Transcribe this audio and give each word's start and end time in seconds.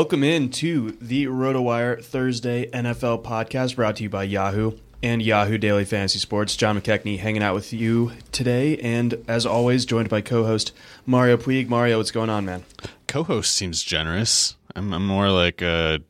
Welcome 0.00 0.24
in 0.24 0.48
to 0.52 0.92
the 0.92 1.26
RotoWire 1.26 2.02
Thursday 2.02 2.70
NFL 2.70 3.22
podcast 3.22 3.76
brought 3.76 3.96
to 3.96 4.04
you 4.04 4.08
by 4.08 4.22
Yahoo 4.22 4.72
and 5.02 5.20
Yahoo 5.20 5.58
Daily 5.58 5.84
Fantasy 5.84 6.18
Sports. 6.18 6.56
John 6.56 6.80
McKechnie 6.80 7.18
hanging 7.18 7.42
out 7.42 7.54
with 7.54 7.74
you 7.74 8.12
today, 8.32 8.78
and 8.78 9.22
as 9.28 9.44
always, 9.44 9.84
joined 9.84 10.08
by 10.08 10.22
co-host 10.22 10.72
Mario 11.04 11.36
Puig. 11.36 11.68
Mario, 11.68 11.98
what's 11.98 12.12
going 12.12 12.30
on, 12.30 12.46
man? 12.46 12.64
Co-host 13.08 13.54
seems 13.54 13.82
generous. 13.82 14.56
I'm, 14.74 14.94
I'm 14.94 15.06
more 15.06 15.30
like 15.30 15.60
a. 15.60 16.00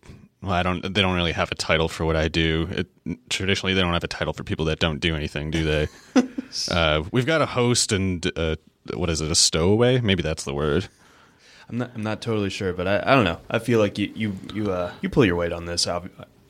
Well, 0.41 0.53
I 0.53 0.63
don't. 0.63 0.83
They 0.83 1.03
don't 1.03 1.17
really 1.17 1.33
have 1.33 1.51
a 1.51 1.57
title 1.57 1.89
for 1.89 2.05
what 2.05 2.15
I 2.15 2.29
do. 2.29 2.69
It, 2.71 3.29
traditionally, 3.29 3.75
they 3.75 3.81
don't 3.81 3.93
have 3.93 4.05
a 4.05 4.09
title 4.09 4.35
for 4.35 4.45
people 4.45 4.67
that 4.67 4.79
don't 4.79 5.01
do 5.01 5.17
anything, 5.17 5.51
do 5.51 5.65
they? 5.65 5.89
uh, 6.71 7.03
we've 7.11 7.27
got 7.27 7.43
a 7.43 7.47
host 7.47 7.91
and 7.91 8.25
uh, 8.39 8.55
what 8.95 9.11
is 9.11 9.21
it? 9.21 9.33
A 9.33 9.35
stowaway? 9.35 10.01
Maybe 10.01 10.23
that's 10.23 10.45
the 10.45 10.55
word. 10.55 10.89
I'm 11.71 11.79
not. 11.79 11.91
I'm 11.95 12.03
not 12.03 12.21
totally 12.21 12.51
sure, 12.51 12.73
but 12.73 12.89
I, 12.89 13.03
I 13.07 13.15
don't 13.15 13.25
know. 13.25 13.39
I 13.49 13.61
feel 13.61 13.79
like 13.79 13.97
you 13.97 14.13
you 14.15 14.37
you 14.53 14.73
uh, 14.73 14.93
you 15.01 15.09
pull 15.09 15.25
your 15.25 15.37
weight 15.37 15.53
on 15.53 15.67
this. 15.67 15.87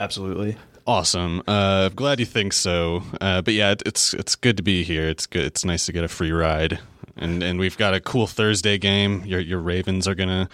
Absolutely. 0.00 0.56
Awesome. 0.86 1.40
Uh, 1.46 1.88
I'm 1.90 1.94
glad 1.94 2.20
you 2.20 2.26
think 2.26 2.54
so. 2.54 3.02
Uh, 3.20 3.42
but 3.42 3.52
yeah, 3.54 3.72
it, 3.72 3.82
it's 3.84 4.14
it's 4.14 4.34
good 4.34 4.56
to 4.56 4.62
be 4.62 4.82
here. 4.82 5.08
It's 5.08 5.26
good. 5.26 5.44
It's 5.44 5.64
nice 5.64 5.84
to 5.86 5.92
get 5.92 6.04
a 6.04 6.08
free 6.08 6.32
ride, 6.32 6.80
and 7.16 7.42
and 7.42 7.58
we've 7.60 7.76
got 7.76 7.92
a 7.92 8.00
cool 8.00 8.26
Thursday 8.26 8.78
game. 8.78 9.22
Your 9.26 9.40
your 9.40 9.60
Ravens 9.60 10.08
are 10.08 10.14
gonna 10.14 10.48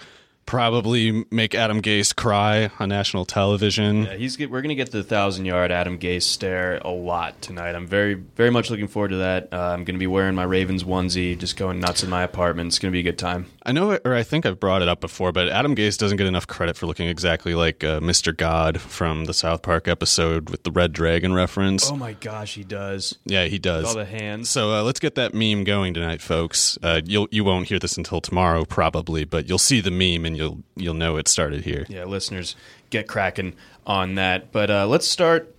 probably 0.47 1.25
make 1.29 1.53
Adam 1.53 1.81
Gase 1.81 2.15
cry 2.15 2.71
on 2.79 2.89
national 2.89 3.25
television. 3.25 4.03
Yeah, 4.03 4.15
he's 4.15 4.39
we're 4.39 4.61
going 4.61 4.69
to 4.69 4.75
get 4.75 4.91
the 4.91 5.03
thousand 5.03 5.45
yard 5.45 5.71
Adam 5.71 5.99
Gase 5.99 6.23
stare 6.23 6.79
a 6.83 6.89
lot 6.89 7.39
tonight. 7.41 7.75
I'm 7.75 7.85
very 7.85 8.15
very 8.15 8.49
much 8.49 8.71
looking 8.71 8.87
forward 8.87 9.09
to 9.09 9.17
that. 9.17 9.49
Uh, 9.53 9.57
I'm 9.57 9.83
going 9.83 9.95
to 9.95 9.99
be 9.99 10.07
wearing 10.07 10.33
my 10.33 10.43
Ravens 10.43 10.83
onesie, 10.83 11.37
just 11.37 11.57
going 11.57 11.79
nuts 11.79 12.03
in 12.03 12.09
my 12.09 12.23
apartment. 12.23 12.67
It's 12.67 12.79
going 12.79 12.91
to 12.91 12.95
be 12.95 13.01
a 13.01 13.03
good 13.03 13.19
time. 13.19 13.45
I 13.63 13.73
know, 13.73 13.99
or 14.05 14.15
I 14.15 14.23
think 14.23 14.45
I've 14.45 14.59
brought 14.59 14.81
it 14.81 14.87
up 14.87 15.01
before, 15.01 15.33
but 15.33 15.49
Adam 15.49 15.75
Gase 15.75 15.97
doesn't 15.97 16.17
get 16.17 16.25
enough 16.25 16.47
credit 16.47 16.77
for 16.77 16.87
looking 16.87 17.09
exactly 17.09 17.53
like 17.53 17.83
uh, 17.83 17.99
Mr. 17.99 18.35
God 18.35 18.79
from 18.79 19.25
the 19.25 19.33
South 19.33 19.61
Park 19.61 19.89
episode 19.89 20.49
with 20.49 20.63
the 20.63 20.71
Red 20.71 20.93
Dragon 20.93 21.33
reference. 21.33 21.91
Oh 21.91 21.97
my 21.97 22.13
gosh, 22.13 22.55
he 22.55 22.63
does. 22.63 23.17
Yeah, 23.25 23.45
he 23.45 23.59
does. 23.59 23.83
With 23.83 23.89
all 23.89 23.95
the 23.97 24.05
hands. 24.05 24.49
So 24.49 24.71
uh, 24.71 24.83
let's 24.83 25.01
get 25.01 25.15
that 25.15 25.33
meme 25.33 25.65
going 25.65 25.93
tonight, 25.93 26.21
folks. 26.21 26.77
Uh, 26.81 27.01
you'll 27.03 27.27
you 27.29 27.43
won't 27.43 27.67
hear 27.67 27.79
this 27.79 27.97
until 27.97 28.21
tomorrow 28.21 28.63
probably, 28.63 29.25
but 29.25 29.49
you'll 29.49 29.57
see 29.57 29.81
the 29.81 29.91
meme 29.91 30.25
and 30.25 30.36
you'll 30.37 30.63
you'll 30.75 30.93
know 30.93 31.17
it 31.17 31.27
started 31.27 31.63
here. 31.63 31.85
Yeah, 31.89 32.05
listeners, 32.05 32.55
get 32.89 33.07
cracking 33.07 33.53
on 33.85 34.15
that. 34.15 34.51
But 34.51 34.69
uh, 34.69 34.87
let's 34.87 35.07
start 35.07 35.53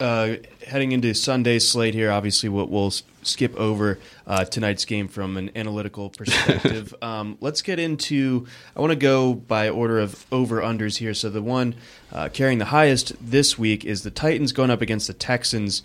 uh, 0.00 0.36
heading 0.66 0.92
into 0.92 1.14
Sunday's 1.14 1.68
slate 1.68 1.94
here. 1.94 2.10
Obviously, 2.10 2.48
we'll, 2.48 2.66
we'll 2.66 2.92
skip 3.22 3.54
over 3.56 3.98
uh, 4.26 4.44
tonight's 4.44 4.84
game 4.84 5.08
from 5.08 5.36
an 5.36 5.50
analytical 5.56 6.10
perspective. 6.16 6.94
um, 7.02 7.38
let's 7.40 7.62
get 7.62 7.78
into. 7.78 8.46
I 8.76 8.80
want 8.80 8.92
to 8.92 8.96
go 8.96 9.34
by 9.34 9.68
order 9.68 9.98
of 9.98 10.26
over 10.30 10.60
unders 10.60 10.98
here. 10.98 11.14
So 11.14 11.30
the 11.30 11.42
one 11.42 11.74
uh, 12.12 12.28
carrying 12.32 12.58
the 12.58 12.66
highest 12.66 13.12
this 13.20 13.58
week 13.58 13.84
is 13.84 14.02
the 14.02 14.10
Titans 14.10 14.52
going 14.52 14.70
up 14.70 14.82
against 14.82 15.06
the 15.06 15.14
Texans. 15.14 15.82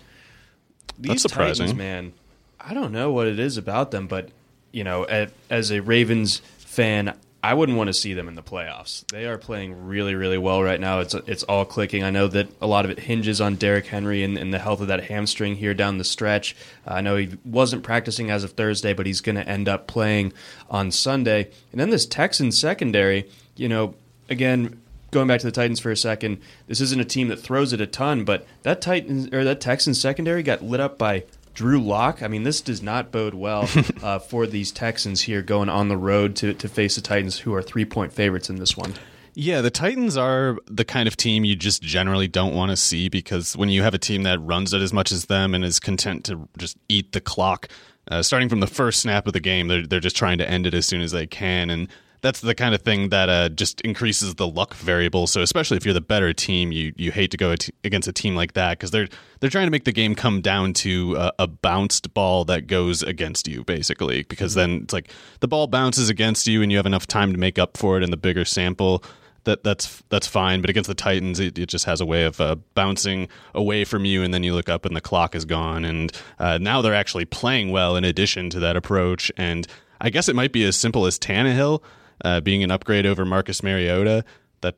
These 0.98 1.10
That's 1.10 1.22
surprising, 1.22 1.66
Titans, 1.66 1.78
man. 1.78 2.12
I 2.60 2.72
don't 2.72 2.92
know 2.92 3.10
what 3.10 3.26
it 3.26 3.38
is 3.38 3.56
about 3.56 3.90
them, 3.90 4.06
but 4.06 4.30
you 4.72 4.84
know, 4.84 5.04
as 5.50 5.70
a 5.70 5.80
Ravens 5.80 6.38
fan, 6.58 7.14
I 7.44 7.52
wouldn't 7.52 7.76
want 7.76 7.88
to 7.88 7.92
see 7.92 8.14
them 8.14 8.26
in 8.26 8.36
the 8.36 8.42
playoffs. 8.42 9.06
They 9.08 9.26
are 9.26 9.36
playing 9.36 9.86
really, 9.86 10.14
really 10.14 10.38
well 10.38 10.62
right 10.62 10.80
now. 10.80 11.00
It's 11.00 11.12
it's 11.12 11.42
all 11.42 11.66
clicking. 11.66 12.02
I 12.02 12.08
know 12.08 12.26
that 12.28 12.48
a 12.62 12.66
lot 12.66 12.86
of 12.86 12.90
it 12.90 12.98
hinges 12.98 13.38
on 13.38 13.56
Derrick 13.56 13.84
Henry 13.84 14.22
and, 14.22 14.38
and 14.38 14.50
the 14.50 14.58
health 14.58 14.80
of 14.80 14.86
that 14.86 15.04
hamstring 15.04 15.56
here 15.56 15.74
down 15.74 15.98
the 15.98 16.04
stretch. 16.04 16.56
Uh, 16.88 16.94
I 16.94 17.00
know 17.02 17.16
he 17.16 17.36
wasn't 17.44 17.82
practicing 17.82 18.30
as 18.30 18.44
of 18.44 18.52
Thursday, 18.52 18.94
but 18.94 19.04
he's 19.04 19.20
going 19.20 19.36
to 19.36 19.46
end 19.46 19.68
up 19.68 19.86
playing 19.86 20.32
on 20.70 20.90
Sunday. 20.90 21.50
And 21.70 21.78
then 21.78 21.90
this 21.90 22.06
Texans 22.06 22.58
secondary, 22.58 23.28
you 23.56 23.68
know, 23.68 23.94
again, 24.30 24.80
going 25.10 25.28
back 25.28 25.40
to 25.40 25.46
the 25.46 25.52
Titans 25.52 25.80
for 25.80 25.90
a 25.90 25.96
second, 25.98 26.40
this 26.66 26.80
isn't 26.80 27.00
a 27.00 27.04
team 27.04 27.28
that 27.28 27.36
throws 27.36 27.74
it 27.74 27.80
a 27.82 27.86
ton, 27.86 28.24
but 28.24 28.46
that 28.62 28.80
Titans 28.80 29.28
or 29.34 29.44
that 29.44 29.60
Texans 29.60 30.00
secondary 30.00 30.42
got 30.42 30.62
lit 30.62 30.80
up 30.80 30.96
by 30.96 31.24
Drew 31.54 31.80
Lock. 31.80 32.22
I 32.22 32.28
mean, 32.28 32.42
this 32.42 32.60
does 32.60 32.82
not 32.82 33.10
bode 33.10 33.34
well 33.34 33.68
uh, 34.02 34.18
for 34.18 34.46
these 34.46 34.70
Texans 34.72 35.22
here 35.22 35.40
going 35.42 35.68
on 35.68 35.88
the 35.88 35.96
road 35.96 36.36
to, 36.36 36.52
to 36.54 36.68
face 36.68 36.96
the 36.96 37.00
Titans, 37.00 37.38
who 37.38 37.54
are 37.54 37.62
three 37.62 37.84
point 37.84 38.12
favorites 38.12 38.50
in 38.50 38.56
this 38.56 38.76
one. 38.76 38.94
Yeah, 39.36 39.62
the 39.62 39.70
Titans 39.70 40.16
are 40.16 40.58
the 40.66 40.84
kind 40.84 41.08
of 41.08 41.16
team 41.16 41.44
you 41.44 41.56
just 41.56 41.82
generally 41.82 42.28
don't 42.28 42.54
want 42.54 42.70
to 42.70 42.76
see 42.76 43.08
because 43.08 43.56
when 43.56 43.68
you 43.68 43.82
have 43.82 43.94
a 43.94 43.98
team 43.98 44.22
that 44.22 44.38
runs 44.40 44.72
it 44.72 44.80
as 44.80 44.92
much 44.92 45.10
as 45.10 45.26
them 45.26 45.54
and 45.54 45.64
is 45.64 45.80
content 45.80 46.24
to 46.26 46.48
just 46.56 46.76
eat 46.88 47.12
the 47.12 47.20
clock, 47.20 47.68
uh, 48.08 48.22
starting 48.22 48.48
from 48.48 48.60
the 48.60 48.66
first 48.68 49.00
snap 49.00 49.26
of 49.26 49.32
the 49.32 49.40
game, 49.40 49.66
they're 49.66 49.86
they're 49.86 50.00
just 50.00 50.16
trying 50.16 50.38
to 50.38 50.48
end 50.48 50.66
it 50.66 50.74
as 50.74 50.86
soon 50.86 51.00
as 51.00 51.10
they 51.10 51.26
can, 51.26 51.70
and 51.70 51.88
that's 52.24 52.40
the 52.40 52.54
kind 52.54 52.74
of 52.74 52.80
thing 52.80 53.10
that 53.10 53.28
uh, 53.28 53.50
just 53.50 53.82
increases 53.82 54.36
the 54.36 54.48
luck 54.48 54.72
variable. 54.72 55.26
So 55.26 55.42
especially 55.42 55.76
if 55.76 55.84
you're 55.84 55.92
the 55.92 56.00
better 56.00 56.32
team, 56.32 56.72
you 56.72 56.94
you 56.96 57.12
hate 57.12 57.30
to 57.32 57.36
go 57.36 57.54
against 57.84 58.08
a 58.08 58.14
team 58.14 58.34
like 58.34 58.54
that 58.54 58.78
because 58.78 58.90
they're 58.92 59.08
they're 59.40 59.50
trying 59.50 59.66
to 59.66 59.70
make 59.70 59.84
the 59.84 59.92
game 59.92 60.14
come 60.14 60.40
down 60.40 60.72
to 60.72 61.16
a, 61.16 61.32
a, 61.40 61.46
bounced 61.46 62.14
ball 62.14 62.46
that 62.46 62.66
goes 62.66 63.02
against 63.02 63.46
you, 63.46 63.62
basically. 63.62 64.22
Because 64.22 64.54
then 64.54 64.80
it's 64.84 64.94
like 64.94 65.10
the 65.40 65.48
ball 65.48 65.66
bounces 65.66 66.08
against 66.08 66.46
you 66.46 66.62
and 66.62 66.72
you 66.72 66.78
have 66.78 66.86
enough 66.86 67.06
time 67.06 67.30
to 67.30 67.38
make 67.38 67.58
up 67.58 67.76
for 67.76 67.98
it 67.98 68.02
in 68.02 68.10
the 68.10 68.16
bigger 68.16 68.46
sample. 68.46 69.04
That 69.44 69.62
that's 69.62 70.02
that's 70.08 70.26
fine, 70.26 70.62
but 70.62 70.70
against 70.70 70.88
the 70.88 70.94
Titans, 70.94 71.38
it, 71.40 71.58
it 71.58 71.66
just 71.66 71.84
has 71.84 72.00
a 72.00 72.06
way 72.06 72.24
of 72.24 72.40
uh, 72.40 72.56
bouncing 72.72 73.28
away 73.54 73.84
from 73.84 74.06
you, 74.06 74.22
and 74.22 74.32
then 74.32 74.42
you 74.42 74.54
look 74.54 74.70
up 74.70 74.86
and 74.86 74.96
the 74.96 75.02
clock 75.02 75.34
is 75.34 75.44
gone. 75.44 75.84
And 75.84 76.10
uh, 76.38 76.56
now 76.56 76.80
they're 76.80 76.94
actually 76.94 77.26
playing 77.26 77.70
well 77.70 77.96
in 77.96 78.04
addition 78.04 78.48
to 78.48 78.60
that 78.60 78.76
approach. 78.76 79.30
And 79.36 79.66
I 80.00 80.08
guess 80.08 80.30
it 80.30 80.34
might 80.34 80.52
be 80.52 80.64
as 80.64 80.74
simple 80.74 81.04
as 81.04 81.18
Tannehill 81.18 81.82
uh, 82.24 82.40
being 82.40 82.62
an 82.62 82.70
upgrade 82.70 83.06
over 83.06 83.24
Marcus 83.24 83.62
Mariota. 83.62 84.24
That 84.60 84.76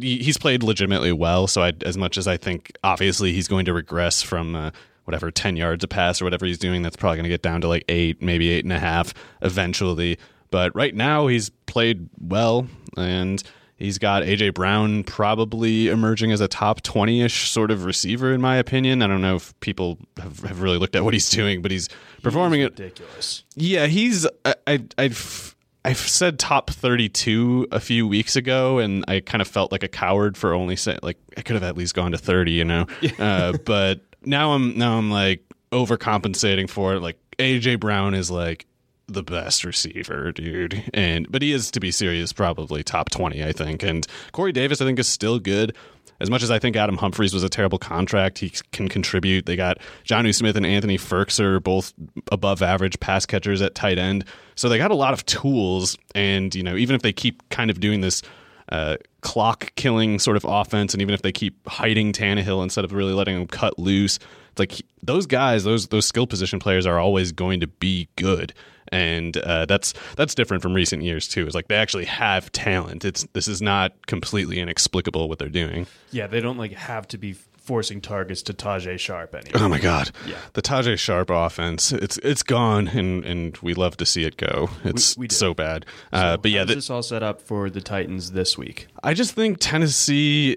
he's 0.00 0.38
played 0.38 0.62
legitimately 0.62 1.12
well. 1.12 1.46
So 1.46 1.62
I, 1.62 1.72
as 1.84 1.96
much 1.96 2.18
as 2.18 2.26
I 2.26 2.36
think, 2.36 2.72
obviously 2.82 3.32
he's 3.32 3.48
going 3.48 3.64
to 3.66 3.72
regress 3.72 4.22
from 4.22 4.54
uh, 4.56 4.70
whatever 5.04 5.30
ten 5.30 5.56
yards 5.56 5.84
a 5.84 5.88
pass 5.88 6.20
or 6.20 6.24
whatever 6.24 6.46
he's 6.46 6.58
doing, 6.58 6.82
that's 6.82 6.96
probably 6.96 7.16
going 7.16 7.24
to 7.24 7.30
get 7.30 7.42
down 7.42 7.60
to 7.62 7.68
like 7.68 7.84
eight, 7.88 8.20
maybe 8.22 8.50
eight 8.50 8.64
and 8.64 8.72
a 8.72 8.78
half 8.78 9.14
eventually. 9.42 10.18
But 10.50 10.74
right 10.74 10.94
now 10.94 11.26
he's 11.26 11.50
played 11.66 12.08
well 12.20 12.66
and. 12.96 13.42
He's 13.78 13.98
got 13.98 14.22
AJ 14.22 14.54
Brown 14.54 15.04
probably 15.04 15.88
emerging 15.88 16.32
as 16.32 16.40
a 16.40 16.48
top 16.48 16.80
20 16.80 17.20
ish 17.20 17.50
sort 17.50 17.70
of 17.70 17.84
receiver, 17.84 18.32
in 18.32 18.40
my 18.40 18.56
opinion. 18.56 19.02
I 19.02 19.06
don't 19.06 19.20
know 19.20 19.36
if 19.36 19.58
people 19.60 19.98
have, 20.16 20.40
have 20.40 20.62
really 20.62 20.78
looked 20.78 20.96
at 20.96 21.04
what 21.04 21.12
he's 21.12 21.28
doing, 21.28 21.60
but 21.60 21.70
he's 21.70 21.90
performing 22.22 22.60
he's 22.60 22.70
ridiculous. 22.70 23.44
it. 23.54 23.62
Yeah, 23.62 23.86
he's. 23.86 24.26
I, 24.46 24.54
I, 24.66 24.84
I've 24.96 25.45
I 25.86 25.92
said 25.92 26.40
top 26.40 26.70
32 26.70 27.68
a 27.70 27.78
few 27.78 28.08
weeks 28.08 28.34
ago, 28.34 28.78
and 28.78 29.04
I 29.06 29.20
kind 29.20 29.40
of 29.40 29.46
felt 29.46 29.70
like 29.70 29.84
a 29.84 29.88
coward 29.88 30.36
for 30.36 30.52
only 30.52 30.74
saying 30.74 30.98
like 31.02 31.16
I 31.36 31.42
could 31.42 31.54
have 31.54 31.62
at 31.62 31.76
least 31.76 31.94
gone 31.94 32.10
to 32.10 32.18
30, 32.18 32.50
you 32.50 32.64
know. 32.64 32.86
uh, 33.20 33.56
but 33.64 34.00
now 34.24 34.52
I'm 34.52 34.76
now 34.76 34.98
I'm 34.98 35.12
like 35.12 35.44
overcompensating 35.70 36.68
for 36.68 36.94
it. 36.94 37.00
Like 37.00 37.18
AJ 37.38 37.78
Brown 37.78 38.14
is 38.14 38.32
like 38.32 38.66
the 39.06 39.22
best 39.22 39.64
receiver, 39.64 40.32
dude, 40.32 40.82
and 40.92 41.30
but 41.30 41.40
he 41.40 41.52
is 41.52 41.70
to 41.70 41.78
be 41.78 41.92
serious, 41.92 42.32
probably 42.32 42.82
top 42.82 43.10
20, 43.10 43.44
I 43.44 43.52
think. 43.52 43.84
And 43.84 44.04
Corey 44.32 44.50
Davis, 44.50 44.80
I 44.80 44.86
think, 44.86 44.98
is 44.98 45.06
still 45.06 45.38
good 45.38 45.76
as 46.20 46.30
much 46.30 46.42
as 46.42 46.50
I 46.50 46.58
think 46.58 46.76
Adam 46.76 46.96
Humphries 46.96 47.34
was 47.34 47.42
a 47.42 47.48
terrible 47.48 47.78
contract, 47.78 48.38
he 48.38 48.50
can 48.72 48.88
contribute. 48.88 49.46
They 49.46 49.56
got 49.56 49.78
Jonnu 50.04 50.34
Smith 50.34 50.56
and 50.56 50.66
Anthony 50.66 50.96
Firkser, 50.96 51.62
both 51.62 51.92
above 52.32 52.62
average 52.62 52.98
pass 53.00 53.26
catchers 53.26 53.62
at 53.62 53.74
tight 53.74 53.98
end. 53.98 54.24
So 54.54 54.68
they 54.68 54.78
got 54.78 54.90
a 54.90 54.96
lot 54.96 55.12
of 55.12 55.26
tools. 55.26 55.98
And, 56.14 56.54
you 56.54 56.62
know, 56.62 56.76
even 56.76 56.96
if 56.96 57.02
they 57.02 57.12
keep 57.12 57.48
kind 57.50 57.70
of 57.70 57.80
doing 57.80 58.00
this 58.00 58.22
uh, 58.70 58.96
clock 59.20 59.72
killing 59.76 60.18
sort 60.18 60.36
of 60.36 60.44
offense, 60.44 60.94
and 60.94 61.02
even 61.02 61.14
if 61.14 61.22
they 61.22 61.32
keep 61.32 61.66
hiding 61.68 62.12
Tannehill 62.12 62.62
instead 62.62 62.84
of 62.84 62.92
really 62.92 63.12
letting 63.12 63.36
him 63.36 63.46
cut 63.46 63.78
loose, 63.78 64.18
like 64.58 64.80
those 65.02 65.26
guys, 65.26 65.64
those 65.64 65.88
those 65.88 66.06
skill 66.06 66.26
position 66.26 66.58
players 66.58 66.86
are 66.86 66.98
always 66.98 67.30
going 67.30 67.60
to 67.60 67.66
be 67.66 68.08
good 68.16 68.54
and 68.92 69.36
uh, 69.36 69.66
that's 69.66 69.94
that's 70.16 70.34
different 70.34 70.62
from 70.62 70.74
recent 70.74 71.02
years 71.02 71.28
too. 71.28 71.46
It's 71.46 71.54
like 71.54 71.68
they 71.68 71.76
actually 71.76 72.06
have 72.06 72.50
talent. 72.52 73.04
It's 73.04 73.26
this 73.32 73.48
is 73.48 73.62
not 73.62 74.06
completely 74.06 74.60
inexplicable 74.60 75.28
what 75.28 75.38
they're 75.38 75.48
doing. 75.48 75.86
Yeah, 76.10 76.26
they 76.26 76.40
don't 76.40 76.58
like 76.58 76.72
have 76.72 77.08
to 77.08 77.18
be 77.18 77.36
forcing 77.66 78.00
targets 78.00 78.42
to 78.42 78.54
Tajae 78.54 78.98
Sharpe 78.98 79.34
anymore. 79.34 79.62
Oh 79.64 79.68
my 79.68 79.78
god, 79.80 80.10
yeah, 80.26 80.36
the 80.54 80.62
Tajae 80.62 80.98
Sharpe 80.98 81.30
offense 81.30 81.92
it's 81.92 82.16
it's 82.18 82.42
gone, 82.42 82.88
and 82.88 83.24
and 83.24 83.56
we 83.58 83.74
love 83.74 83.96
to 83.98 84.06
see 84.06 84.24
it 84.24 84.36
go. 84.36 84.70
It's 84.84 85.16
we, 85.16 85.22
we 85.22 85.28
so 85.30 85.52
bad. 85.52 85.84
So 86.12 86.18
uh, 86.18 86.36
but 86.36 86.50
yeah, 86.50 86.64
th- 86.64 86.76
this 86.76 86.90
all 86.90 87.02
set 87.02 87.22
up 87.22 87.42
for 87.42 87.68
the 87.68 87.80
Titans 87.80 88.32
this 88.32 88.56
week. 88.56 88.86
I 89.02 89.14
just 89.14 89.34
think 89.34 89.58
Tennessee, 89.60 90.56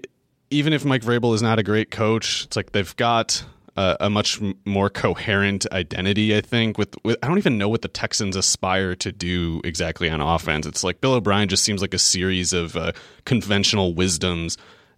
even 0.50 0.72
if 0.72 0.84
Mike 0.84 1.02
Vrabel 1.02 1.34
is 1.34 1.42
not 1.42 1.58
a 1.58 1.62
great 1.62 1.90
coach, 1.90 2.44
it's 2.44 2.56
like 2.56 2.72
they've 2.72 2.94
got 2.96 3.44
a, 3.76 3.96
a 4.00 4.10
much 4.10 4.40
more 4.64 4.90
coherent 4.90 5.66
identity. 5.72 6.36
I 6.36 6.40
think 6.40 6.78
with, 6.78 6.94
with 7.04 7.18
I 7.22 7.28
don't 7.28 7.38
even 7.38 7.58
know 7.58 7.68
what 7.68 7.82
the 7.82 7.88
Texans 7.88 8.36
aspire 8.36 8.94
to 8.96 9.12
do 9.12 9.60
exactly 9.64 10.08
on 10.08 10.20
offense. 10.20 10.66
It's 10.66 10.84
like 10.84 11.00
Bill 11.00 11.14
O'Brien 11.14 11.48
just 11.48 11.64
seems 11.64 11.80
like 11.82 11.94
a 11.94 11.98
series 11.98 12.52
of 12.52 12.76
uh, 12.76 12.92
conventional 13.24 13.94
wisdoms 13.94 14.56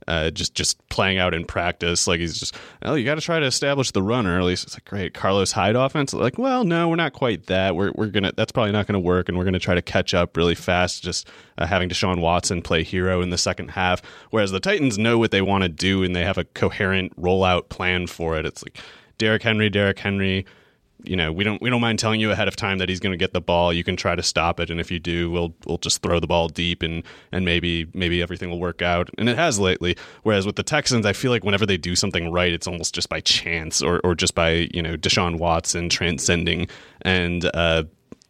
uh, 0.08 0.30
just 0.30 0.54
just 0.54 0.86
playing 0.88 1.18
out 1.18 1.34
in 1.34 1.44
practice. 1.44 2.06
Like 2.06 2.20
he's 2.20 2.38
just, 2.38 2.56
oh, 2.82 2.94
you 2.94 3.04
got 3.04 3.16
to 3.16 3.20
try 3.20 3.40
to 3.40 3.46
establish 3.46 3.90
the 3.90 4.02
run 4.02 4.26
early. 4.26 4.56
So 4.56 4.64
it's 4.64 4.74
like, 4.74 4.84
great, 4.84 5.14
Carlos 5.14 5.52
Hyde 5.52 5.76
offense. 5.76 6.12
Like, 6.12 6.38
well, 6.38 6.64
no, 6.64 6.88
we're 6.88 6.96
not 6.96 7.12
quite 7.12 7.46
that. 7.46 7.76
We're 7.76 7.92
we're 7.94 8.08
gonna 8.08 8.32
that's 8.36 8.52
probably 8.52 8.72
not 8.72 8.86
to 8.94 8.98
work, 9.00 9.28
and 9.28 9.38
we're 9.38 9.44
to 9.54 9.60
try 9.60 9.74
to 9.74 9.82
catch 9.82 10.14
up 10.14 10.36
really 10.36 10.54
fast. 10.54 11.02
Just 11.02 11.28
uh, 11.58 11.66
having 11.66 11.88
Deshaun 11.88 12.20
Watson 12.20 12.62
play 12.62 12.82
hero 12.82 13.22
in 13.22 13.30
the 13.30 13.38
second 13.38 13.70
half, 13.70 14.02
whereas 14.30 14.50
the 14.50 14.60
Titans 14.60 14.98
know 14.98 15.18
what 15.18 15.30
they 15.30 15.42
want 15.42 15.62
to 15.62 15.68
do 15.68 16.02
and 16.02 16.14
they 16.14 16.24
have 16.24 16.38
a 16.38 16.44
coherent 16.44 17.18
rollout 17.20 17.68
plan 17.68 18.06
for 18.06 18.38
it. 18.38 18.46
It's 18.46 18.62
like 18.62 18.78
Derrick 19.18 19.42
Henry, 19.42 19.70
Derrick 19.70 19.98
Henry 19.98 20.46
you 21.04 21.16
know, 21.16 21.32
we 21.32 21.44
don't 21.44 21.60
we 21.60 21.70
don't 21.70 21.80
mind 21.80 21.98
telling 21.98 22.20
you 22.20 22.30
ahead 22.30 22.48
of 22.48 22.56
time 22.56 22.78
that 22.78 22.88
he's 22.88 23.00
going 23.00 23.12
to 23.12 23.16
get 23.16 23.32
the 23.32 23.40
ball. 23.40 23.72
You 23.72 23.84
can 23.84 23.96
try 23.96 24.14
to 24.14 24.22
stop 24.22 24.60
it, 24.60 24.70
and 24.70 24.80
if 24.80 24.90
you 24.90 24.98
do, 24.98 25.30
we'll 25.30 25.54
we'll 25.66 25.78
just 25.78 26.02
throw 26.02 26.20
the 26.20 26.26
ball 26.26 26.48
deep, 26.48 26.82
and 26.82 27.02
and 27.30 27.44
maybe 27.44 27.86
maybe 27.94 28.22
everything 28.22 28.50
will 28.50 28.60
work 28.60 28.82
out. 28.82 29.10
And 29.18 29.28
it 29.28 29.36
has 29.36 29.58
lately. 29.58 29.96
Whereas 30.22 30.46
with 30.46 30.56
the 30.56 30.62
Texans, 30.62 31.06
I 31.06 31.12
feel 31.12 31.30
like 31.30 31.44
whenever 31.44 31.66
they 31.66 31.76
do 31.76 31.96
something 31.96 32.30
right, 32.30 32.52
it's 32.52 32.66
almost 32.66 32.94
just 32.94 33.08
by 33.08 33.20
chance 33.20 33.82
or 33.82 34.00
or 34.04 34.14
just 34.14 34.34
by 34.34 34.68
you 34.72 34.82
know 34.82 34.96
Deshaun 34.96 35.38
Watson 35.38 35.88
transcending 35.88 36.68
and. 37.02 37.44
uh 37.54 37.84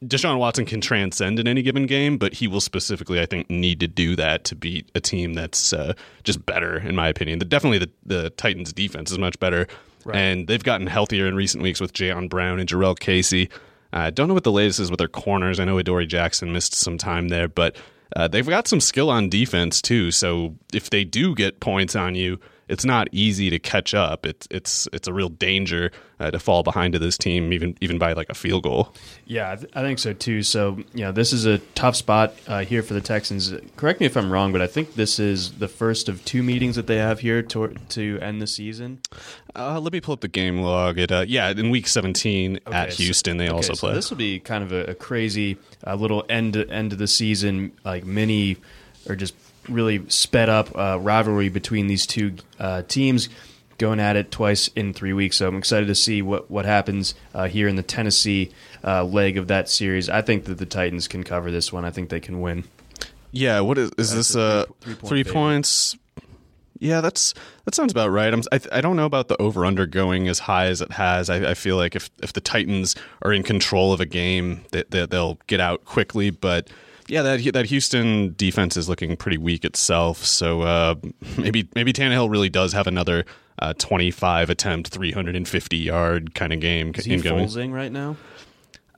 Deshaun 0.05 0.39
Watson 0.39 0.67
can 0.67 0.81
transcend 0.81 1.39
in 1.39 1.47
any 1.47 1.63
given 1.63 1.87
game, 1.87 2.19
but 2.19 2.35
he 2.35 2.49
will 2.49 2.61
specifically, 2.61 3.21
I 3.21 3.27
think, 3.27 3.49
need 3.49 3.79
to 3.81 3.87
do 3.87 4.17
that 4.17 4.43
to 4.47 4.57
beat 4.57 4.91
a 4.97 5.01
team 5.01 5.35
that's 5.35 5.73
uh, 5.73 5.95
just 6.25 6.45
better, 6.45 6.79
in 6.79 6.97
my 6.97 7.07
opinion. 7.07 7.39
The, 7.39 7.45
definitely, 7.45 7.79
the, 7.79 7.91
the 8.05 8.31
Titans' 8.31 8.73
defense 8.73 9.13
is 9.13 9.19
much 9.19 9.39
better 9.39 9.69
Right. 10.05 10.17
And 10.17 10.47
they've 10.47 10.63
gotten 10.63 10.87
healthier 10.87 11.27
in 11.27 11.35
recent 11.35 11.63
weeks 11.63 11.81
with 11.81 11.93
Jayon 11.93 12.29
Brown 12.29 12.59
and 12.59 12.69
Jurrell 12.69 12.99
Casey. 12.99 13.51
I 13.93 14.07
uh, 14.07 14.11
don't 14.11 14.29
know 14.29 14.35
what 14.35 14.45
the 14.45 14.53
latest 14.53 14.81
is 14.81 14.91
with 14.91 14.99
their 14.99 15.09
corners. 15.09 15.61
I 15.61 15.65
know 15.65 15.79
Adoree 15.79 16.07
Jackson 16.07 16.53
missed 16.53 16.75
some 16.75 16.97
time 16.97 17.29
there, 17.29 17.47
but 17.47 17.77
uh, 18.17 18.29
they've 18.29 18.47
got 18.47 18.67
some 18.67 18.81
skill 18.81 19.11
on 19.11 19.29
defense 19.29 19.83
too. 19.83 20.11
So 20.11 20.57
if 20.73 20.91
they 20.91 21.05
do 21.05 21.35
get 21.35 21.61
points 21.61 21.95
on 21.95 22.15
you, 22.15 22.41
it's 22.73 22.87
not 22.87 23.07
easy 23.13 23.51
to 23.51 23.59
catch 23.59 23.93
up. 23.93 24.25
It's 24.25 24.49
it's 24.51 24.89
it's 24.95 25.07
a 25.07 25.13
real 25.13 25.29
danger 25.29 25.93
uh, 26.19 26.31
to 26.31 26.39
fall 26.39 26.63
behind 26.63 26.95
to 26.95 26.99
this 26.99 27.19
team, 27.19 27.53
even 27.53 27.77
even 27.83 27.99
by 27.99 28.15
like 28.15 28.31
a 28.31 28.35
field 28.35 28.63
goal. 28.63 28.95
Yeah, 29.27 29.53
I, 29.53 29.57
th- 29.57 29.73
I 29.75 29.83
think 29.83 29.99
so 29.99 30.15
too. 30.15 30.43
So 30.43 30.79
you 30.95 31.03
know, 31.05 31.13
this 31.13 31.35
is 31.35 31.45
a 31.45 31.59
tough 31.59 31.97
spot 31.97 32.35
uh, 32.49 32.65
here 32.65 32.83
for 32.83 32.95
the 32.95 33.03
Texans. 33.03 33.53
Correct 33.77 34.01
me 34.01 34.07
if 34.07 34.17
I'm 34.17 34.33
wrong, 34.33 34.53
but 34.53 34.63
I 34.63 34.67
think 34.67 34.95
this 34.95 35.19
is 35.19 35.53
the 35.53 35.69
first 35.69 36.09
of 36.09 36.25
two 36.25 36.43
meetings 36.43 36.77
that 36.77 36.87
they 36.87 36.97
have 36.97 37.21
here 37.21 37.43
to 37.43 37.69
to 37.91 38.19
end 38.23 38.41
the 38.41 38.47
season. 38.47 39.01
Uh, 39.55 39.79
let 39.79 39.93
me 39.93 40.01
pull 40.01 40.15
up 40.15 40.23
the 40.23 40.29
game 40.29 40.63
log. 40.63 40.99
It 40.99 41.13
uh, 41.13 41.27
yeah, 41.29 41.51
in 41.51 41.69
week 41.69 41.87
17 41.87 42.61
okay, 42.67 42.75
at 42.75 42.95
Houston, 42.95 43.37
they 43.37 43.49
okay, 43.49 43.55
also 43.55 43.75
play. 43.75 43.91
So 43.91 43.95
this 43.95 44.09
will 44.09 44.17
be 44.17 44.41
kind 44.41 44.65
of 44.65 44.73
a, 44.73 44.93
a 44.93 44.95
crazy 44.95 45.59
uh, 45.87 45.95
little 45.95 46.25
end 46.31 46.57
end 46.57 46.95
of 46.95 46.99
the 46.99 47.07
season, 47.07 47.73
like 47.85 48.07
mini 48.07 48.57
or 49.07 49.17
just 49.17 49.35
really 49.69 50.09
sped 50.09 50.49
up 50.49 50.77
uh, 50.77 50.99
rivalry 51.01 51.49
between 51.49 51.87
these 51.87 52.07
two 52.07 52.37
uh, 52.59 52.83
teams 52.83 53.29
going 53.79 53.99
at 53.99 54.17
it 54.17 54.31
twice 54.31 54.69
in 54.69 54.93
three 54.93 55.13
weeks. 55.13 55.39
So 55.39 55.49
I'm 55.49 55.57
excited 55.57 55.87
to 55.87 55.95
see 55.95 56.23
what 56.23 56.51
what 56.51 56.65
happens 56.65 57.15
uh, 57.35 57.49
here 57.49 57.69
in 57.69 57.77
the 57.77 57.83
Tennessee 57.83 58.53
uh, 58.85 59.05
leg 59.05 59.37
of 59.37 59.49
that 59.49 59.69
series. 59.69 60.09
I 60.09 60.23
think 60.23 60.45
that 60.45 60.59
the 60.59 60.67
Titans 60.67 61.09
can 61.09 61.25
cover 61.25 61.51
this 61.51 61.73
one. 61.73 61.85
I 61.85 61.91
think 61.91 62.09
they 62.09 62.21
can 62.21 62.41
win. 62.41 62.65
Yeah, 63.33 63.61
what 63.61 63.79
is 63.79 63.91
is 63.99 64.15
this? 64.15 64.37
Uh, 64.37 64.67
three, 64.81 64.95
point 64.95 65.09
three 65.09 65.25
points. 65.25 65.97
Yeah, 66.79 67.01
that's 67.01 67.33
that 67.65 67.75
sounds 67.75 67.93
about 67.93 68.11
right. 68.11 68.33
I'm, 68.33 68.43
I, 68.51 68.61
I 68.73 68.81
don't 68.81 68.97
know 68.97 69.07
about 69.07 69.29
the 69.29 69.41
over 69.41 69.65
under 69.65 69.87
going 69.87 70.29
as 70.29 70.41
high 70.41 70.67
as 70.67 70.81
it 70.81 70.93
has. 70.93 71.31
I, 71.31 71.51
I, 71.51 71.55
feel 71.55 71.77
like 71.77 71.95
if 71.95 72.11
if 72.23 72.33
the 72.33 72.41
Titans 72.41 72.97
are 73.23 73.33
in 73.33 73.45
control 73.45 73.93
of 73.93 74.01
a 74.01 74.07
game, 74.07 74.65
they, 74.73 74.83
they, 74.91 75.07
they'll 75.07 75.39
get 75.47 75.61
out 75.61 75.85
quickly, 75.85 76.31
but 76.31 76.69
yeah, 77.13 77.21
that 77.21 77.53
that 77.53 77.67
Houston 77.67 78.35
defense 78.39 78.75
is 78.79 78.89
looking 78.89 79.19
pretty 79.19 79.37
weak 79.37 79.67
itself. 79.67 80.25
So 80.25 80.63
uh, 80.63 80.95
maybe 81.37 81.69
maybe 81.75 81.93
Tannehill 81.93 82.31
really 82.31 82.49
does 82.49 82.73
have 82.73 82.87
another 82.87 83.27
uh, 83.59 83.75
25 83.75 84.49
attempt, 84.49 84.89
350 84.89 85.77
yard 85.77 86.35
kind 86.35 86.55
of 86.55 86.61
game. 86.61 86.93
Is 86.95 87.05
he 87.05 87.19
going. 87.19 87.71
right 87.71 87.93
now? 87.93 88.17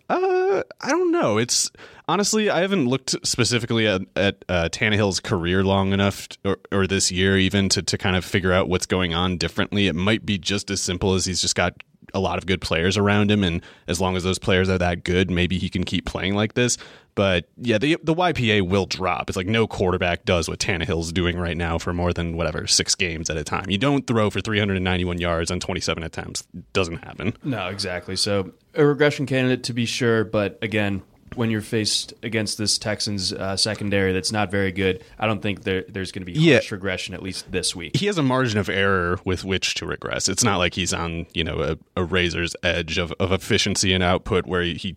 Uh, 0.09 0.63
I 0.81 0.91
don't 0.91 1.11
know. 1.11 1.39
It's 1.39 1.73
honestly, 2.07 2.51
I 2.51 2.61
haven't 2.61 2.87
looked 2.87 3.17
specifically 3.27 3.89
at, 3.89 4.03
at 4.15 4.45
uh, 4.49 4.69
Tannehill's 4.71 5.19
career 5.19 5.65
long 5.65 5.93
enough, 5.93 6.29
to, 6.29 6.39
or, 6.45 6.59
or 6.71 6.87
this 6.87 7.11
year 7.11 7.37
even, 7.37 7.69
to, 7.71 7.83
to 7.83 7.99
kind 7.99 8.15
of 8.15 8.25
figure 8.25 8.53
out 8.53 8.69
what's 8.69 8.87
going 8.87 9.13
on 9.13 9.39
differently. 9.39 9.89
It 9.89 9.97
might 9.97 10.25
be 10.25 10.39
just 10.39 10.71
as 10.71 10.81
simple 10.81 11.15
as 11.15 11.25
he's 11.25 11.41
just 11.41 11.57
got 11.57 11.83
a 12.15 12.21
lot 12.21 12.39
of 12.39 12.47
good 12.47 12.61
players 12.61 12.97
around 12.97 13.31
him, 13.31 13.45
and 13.45 13.61
as 13.89 14.01
long 14.01 14.17
as 14.17 14.23
those 14.23 14.39
players 14.39 14.71
are 14.71 14.79
that 14.79 15.05
good, 15.05 15.31
maybe 15.31 15.59
he 15.59 15.69
can 15.69 15.85
keep 15.85 16.07
playing 16.07 16.35
like 16.35 16.55
this. 16.55 16.79
But 17.15 17.49
yeah, 17.57 17.79
the 17.79 17.97
the 18.03 18.15
YPA 18.15 18.69
will 18.69 18.87
drop. 18.87 19.29
It's 19.29 19.37
like 19.37 19.47
no 19.47 19.67
quarterback 19.67 20.25
does 20.25 20.49
what 20.49 20.59
Tannehill's 20.59 21.13
doing 21.13 21.39
right 21.39 21.57
now 21.57 21.79
for 21.79 21.93
more 21.93 22.13
than 22.13 22.37
whatever 22.37 22.67
six 22.67 22.95
games 22.95 23.31
at 23.31 23.37
a 23.37 23.45
time. 23.45 23.69
You 23.69 23.79
don't 23.79 24.07
throw 24.07 24.31
for 24.31 24.41
391 24.41 25.19
yards 25.19 25.51
on 25.51 25.61
27 25.61 26.03
attempts. 26.03 26.45
Doesn't 26.73 27.05
happen. 27.05 27.37
No, 27.45 27.69
exactly. 27.69 28.17
So 28.17 28.53
a 28.75 28.85
regression 28.85 29.27
candidate 29.27 29.65
to 29.65 29.73
be 29.73 29.87
sure, 29.87 30.25
but 30.25 30.59
again, 30.63 31.03
when 31.37 31.51
you're 31.51 31.61
faced 31.61 32.15
against 32.23 32.59
this 32.59 32.79
Texans 32.79 33.33
uh, 33.33 33.57
secondary 33.57 34.13
that's 34.13 34.33
not 34.33 34.51
very 34.51 34.73
good, 34.73 35.03
I 35.19 35.27
don't 35.27 35.43
think 35.43 35.63
there, 35.65 35.85
there's 35.89 36.13
going 36.13 36.25
to 36.27 36.33
be 36.33 36.39
Yeah. 36.39 36.61
regression 36.71 37.15
at 37.15 37.23
least 37.23 37.51
this 37.51 37.75
week. 37.75 37.97
he 37.97 38.07
has 38.07 38.19
a 38.19 38.23
margin 38.23 38.59
of 38.59 38.69
error 38.69 39.19
with 39.25 39.45
which 39.45 39.75
to 39.77 39.87
regress. 39.87 40.29
It's 40.29 40.45
not 40.45 40.59
like 40.59 40.75
he's 40.75 40.93
on, 40.93 41.27
you 41.35 41.45
know, 41.45 41.61
a, 41.61 42.01
a 42.01 42.05
razor's 42.05 42.55
edge 42.63 42.99
of, 42.99 43.13
of 43.21 43.33
efficiency 43.33 43.93
and 43.93 44.03
output 44.03 44.47
where 44.47 44.63
he 44.63 44.97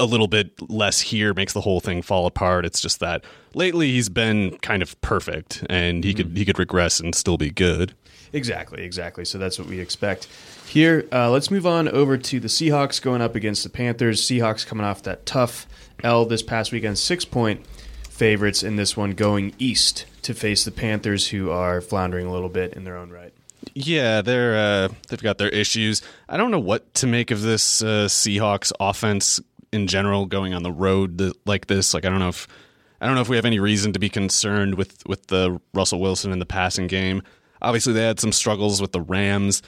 a 0.00 0.04
little 0.04 0.28
bit 0.28 0.52
less 0.70 1.00
here 1.00 1.34
makes 1.34 1.52
the 1.52 1.60
whole 1.60 1.80
thing 1.80 2.02
fall 2.02 2.26
apart. 2.26 2.64
It's 2.64 2.80
just 2.80 3.00
that 3.00 3.24
lately 3.54 3.92
he's 3.92 4.08
been 4.08 4.58
kind 4.58 4.82
of 4.82 5.00
perfect 5.00 5.64
and 5.70 6.04
he 6.04 6.14
could 6.14 6.36
he 6.36 6.44
could 6.44 6.58
regress 6.58 7.00
and 7.00 7.14
still 7.14 7.36
be 7.36 7.50
good. 7.50 7.94
Exactly, 8.32 8.82
exactly. 8.82 9.24
So 9.24 9.38
that's 9.38 9.58
what 9.60 9.68
we 9.68 9.78
expect 9.78 10.26
here. 10.66 11.06
Uh, 11.12 11.30
let's 11.30 11.52
move 11.52 11.66
on 11.66 11.88
over 11.88 12.18
to 12.18 12.40
the 12.40 12.48
Seahawks 12.48 13.00
going 13.00 13.22
up 13.22 13.36
against 13.36 13.62
the 13.62 13.70
Panthers. 13.70 14.20
Seahawks 14.22 14.66
coming 14.66 14.84
off 14.84 15.04
that 15.04 15.24
tough 15.24 15.66
L 16.02 16.24
this 16.26 16.42
past 16.42 16.72
weekend, 16.72 16.98
six 16.98 17.24
point 17.24 17.64
favorites 18.08 18.62
in 18.64 18.76
this 18.76 18.96
one, 18.96 19.12
going 19.12 19.54
east 19.58 20.06
to 20.22 20.34
face 20.34 20.64
the 20.64 20.72
Panthers, 20.72 21.28
who 21.28 21.50
are 21.50 21.80
floundering 21.80 22.26
a 22.26 22.32
little 22.32 22.48
bit 22.48 22.72
in 22.74 22.82
their 22.84 22.96
own 22.96 23.10
right. 23.10 23.32
Yeah, 23.72 24.20
they're 24.20 24.56
uh, 24.56 24.88
they've 25.08 25.22
got 25.22 25.38
their 25.38 25.48
issues. 25.48 26.02
I 26.28 26.36
don't 26.36 26.50
know 26.50 26.58
what 26.58 26.92
to 26.94 27.06
make 27.06 27.30
of 27.30 27.40
this 27.40 27.82
uh, 27.82 28.06
Seahawks 28.08 28.72
offense 28.80 29.40
in 29.74 29.86
general 29.86 30.26
going 30.26 30.54
on 30.54 30.62
the 30.62 30.72
road 30.72 31.18
th- 31.18 31.34
like 31.44 31.66
this. 31.66 31.92
Like 31.92 32.04
I 32.04 32.08
don't 32.08 32.20
know 32.20 32.28
if 32.28 32.48
I 33.00 33.06
don't 33.06 33.14
know 33.14 33.20
if 33.20 33.28
we 33.28 33.36
have 33.36 33.44
any 33.44 33.58
reason 33.58 33.92
to 33.92 33.98
be 33.98 34.08
concerned 34.08 34.76
with 34.76 35.06
with 35.06 35.26
the 35.26 35.60
Russell 35.74 36.00
Wilson 36.00 36.32
in 36.32 36.38
the 36.38 36.46
passing 36.46 36.86
game. 36.86 37.22
Obviously, 37.60 37.92
they 37.92 38.04
had 38.04 38.20
some 38.20 38.32
struggles 38.32 38.80
with 38.80 38.92
the 38.92 39.00
Rams. 39.00 39.62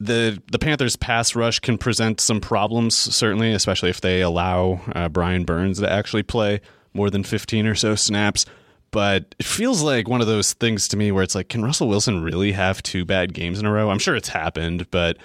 The 0.00 0.42
the 0.50 0.58
Panthers 0.58 0.96
pass 0.96 1.34
rush 1.36 1.60
can 1.60 1.78
present 1.78 2.20
some 2.20 2.40
problems, 2.40 2.96
certainly, 2.96 3.52
especially 3.52 3.90
if 3.90 4.00
they 4.00 4.22
allow 4.22 4.80
uh, 4.94 5.08
Brian 5.08 5.44
Burns 5.44 5.80
to 5.80 5.90
actually 5.90 6.22
play 6.22 6.60
more 6.94 7.10
than 7.10 7.22
15 7.22 7.66
or 7.66 7.74
so 7.74 7.94
snaps. 7.94 8.46
But 8.90 9.34
it 9.38 9.44
feels 9.44 9.82
like 9.82 10.08
one 10.08 10.22
of 10.22 10.26
those 10.26 10.54
things 10.54 10.88
to 10.88 10.96
me 10.96 11.12
where 11.12 11.22
it's 11.22 11.34
like, 11.34 11.48
can 11.50 11.62
Russell 11.62 11.88
Wilson 11.88 12.22
really 12.22 12.52
have 12.52 12.82
two 12.82 13.04
bad 13.04 13.34
games 13.34 13.58
in 13.58 13.66
a 13.66 13.72
row? 13.72 13.90
I'm 13.90 13.98
sure 13.98 14.16
it's 14.16 14.28
happened, 14.28 14.90
but 14.90 15.18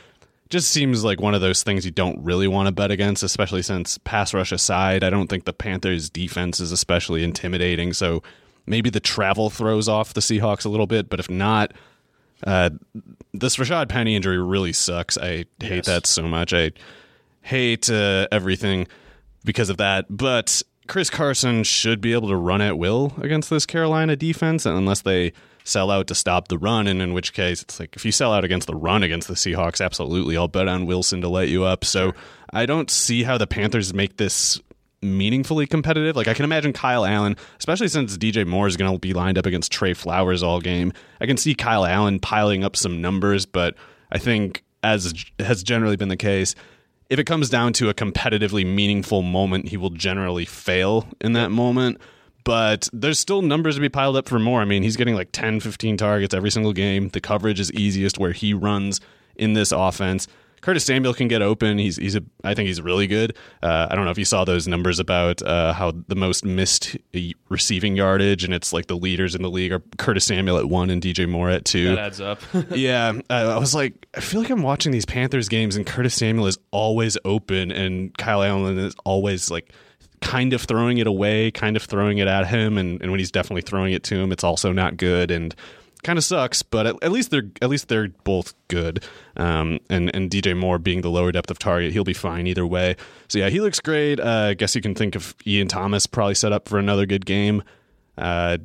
just 0.53 0.69
seems 0.71 1.03
like 1.03 1.19
one 1.19 1.35
of 1.35 1.41
those 1.41 1.63
things 1.63 1.83
you 1.85 1.91
don't 1.91 2.23
really 2.23 2.47
want 2.47 2.67
to 2.67 2.71
bet 2.71 2.91
against, 2.91 3.23
especially 3.23 3.61
since 3.61 3.97
pass 3.97 4.33
rush 4.33 4.51
aside, 4.53 5.03
I 5.03 5.09
don't 5.09 5.27
think 5.27 5.43
the 5.43 5.51
Panthers' 5.53 6.09
defense 6.09 6.59
is 6.61 6.71
especially 6.71 7.23
intimidating. 7.23 7.91
So 7.91 8.23
maybe 8.65 8.89
the 8.89 8.99
travel 9.01 9.49
throws 9.49 9.89
off 9.89 10.13
the 10.13 10.21
Seahawks 10.21 10.65
a 10.65 10.69
little 10.69 10.87
bit, 10.87 11.09
but 11.09 11.19
if 11.19 11.29
not, 11.29 11.73
uh, 12.47 12.69
this 13.33 13.57
Rashaad 13.57 13.89
Penny 13.89 14.15
injury 14.15 14.37
really 14.41 14.73
sucks. 14.73 15.17
I 15.17 15.27
hate 15.27 15.47
Yes. 15.61 15.85
that 15.87 16.05
so 16.05 16.27
much. 16.27 16.53
I 16.53 16.71
hate 17.41 17.89
uh, 17.89 18.27
everything 18.31 18.87
because 19.43 19.69
of 19.69 19.77
that. 19.77 20.05
But 20.09 20.61
Chris 20.87 21.09
Carson 21.09 21.63
should 21.63 21.99
be 22.01 22.13
able 22.13 22.27
to 22.29 22.35
run 22.35 22.61
at 22.61 22.77
will 22.77 23.13
against 23.21 23.49
this 23.49 23.65
Carolina 23.65 24.15
defense, 24.15 24.65
unless 24.65 25.01
they 25.01 25.33
sell 25.63 25.91
out 25.91 26.07
to 26.07 26.15
stop 26.15 26.47
the 26.47 26.57
run. 26.57 26.87
And 26.87 27.01
in 27.01 27.13
which 27.13 27.33
case, 27.33 27.61
it's 27.61 27.79
like 27.79 27.95
if 27.95 28.05
you 28.05 28.11
sell 28.11 28.33
out 28.33 28.43
against 28.43 28.67
the 28.67 28.75
run 28.75 29.03
against 29.03 29.27
the 29.27 29.33
Seahawks, 29.35 29.83
absolutely, 29.83 30.37
I'll 30.37 30.47
bet 30.47 30.67
on 30.67 30.85
Wilson 30.85 31.21
to 31.21 31.29
let 31.29 31.49
you 31.49 31.63
up. 31.63 31.85
So 31.85 32.13
I 32.51 32.65
don't 32.65 32.89
see 32.89 33.23
how 33.23 33.37
the 33.37 33.47
Panthers 33.47 33.93
make 33.93 34.17
this 34.17 34.59
meaningfully 35.01 35.67
competitive. 35.67 36.15
Like 36.15 36.27
I 36.27 36.33
can 36.33 36.45
imagine 36.45 36.73
Kyle 36.73 37.05
Allen, 37.05 37.35
especially 37.59 37.89
since 37.89 38.17
DJ 38.17 38.47
Moore 38.47 38.67
is 38.67 38.77
going 38.77 38.91
to 38.91 38.99
be 38.99 39.13
lined 39.13 39.37
up 39.37 39.45
against 39.45 39.71
Tre 39.71 39.93
Flowers 39.93 40.41
all 40.41 40.61
game. 40.61 40.93
I 41.19 41.25
can 41.25 41.37
see 41.37 41.53
Kyle 41.53 41.85
Allen 41.85 42.19
piling 42.19 42.63
up 42.63 42.75
some 42.75 43.01
numbers, 43.01 43.45
but 43.45 43.75
I 44.11 44.17
think 44.17 44.63
as 44.81 45.13
has 45.39 45.63
generally 45.63 45.95
been 45.95 46.09
the 46.09 46.17
case, 46.17 46.55
if 47.09 47.19
it 47.19 47.25
comes 47.25 47.49
down 47.49 47.73
to 47.73 47.89
a 47.89 47.93
competitively 47.93 48.65
meaningful 48.65 49.21
moment, 49.21 49.69
he 49.69 49.77
will 49.77 49.89
generally 49.89 50.45
fail 50.45 51.07
in 51.21 51.33
that 51.33 51.51
moment. 51.51 51.99
But 52.43 52.89
there's 52.91 53.19
still 53.19 53.41
numbers 53.41 53.75
to 53.75 53.81
be 53.81 53.89
piled 53.89 54.17
up 54.17 54.27
for 54.27 54.39
more. 54.39 54.61
I 54.61 54.65
mean, 54.65 54.83
he's 54.83 54.97
getting 54.97 55.15
like 55.15 55.29
10, 55.31 55.59
15 55.59 55.97
targets 55.97 56.33
every 56.33 56.51
single 56.51 56.73
game. 56.73 57.09
The 57.09 57.21
coverage 57.21 57.59
is 57.59 57.71
easiest 57.71 58.17
where 58.17 58.33
he 58.33 58.53
runs 58.53 58.99
in 59.35 59.53
this 59.53 59.71
offense. 59.71 60.27
Curtis 60.63 60.85
Samuel 60.85 61.13
can 61.13 61.27
get 61.27 61.41
open. 61.41 61.77
He's 61.77 61.97
he's 61.97 62.15
a 62.15 62.23
I 62.43 62.53
think 62.53 62.67
he's 62.67 62.81
really 62.81 63.05
good. 63.05 63.35
Uh, 63.61 63.87
I 63.91 63.95
don't 63.95 64.05
know 64.05 64.11
if 64.11 64.17
you 64.17 64.23
saw 64.23 64.45
those 64.45 64.65
numbers 64.65 64.97
about 64.97 65.41
uh, 65.41 65.73
how 65.73 65.91
the 66.07 66.15
most 66.15 66.45
missed 66.45 66.95
receiving 67.49 67.97
yardage, 67.97 68.45
and 68.45 68.53
it's 68.53 68.71
like 68.71 68.87
the 68.87 68.95
leaders 68.95 69.35
in 69.35 69.41
the 69.41 69.49
league 69.49 69.73
are 69.73 69.81
Curtis 69.97 70.23
Samuel 70.23 70.57
at 70.57 70.69
one 70.69 70.89
and 70.89 71.01
DJ 71.01 71.27
Moore 71.27 71.49
at 71.49 71.65
two 71.65 71.89
That 71.89 71.99
adds 71.99 72.21
up. 72.21 72.41
yeah, 72.71 73.11
uh, 73.29 73.33
I 73.33 73.57
was 73.57 73.75
like, 73.75 74.07
I 74.15 74.21
feel 74.21 74.39
like 74.39 74.49
I'm 74.49 74.63
watching 74.63 74.93
these 74.93 75.05
Panthers 75.05 75.49
games, 75.49 75.75
and 75.75 75.85
Curtis 75.85 76.15
Samuel 76.15 76.47
is 76.47 76.57
always 76.71 77.17
open, 77.25 77.69
and 77.69 78.17
Kyle 78.17 78.41
Allen 78.41 78.77
is 78.77 78.95
always 79.03 79.51
like 79.51 79.73
kind 80.23 80.53
of 80.53 80.61
throwing 80.61 80.97
it 80.97 81.05
away, 81.05 81.51
kind 81.51 81.75
of 81.75 81.83
throwing 81.83 82.17
it 82.17 82.27
at 82.27 82.47
him, 82.47 82.77
and, 82.77 83.01
and 83.01 83.11
when 83.11 83.19
he's 83.19 83.31
definitely 83.31 83.61
throwing 83.61 83.93
it 83.93 84.03
to 84.03 84.15
him, 84.15 84.31
it's 84.31 84.43
also 84.43 84.71
not 84.71 84.97
good 84.97 85.29
and 85.29 85.53
kind 86.03 86.17
of 86.17 86.23
sucks. 86.23 86.63
But 86.63 86.87
at, 86.87 86.95
at 87.03 87.11
least 87.11 87.29
they're 87.29 87.49
at 87.61 87.69
least 87.69 87.89
they're 87.89 88.07
both 88.23 88.53
good. 88.69 89.03
Um, 89.35 89.79
and 89.89 90.13
and 90.15 90.31
DJ 90.31 90.57
Moore 90.57 90.79
being 90.79 91.01
the 91.01 91.09
lower 91.09 91.31
depth 91.31 91.51
of 91.51 91.59
target, 91.59 91.91
he'll 91.91 92.03
be 92.03 92.13
fine 92.13 92.47
either 92.47 92.65
way. 92.65 92.95
So 93.27 93.37
yeah, 93.39 93.49
he 93.49 93.59
looks 93.59 93.79
great. 93.79 94.19
Uh, 94.19 94.49
I 94.49 94.53
guess 94.53 94.75
you 94.75 94.81
can 94.81 94.95
think 94.95 95.15
of 95.15 95.35
Ian 95.45 95.67
Thomas 95.67 96.07
probably 96.07 96.35
set 96.35 96.53
up 96.53 96.69
for 96.69 96.79
another 96.79 97.05
good 97.05 97.25
game. 97.25 97.63
Uh, 98.17 98.57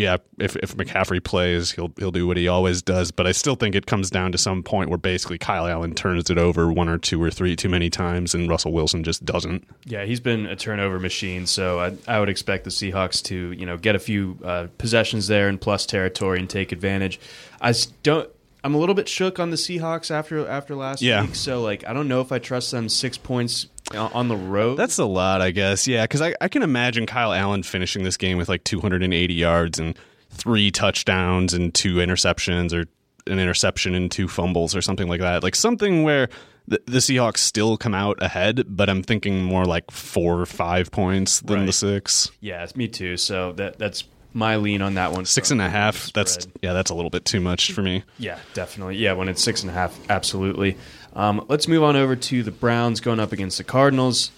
yeah, 0.00 0.16
if 0.38 0.56
if 0.56 0.76
McCaffrey 0.76 1.22
plays, 1.22 1.70
he'll 1.72 1.92
he'll 1.98 2.10
do 2.10 2.26
what 2.26 2.36
he 2.36 2.48
always 2.48 2.80
does. 2.82 3.10
But 3.10 3.26
I 3.26 3.32
still 3.32 3.54
think 3.54 3.74
it 3.74 3.86
comes 3.86 4.08
down 4.10 4.32
to 4.32 4.38
some 4.38 4.62
point 4.62 4.88
where 4.88 4.98
basically 4.98 5.38
Kyle 5.38 5.66
Allen 5.66 5.94
turns 5.94 6.30
it 6.30 6.38
over 6.38 6.72
one 6.72 6.88
or 6.88 6.98
two 6.98 7.22
or 7.22 7.30
three 7.30 7.54
too 7.54 7.68
many 7.68 7.90
times, 7.90 8.34
and 8.34 8.48
Russell 8.48 8.72
Wilson 8.72 9.04
just 9.04 9.24
doesn't. 9.24 9.66
Yeah, 9.84 10.04
he's 10.04 10.20
been 10.20 10.46
a 10.46 10.56
turnover 10.56 10.98
machine, 10.98 11.46
so 11.46 11.78
I, 11.80 11.94
I 12.08 12.18
would 12.20 12.28
expect 12.30 12.64
the 12.64 12.70
Seahawks 12.70 13.22
to 13.24 13.52
you 13.52 13.66
know 13.66 13.76
get 13.76 13.94
a 13.94 14.00
few 14.00 14.38
uh, 14.44 14.68
possessions 14.78 15.26
there 15.26 15.48
in 15.48 15.58
plus 15.58 15.84
territory 15.86 16.38
and 16.38 16.48
take 16.48 16.72
advantage. 16.72 17.20
I 17.60 17.74
don't. 18.02 18.28
I'm 18.62 18.74
a 18.74 18.78
little 18.78 18.94
bit 18.94 19.08
shook 19.08 19.38
on 19.40 19.48
the 19.50 19.56
Seahawks 19.56 20.10
after 20.10 20.46
after 20.46 20.74
last 20.74 21.00
Yeah. 21.02 21.22
week, 21.22 21.34
so 21.34 21.62
like 21.62 21.86
I 21.86 21.92
don't 21.92 22.08
know 22.08 22.20
if 22.20 22.30
I 22.32 22.38
trust 22.38 22.70
them 22.72 22.88
six 22.88 23.16
points 23.16 23.66
on 23.94 24.28
the 24.28 24.36
road. 24.36 24.76
That's 24.76 24.98
a 24.98 25.04
lot, 25.04 25.40
I 25.40 25.50
guess. 25.50 25.86
Yeah, 25.86 26.04
because 26.04 26.22
I, 26.22 26.34
I 26.40 26.48
can 26.48 26.62
imagine 26.62 27.06
Kyle 27.06 27.32
Allen 27.32 27.62
finishing 27.62 28.02
this 28.04 28.16
game 28.16 28.38
with 28.38 28.48
like 28.48 28.64
280 28.64 29.34
yards 29.34 29.78
and 29.78 29.96
three 30.30 30.70
touchdowns 30.70 31.54
and 31.54 31.74
two 31.74 31.96
interceptions 31.96 32.72
or 32.72 32.86
an 33.30 33.38
interception 33.38 33.94
and 33.94 34.10
two 34.10 34.28
fumbles 34.28 34.74
or 34.74 34.82
something 34.82 35.08
like 35.08 35.20
that. 35.20 35.42
Like 35.42 35.54
something 35.54 36.02
where 36.02 36.28
the, 36.68 36.80
the 36.86 36.98
Seahawks 36.98 37.38
still 37.38 37.76
come 37.76 37.94
out 37.94 38.22
ahead, 38.22 38.64
but 38.66 38.88
I'm 38.88 39.02
thinking 39.02 39.42
more 39.42 39.64
like 39.64 39.90
four 39.90 40.40
or 40.40 40.46
five 40.46 40.90
points 40.90 41.40
than 41.40 41.66
the 41.66 41.72
six. 41.72 42.30
yeah, 42.40 42.66
me 42.76 42.88
too. 42.88 43.16
So 43.16 43.52
that 43.52 43.78
that's 43.78 44.04
my 44.32 44.56
lean 44.56 44.80
on 44.80 44.94
that 44.94 45.12
one. 45.12 45.24
Six 45.24 45.50
and 45.50 45.60
a 45.60 45.68
half. 45.68 46.12
That's 46.12 46.46
yeah, 46.62 46.72
that's 46.72 46.90
a 46.90 46.94
little 46.94 47.10
bit 47.10 47.24
too 47.24 47.40
much 47.40 47.72
for 47.72 47.82
me. 47.82 48.04
Yeah, 48.18 48.38
definitely. 48.54 48.96
Yeah, 48.96 49.14
when 49.14 49.28
it's 49.28 49.42
six 49.42 49.62
and 49.62 49.70
a 49.70 49.74
half, 49.74 49.98
absolutely. 50.08 50.76
Um, 51.14 51.44
let's 51.48 51.66
move 51.68 51.82
on 51.82 51.96
over 51.96 52.14
to 52.16 52.42
the 52.42 52.50
Browns 52.50 53.00
going 53.00 53.20
up 53.20 53.32
against 53.32 53.58
the 53.58 53.64
Cardinals. 53.64 54.30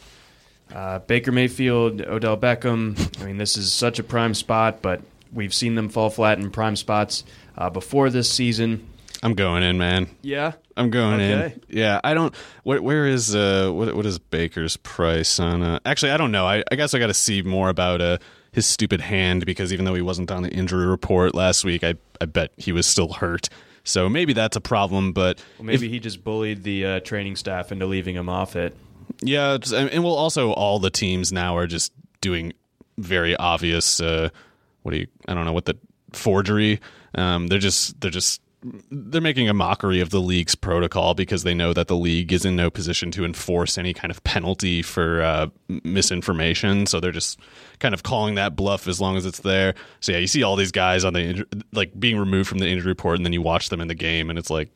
Uh, 0.75 1.01
Baker 1.01 1.33
Mayfield, 1.33 2.01
Odell 2.01 2.37
Beckham. 2.37 3.21
I 3.21 3.27
mean, 3.27 3.37
this 3.37 3.57
is 3.59 3.71
such 3.73 3.99
a 3.99 4.03
prime 4.03 4.33
spot, 4.35 4.81
but 4.81 5.03
we've 5.33 5.53
seen 5.53 5.75
them 5.75 5.89
fall 5.91 6.09
flat 6.09 6.39
in 6.39 6.51
prime 6.51 6.77
spots 6.77 7.25
uh, 7.59 7.69
before 7.69 8.09
this 8.09 8.31
season. 8.31 8.89
I'm 9.23 9.35
going 9.35 9.63
in, 9.63 9.77
man. 9.79 10.09
Yeah, 10.23 10.53
I'm 10.77 10.91
going 10.91 11.21
Okay. 11.21 11.55
in. 11.55 11.79
Yeah, 11.79 12.01
I 12.03 12.15
don't. 12.15 12.35
Where, 12.65 12.83
where 12.83 13.07
is 13.07 13.37
uh 13.37 13.71
what 13.71 13.95
what 13.95 14.05
is 14.07 14.19
Baker's 14.19 14.77
price 14.79 15.39
on? 15.39 15.63
Uh, 15.63 15.79
actually, 15.85 16.11
I 16.11 16.17
don't 16.17 16.33
know. 16.33 16.45
I, 16.47 16.65
I 16.73 16.75
guess 16.75 16.93
I 16.95 16.99
got 16.99 17.07
to 17.07 17.15
see 17.15 17.41
more 17.43 17.69
about 17.69 18.01
uh 18.01 18.19
his 18.51 18.67
stupid 18.67 19.01
hand 19.01 19.47
because 19.47 19.73
even 19.73 19.85
though 19.85 19.95
he 19.95 20.03
wasn't 20.03 20.31
on 20.33 20.43
the 20.43 20.51
injury 20.51 20.87
report 20.87 21.35
last 21.37 21.65
week, 21.65 21.85
I 21.85 21.95
I 22.21 22.25
bet 22.25 22.51
he 22.57 22.73
was 22.73 22.85
still 22.87 23.13
hurt. 23.13 23.49
So 23.85 24.09
maybe 24.09 24.33
that's 24.33 24.57
a 24.57 24.61
problem. 24.61 25.13
But 25.13 25.43
well, 25.59 25.67
maybe 25.67 25.89
he 25.89 26.01
just 26.01 26.23
bullied 26.25 26.63
the 26.63 26.87
uh, 26.87 27.01
training 27.01 27.37
staff 27.37 27.73
into 27.73 27.87
leaving 27.87 28.15
him 28.15 28.29
off 28.29 28.57
it. 28.57 28.77
yeah, 29.23 29.55
it's, 29.55 29.73
and 29.73 29.91
and 29.91 30.05
well, 30.05 30.15
also 30.15 30.53
all 30.53 30.79
the 30.79 30.91
teams 30.91 31.33
now 31.33 31.57
are 31.57 31.67
just 31.67 31.93
doing 32.21 32.53
very 32.99 33.37
obvious. 33.37 34.01
Uh, 34.01 34.29
what 34.83 34.93
do 34.93 34.99
you? 34.99 35.07
I 35.27 35.35
don't 35.35 35.45
know 35.45 35.53
what 35.53 35.65
the 35.65 35.77
forgery. 36.13 36.81
Um, 37.15 37.47
they're 37.47 37.59
just 37.59 38.01
they're 38.01 38.11
just 38.11 38.42
they're 38.91 39.21
making 39.21 39.49
a 39.49 39.55
mockery 39.55 40.01
of 40.01 40.11
the 40.11 40.21
league's 40.21 40.55
protocol 40.55 41.15
because 41.15 41.43
they 41.43 41.55
know 41.55 41.73
that 41.73 41.89
the 41.89 41.97
league 41.97 42.33
is 42.33 42.45
in 42.45 42.55
no 42.55 42.71
position 42.71 43.11
to 43.13 43.25
enforce 43.25 43.77
any 43.77 43.93
kind 43.93 44.11
of 44.11 44.23
penalty 44.25 44.83
for 44.83 45.21
uh, 45.23 45.47
misinformation. 45.69 46.87
So 46.87 47.01
they're 47.01 47.11
just 47.13 47.41
kind 47.81 47.93
of 47.93 48.03
calling 48.03 48.37
that 48.37 48.55
bluff 48.55 48.87
as 48.87 49.01
long 49.01 49.17
as 49.17 49.27
it's 49.27 49.41
there. 49.41 49.75
So 50.01 50.13
yeah, 50.13 50.19
you 50.19 50.27
see 50.27 50.43
all 50.43 50.57
these 50.57 50.73
guys 50.73 51.05
on 51.05 51.15
the 51.15 51.45
like 51.73 51.99
being 51.99 52.19
removed 52.19 52.49
from 52.49 52.59
the 52.59 52.69
injury 52.69 52.91
report, 52.91 53.17
and 53.17 53.27
then 53.27 53.33
you 53.33 53.43
watch 53.43 53.69
them 53.69 53.81
in 53.81 53.89
the 53.89 53.95
game, 53.95 54.31
and 54.31 54.39
it's 54.39 54.51
like 54.51 54.71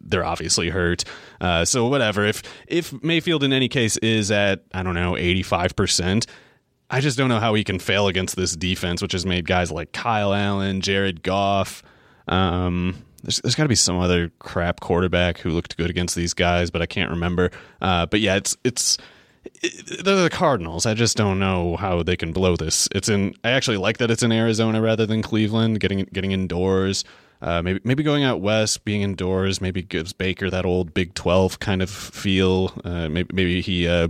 they're 0.00 0.24
obviously 0.24 0.70
hurt. 0.70 1.04
Uh, 1.40 1.64
so 1.64 1.86
whatever. 1.86 2.24
If 2.24 2.42
if 2.66 2.92
Mayfield 3.04 3.44
in 3.44 3.52
any 3.52 3.68
case 3.68 3.96
is 3.98 4.30
at 4.30 4.64
I 4.74 4.82
don't 4.82 4.94
know 4.94 5.16
eighty 5.16 5.42
five 5.42 5.76
percent. 5.76 6.26
I 6.90 7.00
just 7.02 7.18
don't 7.18 7.28
know 7.28 7.38
how 7.38 7.52
he 7.52 7.64
can 7.64 7.78
fail 7.78 8.08
against 8.08 8.34
this 8.34 8.56
defense, 8.56 9.02
which 9.02 9.12
has 9.12 9.26
made 9.26 9.46
guys 9.46 9.70
like 9.70 9.92
Kyle 9.92 10.32
Allen, 10.32 10.80
Jared 10.80 11.22
Goff. 11.22 11.82
Um, 12.26 13.04
there's, 13.22 13.40
there's 13.40 13.54
got 13.54 13.64
to 13.64 13.68
be 13.68 13.74
some 13.74 13.98
other 13.98 14.30
crap 14.38 14.80
quarterback 14.80 15.38
who 15.38 15.50
looked 15.50 15.76
good 15.76 15.90
against 15.90 16.14
these 16.14 16.34
guys, 16.34 16.70
but 16.70 16.82
I 16.82 16.86
can't 16.86 17.10
remember. 17.10 17.50
Uh, 17.80 18.06
but 18.06 18.20
yeah, 18.20 18.36
it's 18.36 18.56
it's 18.64 18.98
it, 19.62 20.04
they're 20.04 20.22
the 20.22 20.30
Cardinals. 20.30 20.86
I 20.86 20.94
just 20.94 21.16
don't 21.16 21.38
know 21.38 21.76
how 21.76 22.02
they 22.02 22.16
can 22.16 22.32
blow 22.32 22.56
this. 22.56 22.88
It's 22.94 23.08
in. 23.08 23.34
I 23.44 23.50
actually 23.50 23.78
like 23.78 23.98
that 23.98 24.10
it's 24.10 24.22
in 24.22 24.32
Arizona 24.32 24.80
rather 24.80 25.06
than 25.06 25.22
Cleveland. 25.22 25.80
Getting 25.80 26.04
getting 26.12 26.32
indoors. 26.32 27.04
Uh, 27.40 27.62
maybe 27.62 27.80
maybe 27.84 28.02
going 28.02 28.24
out 28.24 28.40
west, 28.40 28.84
being 28.84 29.02
indoors, 29.02 29.60
maybe 29.60 29.80
gives 29.80 30.12
Baker 30.12 30.50
that 30.50 30.64
old 30.64 30.92
Big 30.92 31.14
Twelve 31.14 31.60
kind 31.60 31.82
of 31.82 31.90
feel. 31.90 32.72
Uh, 32.84 33.08
maybe 33.08 33.30
maybe 33.32 33.60
he 33.60 33.86
uh, 33.86 34.08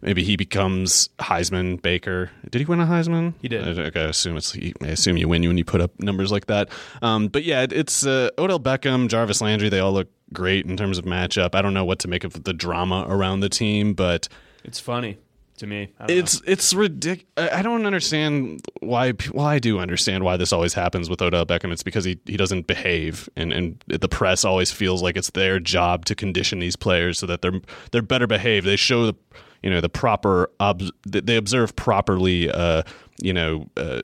maybe 0.00 0.22
he 0.24 0.36
becomes 0.36 1.08
Heisman 1.18 1.80
Baker. 1.80 2.30
Did 2.50 2.60
he 2.60 2.64
win 2.64 2.80
a 2.80 2.86
Heisman? 2.86 3.34
He 3.40 3.48
did. 3.48 3.78
I, 3.78 3.82
okay, 3.84 4.02
I 4.02 4.08
assume 4.08 4.36
it's. 4.36 4.56
I 4.56 4.86
assume 4.88 5.16
you 5.16 5.28
win 5.28 5.46
when 5.46 5.58
you 5.58 5.64
put 5.64 5.80
up 5.80 5.98
numbers 6.00 6.32
like 6.32 6.46
that. 6.46 6.68
Um, 7.02 7.28
but 7.28 7.44
yeah, 7.44 7.66
it's 7.70 8.06
uh, 8.06 8.30
Odell 8.38 8.60
Beckham, 8.60 9.08
Jarvis 9.08 9.40
Landry. 9.40 9.68
They 9.68 9.80
all 9.80 9.92
look 9.92 10.08
great 10.32 10.66
in 10.66 10.76
terms 10.76 10.98
of 10.98 11.04
matchup. 11.04 11.54
I 11.54 11.62
don't 11.62 11.74
know 11.74 11.84
what 11.84 11.98
to 12.00 12.08
make 12.08 12.24
of 12.24 12.44
the 12.44 12.52
drama 12.52 13.06
around 13.08 13.40
the 13.40 13.48
team, 13.48 13.94
but 13.94 14.28
It's 14.64 14.80
funny 14.80 15.18
to 15.56 15.66
me. 15.66 15.92
It's 16.08 16.40
it's 16.46 16.72
ridiculous. 16.72 17.26
I 17.36 17.62
don't 17.62 17.86
understand 17.86 18.62
why. 18.80 19.12
Well, 19.32 19.46
I 19.46 19.58
do 19.58 19.78
understand 19.78 20.24
why 20.24 20.36
this 20.36 20.52
always 20.52 20.74
happens 20.74 21.10
with 21.10 21.20
Odell 21.20 21.46
Beckham. 21.46 21.72
It's 21.72 21.82
because 21.82 22.04
he, 22.04 22.18
he 22.26 22.36
doesn't 22.36 22.66
behave, 22.66 23.28
and, 23.36 23.52
and 23.52 23.84
the 23.86 24.08
press 24.08 24.44
always 24.44 24.70
feels 24.70 25.02
like 25.02 25.16
it's 25.16 25.30
their 25.30 25.58
job 25.58 26.04
to 26.06 26.14
condition 26.14 26.58
these 26.60 26.76
players 26.76 27.18
so 27.18 27.26
that 27.26 27.42
they're 27.42 27.60
they're 27.90 28.02
better 28.02 28.26
behaved. 28.26 28.66
They 28.66 28.76
show 28.76 29.06
the 29.06 29.14
you 29.62 29.70
know 29.70 29.80
the 29.80 29.88
proper 29.88 30.50
obs- 30.60 30.92
they 31.06 31.36
observe 31.36 31.76
properly. 31.76 32.50
Uh, 32.50 32.82
you 33.20 33.32
know. 33.32 33.66
Uh, 33.76 34.02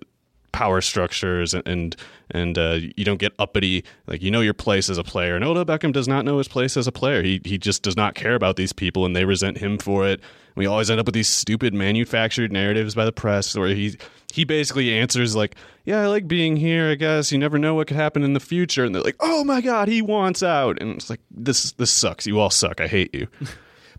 power 0.55 0.81
structures 0.81 1.53
and 1.53 1.67
and, 1.67 1.97
and 2.31 2.57
uh, 2.57 2.79
you 2.97 3.05
don't 3.05 3.19
get 3.19 3.33
uppity. 3.39 3.85
Like 4.07 4.23
you 4.23 4.31
know 4.31 4.41
your 4.41 4.55
place 4.55 4.89
as 4.89 4.97
a 4.97 5.05
player. 5.05 5.35
And 5.35 5.45
Odell 5.45 5.65
Beckham 5.65 5.93
does 5.93 6.07
not 6.07 6.25
know 6.25 6.39
his 6.39 6.49
place 6.49 6.77
as 6.77 6.87
a 6.87 6.93
player. 6.93 7.23
He 7.23 7.41
he 7.45 7.59
just 7.59 7.83
does 7.83 7.97
not 7.97 8.15
care 8.15 8.37
about 8.37 8.57
these 8.57 8.73
people 8.73 9.05
and 9.05 9.15
they 9.15 9.25
resent 9.25 9.59
him 9.59 9.77
for 9.79 10.07
it. 10.07 10.21
We 10.55 10.67
always 10.67 10.89
end 10.89 11.01
up 11.01 11.07
with 11.07 11.15
these 11.15 11.29
stupid 11.29 11.75
manufactured 11.75 12.53
narratives 12.53 12.95
by 12.95 13.05
the 13.05 13.13
press 13.13 13.57
where 13.57 13.69
he 13.69 13.99
he 14.33 14.45
basically 14.45 14.95
answers 14.97 15.35
like 15.35 15.57
yeah 15.85 16.03
I 16.03 16.07
like 16.07 16.29
being 16.29 16.57
here 16.57 16.89
I 16.89 16.95
guess. 16.95 17.33
You 17.33 17.39
never 17.39 17.59
know 17.59 17.75
what 17.75 17.89
could 17.89 17.97
happen 17.97 18.23
in 18.23 18.33
the 18.33 18.41
future. 18.41 18.85
And 18.85 18.95
they're 18.95 19.03
like 19.03 19.17
oh 19.19 19.43
my 19.43 19.61
god 19.61 19.89
he 19.89 20.01
wants 20.01 20.45
out. 20.45 20.81
And 20.81 20.95
it's 20.95 21.11
like 21.11 21.21
this 21.33 21.73
this 21.73 21.91
sucks. 21.91 22.29
You 22.29 22.39
all 22.39 22.51
suck. 22.51 22.81
I 22.81 22.87
hate 22.87 23.13
you. 23.13 23.27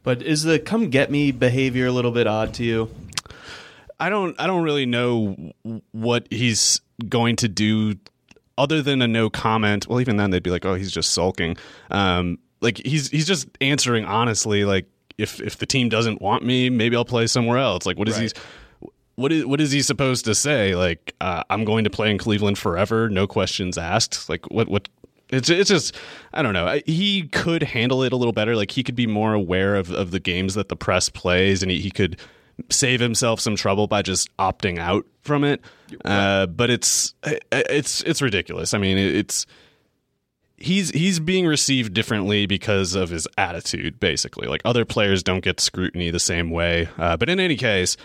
But 0.05 0.21
is 0.21 0.43
the 0.43 0.59
come 0.59 0.89
get 0.89 1.11
me 1.11 1.31
behavior 1.33 1.87
a 1.87 1.91
little 1.91 2.11
bit 2.11 2.27
odd 2.27 2.53
to 2.55 2.63
you? 2.63 2.89
I 3.99 4.09
don't 4.09 4.39
I 4.39 4.47
don't 4.47 4.63
really 4.63 4.85
know 4.85 5.51
what 5.91 6.27
he's 6.31 6.79
going 7.09 7.35
to 7.37 7.47
do 7.49 7.95
other 8.57 8.81
than 8.81 9.01
a 9.01 9.07
no 9.07 9.29
comment. 9.29 9.87
Well, 9.87 9.99
even 9.99 10.15
then 10.17 10.29
they'd 10.31 10.43
be 10.43 10.51
like, 10.51 10.63
"Oh, 10.65 10.75
he's 10.75 10.91
just 10.91 11.11
sulking." 11.11 11.57
Um, 11.91 12.37
like 12.61 12.77
he's 12.85 13.09
he's 13.09 13.27
just 13.27 13.47
answering 13.61 14.05
honestly. 14.05 14.63
Like 14.63 14.85
if 15.17 15.41
if 15.41 15.57
the 15.57 15.65
team 15.65 15.89
doesn't 15.89 16.21
want 16.21 16.45
me, 16.45 16.69
maybe 16.69 16.95
I'll 16.95 17.03
play 17.05 17.27
somewhere 17.27 17.57
else. 17.57 17.85
Like 17.85 17.97
what 17.97 18.07
is 18.07 18.17
Right. 18.17 18.31
he? 18.81 18.89
What 19.15 19.31
is 19.31 19.45
what 19.45 19.61
is 19.61 19.71
he 19.71 19.81
supposed 19.81 20.25
to 20.25 20.35
say? 20.35 20.75
Like 20.75 21.15
uh, 21.21 21.43
I'm 21.49 21.63
going 21.65 21.85
to 21.85 21.89
play 21.89 22.11
in 22.11 22.17
Cleveland 22.17 22.57
forever, 22.57 23.09
no 23.09 23.27
questions 23.27 23.77
asked. 23.77 24.29
Like 24.29 24.45
what 24.51 24.67
what? 24.67 24.87
It's 25.29 25.49
it's 25.49 25.69
just 25.69 25.95
I 26.33 26.41
don't 26.41 26.53
know. 26.53 26.79
He 26.85 27.27
could 27.27 27.63
handle 27.63 28.03
it 28.03 28.13
a 28.13 28.15
little 28.15 28.33
better. 28.33 28.55
Like 28.55 28.71
he 28.71 28.83
could 28.83 28.95
be 28.95 29.07
more 29.07 29.33
aware 29.33 29.75
of 29.75 29.91
of 29.91 30.11
the 30.11 30.19
games 30.19 30.53
that 30.55 30.69
the 30.69 30.75
press 30.75 31.09
plays, 31.09 31.61
and 31.61 31.71
he, 31.71 31.79
he 31.79 31.91
could 31.91 32.19
save 32.69 32.99
himself 32.99 33.39
some 33.39 33.55
trouble 33.55 33.87
by 33.87 34.01
just 34.01 34.35
opting 34.37 34.77
out 34.77 35.05
from 35.21 35.43
it. 35.43 35.61
Uh, 36.03 36.45
but 36.45 36.69
it's 36.69 37.13
it's 37.51 38.01
it's 38.01 38.21
ridiculous. 38.21 38.73
I 38.73 38.77
mean, 38.77 38.97
it's 38.97 39.45
he's 40.57 40.89
he's 40.91 41.19
being 41.19 41.45
received 41.47 41.93
differently 41.93 42.45
because 42.45 42.95
of 42.95 43.09
his 43.09 43.27
attitude. 43.37 43.99
Basically, 43.99 44.47
like 44.47 44.61
other 44.65 44.85
players 44.85 45.23
don't 45.23 45.43
get 45.43 45.59
scrutiny 45.59 46.11
the 46.11 46.19
same 46.19 46.49
way. 46.49 46.87
Uh, 46.97 47.17
but 47.17 47.29
in 47.29 47.39
any 47.39 47.57
case, 47.57 47.97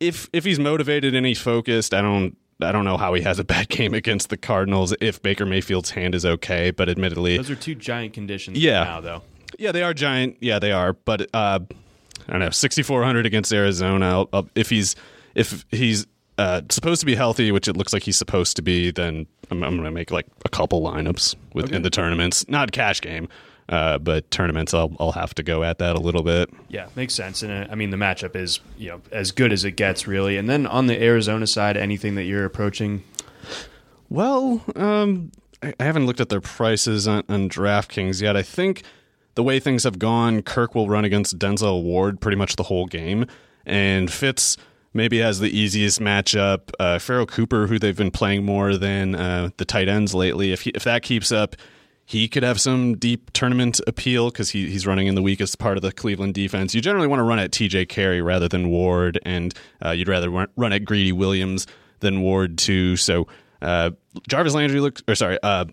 if 0.00 0.28
if 0.32 0.44
he's 0.44 0.58
motivated 0.58 1.14
and 1.14 1.26
he's 1.26 1.40
focused, 1.40 1.94
I 1.94 2.02
don't. 2.02 2.36
I 2.60 2.72
don't 2.72 2.84
know 2.84 2.96
how 2.96 3.14
he 3.14 3.22
has 3.22 3.38
a 3.38 3.44
bad 3.44 3.68
game 3.68 3.94
against 3.94 4.30
the 4.30 4.36
Cardinals 4.36 4.94
if 5.00 5.22
Baker 5.22 5.46
Mayfield's 5.46 5.90
hand 5.90 6.14
is 6.14 6.26
okay, 6.26 6.70
but 6.70 6.88
admittedly, 6.88 7.36
Those 7.36 7.50
are 7.50 7.54
two 7.56 7.74
giant 7.74 8.12
conditions 8.14 8.58
Yeah. 8.58 8.84
now, 8.84 9.00
though. 9.00 9.22
yeah, 9.58 9.72
they 9.72 9.82
are 9.82 9.94
giant. 9.94 10.36
Yeah, 10.40 10.58
they 10.58 10.72
are. 10.72 10.92
But 10.92 11.22
uh, 11.34 11.60
I 12.28 12.32
don't 12.32 12.40
know, 12.40 12.50
sixty 12.50 12.82
four 12.82 13.02
hundred 13.04 13.26
against 13.26 13.52
Arizona. 13.52 14.06
I'll, 14.10 14.28
I'll, 14.32 14.48
if 14.54 14.70
he's 14.70 14.96
if 15.34 15.64
he's 15.70 16.06
uh, 16.36 16.62
supposed 16.70 17.00
to 17.00 17.06
be 17.06 17.14
healthy, 17.14 17.50
which 17.52 17.68
it 17.68 17.76
looks 17.76 17.92
like 17.92 18.02
he's 18.02 18.16
supposed 18.16 18.56
to 18.56 18.62
be, 18.62 18.90
then 18.90 19.26
I'm, 19.50 19.62
I'm 19.62 19.74
going 19.74 19.84
to 19.84 19.90
make 19.90 20.10
like 20.10 20.26
a 20.44 20.48
couple 20.48 20.82
lineups 20.82 21.34
within 21.54 21.82
the 21.82 21.90
tournaments. 21.90 22.48
Not 22.48 22.70
cash 22.72 23.00
game, 23.00 23.28
uh, 23.68 23.98
but 23.98 24.30
tournaments. 24.30 24.72
I'll 24.74 24.94
I'll 24.98 25.12
have 25.12 25.34
to 25.34 25.42
go 25.42 25.62
at 25.62 25.78
that 25.78 25.96
a 25.96 26.00
little 26.00 26.22
bit. 26.22 26.50
Yeah, 26.68 26.88
makes 26.96 27.14
sense. 27.14 27.42
And 27.42 27.52
uh, 27.52 27.70
I 27.70 27.74
mean, 27.74 27.90
the 27.90 27.96
matchup 27.96 28.34
is 28.36 28.60
you 28.76 28.88
know 28.88 29.00
as 29.12 29.30
good 29.32 29.52
as 29.52 29.64
it 29.64 29.72
gets, 29.72 30.06
really. 30.06 30.36
And 30.36 30.48
then 30.48 30.66
on 30.66 30.86
the 30.86 31.02
Arizona 31.02 31.46
side, 31.46 31.76
anything 31.76 32.14
that 32.14 32.24
you're 32.24 32.44
approaching, 32.44 33.02
Well, 34.08 34.62
um, 34.76 35.32
I 35.62 35.74
I 35.78 35.84
haven't 35.84 36.06
looked 36.06 36.20
at 36.20 36.28
their 36.28 36.40
prices 36.40 37.06
on, 37.06 37.24
on 37.28 37.48
DraftKings 37.48 38.22
yet. 38.22 38.36
I 38.36 38.42
think 38.42 38.82
the 39.34 39.42
way 39.42 39.60
things 39.60 39.84
have 39.84 39.98
gone, 39.98 40.42
Kirk 40.42 40.74
will 40.74 40.88
run 40.88 41.04
against 41.04 41.38
Denzel 41.38 41.82
Ward 41.82 42.20
pretty 42.20 42.36
much 42.36 42.56
the 42.56 42.64
whole 42.64 42.86
game, 42.86 43.26
and 43.66 44.10
Fitz 44.10 44.56
maybe 44.94 45.18
has 45.18 45.38
the 45.38 45.50
easiest 45.56 46.00
matchup. 46.00 46.70
Uh, 46.80 46.98
Pharoh 46.98 47.26
Cooper, 47.26 47.66
who 47.66 47.78
they've 47.78 47.96
been 47.96 48.10
playing 48.10 48.44
more 48.44 48.76
than 48.76 49.14
uh, 49.14 49.50
the 49.58 49.64
tight 49.64 49.88
ends 49.88 50.14
lately, 50.14 50.52
if 50.52 50.62
he, 50.62 50.70
if 50.70 50.84
that 50.84 51.02
keeps 51.02 51.30
up. 51.30 51.54
He 52.08 52.26
could 52.26 52.42
have 52.42 52.58
some 52.58 52.96
deep 52.96 53.34
tournament 53.34 53.82
appeal 53.86 54.30
because 54.30 54.48
he, 54.48 54.70
he's 54.70 54.86
running 54.86 55.08
in 55.08 55.14
the 55.14 55.20
weakest 55.20 55.58
part 55.58 55.76
of 55.76 55.82
the 55.82 55.92
Cleveland 55.92 56.32
defense. 56.32 56.74
You 56.74 56.80
generally 56.80 57.06
want 57.06 57.20
to 57.20 57.22
run 57.22 57.38
at 57.38 57.50
TJ 57.50 57.90
Carrie 57.90 58.22
rather 58.22 58.48
than 58.48 58.70
Ward, 58.70 59.20
and 59.26 59.52
uh, 59.84 59.90
you'd 59.90 60.08
rather 60.08 60.30
run, 60.30 60.72
at 60.72 60.86
Greedy 60.86 61.12
Williams 61.12 61.66
than 62.00 62.22
Ward 62.22 62.56
too. 62.56 62.96
So 62.96 63.28
uh, 63.60 63.90
Jarvis 64.26 64.54
Landry 64.54 64.80
looks, 64.80 65.02
or 65.06 65.16
sorry, 65.16 65.38
uh, 65.42 65.66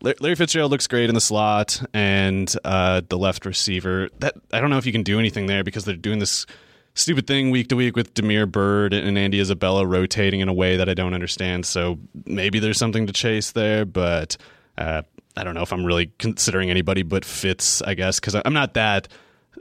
Larry 0.00 0.36
Fitzgerald 0.36 0.70
looks 0.70 0.86
great 0.86 1.08
in 1.08 1.16
the 1.16 1.20
slot, 1.20 1.82
and 1.92 2.54
uh, 2.64 3.02
the 3.08 3.18
left 3.18 3.44
receiver. 3.44 4.10
That 4.20 4.36
I 4.52 4.60
don't 4.60 4.70
know 4.70 4.78
if 4.78 4.86
you 4.86 4.92
can 4.92 5.02
do 5.02 5.18
anything 5.18 5.46
there 5.46 5.64
because 5.64 5.86
they're 5.86 5.96
doing 5.96 6.20
this 6.20 6.46
stupid 6.94 7.26
thing 7.26 7.50
week 7.50 7.66
to 7.66 7.74
week 7.74 7.96
with 7.96 8.14
Damiere 8.14 8.46
Byrd 8.46 8.94
and 8.94 9.18
Andy 9.18 9.40
Isabella 9.40 9.84
rotating 9.84 10.38
in 10.38 10.48
a 10.48 10.54
way 10.54 10.76
that 10.76 10.88
I 10.88 10.94
don't 10.94 11.14
understand. 11.14 11.66
So 11.66 11.98
maybe 12.26 12.60
there's 12.60 12.78
something 12.78 13.08
to 13.08 13.12
chase 13.12 13.50
there, 13.50 13.84
but 13.84 14.36
uh, 14.78 15.02
I 15.40 15.44
don't 15.44 15.54
know 15.54 15.62
if 15.62 15.72
I'm 15.72 15.84
really 15.84 16.12
considering 16.18 16.70
anybody 16.70 17.02
but 17.02 17.24
Fitz. 17.24 17.80
I 17.82 17.94
guess 17.94 18.20
because 18.20 18.34
I'm 18.44 18.52
not 18.52 18.74
that 18.74 19.08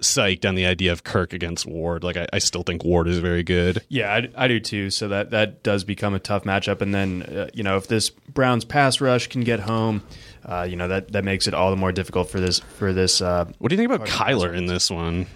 psyched 0.01 0.47
on 0.47 0.55
the 0.55 0.65
idea 0.65 0.91
of 0.93 1.03
Kirk 1.03 1.33
against 1.33 1.65
Ward. 1.65 2.03
Like 2.03 2.15
I, 2.15 2.27
I 2.31 2.39
still 2.39 2.63
think 2.63 2.83
Ward 2.85 3.07
is 3.07 3.19
very 3.19 3.43
good. 3.43 3.81
yeah, 3.89 4.13
I, 4.13 4.29
I 4.45 4.47
do 4.47 4.59
too. 4.59 4.89
So 4.89 5.07
that 5.09 5.31
that 5.31 5.63
does 5.63 5.83
become 5.83 6.13
a 6.13 6.19
tough 6.19 6.43
matchup. 6.43 6.81
And 6.81 6.93
then 6.93 7.23
uh, 7.23 7.49
you 7.53 7.63
know 7.63 7.77
if 7.77 7.87
this 7.87 8.09
Browns 8.09 8.65
pass 8.65 9.01
rush 9.01 9.27
can 9.27 9.41
get 9.41 9.59
home, 9.61 10.03
uh, 10.45 10.67
you 10.69 10.75
know 10.75 10.87
that 10.87 11.11
that 11.13 11.23
makes 11.23 11.47
it 11.47 11.53
all 11.53 11.69
the 11.71 11.77
more 11.77 11.91
difficult 11.91 12.29
for 12.29 12.39
this 12.39 12.59
for 12.59 12.93
this. 12.93 13.21
Uh, 13.21 13.45
What 13.57 13.69
do 13.69 13.75
you 13.75 13.77
think 13.77 13.91
about 13.91 14.07
Kyler 14.07 14.53
in 14.55 14.65
this 14.67 14.89
one? 14.91 15.27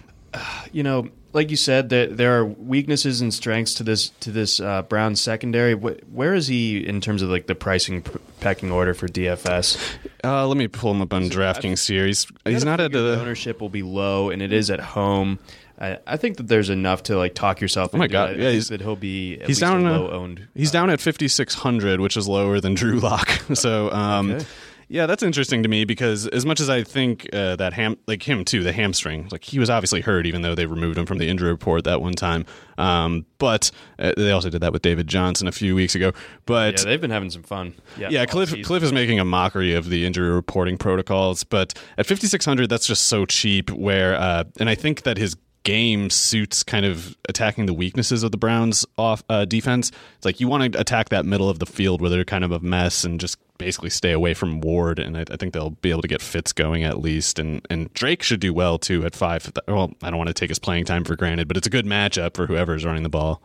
you 0.72 0.82
know, 0.82 1.08
like 1.34 1.50
you 1.50 1.56
said, 1.56 1.88
there 1.90 2.06
there 2.06 2.38
are 2.40 2.44
weaknesses 2.44 3.20
and 3.20 3.34
strengths 3.34 3.74
to 3.74 3.82
this 3.82 4.08
to 4.20 4.30
this 4.30 4.60
uh, 4.60 4.82
Browns 4.82 5.20
secondary. 5.20 5.74
Wh- 5.74 5.98
where 6.14 6.32
is 6.34 6.46
he 6.46 6.78
in 6.86 7.00
terms 7.00 7.20
of 7.20 7.28
like 7.28 7.46
the 7.46 7.54
pricing 7.54 8.02
pecking 8.40 8.70
order 8.72 8.94
for 8.94 9.08
DFS? 9.08 9.76
Uh, 10.22 10.46
let 10.46 10.56
me 10.56 10.68
pull 10.68 10.92
him 10.92 11.02
up 11.02 11.12
on 11.12 11.24
DraftKings 11.24 11.78
series. 11.78 12.26
He's 12.44 12.64
gotta 12.64 12.64
not 12.64 12.80
at 12.80 12.92
the 12.92 13.20
ownership 13.20 13.60
will 13.60 13.68
be 13.68 13.82
low, 13.82 14.30
and 14.30 14.40
it 14.40 14.52
is 14.52 14.70
at 14.70 14.80
home. 14.80 15.38
I, 15.78 15.98
I 16.06 16.16
think 16.18 16.36
that 16.36 16.46
there's 16.46 16.70
enough 16.70 17.02
to 17.04 17.16
like 17.18 17.34
talk 17.34 17.60
yourself. 17.60 17.90
Oh 17.94 17.98
my 17.98 18.04
into 18.04 18.12
God, 18.12 18.30
it. 18.30 18.38
Yeah, 18.38 18.50
he's- 18.50 18.68
that 18.68 18.80
he'll 18.80 18.94
be 18.94 19.38
He's 19.44 19.58
down. 19.58 19.84
uh, 19.84 19.98
low 19.98 20.10
owned. 20.12 20.46
He's 20.54 20.70
down 20.70 20.88
at 20.88 21.00
5600, 21.00 22.00
which 22.00 22.16
is 22.16 22.28
lower 22.28 22.60
than 22.60 22.74
Drew 22.74 23.00
Lock. 23.00 23.28
so, 23.54 23.90
um, 23.90 24.30
Okay. 24.30 24.46
Yeah, 24.88 25.06
that's 25.06 25.22
interesting 25.22 25.62
to 25.62 25.68
me 25.68 25.84
because 25.84 26.26
as 26.28 26.44
much 26.44 26.60
as 26.60 26.68
I 26.68 26.82
think 26.82 27.28
uh, 27.32 27.56
that 27.56 27.72
ham, 27.72 27.96
like 28.06 28.22
him 28.22 28.44
too, 28.44 28.62
the 28.62 28.72
hamstring, 28.72 29.28
like 29.30 29.44
he 29.44 29.58
was 29.58 29.70
obviously 29.70 30.00
hurt, 30.00 30.26
even 30.26 30.42
though 30.42 30.54
they 30.54 30.66
removed 30.66 30.98
him 30.98 31.06
from 31.06 31.18
the 31.18 31.28
injury 31.28 31.50
report 31.50 31.84
that 31.84 32.00
one 32.00 32.12
time. 32.12 32.44
Um, 32.76 33.24
but 33.38 33.70
uh, 33.98 34.12
they 34.16 34.30
also 34.30 34.50
did 34.50 34.60
that 34.60 34.72
with 34.72 34.82
David 34.82 35.06
Johnson 35.06 35.46
a 35.46 35.52
few 35.52 35.74
weeks 35.74 35.94
ago. 35.94 36.12
But 36.46 36.78
Yeah, 36.78 36.84
they've 36.84 37.00
been 37.00 37.10
having 37.10 37.30
some 37.30 37.42
fun. 37.42 37.74
Yeah, 37.96 38.08
yeah, 38.10 38.26
Kliff 38.26 38.50
season. 38.50 38.62
Kliff 38.62 38.82
is 38.82 38.92
making 38.92 39.20
a 39.20 39.24
mockery 39.24 39.74
of 39.74 39.88
the 39.88 40.04
injury 40.04 40.30
reporting 40.30 40.76
protocols, 40.76 41.44
but 41.44 41.74
at 41.98 42.06
5600 42.06 42.68
that's 42.68 42.86
just 42.86 43.06
so 43.06 43.24
cheap 43.26 43.70
where 43.70 44.14
uh, 44.16 44.44
and 44.58 44.68
I 44.68 44.74
think 44.74 45.02
that 45.02 45.18
his 45.18 45.36
game 45.64 46.10
suits 46.10 46.62
kind 46.62 46.86
of 46.86 47.16
attacking 47.28 47.66
the 47.66 47.74
weaknesses 47.74 48.22
of 48.22 48.30
the 48.30 48.36
Browns 48.36 48.86
off 48.96 49.24
uh, 49.28 49.44
defense. 49.44 49.90
It's 50.16 50.24
like 50.24 50.38
you 50.38 50.46
want 50.46 50.72
to 50.72 50.78
attack 50.78 51.08
that 51.08 51.26
middle 51.26 51.48
of 51.48 51.58
the 51.58 51.66
field 51.66 52.00
where 52.00 52.10
they're 52.10 52.24
kind 52.24 52.44
of 52.44 52.52
a 52.52 52.60
mess 52.60 53.04
and 53.04 53.18
just 53.18 53.38
basically 53.58 53.90
stay 53.90 54.12
away 54.12 54.34
from 54.34 54.60
Ward. 54.60 54.98
And 54.98 55.16
I, 55.16 55.24
I 55.30 55.36
think 55.36 55.54
they'll 55.54 55.70
be 55.70 55.90
able 55.90 56.02
to 56.02 56.08
get 56.08 56.22
Fitz 56.22 56.52
going 56.52 56.84
at 56.84 57.00
least. 57.00 57.38
And 57.38 57.66
and 57.70 57.92
Drake 57.94 58.22
should 58.22 58.40
do 58.40 58.54
well 58.54 58.78
too 58.78 59.04
at 59.04 59.16
five. 59.16 59.50
Well, 59.66 59.92
I 60.02 60.10
don't 60.10 60.18
want 60.18 60.28
to 60.28 60.34
take 60.34 60.50
his 60.50 60.58
playing 60.58 60.84
time 60.84 61.04
for 61.04 61.16
granted, 61.16 61.48
but 61.48 61.56
it's 61.56 61.66
a 61.66 61.70
good 61.70 61.86
matchup 61.86 62.36
for 62.36 62.46
whoever's 62.46 62.84
running 62.84 63.02
the 63.02 63.08
ball. 63.08 63.42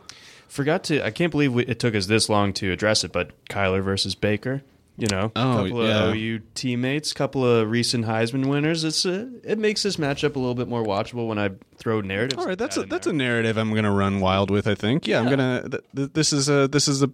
Forgot 0.48 0.84
to. 0.84 1.04
I 1.04 1.10
can't 1.10 1.30
believe 1.30 1.54
we, 1.54 1.64
it 1.64 1.78
took 1.78 1.94
us 1.94 2.06
this 2.06 2.28
long 2.28 2.52
to 2.54 2.72
address 2.72 3.04
it, 3.04 3.12
but 3.12 3.32
Kyler 3.46 3.82
versus 3.82 4.14
Baker. 4.14 4.62
You 5.00 5.06
know, 5.10 5.32
Oh, 5.34 5.64
a 5.64 5.68
couple 5.68 5.86
yeah. 5.88 6.04
of 6.10 6.14
OU 6.14 6.40
teammates, 6.54 7.14
couple 7.14 7.42
of 7.44 7.70
recent 7.70 8.04
Heisman 8.04 8.46
winners. 8.46 8.84
It's 8.84 9.06
uh, 9.06 9.28
it 9.42 9.58
makes 9.58 9.82
this 9.82 9.96
matchup 9.96 10.36
a 10.36 10.38
little 10.38 10.54
bit 10.54 10.68
more 10.68 10.84
watchable 10.84 11.26
when 11.26 11.38
I 11.38 11.50
throw 11.78 12.02
narratives. 12.02 12.38
All 12.42 12.46
right, 12.46 12.58
that's 12.58 12.76
a, 12.76 12.82
that's 12.84 13.06
there. 13.06 13.14
a 13.14 13.16
narrative 13.16 13.56
I'm 13.56 13.70
going 13.70 13.84
to 13.84 13.90
run 13.90 14.20
wild 14.20 14.50
with. 14.50 14.66
I 14.68 14.74
think. 14.74 15.06
Yeah, 15.06 15.20
I'm 15.20 15.30
gonna. 15.30 15.68
Th- 15.70 15.82
th- 15.96 16.10
this 16.12 16.34
is 16.34 16.50
a 16.50 16.68
this 16.68 16.86
is 16.86 17.02
a 17.02 17.10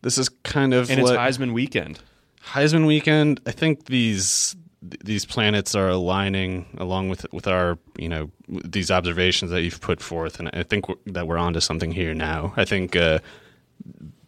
this 0.00 0.16
is 0.16 0.30
kind 0.42 0.72
of 0.72 0.90
and 0.90 1.00
it's 1.00 1.10
Heisman 1.10 1.52
weekend. 1.52 2.00
Heisman 2.42 2.86
weekend. 2.86 3.40
I 3.44 3.50
think 3.50 3.84
these 3.86 4.56
th- 4.80 5.02
these 5.04 5.26
planets 5.26 5.74
are 5.74 5.90
aligning 5.90 6.64
along 6.78 7.10
with 7.10 7.26
with 7.30 7.46
our 7.46 7.78
you 7.98 8.08
know 8.08 8.30
these 8.48 8.90
observations 8.90 9.50
that 9.50 9.60
you've 9.60 9.82
put 9.82 10.00
forth, 10.00 10.38
and 10.40 10.48
I 10.54 10.62
think 10.62 10.88
we're, 10.88 10.94
that 11.08 11.26
we're 11.26 11.36
onto 11.36 11.60
something 11.60 11.92
here 11.92 12.14
now. 12.14 12.54
I 12.56 12.64
think 12.64 12.96
uh, 12.96 13.18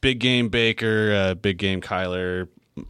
big 0.02 0.18
game 0.18 0.50
Baker, 0.50 1.14
uh, 1.14 1.34
big 1.34 1.56
game 1.56 1.80
Kyler. 1.80 2.48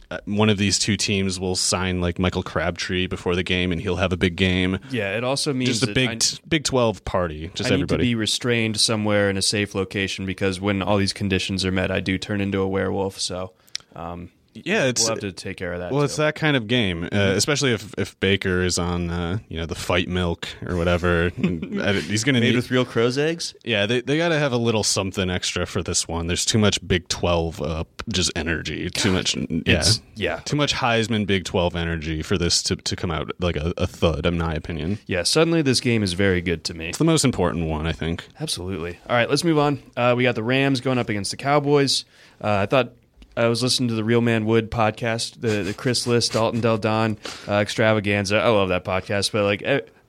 Uh, 0.09 0.19
One 0.25 0.49
of 0.49 0.57
these 0.57 0.79
two 0.79 0.97
teams 0.97 1.39
will 1.39 1.55
sign 1.55 2.01
like 2.01 2.19
Michael 2.19 2.43
Crabtree 2.43 3.07
before 3.07 3.35
the 3.35 3.43
game, 3.43 3.71
and 3.71 3.81
he'll 3.81 3.97
have 3.97 4.13
a 4.13 4.17
big 4.17 4.35
game. 4.35 4.79
Yeah, 4.89 5.17
it 5.17 5.23
also 5.23 5.53
means 5.53 5.79
Just 5.79 5.89
a 5.89 5.93
big 5.93 6.09
I, 6.09 6.19
Big 6.47 6.63
Twelve 6.63 7.03
party. 7.05 7.51
Just 7.53 7.67
I 7.67 7.75
need 7.75 7.83
everybody. 7.83 8.03
to 8.03 8.09
be 8.09 8.15
restrained 8.15 8.79
somewhere 8.79 9.29
in 9.29 9.37
a 9.37 9.41
safe 9.41 9.75
location 9.75 10.25
because 10.25 10.59
when 10.59 10.81
all 10.81 10.97
these 10.97 11.13
conditions 11.13 11.65
are 11.65 11.71
met, 11.71 11.91
I 11.91 11.99
do 11.99 12.17
turn 12.17 12.41
into 12.41 12.59
a 12.59 12.67
werewolf. 12.67 13.19
So 13.19 13.53
um, 13.95 14.31
yeah, 14.53 14.85
it's 14.85 15.01
we'll 15.01 15.11
have 15.11 15.19
to 15.19 15.31
take 15.31 15.57
care 15.57 15.73
of 15.73 15.79
that. 15.79 15.91
Well, 15.91 16.01
too. 16.01 16.05
it's 16.05 16.15
that 16.17 16.35
kind 16.35 16.55
of 16.57 16.67
game, 16.67 17.03
uh, 17.05 17.33
especially 17.35 17.73
if 17.73 17.93
if 17.97 18.19
Baker 18.19 18.61
is 18.61 18.77
on, 18.77 19.09
uh, 19.09 19.39
you 19.49 19.57
know, 19.57 19.65
the 19.65 19.75
fight 19.75 20.07
milk 20.07 20.47
or 20.65 20.75
whatever. 20.77 21.31
And, 21.41 21.97
He's 22.03 22.23
going 22.23 22.35
to 22.35 22.41
need. 22.41 22.55
with 22.55 22.69
real 22.71 22.85
crow's 22.85 23.17
eggs. 23.17 23.55
yeah, 23.63 23.85
they 23.85 24.01
they 24.01 24.17
got 24.17 24.29
to 24.29 24.37
have 24.39 24.51
a 24.51 24.57
little 24.57 24.83
something 24.83 25.29
extra 25.29 25.65
for 25.65 25.81
this 25.81 26.07
one. 26.07 26.27
There's 26.27 26.45
too 26.45 26.57
much 26.59 26.85
Big 26.87 27.07
Twelve, 27.07 27.61
uh, 27.61 27.83
just 28.09 28.31
energy. 28.35 28.89
Too 28.89 29.11
much, 29.11 29.35
yeah, 29.35 29.43
It's- 29.65 30.01
yeah. 30.15 30.37
Too 30.45 30.55
much 30.55 30.73
Heisman 30.75 31.25
Big 31.25 31.45
Twelve 31.45 31.75
energy 31.75 32.21
for 32.21 32.37
this 32.37 32.61
to, 32.63 32.75
to 32.75 32.95
come 32.95 33.09
out 33.11 33.31
like 33.39 33.55
a, 33.55 33.73
a 33.77 33.87
thud. 33.87 34.25
In 34.25 34.37
my 34.37 34.53
opinion, 34.53 34.99
Yeah, 35.07 35.23
suddenly 35.23 35.61
this 35.61 35.79
game 35.79 36.03
is 36.03 36.13
very 36.13 36.41
good 36.41 36.63
to 36.65 36.73
me. 36.73 36.89
it's 36.89 36.97
the 36.97 37.03
most 37.05 37.25
important 37.25 37.67
one. 37.67 37.87
I 37.87 37.91
think. 37.93 38.27
Absolutely. 38.39 38.99
All 39.09 39.15
right, 39.15 39.29
let's 39.29 39.43
move 39.43 39.57
on. 39.57 39.81
Uh, 39.97 40.13
we 40.15 40.23
got 40.23 40.35
the 40.35 40.43
Rams 40.43 40.81
going 40.81 40.97
up 40.97 41.09
against 41.09 41.31
the 41.31 41.37
Cowboys. 41.37 42.05
Uh, 42.43 42.49
I 42.49 42.65
thought 42.65 42.93
I 43.37 43.47
was 43.47 43.63
listening 43.63 43.89
to 43.89 43.95
the 43.95 44.03
Real 44.03 44.21
Man 44.21 44.45
Wood 44.45 44.69
podcast, 44.69 45.39
the, 45.41 45.63
the 45.63 45.73
Chris 45.73 46.05
Liss, 46.05 46.27
Dalton 46.29 46.61
Del 46.61 46.77
Don 46.77 47.17
uh, 47.47 47.53
extravaganza. 47.55 48.37
I 48.37 48.49
love 48.49 48.69
that 48.69 48.85
podcast, 48.85 49.31
but 49.31 49.43
like. 49.43 49.63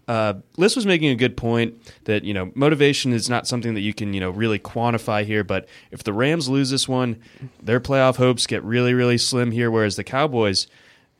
Uh, 0.08 0.34
Liss 0.56 0.74
was 0.74 0.84
making 0.84 1.10
a 1.10 1.14
good 1.14 1.36
point 1.36 1.80
that 2.04 2.24
you 2.24 2.34
know 2.34 2.50
motivation 2.56 3.12
is 3.12 3.30
not 3.30 3.46
something 3.46 3.74
that 3.74 3.80
you 3.82 3.94
can 3.94 4.12
you 4.12 4.18
know 4.20 4.30
really 4.30 4.58
quantify 4.58 5.24
here. 5.24 5.44
But 5.44 5.68
if 5.92 6.02
the 6.02 6.12
Rams 6.12 6.48
lose 6.48 6.70
this 6.70 6.88
one, 6.88 7.22
their 7.62 7.78
playoff 7.78 8.16
hopes 8.16 8.48
get 8.48 8.64
really 8.64 8.94
really 8.94 9.16
slim 9.16 9.52
here. 9.52 9.70
Whereas 9.70 9.94
the 9.94 10.02
Cowboys, 10.02 10.66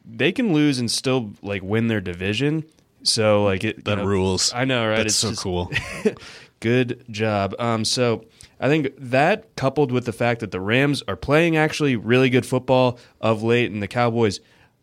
they 0.05 0.33
can 0.33 0.53
lose 0.53 0.81
and 0.81 0.91
still 0.91 1.31
like 1.43 1.63
win 1.63 1.87
their 1.87 2.01
division. 2.01 2.65
So 3.05 3.45
like 3.45 3.63
it 3.63 3.85
That 3.85 3.99
know, 3.99 4.05
rules. 4.05 4.53
I 4.53 4.65
know, 4.65 4.85
right? 4.87 4.97
That's 4.97 5.07
It's 5.11 5.17
so 5.17 5.31
just- 5.31 5.43
cool. 5.43 5.71
Good 6.61 7.05
job. 7.09 7.55
Um, 7.61 7.85
so 7.85 8.25
I 8.63 8.69
think 8.69 8.95
that 8.97 9.57
coupled 9.57 9.91
with 9.91 10.07
the 10.07 10.13
fact 10.13 10.39
that 10.41 10.53
the 10.53 10.61
Rams 10.61 11.03
are 11.09 11.17
playing 11.17 11.57
actually 11.57 11.97
really 11.97 12.31
good 12.31 12.47
football 12.47 12.97
of 13.21 13.43
late 13.43 13.73
and 13.73 13.83
the 13.83 13.89
Cowboys 13.89 14.39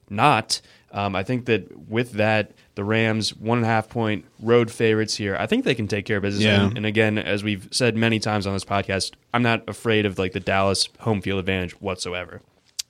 not, 0.09 0.59
um, 0.91 1.15
I 1.15 1.23
think 1.23 1.45
that 1.45 1.89
with 1.89 2.11
that, 2.13 2.51
the 2.75 2.83
Rams 2.83 3.33
one 3.35 3.59
and 3.59 3.65
a 3.65 3.69
half 3.69 3.87
point 3.87 4.25
road 4.41 4.69
favorites 4.69 5.15
here. 5.15 5.37
I 5.39 5.45
think 5.45 5.63
they 5.63 5.75
can 5.75 5.87
take 5.87 6.05
care 6.05 6.17
of 6.17 6.23
business. 6.23 6.43
Yeah. 6.43 6.65
And, 6.65 6.77
and 6.77 6.85
again, 6.85 7.17
as 7.17 7.41
we've 7.41 7.69
said 7.71 7.95
many 7.95 8.19
times 8.19 8.45
on 8.45 8.53
this 8.53 8.65
podcast, 8.65 9.13
I'm 9.33 9.43
not 9.43 9.67
afraid 9.69 10.05
of 10.05 10.19
like 10.19 10.33
the 10.33 10.39
Dallas 10.41 10.89
home 10.99 11.21
field 11.21 11.39
advantage 11.39 11.71
whatsoever. 11.81 12.41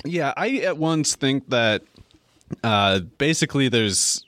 Yeah, 0.04 0.34
I 0.36 0.58
at 0.58 0.78
once 0.78 1.16
think 1.16 1.50
that 1.50 1.84
uh, 2.64 3.02
basically 3.20 3.70
there's 3.70 4.26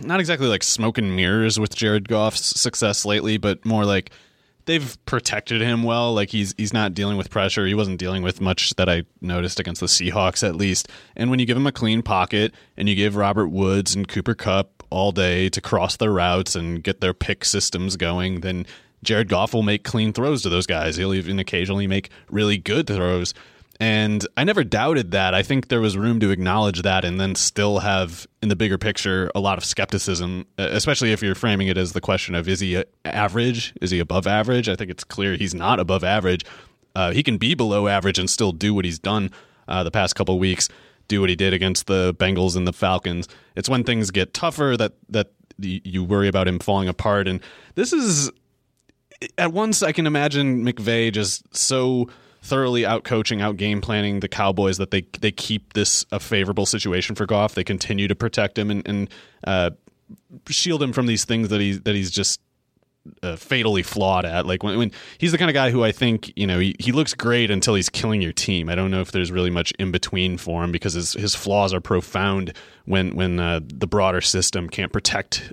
not 0.00 0.18
exactly 0.18 0.48
like 0.48 0.64
smoke 0.64 0.98
and 0.98 1.14
mirrors 1.14 1.60
with 1.60 1.76
Jared 1.76 2.08
Goff's 2.08 2.60
success 2.60 3.04
lately, 3.04 3.36
but 3.36 3.64
more 3.64 3.84
like 3.84 4.10
they've 4.64 4.96
protected 5.06 5.60
him 5.60 5.82
well. 5.82 6.14
Like 6.14 6.30
he's 6.30 6.54
he's 6.56 6.72
not 6.72 6.94
dealing 6.94 7.16
with 7.16 7.30
pressure. 7.30 7.66
He 7.66 7.74
wasn't 7.74 7.98
dealing 7.98 8.22
with 8.22 8.40
much 8.40 8.74
that 8.76 8.88
I 8.88 9.04
noticed 9.20 9.60
against 9.60 9.80
the 9.80 9.86
Seahawks 9.86 10.46
at 10.46 10.56
least. 10.56 10.88
And 11.16 11.30
when 11.30 11.38
you 11.38 11.46
give 11.46 11.56
him 11.56 11.66
a 11.66 11.72
clean 11.72 12.02
pocket 12.02 12.54
and 12.76 12.88
you 12.88 12.94
give 12.94 13.16
Robert 13.16 13.48
Woods 13.48 13.94
and 13.94 14.08
Cooper 14.08 14.34
Kupp 14.34 14.82
all 14.90 15.12
day 15.12 15.48
to 15.48 15.60
cross 15.60 15.96
their 15.96 16.12
routes 16.12 16.54
and 16.54 16.82
get 16.82 17.00
their 17.00 17.14
pick 17.14 17.44
systems 17.44 17.96
going, 17.96 18.40
then 18.40 18.66
Jared 19.02 19.28
Goff 19.28 19.52
will 19.52 19.62
make 19.62 19.84
clean 19.84 20.12
throws 20.12 20.42
to 20.42 20.48
those 20.48 20.66
guys. 20.66 20.96
He'll 20.96 21.14
even 21.14 21.38
occasionally 21.38 21.86
make 21.86 22.10
really 22.30 22.58
good 22.58 22.86
throws. 22.86 23.34
And 23.82 24.24
I 24.36 24.44
never 24.44 24.62
doubted 24.62 25.10
that. 25.10 25.34
I 25.34 25.42
think 25.42 25.66
there 25.66 25.80
was 25.80 25.96
room 25.96 26.20
to 26.20 26.30
acknowledge 26.30 26.82
that 26.82 27.04
and 27.04 27.18
then 27.18 27.34
still 27.34 27.80
have, 27.80 28.28
in 28.40 28.48
the 28.48 28.54
bigger 28.54 28.78
picture, 28.78 29.28
a 29.34 29.40
lot 29.40 29.58
of 29.58 29.64
skepticism, 29.64 30.46
especially 30.56 31.10
if 31.10 31.20
you're 31.20 31.34
framing 31.34 31.66
it 31.66 31.76
as 31.76 31.92
the 31.92 32.00
question 32.00 32.36
of 32.36 32.48
is 32.48 32.60
he 32.60 32.80
average? 33.04 33.74
Is 33.80 33.90
he 33.90 33.98
above 33.98 34.28
average? 34.28 34.68
I 34.68 34.76
think 34.76 34.92
it's 34.92 35.02
clear 35.02 35.34
he's 35.34 35.52
not 35.52 35.80
above 35.80 36.04
average. 36.04 36.44
Uh, 36.94 37.10
he 37.10 37.24
can 37.24 37.38
be 37.38 37.56
below 37.56 37.88
average 37.88 38.20
and 38.20 38.30
still 38.30 38.52
do 38.52 38.72
what 38.72 38.84
he's 38.84 39.00
done 39.00 39.30
uh, 39.66 39.82
the 39.82 39.90
past 39.90 40.14
couple 40.14 40.38
weeks, 40.38 40.68
do 41.08 41.20
what 41.20 41.28
he 41.28 41.34
did 41.34 41.52
against 41.52 41.88
the 41.88 42.14
Bengals 42.14 42.54
and 42.54 42.68
the 42.68 42.72
Falcons. 42.72 43.26
It's 43.56 43.68
when 43.68 43.82
things 43.82 44.12
get 44.12 44.32
tougher 44.32 44.76
that, 44.76 44.92
that 45.08 45.32
you 45.58 46.04
worry 46.04 46.28
about 46.28 46.46
him 46.46 46.60
falling 46.60 46.86
apart. 46.86 47.26
And 47.26 47.40
this 47.74 47.92
is 47.92 48.30
at 49.36 49.52
once 49.52 49.82
I 49.82 49.90
can 49.90 50.06
imagine 50.06 50.64
McVay 50.64 51.12
just 51.12 51.52
so 51.52 52.08
thoroughly 52.42 52.84
out 52.84 53.04
coaching, 53.04 53.40
out 53.40 53.56
game 53.56 53.80
planning 53.80 54.20
the 54.20 54.28
Cowboys 54.28 54.78
that 54.78 54.90
they 54.90 55.02
they 55.20 55.30
keep 55.30 55.72
this 55.72 56.04
a 56.12 56.20
favorable 56.20 56.66
situation 56.66 57.14
for 57.14 57.24
Goff. 57.24 57.54
They 57.54 57.64
continue 57.64 58.08
to 58.08 58.14
protect 58.14 58.58
him 58.58 58.70
and, 58.70 58.86
and 58.86 59.10
uh, 59.46 59.70
shield 60.48 60.82
him 60.82 60.92
from 60.92 61.06
these 61.06 61.24
things 61.24 61.48
that 61.48 61.60
he 61.60 61.72
that 61.72 61.94
he's 61.94 62.10
just 62.10 62.40
uh, 63.22 63.36
fatally 63.36 63.82
flawed 63.82 64.24
at. 64.24 64.46
Like 64.46 64.62
when, 64.62 64.76
when 64.76 64.92
he's 65.18 65.32
the 65.32 65.38
kind 65.38 65.50
of 65.50 65.54
guy 65.54 65.70
who 65.70 65.84
I 65.84 65.92
think 65.92 66.32
you 66.36 66.46
know 66.46 66.58
he, 66.58 66.74
he 66.78 66.92
looks 66.92 67.14
great 67.14 67.50
until 67.50 67.74
he's 67.74 67.88
killing 67.88 68.20
your 68.20 68.32
team. 68.32 68.68
I 68.68 68.74
don't 68.74 68.90
know 68.90 69.00
if 69.00 69.12
there's 69.12 69.30
really 69.30 69.50
much 69.50 69.72
in 69.78 69.92
between 69.92 70.36
for 70.36 70.64
him 70.64 70.72
because 70.72 70.94
his 70.94 71.12
his 71.12 71.34
flaws 71.34 71.72
are 71.72 71.80
profound 71.80 72.54
when 72.84 73.14
when 73.14 73.38
uh, 73.38 73.60
the 73.62 73.86
broader 73.86 74.20
system 74.20 74.68
can't 74.68 74.92
protect 74.92 75.52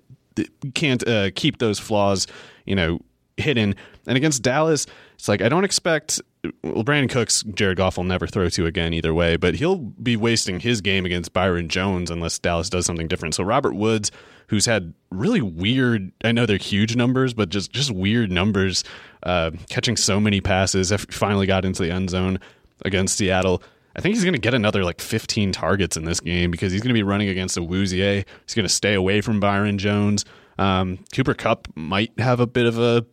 can't 0.73 1.08
uh, 1.08 1.30
keep 1.36 1.60
those 1.60 1.80
flaws 1.80 2.28
you 2.65 2.75
know 2.75 2.99
hidden. 3.38 3.75
And 4.08 4.17
against 4.17 4.41
Dallas, 4.41 4.86
it's 5.15 5.28
like 5.28 5.41
I 5.41 5.49
don't 5.49 5.63
expect. 5.63 6.21
Well, 6.63 6.86
Brandin 6.86 7.10
Cooks, 7.10 7.43
Jared 7.54 7.78
Goff 7.78 7.97
will 7.97 8.06
never 8.06 8.25
throw 8.25 8.47
to 8.47 8.65
again 8.65 8.93
either 8.93 9.13
way, 9.13 9.36
but 9.36 9.56
he'll 9.56 9.78
be 9.78 10.15
wasting 10.15 10.62
his 10.62 10.80
game 10.80 11.06
against 11.06 11.34
Byron 11.34 11.67
Jones 11.67 12.10
unless 12.10 12.39
Dallas 12.39 12.69
does 12.69 12.86
something 12.86 13.10
different. 13.10 13.36
So 13.36 13.43
Robert 13.43 13.73
Woods, 13.73 14.10
who's 14.47 14.65
had 14.65 14.93
really 15.12 15.41
weird, 15.41 16.13
I 16.23 16.32
know 16.32 16.45
they're 16.45 16.58
huge 16.58 16.95
numbers, 16.95 17.34
but 17.34 17.49
just 17.49 17.71
just 17.71 17.91
weird 17.91 18.32
numbers, 18.32 18.86
uh, 19.23 19.52
catching 19.69 19.97
so 19.97 20.19
many 20.19 20.39
passes, 20.39 20.93
finally 21.10 21.45
got 21.45 21.65
into 21.65 21.84
the 21.84 21.91
end 21.91 22.10
zone 22.10 22.39
against 22.86 23.17
Seattle. 23.17 23.62
I 23.95 24.02
think 24.02 24.15
he's 24.15 24.23
going 24.23 24.34
to 24.34 24.39
get 24.39 24.54
another 24.54 24.86
like 24.86 25.02
15 25.02 25.52
targets 25.52 25.97
in 25.97 26.06
this 26.06 26.21
game 26.21 26.52
because 26.52 26.71
he's 26.71 26.82
going 26.82 26.89
to 26.89 26.93
be 26.93 27.04
running 27.04 27.28
against 27.28 27.58
Awuzie. 27.58 28.23
He's 28.45 28.56
going 28.56 28.65
to 28.65 28.73
stay 28.73 28.93
away 28.93 29.19
from 29.19 29.41
Byron 29.41 29.78
Jones. 29.78 30.23
Um, 30.58 30.99
Cooper 31.13 31.34
Kupp 31.34 31.67
might 31.75 32.17
have 32.17 32.39
a 32.39 32.47
bit 32.47 32.65
of 32.65 32.80
a 32.80 33.06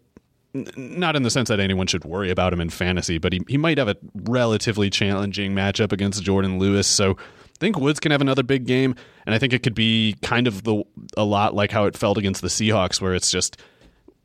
not 0.77 1.17
in 1.17 1.23
the 1.23 1.31
sense 1.31 1.49
that 1.49 1.61
anyone 1.61 1.87
should 1.87 2.05
worry 2.05 2.31
about 2.31 2.53
him 2.53 2.61
in 2.61 2.71
fantasy, 2.71 3.19
but 3.19 3.33
he, 3.33 3.41
he 3.49 3.59
might 3.59 3.79
have 3.79 3.89
a 3.89 3.97
relatively 4.15 4.91
challenging 4.91 5.55
matchup 5.55 5.93
against 5.93 6.23
Jourdan 6.23 6.59
Lewis. 6.59 6.87
So 6.87 7.13
I 7.13 7.59
think 7.59 7.79
Woods 7.79 8.01
can 8.01 8.13
have 8.13 8.21
another 8.21 8.43
big 8.43 8.67
game, 8.67 8.95
and 9.25 9.35
I 9.35 9.39
think 9.39 9.53
it 9.53 9.63
could 9.63 9.75
be 9.75 10.17
kind 10.23 10.47
of 10.47 10.65
the 10.65 10.83
a 11.17 11.25
lot 11.25 11.55
like 11.55 11.71
how 11.71 11.85
it 11.85 11.97
felt 11.97 12.19
against 12.19 12.43
the 12.43 12.49
Seahawks, 12.49 13.01
where 13.01 13.15
it's 13.15 13.31
just 13.31 13.61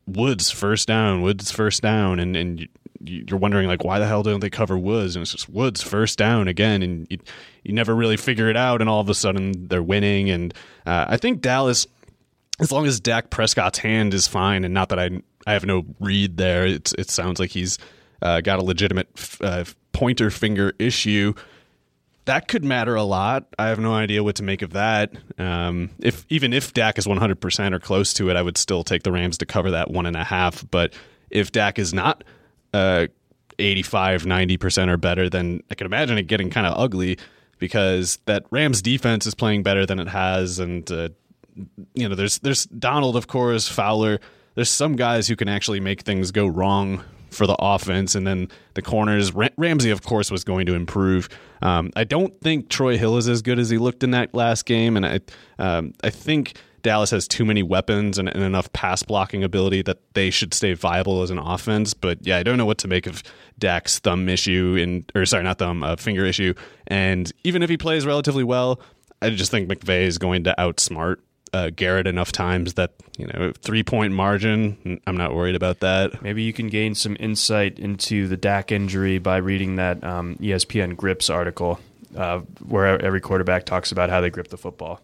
Woods 0.05 0.51
first 0.51 0.87
down, 0.87 1.21
Woods 1.21 1.51
first 1.51 1.81
down, 1.81 2.19
and 2.19 2.35
and 2.35 2.59
you, 2.59 3.25
you're 3.27 3.39
wondering 3.39 3.67
like 3.67 3.83
why 3.83 3.99
the 3.99 4.07
hell 4.07 4.23
don't 4.23 4.41
they 4.41 4.49
cover 4.49 4.77
Woods? 4.77 5.15
And 5.15 5.21
it's 5.21 5.31
just 5.31 5.49
Woods 5.49 5.81
first 5.81 6.17
down 6.17 6.47
again, 6.47 6.83
and 6.83 7.07
you, 7.09 7.17
you 7.63 7.73
never 7.73 7.95
really 7.95 8.17
figure 8.17 8.49
it 8.49 8.57
out, 8.57 8.81
and 8.81 8.89
all 8.89 8.99
of 8.99 9.09
a 9.09 9.15
sudden 9.15 9.67
they're 9.67 9.83
winning. 9.83 10.29
And 10.29 10.53
uh, 10.85 11.05
I 11.07 11.17
think 11.17 11.41
Dallas 11.41 11.87
as 12.61 12.71
long 12.71 12.85
as 12.85 12.99
Dak 12.99 13.29
Prescott's 13.29 13.79
hand 13.79 14.13
is 14.13 14.27
fine, 14.27 14.63
and 14.63 14.73
not 14.73 14.89
that 14.89 14.99
I 14.99 15.09
I 15.47 15.53
have 15.53 15.65
no 15.65 15.85
read 15.99 16.37
there. 16.37 16.65
It's 16.65 16.93
it 16.93 17.09
sounds 17.09 17.39
like 17.39 17.51
he's 17.51 17.77
uh, 18.21 18.41
got 18.41 18.59
a 18.59 18.63
legitimate 18.63 19.07
uh, 19.41 19.65
pointer 19.93 20.29
finger 20.29 20.73
issue. 20.79 21.33
that 22.25 22.47
could 22.47 22.63
matter 22.63 22.95
a 22.95 23.03
lot. 23.03 23.47
I 23.57 23.69
have 23.69 23.79
no 23.79 23.93
idea 23.93 24.23
what 24.23 24.35
to 24.35 24.43
make 24.43 24.61
of 24.61 24.73
that. 24.73 25.11
Um, 25.37 25.89
if 25.99 26.25
even 26.29 26.53
if 26.53 26.73
Dak 26.73 26.97
is 26.97 27.07
100% 27.07 27.73
or 27.73 27.79
close 27.79 28.13
to 28.15 28.29
it, 28.29 28.35
I 28.35 28.41
would 28.41 28.57
still 28.57 28.83
take 28.83 29.03
the 29.03 29.11
Rams 29.11 29.37
to 29.39 29.45
cover 29.45 29.71
that 29.71 29.89
one 29.89 30.05
and 30.05 30.15
a 30.15 30.23
half. 30.23 30.63
But 30.69 30.93
if 31.29 31.51
Dak 31.51 31.79
is 31.79 31.93
not 31.93 32.23
uh, 32.73 33.07
85, 33.57 34.23
90% 34.23 34.89
or 34.89 34.97
better, 34.97 35.29
then 35.29 35.61
I 35.71 35.75
can 35.75 35.85
imagine 35.85 36.17
it 36.17 36.27
getting 36.27 36.49
kind 36.49 36.67
of 36.67 36.77
ugly 36.77 37.17
because 37.57 38.19
that 38.25 38.45
Rams 38.51 38.81
defense 38.81 39.25
is 39.25 39.35
playing 39.35 39.63
better 39.63 39.85
than 39.85 39.99
it 39.99 40.07
has, 40.07 40.59
and 40.59 40.89
uh, 40.91 41.09
you 41.93 42.09
know, 42.09 42.15
there's 42.15 42.39
there's 42.39 42.65
Donald, 42.65 43.15
of 43.15 43.27
course, 43.27 43.67
Fowler. 43.67 44.19
There's 44.55 44.69
some 44.69 44.95
guys 44.95 45.27
who 45.27 45.35
can 45.35 45.47
actually 45.47 45.79
make 45.79 46.01
things 46.01 46.31
go 46.31 46.47
wrong 46.47 47.03
for 47.29 47.47
the 47.47 47.55
offense, 47.59 48.13
and 48.13 48.27
then 48.27 48.49
the 48.73 48.81
corners. 48.81 49.33
Ramsey, 49.33 49.89
of 49.89 50.03
course, 50.03 50.29
was 50.29 50.43
going 50.43 50.65
to 50.65 50.75
improve. 50.75 51.29
Um, 51.61 51.91
I 51.95 52.03
don't 52.03 52.39
think 52.41 52.69
Troy 52.69 52.97
Hill 52.97 53.17
is 53.17 53.29
as 53.29 53.41
good 53.41 53.57
as 53.57 53.69
he 53.69 53.77
looked 53.77 54.03
in 54.03 54.11
that 54.11 54.33
last 54.33 54.65
game, 54.65 54.97
and 54.97 55.05
I 55.05 55.19
um, 55.57 55.93
I 56.03 56.09
think 56.09 56.55
Dallas 56.81 57.11
has 57.11 57.27
too 57.27 57.45
many 57.45 57.63
weapons 57.63 58.17
and, 58.17 58.27
and, 58.27 58.43
enough 58.43 58.71
pass 58.73 59.03
blocking 59.03 59.43
ability 59.43 59.81
that 59.83 59.99
they 60.13 60.29
should 60.29 60.53
stay 60.53 60.73
viable 60.73 61.21
as 61.21 61.29
an 61.29 61.37
offense. 61.37 61.93
But 61.93 62.25
yeah, 62.25 62.37
I 62.37 62.43
don't 62.43 62.57
know 62.57 62.65
what 62.65 62.79
to 62.79 62.87
make 62.87 63.07
of 63.07 63.23
Dak's 63.59 63.99
thumb 63.99 64.27
issue 64.27 64.77
and 64.79 65.09
or 65.15 65.25
sorry, 65.25 65.43
not 65.43 65.59
thumb, 65.59 65.83
uh, 65.83 65.95
finger 65.95 66.25
issue. 66.25 66.53
And 66.87 67.31
even 67.43 67.63
if 67.63 67.69
he 67.69 67.77
plays 67.77 68.05
relatively 68.05 68.43
well, 68.43 68.81
I 69.21 69.29
just 69.29 69.51
think 69.51 69.69
McVay 69.69 70.03
is 70.03 70.17
going 70.17 70.43
to 70.45 70.55
outsmart 70.57 71.17
uh, 71.53 71.69
Garrett 71.75 72.07
enough 72.07 72.31
times 72.31 72.75
that 72.75 72.93
you 73.17 73.27
know 73.27 73.51
three 73.61 73.83
point 73.83 74.13
margin. 74.13 75.01
I'm 75.05 75.17
not 75.17 75.35
worried 75.35 75.55
about 75.55 75.79
that. 75.79 76.21
Maybe 76.21 76.43
you 76.43 76.53
can 76.53 76.67
gain 76.67 76.95
some 76.95 77.17
insight 77.19 77.79
into 77.79 78.27
the 78.27 78.37
Dak 78.37 78.71
injury 78.71 79.19
by 79.19 79.37
reading 79.37 79.75
that 79.75 80.03
um, 80.03 80.35
ESPN 80.37 80.95
Grips 80.95 81.29
article, 81.29 81.79
uh, 82.15 82.39
where 82.65 83.01
every 83.01 83.21
quarterback 83.21 83.65
talks 83.65 83.91
about 83.91 84.09
how 84.09 84.21
they 84.21 84.29
grip 84.29 84.47
the 84.47 84.57
football. 84.57 85.01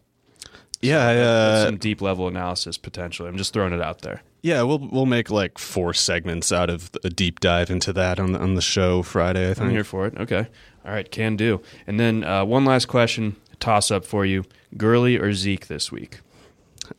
Yeah, 0.81 1.07
uh, 1.09 1.65
some 1.65 1.77
deep 1.77 2.01
level 2.01 2.27
analysis 2.27 2.77
potentially. 2.77 3.27
I'm 3.27 3.37
just 3.37 3.51
throwing 3.51 3.73
it 3.73 3.81
out 3.81 4.01
there. 4.01 4.21
Yeah, 4.41 4.61
we'll 4.61 4.79
we'll 4.79 5.07
make 5.07 5.29
like 5.29 5.57
four 5.57 5.93
segments 5.93 6.51
out 6.51 6.69
of 6.69 6.91
a 7.03 7.09
deep 7.09 7.39
dive 7.39 7.69
into 7.69 7.91
that 7.93 8.19
on 8.19 8.33
the, 8.33 8.39
on 8.39 8.53
the 8.53 8.61
show 8.61 9.01
Friday. 9.01 9.49
I 9.49 9.53
think. 9.53 9.65
I'm 9.65 9.71
here 9.71 9.83
for 9.83 10.05
it. 10.05 10.15
Okay, 10.17 10.47
all 10.85 10.91
right, 10.91 11.09
can 11.11 11.35
do. 11.35 11.61
And 11.87 11.99
then 11.99 12.23
uh, 12.23 12.45
one 12.45 12.63
last 12.63 12.85
question, 12.85 13.35
toss 13.59 13.89
up 13.89 14.05
for 14.05 14.23
you: 14.23 14.45
Gurley 14.77 15.17
or 15.17 15.33
Zeke 15.33 15.67
this 15.67 15.91
week? 15.91 16.19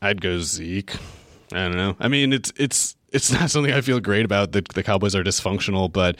I'd 0.00 0.20
go 0.20 0.40
Zeke. 0.40 0.94
I 1.52 1.68
don't 1.68 1.76
know. 1.76 1.96
I 1.98 2.08
mean, 2.08 2.32
it's 2.32 2.52
it's 2.56 2.96
it's 3.10 3.32
not 3.38 3.50
something 3.50 3.72
I 3.72 3.80
feel 3.80 4.00
great 4.00 4.24
about. 4.24 4.52
The 4.52 4.64
the 4.74 4.82
Cowboys 4.82 5.14
are 5.14 5.24
dysfunctional, 5.24 5.92
but 5.92 6.16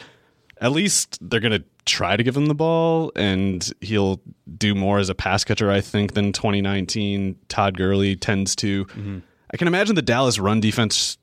at 0.61 0.71
least 0.71 1.17
they're 1.21 1.39
going 1.39 1.53
to 1.53 1.63
try 1.85 2.17
to 2.17 2.23
give 2.23 2.35
him 2.35 2.47
the 2.47 2.55
ball, 2.55 3.11
and 3.15 3.71
he'll 3.81 4.21
do 4.57 4.75
more 4.75 4.99
as 4.99 5.09
a 5.09 5.15
pass 5.15 5.43
catcher, 5.43 5.71
I 5.71 5.81
think, 5.81 6.13
than 6.13 6.33
2019 6.33 7.35
Todd 7.47 7.77
Gurley 7.77 8.15
tends 8.15 8.55
to. 8.57 8.85
Mm-hmm. 8.85 9.19
I 9.51 9.57
can 9.57 9.67
imagine 9.67 9.95
the 9.95 10.01
Dallas 10.01 10.37
run 10.37 10.59
defense 10.59 11.17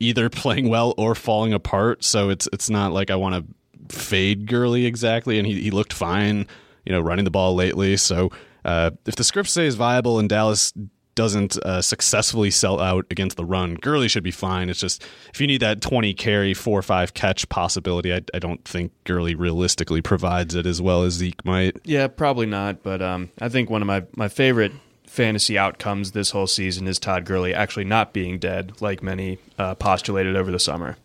either 0.00 0.28
playing 0.30 0.68
well 0.68 0.94
or 0.96 1.14
falling 1.14 1.52
apart. 1.52 2.04
So 2.04 2.30
it's 2.30 2.48
it's 2.52 2.70
not 2.70 2.92
like 2.92 3.10
I 3.10 3.16
want 3.16 3.34
to 3.34 3.96
fade 3.96 4.46
Gurley 4.46 4.86
exactly, 4.86 5.38
and 5.38 5.46
he 5.46 5.60
he 5.60 5.70
looked 5.70 5.92
fine, 5.92 6.46
you 6.84 6.92
know, 6.92 7.00
running 7.00 7.24
the 7.24 7.30
ball 7.30 7.54
lately. 7.54 7.96
So 7.96 8.30
uh, 8.64 8.90
if 9.06 9.16
the 9.16 9.24
script 9.24 9.48
stays 9.48 9.74
viable 9.74 10.18
and 10.18 10.28
Dallas 10.28 10.72
doesn't 11.14 11.56
uh, 11.58 11.82
successfully 11.82 12.50
sell 12.50 12.80
out 12.80 13.06
against 13.10 13.36
the 13.36 13.44
run, 13.44 13.74
Gurley 13.74 14.08
should 14.08 14.24
be 14.24 14.30
fine. 14.30 14.68
It's 14.68 14.80
just 14.80 15.04
if 15.32 15.40
you 15.40 15.46
need 15.46 15.60
that 15.60 15.80
20 15.80 16.14
carry, 16.14 16.54
four 16.54 16.78
or 16.78 16.82
five 16.82 17.14
catch 17.14 17.48
possibility, 17.48 18.12
I, 18.12 18.22
I 18.32 18.38
don't 18.38 18.64
think 18.64 18.92
Gurley 19.04 19.34
realistically 19.34 20.02
provides 20.02 20.54
it 20.54 20.66
as 20.66 20.80
well 20.80 21.02
as 21.02 21.14
Zeke 21.14 21.44
might. 21.44 21.76
Yeah, 21.84 22.08
probably 22.08 22.46
not. 22.46 22.82
But 22.82 23.02
um, 23.02 23.30
I 23.40 23.48
think 23.48 23.70
one 23.70 23.82
of 23.82 23.86
my, 23.86 24.04
my 24.16 24.28
favorite 24.28 24.72
fantasy 25.06 25.56
outcomes 25.56 26.12
this 26.12 26.30
whole 26.30 26.46
season 26.46 26.88
is 26.88 26.98
Todd 26.98 27.24
Gurley 27.24 27.54
actually 27.54 27.84
not 27.84 28.12
being 28.12 28.38
dead, 28.38 28.72
like 28.80 29.02
many 29.02 29.38
uh, 29.58 29.74
postulated 29.76 30.36
over 30.36 30.50
the 30.50 30.58
summer. 30.58 30.96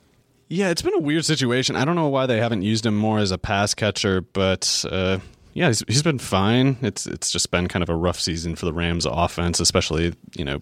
Yeah, 0.47 0.69
it's 0.69 0.81
been 0.81 0.95
a 0.95 0.99
weird 0.99 1.25
situation. 1.25 1.75
I 1.75 1.85
don't 1.85 1.95
know 1.95 2.07
why 2.07 2.25
they 2.25 2.39
haven't 2.39 2.63
used 2.63 2.83
him 2.83 2.97
more 2.97 3.19
as 3.19 3.29
a 3.29 3.37
pass 3.37 3.75
catcher, 3.75 4.21
but 4.21 4.83
uh, 4.89 5.19
yeah, 5.53 5.67
he's, 5.67 5.83
he's 5.87 6.03
been 6.03 6.19
fine. 6.19 6.77
It's 6.81 7.05
it's 7.05 7.31
just 7.31 7.51
been 7.51 7.67
kind 7.67 7.83
of 7.83 7.89
a 7.89 7.95
rough 7.95 8.19
season 8.19 8.55
for 8.55 8.65
the 8.65 8.73
Rams 8.73 9.05
offense, 9.05 9.59
especially 9.59 10.13
you 10.35 10.45
know 10.45 10.61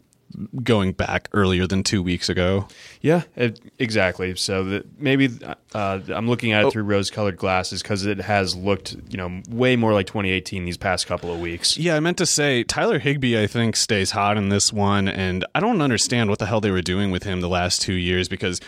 going 0.64 0.92
back 0.92 1.30
earlier 1.34 1.68
than 1.68 1.84
two 1.84 2.04
weeks 2.04 2.30
ago. 2.30 2.68
Yeah, 3.02 3.24
it, 3.36 3.60
exactly. 3.80 4.36
So 4.36 4.64
that 4.66 5.00
maybe 5.00 5.30
uh, 5.74 6.00
I'm 6.10 6.28
looking 6.28 6.52
at 6.52 6.64
it 6.64 6.66
oh. 6.66 6.72
through 6.72 6.84
rose-colored 6.84 7.38
glasses 7.38 7.82
because 7.82 8.06
it 8.06 8.20
has 8.20 8.56
looked, 8.56 8.96
you 9.10 9.18
know, 9.18 9.42
way 9.50 9.76
more 9.76 9.94
like 9.94 10.08
2018 10.08 10.66
these 10.66 10.78
past 10.78 11.08
couple 11.08 11.34
of 11.34 11.40
weeks. 11.40 11.78
Yeah, 11.78 11.96
I 11.96 12.00
meant 12.00 12.18
to 12.18 12.26
say 12.26 12.64
Tyler 12.64 13.00
Higbee. 13.00 13.42
I 13.42 13.48
think 13.48 13.76
stays 13.76 14.12
hot 14.12 14.38
in 14.38 14.50
this 14.50 14.74
one, 14.74 15.08
and 15.08 15.46
I 15.56 15.60
don't 15.60 15.82
understand 15.82 16.30
what 16.30 16.40
the 16.40 16.46
hell 16.46 16.62
they 16.62 16.72
were 16.72 16.82
doing 16.82 17.12
with 17.12 17.24
him 17.24 17.42
the 17.42 17.50
last 17.50 17.82
two 17.82 17.94
years 17.94 18.28
because 18.28 18.60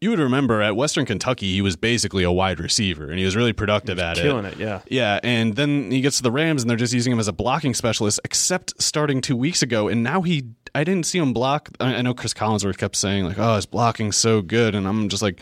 you 0.00 0.10
would 0.10 0.18
remember 0.18 0.62
at 0.62 0.76
Western 0.76 1.04
Kentucky, 1.04 1.52
he 1.52 1.60
was 1.60 1.76
basically 1.76 2.22
a 2.22 2.30
wide 2.30 2.60
receiver, 2.60 3.10
and 3.10 3.18
he 3.18 3.24
was 3.24 3.34
really 3.34 3.52
productive 3.52 3.96
was 3.96 4.04
at 4.04 4.16
killing 4.16 4.44
it. 4.44 4.56
Killing 4.56 4.68
it, 4.68 4.84
yeah, 4.88 5.14
yeah. 5.14 5.20
And 5.22 5.56
then 5.56 5.90
he 5.90 6.00
gets 6.00 6.18
to 6.18 6.22
the 6.22 6.30
Rams, 6.30 6.62
and 6.62 6.70
they're 6.70 6.76
just 6.76 6.92
using 6.92 7.12
him 7.12 7.18
as 7.18 7.28
a 7.28 7.32
blocking 7.32 7.74
specialist, 7.74 8.20
except 8.24 8.80
starting 8.80 9.20
two 9.20 9.36
weeks 9.36 9.62
ago, 9.62 9.88
and 9.88 10.02
now 10.02 10.22
he. 10.22 10.44
I 10.76 10.82
didn't 10.82 11.06
see 11.06 11.18
him 11.18 11.32
block. 11.32 11.70
I 11.78 12.02
know 12.02 12.14
Chris 12.14 12.34
Collinsworth 12.34 12.78
kept 12.78 12.96
saying 12.96 13.24
like, 13.24 13.38
"Oh, 13.38 13.56
his 13.56 13.66
blocking 13.66 14.12
so 14.12 14.42
good," 14.42 14.74
and 14.74 14.88
I'm 14.88 15.08
just 15.08 15.22
like, 15.22 15.40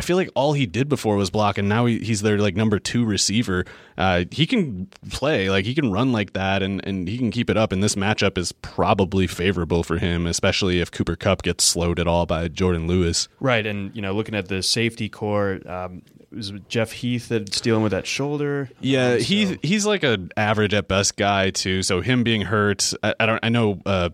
I 0.00 0.02
feel 0.02 0.16
like 0.16 0.30
all 0.34 0.54
he 0.54 0.64
did 0.64 0.88
before 0.88 1.16
was 1.16 1.28
block, 1.28 1.58
and 1.58 1.68
now 1.68 1.84
he, 1.84 1.98
he's 1.98 2.22
their 2.22 2.38
like 2.38 2.56
number 2.56 2.78
two 2.78 3.04
receiver. 3.04 3.66
Uh, 3.98 4.24
he 4.30 4.46
can 4.46 4.88
play, 5.10 5.50
like 5.50 5.66
he 5.66 5.74
can 5.74 5.92
run 5.92 6.10
like 6.10 6.32
that, 6.32 6.62
and 6.62 6.82
and 6.86 7.06
he 7.06 7.18
can 7.18 7.30
keep 7.30 7.50
it 7.50 7.58
up. 7.58 7.70
And 7.70 7.82
this 7.82 7.96
matchup 7.96 8.38
is 8.38 8.50
probably 8.50 9.26
favorable 9.26 9.82
for 9.82 9.98
him, 9.98 10.26
especially 10.26 10.80
if 10.80 10.90
Cooper 10.90 11.16
Kupp 11.16 11.42
gets 11.42 11.64
slowed 11.64 12.00
at 12.00 12.08
all 12.08 12.24
by 12.24 12.48
Jourdan 12.48 12.88
Lewis. 12.88 13.28
Right, 13.40 13.66
and 13.66 13.94
you 13.94 14.00
know, 14.00 14.14
looking 14.14 14.34
at 14.34 14.48
the 14.48 14.62
safety 14.62 15.10
corps. 15.10 15.60
Um, 15.66 16.00
was 16.32 16.50
Jeff 16.68 16.92
Heath 16.92 17.28
that's 17.28 17.60
dealing 17.60 17.82
with 17.82 17.92
that 17.92 18.06
shoulder? 18.06 18.70
Yeah, 18.80 19.14
um, 19.14 19.18
so. 19.18 19.24
he 19.26 19.58
he's 19.62 19.84
like 19.84 20.02
an 20.02 20.30
average 20.34 20.72
at 20.72 20.88
best 20.88 21.16
guy 21.16 21.50
too. 21.50 21.82
So 21.82 22.00
him 22.00 22.22
being 22.22 22.40
hurt, 22.40 22.94
I, 23.02 23.14
I 23.20 23.26
don't. 23.26 23.40
I 23.42 23.50
know 23.50 23.82
uh, 23.84 24.08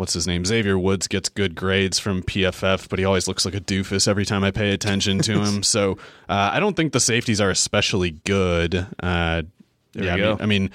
what's 0.00 0.14
his 0.14 0.26
name? 0.26 0.46
Xavier 0.46 0.78
Woods 0.78 1.06
gets 1.08 1.28
good 1.28 1.54
grades 1.54 1.98
from 1.98 2.22
PFF, 2.22 2.88
but 2.88 2.98
he 2.98 3.04
always 3.04 3.28
looks 3.28 3.44
like 3.44 3.54
a 3.54 3.60
doofus 3.60 4.08
every 4.08 4.24
time 4.24 4.42
I 4.42 4.50
pay 4.50 4.72
attention 4.72 5.18
to 5.18 5.40
him. 5.44 5.62
so 5.62 5.98
uh, 6.26 6.48
I 6.54 6.58
don't 6.58 6.74
think 6.74 6.94
the 6.94 7.00
safeties 7.00 7.38
are 7.38 7.50
especially 7.50 8.12
good. 8.24 8.86
Uh, 8.98 9.42
there 9.92 10.04
yeah, 10.04 10.14
I 10.14 10.16
mean, 10.16 10.38
I 10.40 10.46
mean, 10.46 10.70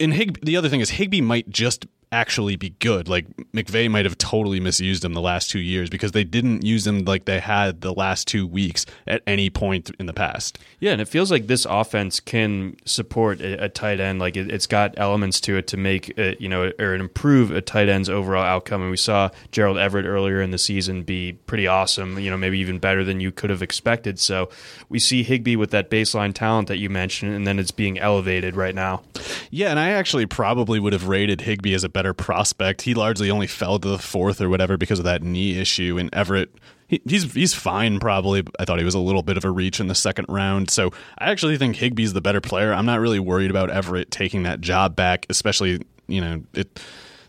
in 0.00 0.10
Hig, 0.10 0.44
the 0.44 0.56
other 0.56 0.68
thing 0.68 0.80
is 0.80 0.90
Higbee 0.90 1.20
might 1.20 1.48
just 1.50 1.86
actually 2.12 2.56
be 2.56 2.70
good. 2.78 3.08
Like 3.08 3.26
McVay 3.52 3.90
might 3.90 4.04
have 4.04 4.18
totally 4.18 4.60
misused 4.60 5.04
him 5.04 5.14
the 5.14 5.20
last 5.20 5.50
two 5.50 5.58
years 5.58 5.90
because 5.90 6.12
they 6.12 6.24
didn't 6.24 6.64
use 6.64 6.86
him 6.86 7.04
like 7.04 7.24
they 7.24 7.40
had 7.40 7.80
the 7.80 7.92
last 7.92 8.28
two 8.28 8.46
weeks 8.46 8.84
at 9.06 9.22
any 9.26 9.50
point 9.50 9.90
in 9.98 10.06
the 10.06 10.12
past. 10.12 10.58
Yeah, 10.78 10.92
and 10.92 11.00
it 11.00 11.08
feels 11.08 11.30
like 11.30 11.46
this 11.46 11.64
offense 11.64 12.20
can 12.20 12.76
support 12.84 13.40
a, 13.40 13.64
a 13.64 13.68
tight 13.68 13.98
end. 13.98 14.20
Like 14.20 14.36
it, 14.36 14.50
has 14.50 14.66
got 14.66 14.94
elements 14.98 15.40
to 15.42 15.56
it 15.56 15.66
to 15.68 15.76
make 15.76 16.10
it, 16.18 16.40
you 16.40 16.48
know, 16.48 16.70
or 16.78 16.94
improve 16.94 17.50
a 17.50 17.62
tight 17.62 17.88
end's 17.88 18.08
overall 18.08 18.44
outcome. 18.44 18.82
And 18.82 18.90
we 18.90 18.96
saw 18.96 19.30
Gerald 19.50 19.78
Everett 19.78 20.04
earlier 20.04 20.42
in 20.42 20.50
the 20.50 20.58
season 20.58 21.02
be 21.02 21.32
pretty 21.46 21.66
awesome. 21.66 22.18
You 22.18 22.30
know, 22.30 22.36
maybe 22.36 22.58
even 22.58 22.78
better 22.78 23.04
than 23.04 23.20
you 23.20 23.32
could 23.32 23.50
have 23.50 23.62
expected. 23.62 24.18
So 24.18 24.50
we 24.90 24.98
see 24.98 25.22
Higbee 25.22 25.56
with 25.56 25.70
that 25.70 25.90
baseline 25.90 26.34
talent 26.34 26.68
that 26.68 26.76
you 26.76 26.90
mentioned, 26.90 27.34
and 27.34 27.46
then 27.46 27.58
it's 27.58 27.70
being 27.70 27.98
elevated 27.98 28.54
right 28.54 28.74
now. 28.74 29.02
Yeah, 29.50 29.70
and 29.70 29.78
I 29.78 29.90
actually 29.90 30.26
probably 30.26 30.78
would 30.78 30.92
have 30.92 31.08
rated 31.08 31.40
Higbee 31.40 31.74
as 31.74 31.84
a 31.84 31.88
better 31.88 32.01
better 32.02 32.12
prospect. 32.12 32.82
He 32.82 32.94
largely 32.94 33.30
only 33.30 33.46
fell 33.46 33.78
to 33.78 33.88
the 33.88 33.98
fourth 33.98 34.40
or 34.40 34.48
whatever 34.48 34.76
because 34.76 34.98
of 34.98 35.04
that 35.04 35.22
knee 35.22 35.56
issue. 35.56 35.98
And 36.00 36.12
Everett, 36.12 36.52
he, 36.88 37.00
he's 37.06 37.32
he's 37.32 37.54
fine 37.54 38.00
probably. 38.00 38.42
I 38.58 38.64
thought 38.64 38.80
he 38.80 38.84
was 38.84 38.96
a 38.96 38.98
little 38.98 39.22
bit 39.22 39.36
of 39.36 39.44
a 39.44 39.50
reach 39.50 39.78
in 39.78 39.86
the 39.86 39.94
second 39.94 40.26
round. 40.28 40.68
So 40.68 40.90
I 41.18 41.30
actually 41.30 41.56
think 41.58 41.76
Higbee's 41.76 42.12
the 42.12 42.20
better 42.20 42.40
player. 42.40 42.72
I'm 42.72 42.86
not 42.86 42.98
really 42.98 43.20
worried 43.20 43.50
about 43.50 43.70
Everett 43.70 44.10
taking 44.10 44.42
that 44.42 44.60
job 44.60 44.96
back, 44.96 45.26
especially 45.30 45.80
you 46.08 46.20
know 46.20 46.42
it 46.54 46.82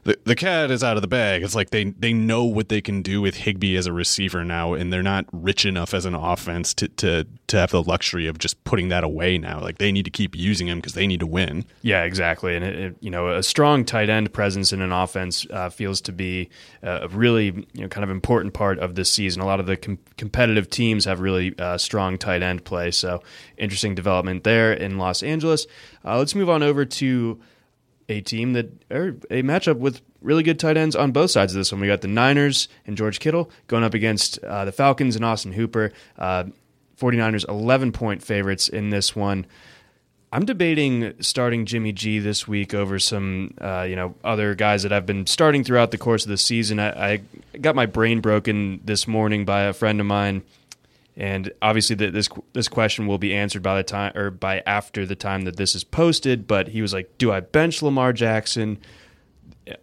the, 0.04 0.18
the 0.26 0.36
cat 0.36 0.70
is 0.72 0.84
out 0.84 0.98
of 0.98 1.02
the 1.02 1.08
bag. 1.08 1.44
It's 1.44 1.56
like 1.56 1.70
they 1.70 1.86
they 1.86 2.14
know 2.14 2.44
what 2.44 2.70
they 2.70 2.82
can 2.82 3.02
do 3.02 3.22
with 3.22 3.36
Higbee 3.36 3.78
as 3.78 3.88
a 3.88 3.94
receiver 3.94 4.44
now, 4.44 4.74
and 4.74 4.92
they're 4.92 5.02
not 5.04 5.26
rich 5.32 5.66
enough 5.66 5.94
as 5.94 6.06
an 6.06 6.16
offense 6.16 6.74
to 6.76 6.88
to 6.90 7.26
to 7.48 7.58
have 7.58 7.72
the 7.72 7.82
luxury 7.82 8.28
of 8.28 8.38
just 8.38 8.62
putting 8.64 8.90
that 8.90 9.04
away 9.04 9.38
now. 9.38 9.62
Like 9.62 9.78
they 9.78 9.92
need 9.92 10.06
to 10.06 10.12
keep 10.12 10.36
using 10.36 10.68
him 10.68 10.80
because 10.80 10.94
they 10.94 11.08
need 11.08 11.22
to 11.22 11.28
win. 11.28 11.66
Yeah, 11.82 12.04
exactly. 12.04 12.56
And 12.56 12.66
it, 12.66 12.76
it, 12.76 12.96
you 13.00 13.10
know, 13.10 13.30
a 13.30 13.44
strong 13.44 13.86
tight 13.86 14.10
end 14.10 14.34
presence 14.34 14.74
in 14.74 14.82
an 14.82 14.92
offense 14.92 15.48
uh, 15.50 15.70
feels 15.70 16.02
to 16.02 16.12
be 16.12 16.50
a 16.82 17.08
really 17.08 17.46
you 17.74 17.82
know 17.82 17.88
kind 17.88 18.04
of 18.04 18.10
important 18.10 18.54
part 18.54 18.80
of 18.80 18.96
this 18.96 19.12
season. 19.12 19.42
A 19.42 19.46
lot 19.46 19.60
of 19.60 19.66
the 19.68 19.78
com- 19.78 20.00
competitive 20.18 20.70
teams 20.70 21.06
have 21.06 21.22
really 21.22 21.58
uh, 21.58 21.78
strong 21.78 22.18
tight 22.18 22.44
end 22.44 22.66
play. 22.66 22.92
So 22.92 23.24
interesting 23.58 23.96
development 23.96 24.44
there 24.44 24.74
in 24.74 24.98
Los 24.98 25.24
Angeles. 25.24 25.66
Uh, 26.04 26.18
let's 26.18 26.36
move 26.36 26.50
on 26.50 26.62
over 26.62 26.84
to 26.84 27.40
a 28.10 28.22
team 28.22 28.54
that 28.54 28.92
or 28.92 29.10
a 29.30 29.44
matchup 29.44 29.78
with 29.78 30.02
really 30.22 30.44
good 30.44 30.60
tight 30.60 30.78
ends 30.78 30.96
on 30.96 31.12
both 31.12 31.32
sides 31.32 31.54
of 31.54 31.60
this 31.60 31.72
one. 31.72 31.82
We 31.82 31.88
got 31.88 32.02
the 32.02 32.08
Niners 32.08 32.68
and 32.86 32.98
George 32.98 33.20
Kittle 33.20 33.52
going 33.68 33.84
up 33.84 33.94
against 33.94 34.40
uh, 34.40 34.66
the 34.66 34.72
Falcons 34.72 35.16
and 35.16 35.26
Austin 35.26 35.54
Hooper. 35.54 35.92
Uh, 36.18 36.46
49ers 36.98 37.48
11 37.50 37.92
point 37.92 38.24
favorites 38.24 38.70
in 38.70 38.90
this 38.90 39.16
one. 39.16 39.46
I'm 40.32 40.46
debating 40.46 41.14
starting 41.22 41.66
Jimmy 41.66 41.92
G 41.92 42.18
this 42.18 42.48
week 42.48 42.74
over 42.74 42.98
some, 42.98 43.54
uh, 43.62 43.86
you 43.88 43.96
know, 43.96 44.16
other 44.24 44.56
guys 44.56 44.82
that 44.82 44.92
I've 44.92 45.06
been 45.06 45.28
starting 45.28 45.64
throughout 45.64 45.92
the 45.92 45.98
course 46.00 46.24
of 46.24 46.30
the 46.30 46.38
season. 46.38 46.80
I, 46.80 47.14
I 47.14 47.22
got 47.62 47.76
my 47.76 47.86
brain 47.86 48.20
broken 48.20 48.82
this 48.84 49.08
morning 49.08 49.46
by 49.46 49.64
a 49.64 49.74
friend 49.74 50.00
of 50.00 50.08
mine, 50.08 50.42
and 51.16 51.52
obviously 51.62 51.96
the, 51.96 52.10
this 52.10 52.30
this 52.54 52.68
question 52.68 53.08
will 53.08 53.18
be 53.18 53.34
answered 53.34 53.62
by 53.62 53.78
the 53.78 53.84
time 53.84 54.16
or 54.16 54.32
by 54.32 54.64
after 54.66 55.06
the 55.06 55.16
time 55.16 55.44
that 55.44 55.58
this 55.58 55.76
is 55.76 55.84
posted. 55.84 56.48
But 56.48 56.70
he 56.70 56.82
was 56.82 56.94
like, 56.94 57.18
"Do 57.18 57.32
I 57.32 57.40
bench 57.40 57.82
Lamar 57.82 58.14
Jackson 58.14 58.80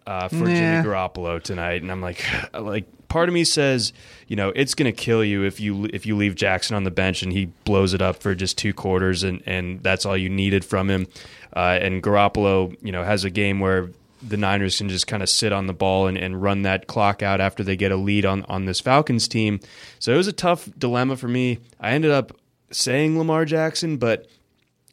uh, 0.05 0.27
for. 0.27 0.45
Jimmy 0.45 0.85
Garoppolo 0.85 1.41
tonight?" 1.41 1.81
And 1.81 1.91
I'm 1.91 2.01
like, 2.01 2.23
like 2.53 2.85
part 3.07 3.27
of 3.27 3.33
me 3.33 3.43
says, 3.43 3.91
you 4.27 4.37
know, 4.37 4.53
it's 4.55 4.73
going 4.73 4.91
to 4.91 4.97
kill 4.97 5.23
you 5.23 5.43
if 5.43 5.59
you 5.59 5.85
if 5.93 6.05
you 6.05 6.15
leave 6.15 6.35
Jackson 6.35 6.75
on 6.75 6.83
the 6.83 6.91
bench 6.91 7.21
and 7.21 7.31
he 7.31 7.45
blows 7.65 7.93
it 7.93 8.01
up 8.01 8.17
for 8.17 8.33
just 8.35 8.57
two 8.57 8.73
quarters 8.73 9.23
and 9.23 9.41
and 9.45 9.81
that's 9.83 10.05
all 10.05 10.17
you 10.17 10.29
needed 10.29 10.65
from 10.65 10.89
him. 10.89 11.07
Uh, 11.55 11.77
and 11.81 12.01
Garoppolo, 12.01 12.75
you 12.81 12.91
know, 12.91 13.03
has 13.03 13.23
a 13.23 13.29
game 13.29 13.59
where 13.59 13.89
the 14.21 14.37
Niners 14.37 14.77
can 14.77 14.89
just 14.89 15.07
kind 15.07 15.23
of 15.23 15.29
sit 15.29 15.51
on 15.51 15.67
the 15.67 15.73
ball 15.73 16.07
and, 16.07 16.17
and 16.17 16.41
run 16.41 16.61
that 16.63 16.87
clock 16.87 17.21
out 17.21 17.41
after 17.41 17.63
they 17.63 17.75
get 17.75 17.91
a 17.91 17.97
lead 17.97 18.25
on 18.25 18.43
on 18.43 18.65
this 18.65 18.79
Falcons 18.79 19.27
team. 19.27 19.59
So 19.99 20.13
it 20.13 20.17
was 20.17 20.27
a 20.27 20.33
tough 20.33 20.69
dilemma 20.77 21.17
for 21.17 21.27
me. 21.27 21.59
I 21.79 21.91
ended 21.91 22.11
up 22.11 22.31
saying 22.71 23.17
Lamar 23.17 23.45
Jackson, 23.45 23.97
but 23.97 24.27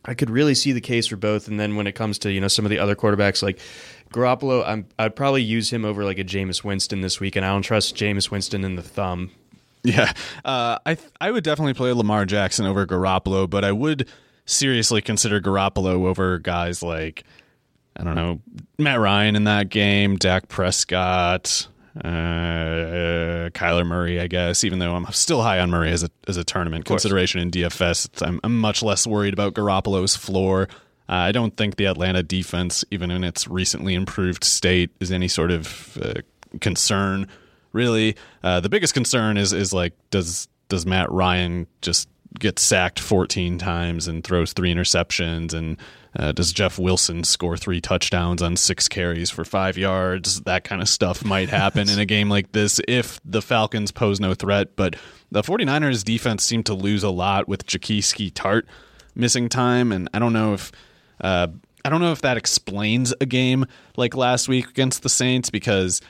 I 0.04 0.14
could 0.14 0.30
really 0.30 0.54
see 0.54 0.72
the 0.72 0.80
case 0.80 1.06
for 1.06 1.16
both. 1.16 1.48
And 1.48 1.58
then 1.58 1.76
when 1.76 1.86
it 1.86 1.92
comes 1.92 2.18
to 2.20 2.32
you 2.32 2.40
know 2.40 2.48
some 2.48 2.64
of 2.64 2.70
the 2.70 2.78
other 2.78 2.96
quarterbacks 2.96 3.42
like 3.42 3.58
Garoppolo, 4.12 4.64
I'm, 4.66 4.86
I'd 4.98 5.16
probably 5.16 5.42
use 5.42 5.70
him 5.70 5.84
over 5.84 6.04
like 6.04 6.18
a 6.18 6.24
Jameis 6.24 6.64
Winston 6.64 7.00
this 7.00 7.20
week, 7.20 7.36
and 7.36 7.44
I 7.44 7.50
don't 7.50 7.62
trust 7.62 7.94
Jameis 7.94 8.30
Winston 8.30 8.64
in 8.64 8.76
the 8.76 8.82
thumb. 8.82 9.30
Yeah, 9.84 10.12
uh, 10.44 10.78
I 10.84 10.94
th- 10.94 11.10
I 11.20 11.30
would 11.30 11.44
definitely 11.44 11.74
play 11.74 11.92
Lamar 11.92 12.26
Jackson 12.26 12.66
over 12.66 12.86
Garoppolo, 12.86 13.48
but 13.48 13.64
I 13.64 13.72
would 13.72 14.08
seriously 14.44 15.00
consider 15.02 15.40
Garoppolo 15.40 16.06
over 16.06 16.38
guys 16.38 16.82
like 16.82 17.22
I 17.98 18.04
don't 18.04 18.14
know 18.14 18.40
Matt 18.78 19.00
Ryan 19.00 19.36
in 19.36 19.44
that 19.44 19.68
game, 19.70 20.16
Dak 20.16 20.48
Prescott, 20.48 21.66
uh, 21.96 23.50
Kyler 23.50 23.86
Murray. 23.86 24.20
I 24.20 24.28
guess 24.28 24.62
even 24.64 24.78
though 24.78 24.94
I'm 24.94 25.06
still 25.12 25.42
high 25.42 25.58
on 25.58 25.70
Murray 25.70 25.90
as 25.90 26.04
a 26.04 26.10
as 26.28 26.36
a 26.36 26.44
tournament 26.44 26.84
consideration 26.84 27.40
in 27.40 27.50
DFS, 27.50 28.26
I'm, 28.26 28.40
I'm 28.44 28.58
much 28.58 28.82
less 28.82 29.06
worried 29.06 29.34
about 29.34 29.54
Garoppolo's 29.54 30.16
floor. 30.16 30.68
Uh, 31.08 31.14
I 31.14 31.32
don't 31.32 31.56
think 31.56 31.76
the 31.76 31.86
Atlanta 31.86 32.22
defense, 32.22 32.84
even 32.90 33.10
in 33.10 33.24
its 33.24 33.48
recently 33.48 33.94
improved 33.94 34.44
state, 34.44 34.90
is 35.00 35.10
any 35.10 35.28
sort 35.28 35.50
of 35.50 35.98
uh, 36.02 36.20
concern. 36.60 37.26
Really, 37.72 38.16
uh, 38.42 38.60
the 38.60 38.68
biggest 38.68 38.94
concern 38.94 39.36
is 39.36 39.52
is 39.52 39.72
like 39.72 39.94
does 40.10 40.48
does 40.68 40.86
Matt 40.86 41.10
Ryan 41.10 41.66
just 41.82 42.08
get 42.38 42.58
sacked 42.58 42.98
14 43.00 43.58
times 43.58 44.06
and 44.08 44.22
throws 44.24 44.52
three 44.52 44.72
interceptions 44.72 45.52
and 45.54 45.76
uh, 46.18 46.32
does 46.32 46.52
Jeff 46.52 46.78
Wilson 46.78 47.22
score 47.22 47.56
three 47.56 47.80
touchdowns 47.80 48.42
on 48.42 48.56
six 48.56 48.88
carries 48.88 49.30
for 49.30 49.44
five 49.44 49.76
yards? 49.78 50.40
That 50.42 50.64
kind 50.64 50.80
of 50.82 50.88
stuff 50.88 51.24
might 51.24 51.48
happen 51.48 51.88
in 51.88 51.98
a 51.98 52.06
game 52.06 52.28
like 52.28 52.52
this 52.52 52.80
if 52.88 53.20
the 53.24 53.42
Falcons 53.42 53.92
pose 53.92 54.18
no 54.18 54.34
threat. 54.34 54.74
But 54.74 54.96
the 55.30 55.42
49ers 55.42 56.02
defense 56.02 56.42
seemed 56.44 56.66
to 56.66 56.74
lose 56.74 57.02
a 57.04 57.10
lot 57.10 57.46
with 57.46 57.66
Jaquiski 57.66 58.32
Tartt 58.32 58.62
missing 59.14 59.48
time, 59.48 59.92
and 59.92 60.08
I 60.14 60.18
don't 60.18 60.32
know 60.32 60.54
if 60.54 60.72
uh, 61.20 61.48
I 61.84 61.88
don't 61.90 62.00
know 62.00 62.12
if 62.12 62.22
that 62.22 62.36
explains 62.36 63.14
a 63.20 63.26
game 63.26 63.66
like 63.96 64.16
last 64.16 64.48
week 64.48 64.68
against 64.70 65.02
the 65.02 65.08
Saints 65.10 65.50
because 65.50 66.00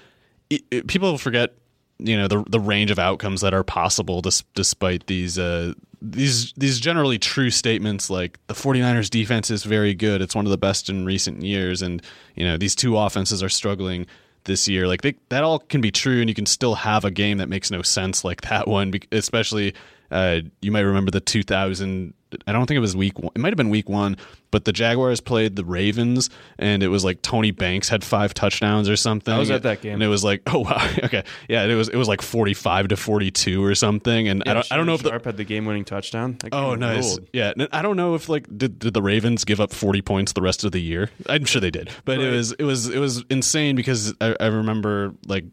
it, 0.48 0.62
it- 0.70 0.86
people 0.86 1.18
forget 1.18 1.54
you 1.98 2.16
know 2.16 2.28
the 2.28 2.44
the 2.48 2.60
range 2.60 2.90
of 2.90 2.98
outcomes 2.98 3.40
that 3.40 3.54
are 3.54 3.64
possible 3.64 4.20
dis- 4.20 4.44
despite 4.54 5.06
these 5.06 5.38
uh, 5.38 5.72
these 6.00 6.52
these 6.52 6.78
generally 6.78 7.18
true 7.18 7.50
statements 7.50 8.08
like 8.08 8.38
the 8.46 8.54
49ers 8.54 9.10
defense 9.10 9.50
is 9.50 9.64
very 9.64 9.94
good 9.94 10.22
it's 10.22 10.34
one 10.34 10.46
of 10.46 10.50
the 10.50 10.58
best 10.58 10.88
in 10.88 11.04
recent 11.04 11.42
years 11.42 11.82
and 11.82 12.02
you 12.34 12.44
know 12.44 12.56
these 12.56 12.74
two 12.74 12.96
offenses 12.96 13.42
are 13.42 13.48
struggling 13.48 14.06
this 14.44 14.68
year 14.68 14.86
like 14.86 15.02
they, 15.02 15.14
that 15.28 15.42
all 15.42 15.58
can 15.58 15.80
be 15.80 15.90
true 15.90 16.20
and 16.20 16.28
you 16.28 16.34
can 16.34 16.46
still 16.46 16.74
have 16.74 17.04
a 17.04 17.10
game 17.10 17.38
that 17.38 17.48
makes 17.48 17.70
no 17.70 17.82
sense 17.82 18.24
like 18.24 18.42
that 18.42 18.68
one 18.68 18.92
especially 19.12 19.74
uh, 20.10 20.40
you 20.62 20.72
might 20.72 20.80
remember 20.80 21.10
the 21.10 21.20
2000 21.20 22.14
I 22.46 22.52
don't 22.52 22.66
think 22.66 22.76
it 22.76 22.80
was 22.80 22.96
week 22.96 23.18
one. 23.18 23.32
It 23.34 23.38
might 23.38 23.48
have 23.48 23.56
been 23.56 23.70
week 23.70 23.88
one, 23.88 24.16
but 24.50 24.64
the 24.64 24.72
Jaguars 24.72 25.20
played 25.20 25.56
the 25.56 25.64
Ravens, 25.64 26.30
and 26.58 26.82
it 26.82 26.88
was 26.88 27.04
like 27.04 27.22
Tony 27.22 27.50
Banks 27.50 27.88
had 27.88 28.02
five 28.02 28.34
touchdowns 28.34 28.88
or 28.88 28.96
something. 28.96 29.32
I 29.32 29.38
was 29.38 29.50
at 29.50 29.62
that 29.62 29.80
game. 29.80 29.94
and 29.94 30.02
it 30.02 30.08
was 30.08 30.24
like, 30.24 30.42
oh 30.46 30.60
wow, 30.60 30.88
okay, 31.04 31.24
yeah, 31.48 31.64
it 31.64 31.74
was 31.74 31.88
it 31.88 31.96
was 31.96 32.08
like 32.08 32.22
forty 32.22 32.54
five 32.54 32.88
to 32.88 32.96
forty 32.96 33.30
two 33.30 33.64
or 33.64 33.74
something, 33.74 34.28
and 34.28 34.42
I 34.46 34.54
don't 34.54 34.72
I 34.72 34.76
don't 34.76 34.86
know 34.86 34.94
if 34.94 35.02
the, 35.02 35.10
Sharpe 35.10 35.24
had 35.24 35.36
the 35.36 35.44
game-winning 35.44 35.84
touchdown. 35.84 36.38
Oh, 36.52 36.70
game 36.70 36.80
nice. 36.80 37.16
ruled. 37.16 37.28
Yeah, 37.32 37.52
I 37.72 37.82
don't 37.82 37.96
know 37.96 38.14
if 38.14 38.28
like 38.28 38.46
did, 38.56 38.78
did 38.78 38.94
the 38.94 39.02
Ravens 39.02 39.44
give 39.44 39.60
up 39.60 39.72
forty 39.72 40.02
points 40.02 40.32
the 40.32 40.42
rest 40.42 40.64
of 40.64 40.72
the 40.72 40.80
year? 40.80 41.10
I'm 41.28 41.44
sure 41.44 41.60
they 41.60 41.70
did, 41.70 41.90
but 42.04 42.20
it 42.20 42.30
was 42.30 42.52
it 42.52 42.64
was 42.64 42.88
it 42.88 42.98
was 42.98 43.24
insane 43.30 43.76
because 43.76 44.14
I, 44.20 44.34
I 44.40 44.46
remember 44.46 45.14
like 45.26 45.44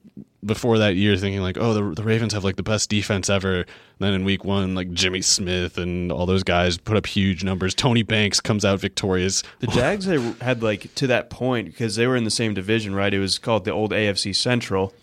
before 0.45 0.77
that 0.77 0.95
year 0.95 1.17
thinking 1.17 1.41
like, 1.41 1.57
oh, 1.57 1.73
the 1.73 1.95
the 1.95 2.03
Ravens 2.03 2.33
have 2.33 2.43
like 2.43 2.55
the 2.55 2.63
best 2.63 2.89
defense 2.89 3.29
ever. 3.29 3.65
then 3.99 4.13
in 4.13 4.23
week 4.23 4.45
one, 4.45 4.75
like 4.75 4.91
Jimmy 4.91 5.21
Smith 5.21 5.77
and 5.77 6.11
all 6.11 6.25
those 6.25 6.43
guys 6.43 6.77
put 6.77 6.97
up 6.97 7.05
huge 7.05 7.43
numbers. 7.43 7.73
Tony 7.73 8.03
Banks 8.03 8.39
comes 8.39 8.63
out 8.63 8.75
victorious. 8.85 9.41
The 9.59 9.67
Jags 9.67 10.05
had, 10.05 10.19
had 10.41 10.61
like 10.63 10.93
to 10.95 11.07
that 11.07 11.29
point 11.29 11.65
because 11.67 11.95
they 11.95 12.05
were 12.07 12.15
in 12.15 12.23
the 12.23 12.29
same 12.31 12.53
division, 12.53 12.93
right? 12.95 13.13
It 13.13 13.19
was 13.19 13.37
called 13.39 13.65
the 13.65 13.71
old 13.71 13.91
AFC 13.91 14.35
Central, 14.35 14.93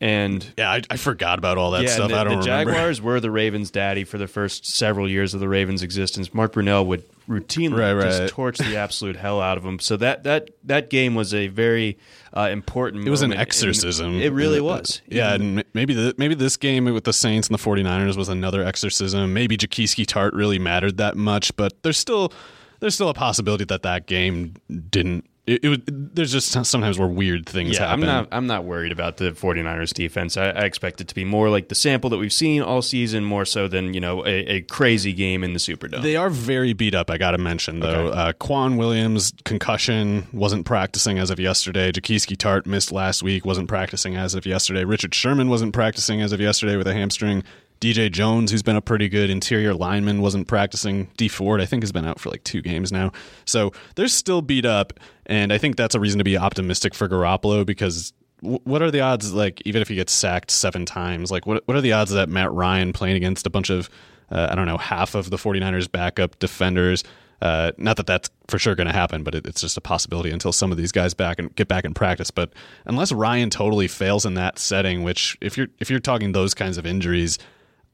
and 0.00 0.52
Yeah, 0.56 0.70
I, 0.70 0.82
I 0.90 0.96
forgot 0.96 1.38
about 1.38 1.58
all 1.58 1.70
that 1.72 1.82
yeah, 1.84 1.90
stuff. 1.90 2.10
the, 2.10 2.16
I 2.16 2.24
don't 2.24 2.40
the 2.40 2.46
remember. 2.50 2.72
Jaguars 2.72 3.00
were 3.02 3.20
the 3.20 3.30
Ravens' 3.30 3.70
daddy 3.70 4.04
for 4.04 4.18
the 4.18 4.26
first 4.28 4.66
several 4.66 5.08
years 5.08 5.34
of 5.34 5.40
the 5.40 5.48
Ravens' 5.48 5.82
existence. 5.82 6.32
Mark 6.34 6.52
Brunell 6.54 6.86
would 6.86 7.04
routinely 7.28 7.78
Right, 7.78 7.92
right. 7.92 8.02
just 8.18 8.34
torch 8.34 8.58
the 8.58 8.76
absolute 8.76 9.14
hell 9.16 9.40
out 9.40 9.56
of 9.56 9.62
them. 9.62 9.78
So 9.78 9.96
that 9.98 10.24
that 10.24 10.50
that 10.64 10.90
game 10.90 11.14
was 11.14 11.32
a 11.32 11.46
very 11.46 11.98
uh, 12.36 12.48
important. 12.50 13.06
It 13.06 13.10
was 13.10 13.22
an 13.22 13.30
moment 13.30 13.42
exorcism. 13.42 14.20
It 14.20 14.32
really 14.32 14.60
was. 14.60 15.00
Yeah, 15.06 15.34
and 15.34 15.62
maybe 15.72 15.94
the, 15.94 16.14
maybe 16.18 16.34
this 16.34 16.56
game 16.56 16.86
with 16.86 17.04
the 17.04 17.12
Saints 17.12 17.46
and 17.48 17.56
the 17.56 17.62
49ers 17.62 18.16
was 18.16 18.28
another 18.28 18.64
exorcism. 18.64 19.32
Maybe 19.32 19.56
Jaquiski 19.56 20.04
Tartt 20.04 20.32
really 20.32 20.58
mattered 20.58 20.96
that 20.96 21.16
much, 21.16 21.54
but 21.56 21.80
there's 21.84 21.98
still 21.98 22.32
there's 22.82 22.94
still 22.94 23.08
a 23.08 23.14
possibility 23.14 23.64
that 23.64 23.82
that 23.82 24.06
game 24.06 24.54
didn't. 24.90 25.24
It, 25.44 25.64
it 25.64 25.68
would, 25.70 26.14
there's 26.14 26.30
just 26.30 26.52
sometimes 26.52 27.00
where 27.00 27.08
weird 27.08 27.46
things 27.48 27.76
Yeah, 27.76 27.92
I'm 27.92 28.00
happen. 28.00 28.06
not. 28.06 28.28
I'm 28.30 28.46
not 28.46 28.62
worried 28.64 28.92
about 28.92 29.16
the 29.16 29.32
49ers 29.32 29.92
defense. 29.92 30.36
I, 30.36 30.50
I 30.50 30.60
expect 30.62 31.00
it 31.00 31.08
to 31.08 31.16
be 31.16 31.24
more 31.24 31.50
like 31.50 31.68
the 31.68 31.74
sample 31.74 32.08
that 32.10 32.18
we've 32.18 32.32
seen 32.32 32.62
all 32.62 32.80
season, 32.80 33.24
more 33.24 33.44
so 33.44 33.66
than 33.66 33.92
you 33.92 34.00
know 34.00 34.24
a, 34.24 34.30
a 34.46 34.60
crazy 34.62 35.12
game 35.12 35.42
in 35.42 35.52
the 35.52 35.58
Superdome. 35.58 36.00
They 36.02 36.14
are 36.14 36.30
very 36.30 36.74
beat 36.74 36.94
up. 36.94 37.10
I 37.10 37.18
got 37.18 37.32
to 37.32 37.38
mention 37.38 37.80
though, 37.80 38.06
Okay. 38.08 38.18
uh, 38.18 38.32
K'Waun 38.34 38.76
Williams 38.76 39.32
concussion 39.44 40.28
wasn't 40.32 40.64
practicing 40.64 41.18
as 41.18 41.28
of 41.30 41.40
yesterday. 41.40 41.90
Jaquiski 41.90 42.36
Tartt 42.36 42.64
missed 42.66 42.92
last 42.92 43.22
week, 43.24 43.44
wasn't 43.44 43.68
practicing 43.68 44.14
as 44.16 44.34
of 44.36 44.46
yesterday. 44.46 44.84
Richard 44.84 45.12
Sherman 45.12 45.48
wasn't 45.48 45.72
practicing 45.72 46.20
as 46.20 46.32
of 46.32 46.40
yesterday 46.40 46.76
with 46.76 46.86
a 46.86 46.94
hamstring. 46.94 47.42
DJ 47.82 48.12
Jones, 48.12 48.52
who's 48.52 48.62
been 48.62 48.76
a 48.76 48.80
pretty 48.80 49.08
good 49.08 49.28
interior 49.28 49.74
lineman, 49.74 50.22
wasn't 50.22 50.46
practicing. 50.46 51.10
Dee 51.16 51.26
Ford, 51.26 51.60
I 51.60 51.66
think, 51.66 51.82
has 51.82 51.90
been 51.90 52.06
out 52.06 52.20
for 52.20 52.30
like 52.30 52.44
two 52.44 52.62
games 52.62 52.92
now. 52.92 53.10
So 53.44 53.72
they're 53.96 54.06
still 54.06 54.40
beat 54.40 54.64
up, 54.64 54.92
and 55.26 55.52
I 55.52 55.58
think 55.58 55.74
that's 55.74 55.96
a 55.96 56.00
reason 56.00 56.18
to 56.18 56.24
be 56.24 56.38
optimistic 56.38 56.94
for 56.94 57.08
Garoppolo 57.08 57.66
because 57.66 58.12
what 58.40 58.82
are 58.82 58.90
the 58.90 59.00
odds 59.00 59.32
like 59.32 59.62
even 59.64 59.82
if 59.82 59.88
he 59.88 59.94
gets 59.94 60.12
sacked 60.12 60.50
seven 60.50 60.84
times 60.84 61.30
like 61.30 61.46
what 61.46 61.62
what 61.66 61.76
are 61.76 61.80
the 61.80 61.92
odds 61.92 62.10
that 62.10 62.28
Matt 62.28 62.50
Ryan 62.52 62.92
playing 62.92 63.14
against 63.14 63.46
a 63.46 63.50
bunch 63.50 63.70
of 63.70 63.88
uh, 64.32 64.48
I 64.50 64.56
don't 64.56 64.66
know 64.66 64.78
half 64.78 65.14
of 65.14 65.30
the 65.30 65.36
49ers 65.36 65.90
backup 65.90 66.36
defenders 66.40 67.04
uh, 67.40 67.70
not 67.76 67.96
that 67.98 68.06
that's 68.06 68.30
for 68.48 68.58
sure 68.58 68.74
going 68.74 68.88
to 68.88 68.92
happen 68.92 69.22
but 69.22 69.36
it, 69.36 69.46
it's 69.46 69.60
just 69.60 69.76
a 69.76 69.80
possibility 69.80 70.32
until 70.32 70.50
some 70.50 70.72
of 70.72 70.76
these 70.76 70.90
guys 70.90 71.14
back 71.14 71.38
and 71.38 71.54
get 71.54 71.68
back 71.68 71.84
in 71.84 71.94
practice 71.94 72.32
but 72.32 72.52
unless 72.84 73.12
Ryan 73.12 73.48
totally 73.48 73.86
fails 73.86 74.26
in 74.26 74.34
that 74.34 74.58
setting 74.58 75.04
which 75.04 75.38
if 75.40 75.56
you're 75.56 75.68
if 75.78 75.88
you're 75.88 76.00
talking 76.00 76.32
those 76.32 76.52
kinds 76.52 76.78
of 76.78 76.84
injuries 76.84 77.38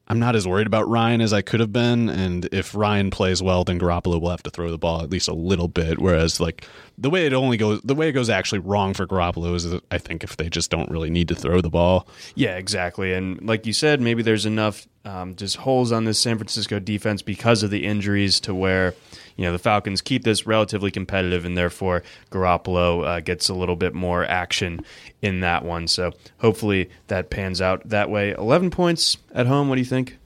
I'm 0.09 0.18
not 0.18 0.35
as 0.35 0.49
worried 0.49 0.66
about 0.66 0.88
Ryan 0.88 1.21
as 1.21 1.33
I 1.35 1.42
could 1.42 1.61
have 1.61 1.73
been, 1.73 2.09
and 2.09 2.49
if 2.51 2.75
Ryan 2.75 3.11
plays 3.11 3.42
well, 3.42 3.62
then 3.64 3.79
Garoppolo 3.79 4.21
will 4.21 4.31
have 4.31 4.42
to 4.44 4.51
throw 4.51 4.71
the 4.71 4.79
ball 4.79 5.03
at 5.03 5.11
least 5.11 5.29
a 5.29 5.35
little 5.35 5.68
bit. 5.68 5.99
Whereas, 5.99 6.40
like 6.40 6.66
the 6.97 7.11
way 7.11 7.27
it 7.27 7.35
only 7.35 7.59
goes, 7.59 7.83
the 7.83 7.94
way 7.94 8.09
it 8.09 8.12
goes 8.12 8.31
actually 8.31 8.61
wrong 8.61 8.94
for 8.94 9.07
Garoppolo 9.07 9.55
is, 9.55 9.66
I 9.90 9.99
think, 9.99 10.25
if 10.25 10.37
they 10.38 10.49
just 10.49 10.71
don't 10.71 10.90
really 10.90 11.11
need 11.11 11.29
to 11.29 11.35
throw 11.35 11.61
the 11.61 11.68
ball. 11.68 12.09
Yeah, 12.35 12.57
exactly. 12.57 13.12
And 13.12 13.47
like 13.47 13.66
you 13.66 13.75
said, 13.75 14.01
maybe 14.01 14.23
there's 14.23 14.47
enough 14.47 14.88
um, 15.05 15.37
just 15.37 15.57
holes 15.57 15.92
on 15.92 16.05
this 16.05 16.18
San 16.18 16.38
Francisco 16.38 16.79
defense 16.79 17.21
because 17.21 17.62
of 17.62 17.71
the 17.71 17.85
injuries 17.85 18.40
to 18.40 18.55
where 18.55 18.94
you 19.38 19.44
know 19.44 19.53
the 19.53 19.59
Falcons 19.59 20.03
keep 20.03 20.24
this 20.24 20.46
relatively 20.46 20.90
competitive, 20.90 21.44
and 21.44 21.57
therefore 21.57 22.03
Garoppolo 22.31 23.07
uh, 23.07 23.20
gets 23.20 23.48
a 23.48 23.55
little 23.55 23.77
bit 23.77 23.94
more 23.94 24.24
action 24.24 24.85
in 25.22 25.40
that 25.40 25.64
one. 25.64 25.87
So 25.87 26.12
hopefully 26.38 26.90
that 27.07 27.31
pans 27.31 27.62
out 27.62 27.88
that 27.88 28.10
way. 28.10 28.33
Eleven 28.33 28.69
points 28.71 29.17
at 29.33 29.46
home. 29.46 29.69
What 29.69 29.77
do 29.77 29.81
you 29.81 29.87
think? 29.87 30.19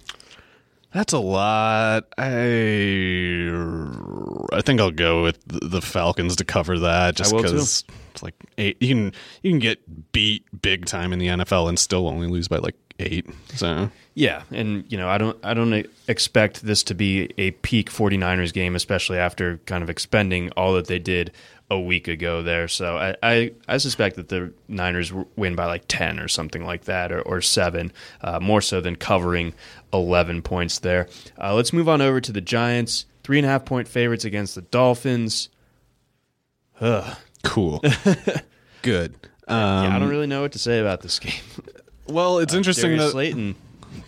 That's 0.94 1.12
a 1.12 1.18
lot. 1.18 2.08
I 2.16 3.50
I 4.52 4.62
think 4.62 4.80
I'll 4.80 4.90
go 4.90 5.22
with 5.22 5.38
the 5.46 5.82
Falcons 5.82 6.36
to 6.36 6.44
cover 6.44 6.78
that, 6.78 7.14
just 7.14 7.32
I 7.32 7.36
will 7.36 7.42
too. 7.42 7.50
because 7.50 7.84
it's 8.12 8.22
like 8.22 8.34
eight. 8.56 8.80
You 8.80 8.88
can 8.88 9.12
you 9.42 9.50
can 9.50 9.58
get 9.58 10.12
beat 10.12 10.44
big 10.62 10.86
time 10.86 11.12
in 11.12 11.18
the 11.18 11.28
NFL 11.28 11.68
and 11.68 11.78
still 11.78 12.08
only 12.08 12.28
lose 12.28 12.48
by 12.48 12.56
like 12.58 12.76
eight. 12.98 13.26
So 13.54 13.90
Yeah, 14.14 14.42
and 14.50 14.84
you 14.90 14.98
know, 14.98 15.08
I 15.08 15.18
don't 15.18 15.38
I 15.42 15.54
don't 15.54 15.86
expect 16.06 16.62
this 16.62 16.82
to 16.84 16.94
be 16.94 17.32
a 17.38 17.52
peak 17.52 17.90
49ers 17.90 18.52
game 18.52 18.76
especially 18.76 19.18
after 19.18 19.58
kind 19.66 19.82
of 19.82 19.88
expending 19.88 20.50
all 20.50 20.74
that 20.74 20.86
they 20.86 20.98
did 20.98 21.32
a 21.70 21.80
week 21.80 22.08
ago 22.08 22.42
there. 22.42 22.68
So 22.68 22.98
I 22.98 23.16
I, 23.22 23.52
I 23.68 23.76
suspect 23.78 24.16
that 24.16 24.28
the 24.28 24.52
Niners 24.68 25.12
win 25.36 25.54
by 25.54 25.64
like 25.64 25.84
10 25.88 26.18
or 26.18 26.28
something 26.28 26.64
like 26.64 26.84
that 26.84 27.10
or, 27.10 27.22
or 27.22 27.40
7, 27.40 27.90
uh, 28.20 28.38
more 28.40 28.60
so 28.60 28.80
than 28.82 28.96
covering 28.96 29.54
11 29.94 30.42
points 30.42 30.80
there. 30.80 31.08
Uh, 31.40 31.54
let's 31.54 31.72
move 31.72 31.88
on 31.88 32.02
over 32.02 32.20
to 32.20 32.32
the 32.32 32.42
Giants. 32.42 33.06
Three 33.24 33.38
and 33.38 33.46
a 33.46 33.48
half 33.48 33.64
point 33.64 33.88
favorites 33.88 34.24
against 34.24 34.54
the 34.54 34.62
Dolphins. 34.62 35.48
Ugh. 36.80 37.16
Cool. 37.44 37.82
Good. 38.82 39.14
Um, 39.48 39.56
yeah, 39.84 39.96
I 39.96 39.98
don't 39.98 40.08
really 40.08 40.26
know 40.26 40.42
what 40.42 40.52
to 40.52 40.58
say 40.58 40.80
about 40.80 41.00
this 41.00 41.18
game. 41.18 41.32
Well, 42.06 42.38
it's 42.40 42.52
interesting 42.52 42.90
Darius 42.90 43.04
that 43.04 43.10
Slayton. 43.12 43.54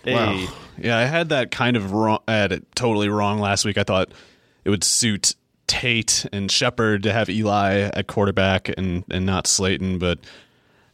Hey. 0.04 0.14
Wow. 0.14 0.48
Yeah, 0.78 0.98
I 0.98 1.04
had 1.04 1.28
that 1.28 1.50
kind 1.50 1.76
of 1.76 1.92
wrong. 1.92 2.20
I 2.26 2.34
had 2.34 2.52
it 2.52 2.64
totally 2.74 3.08
wrong 3.08 3.38
last 3.38 3.64
week. 3.64 3.78
I 3.78 3.84
thought 3.84 4.10
it 4.64 4.70
would 4.70 4.84
suit 4.84 5.34
Tate 5.66 6.26
and 6.32 6.50
Shepard 6.50 7.04
to 7.04 7.12
have 7.12 7.28
Eli 7.28 7.90
at 7.92 8.06
quarterback 8.06 8.68
and 8.76 9.04
and 9.10 9.24
not 9.24 9.46
Slayton, 9.46 9.98
but 9.98 10.18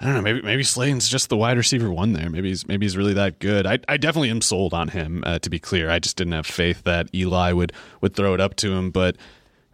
I 0.01 0.07
don't 0.07 0.15
know. 0.15 0.23
Maybe 0.23 0.43
maybe 0.43 0.63
Slayton's 0.63 1.09
just 1.09 1.29
the 1.29 1.37
wide 1.37 1.57
receiver 1.57 1.91
one 1.91 2.13
there. 2.13 2.31
Maybe 2.31 2.49
he's 2.49 2.67
maybe 2.67 2.87
he's 2.87 2.97
really 2.97 3.15
that 3.15 3.39
good. 3.39 3.67
I 3.67 3.79
I 3.89 3.97
definitely 3.97 4.31
am 4.31 4.41
sold 4.41 4.73
on 4.73 4.89
him. 4.89 5.23
Uh, 5.27 5.39
to 5.41 5.51
be 5.51 5.59
clear, 5.59 5.91
I 5.91 5.99
just 5.99 6.17
didn't 6.17 6.33
have 6.33 6.47
faith 6.47 6.85
that 6.85 7.09
Eli 7.15 7.53
would 7.53 7.73
would 8.01 8.15
throw 8.15 8.35
it 8.35 8.41
up 8.41 8.57
to 8.57 8.73
him. 8.73 8.91
But 8.91 9.17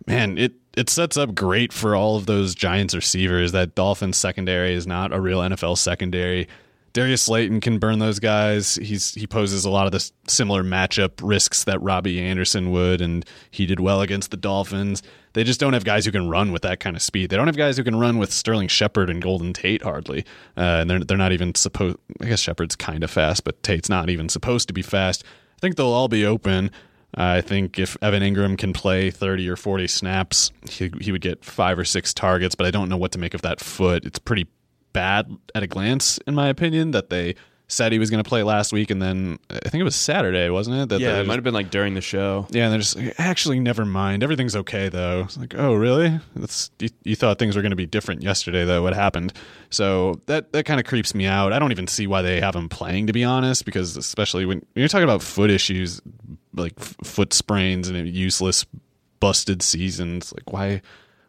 man, 0.06 0.38
it 0.38 0.54
it 0.76 0.90
sets 0.90 1.16
up 1.16 1.34
great 1.34 1.72
for 1.72 1.94
all 1.94 2.16
of 2.16 2.26
those 2.26 2.54
Giants 2.54 2.94
receivers. 2.94 3.52
That 3.52 3.74
Dolphins 3.74 4.16
secondary 4.16 4.74
is 4.74 4.86
not 4.86 5.12
a 5.12 5.20
real 5.20 5.40
NFL 5.40 5.78
secondary. 5.78 6.48
Darius 6.96 7.20
Slayton 7.20 7.60
can 7.60 7.78
burn 7.78 7.98
those 7.98 8.18
guys. 8.18 8.76
He's 8.76 9.12
he 9.12 9.26
poses 9.26 9.66
a 9.66 9.70
lot 9.70 9.84
of 9.84 9.92
the 9.92 10.10
similar 10.28 10.64
matchup 10.64 11.20
risks 11.22 11.64
that 11.64 11.78
Robby 11.82 12.18
Anderson 12.22 12.70
would, 12.70 13.02
and 13.02 13.22
he 13.50 13.66
did 13.66 13.80
well 13.80 14.00
against 14.00 14.30
the 14.30 14.38
Dolphins. 14.38 15.02
They 15.34 15.44
just 15.44 15.60
don't 15.60 15.74
have 15.74 15.84
guys 15.84 16.06
who 16.06 16.10
can 16.10 16.30
run 16.30 16.52
with 16.52 16.62
that 16.62 16.80
kind 16.80 16.96
of 16.96 17.02
speed. 17.02 17.28
They 17.28 17.36
don't 17.36 17.48
have 17.48 17.56
guys 17.58 17.76
who 17.76 17.84
can 17.84 17.96
run 17.96 18.16
with 18.16 18.32
Sterling 18.32 18.68
Shepard 18.68 19.10
and 19.10 19.20
Golden 19.20 19.52
Tate 19.52 19.82
hardly, 19.82 20.24
uh, 20.56 20.80
and 20.80 20.88
they're 20.88 21.00
they're 21.00 21.18
not 21.18 21.32
even 21.32 21.54
supposed. 21.54 21.98
I 22.22 22.28
guess 22.28 22.40
Shepard's 22.40 22.76
kind 22.76 23.04
of 23.04 23.10
fast, 23.10 23.44
but 23.44 23.62
Tate's 23.62 23.90
not 23.90 24.08
even 24.08 24.30
supposed 24.30 24.66
to 24.68 24.72
be 24.72 24.80
fast. 24.80 25.22
I 25.22 25.60
think 25.60 25.76
they'll 25.76 25.88
all 25.88 26.08
be 26.08 26.24
open. 26.24 26.70
I 27.14 27.42
think 27.42 27.78
if 27.78 27.98
Evan 28.00 28.22
Engram 28.22 28.56
can 28.56 28.72
play 28.72 29.10
30 29.10 29.48
or 29.50 29.56
40 29.56 29.86
snaps, 29.86 30.50
he, 30.68 30.90
he 31.00 31.12
would 31.12 31.22
get 31.22 31.44
five 31.44 31.78
or 31.78 31.84
six 31.84 32.12
targets, 32.12 32.54
but 32.54 32.66
I 32.66 32.70
don't 32.70 32.88
know 32.88 32.96
what 32.96 33.12
to 33.12 33.18
make 33.18 33.32
of 33.32 33.42
that 33.42 33.60
foot. 33.60 34.04
It's 34.04 34.18
pretty 34.18 34.46
bad 34.96 35.30
at 35.54 35.62
a 35.62 35.66
glance, 35.66 36.18
in 36.26 36.34
my 36.34 36.48
opinion, 36.48 36.90
that 36.92 37.10
they 37.10 37.34
said 37.68 37.90
he 37.90 37.98
was 37.98 38.10
going 38.10 38.22
to 38.22 38.28
play 38.28 38.44
last 38.44 38.72
week, 38.72 38.90
and 38.90 39.02
then 39.02 39.38
I 39.50 39.68
think 39.68 39.80
it 39.80 39.84
was 39.84 39.96
Saturday, 39.96 40.48
wasn't 40.50 40.76
it? 40.76 40.88
That 40.88 41.00
yeah, 41.00 41.14
it 41.14 41.18
just- 41.18 41.28
might 41.28 41.34
have 41.34 41.42
been 41.44 41.52
like 41.52 41.70
during 41.70 41.94
the 41.94 42.00
show. 42.00 42.46
Yeah, 42.50 42.64
and 42.64 42.72
they're 42.72 42.78
just 42.80 42.96
like, 42.96 43.14
actually, 43.18 43.58
never 43.58 43.84
mind. 43.84 44.22
Everything's 44.22 44.54
okay 44.56 44.88
though. 44.88 45.22
It's 45.22 45.36
like, 45.36 45.54
oh, 45.56 45.74
really? 45.74 46.20
That's 46.36 46.70
you, 46.78 46.88
you 47.02 47.16
thought 47.16 47.38
things 47.40 47.56
were 47.56 47.62
going 47.62 47.70
to 47.70 47.76
be 47.76 47.84
different 47.86 48.22
yesterday, 48.22 48.64
though. 48.64 48.82
What 48.84 48.94
happened? 48.94 49.32
So 49.70 50.20
that 50.26 50.52
that 50.52 50.64
kind 50.64 50.78
of 50.80 50.86
creeps 50.86 51.12
me 51.14 51.26
out. 51.26 51.52
I 51.52 51.58
don't 51.58 51.72
even 51.72 51.88
see 51.88 52.06
why 52.06 52.22
they 52.22 52.40
have 52.40 52.54
him 52.54 52.68
playing, 52.68 53.08
to 53.08 53.12
be 53.12 53.24
honest, 53.24 53.64
because 53.64 53.96
especially 53.96 54.46
when, 54.46 54.58
when 54.58 54.80
you're 54.80 54.88
talking 54.88 55.04
about 55.04 55.22
foot 55.22 55.50
issues, 55.50 56.00
like 56.54 56.74
f- 56.78 56.94
foot 57.04 57.34
sprains 57.34 57.88
and 57.88 58.08
useless, 58.08 58.64
busted 59.20 59.60
seasons, 59.62 60.32
like 60.32 60.52
why? 60.52 60.82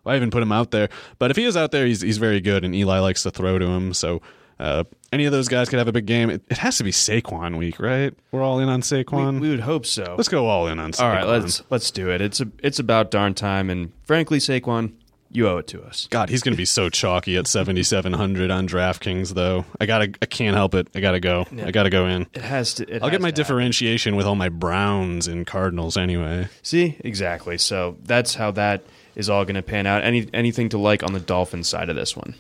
Why 0.08 0.16
even 0.16 0.32
put 0.32 0.42
him 0.42 0.52
out 0.52 0.72
there? 0.72 0.90
But 1.20 1.32
if 1.32 1.38
he 1.38 1.44
is 1.44 1.56
out 1.58 1.72
there, 1.72 1.86
he's 1.86 2.02
he's 2.02 2.18
very 2.18 2.40
good, 2.42 2.64
and 2.64 2.74
Eli 2.74 3.00
likes 3.00 3.24
to 3.24 3.32
throw 3.32 3.60
to 3.60 3.66
him. 3.66 3.94
So 3.94 4.22
uh, 4.60 4.86
any 5.12 5.26
of 5.26 5.32
those 5.32 5.48
guys 5.50 5.70
could 5.70 5.80
have 5.80 5.88
a 5.88 5.92
big 5.92 6.06
game. 6.06 6.30
It, 6.30 6.44
it 6.50 6.58
has 6.58 6.78
to 6.78 6.84
be 6.84 6.92
Saquon 6.92 7.58
week, 7.58 7.80
right? 7.80 8.14
We're 8.32 8.42
all 8.42 8.60
in 8.60 8.70
on 8.70 8.80
We, 8.80 8.84
Saquon. 8.84 9.40
we 9.42 9.50
would 9.50 9.60
hope 9.60 9.86
so. 9.86 10.16
Let's 10.18 10.30
go 10.30 10.48
all 10.48 10.68
in 10.68 10.80
on 10.80 10.94
Saquon. 10.94 11.04
All 11.04 11.10
right, 11.10 11.26
let's 11.28 11.62
let's 11.70 11.92
do 11.92 12.10
it. 12.10 12.22
It's 12.22 12.40
a, 12.42 12.48
it's 12.64 12.80
about 12.80 13.12
darn 13.12 13.34
time, 13.34 13.70
and 13.70 13.92
frankly, 14.04 14.40
Saquon, 14.40 14.94
you 15.30 15.48
owe 15.48 15.58
it 15.58 15.68
to 15.68 15.84
us. 15.84 16.08
God, 16.10 16.30
he's 16.30 16.42
going 16.42 16.54
to 16.54 16.58
be 16.58 16.64
so 16.66 16.88
chalky 16.90 17.36
at 17.36 17.48
7,700 17.48 18.50
on 18.50 18.66
DraftKings, 18.66 19.34
though. 19.34 19.66
I 19.80 19.86
gotta, 19.86 20.14
I 20.22 20.26
can't 20.26 20.56
help 20.56 20.74
it. 20.74 20.88
I 20.96 21.02
gotta 21.02 21.20
go. 21.20 21.46
I 21.62 21.72
gotta 21.72 21.90
go 21.90 22.08
in. 22.08 22.28
It 22.34 22.42
has 22.42 22.76
to. 22.76 22.84
It 22.84 23.04
I'll 23.04 23.10
has 23.10 23.12
get 23.12 23.22
my 23.22 23.30
to 23.30 23.34
happen. 23.34 23.36
differentiation 23.36 24.16
with 24.16 24.26
all 24.26 24.36
my 24.36 24.48
Browns 24.50 25.28
and 25.28 25.46
Cardinals 25.46 25.98
anyway. 25.98 26.48
See, 26.64 26.96
exactly. 27.02 27.58
So 27.58 27.98
that's 28.04 28.36
how 28.36 28.52
that 28.52 28.84
is 29.18 29.30
all 29.30 29.44
going 29.44 29.56
to 29.56 29.62
pan 29.62 29.86
out. 29.86 30.04
Any 30.04 30.30
anything 30.34 30.70
to 30.70 30.78
like 30.78 31.04
on 31.04 31.12
the 31.12 31.20
Dolphin 31.20 31.64
side 31.64 31.90
of 31.90 31.98
this 31.98 32.16
one? 32.16 32.36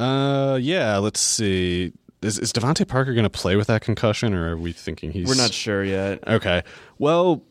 Uh, 0.00 0.58
yeah. 0.62 0.96
Let's 0.96 1.20
see. 1.20 1.92
Is, 2.22 2.38
is 2.38 2.52
DeVante 2.52 2.86
Parker 2.86 3.12
going 3.12 3.24
to 3.24 3.30
play 3.30 3.56
with 3.56 3.66
that 3.66 3.82
concussion, 3.82 4.32
or 4.32 4.52
are 4.52 4.56
we 4.56 4.72
thinking 4.72 5.10
he's? 5.10 5.26
We're 5.26 5.34
not 5.34 5.52
sure 5.52 5.82
yet. 5.82 6.26
Okay. 6.26 6.62
Well, 6.98 7.42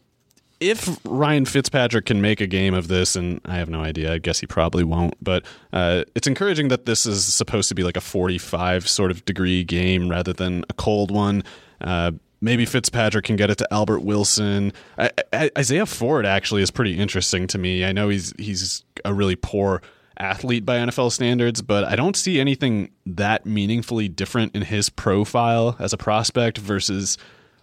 if 0.61 0.97
Ryan 1.03 1.45
Fitzpatrick 1.45 2.05
can 2.05 2.21
make 2.21 2.39
a 2.39 2.47
game 2.47 2.73
of 2.73 2.87
this, 2.87 3.15
and 3.17 3.41
I 3.45 3.55
have 3.55 3.69
no 3.69 3.81
idea, 3.81 4.13
I 4.13 4.19
guess 4.19 4.39
he 4.39 4.47
probably 4.47 4.83
won't, 4.85 5.15
but 5.21 5.43
uh, 5.73 6.05
it's 6.15 6.27
encouraging 6.27 6.69
that 6.69 6.85
this 6.85 7.05
is 7.05 7.25
supposed 7.25 7.67
to 7.69 7.75
be 7.75 7.83
like 7.83 7.97
a 7.97 8.01
45 8.01 8.87
sort 8.87 9.11
of 9.11 9.25
degree 9.25 9.63
game 9.65 10.07
rather 10.07 10.31
than 10.31 10.63
a 10.69 10.73
cold 10.73 11.11
one. 11.11 11.43
Uh, 11.81 12.11
maybe 12.41 12.65
Fitzpatrick 12.65 13.25
can 13.25 13.35
get 13.35 13.49
it 13.49 13.57
to 13.59 13.67
Albert 13.71 14.01
Wilson. 14.01 14.73
I, 14.97 15.11
I, 15.31 15.51
Isaiah 15.57 15.85
Ford 15.85 16.25
actually 16.25 16.61
is 16.61 16.71
pretty 16.71 16.97
interesting 16.97 17.47
to 17.47 17.57
me. 17.57 17.85
I 17.85 17.91
know 17.91 18.09
he's 18.09 18.33
he's 18.37 18.83
a 19.05 19.13
really 19.13 19.35
poor 19.35 19.81
athlete 20.17 20.65
by 20.65 20.77
NFL 20.77 21.11
standards, 21.11 21.61
but 21.61 21.83
I 21.83 21.95
don't 21.95 22.15
see 22.15 22.39
anything 22.39 22.91
that 23.05 23.45
meaningfully 23.45 24.09
different 24.09 24.55
in 24.55 24.63
his 24.63 24.89
profile 24.89 25.75
as 25.79 25.93
a 25.93 25.97
prospect 25.97 26.57
versus. 26.57 27.17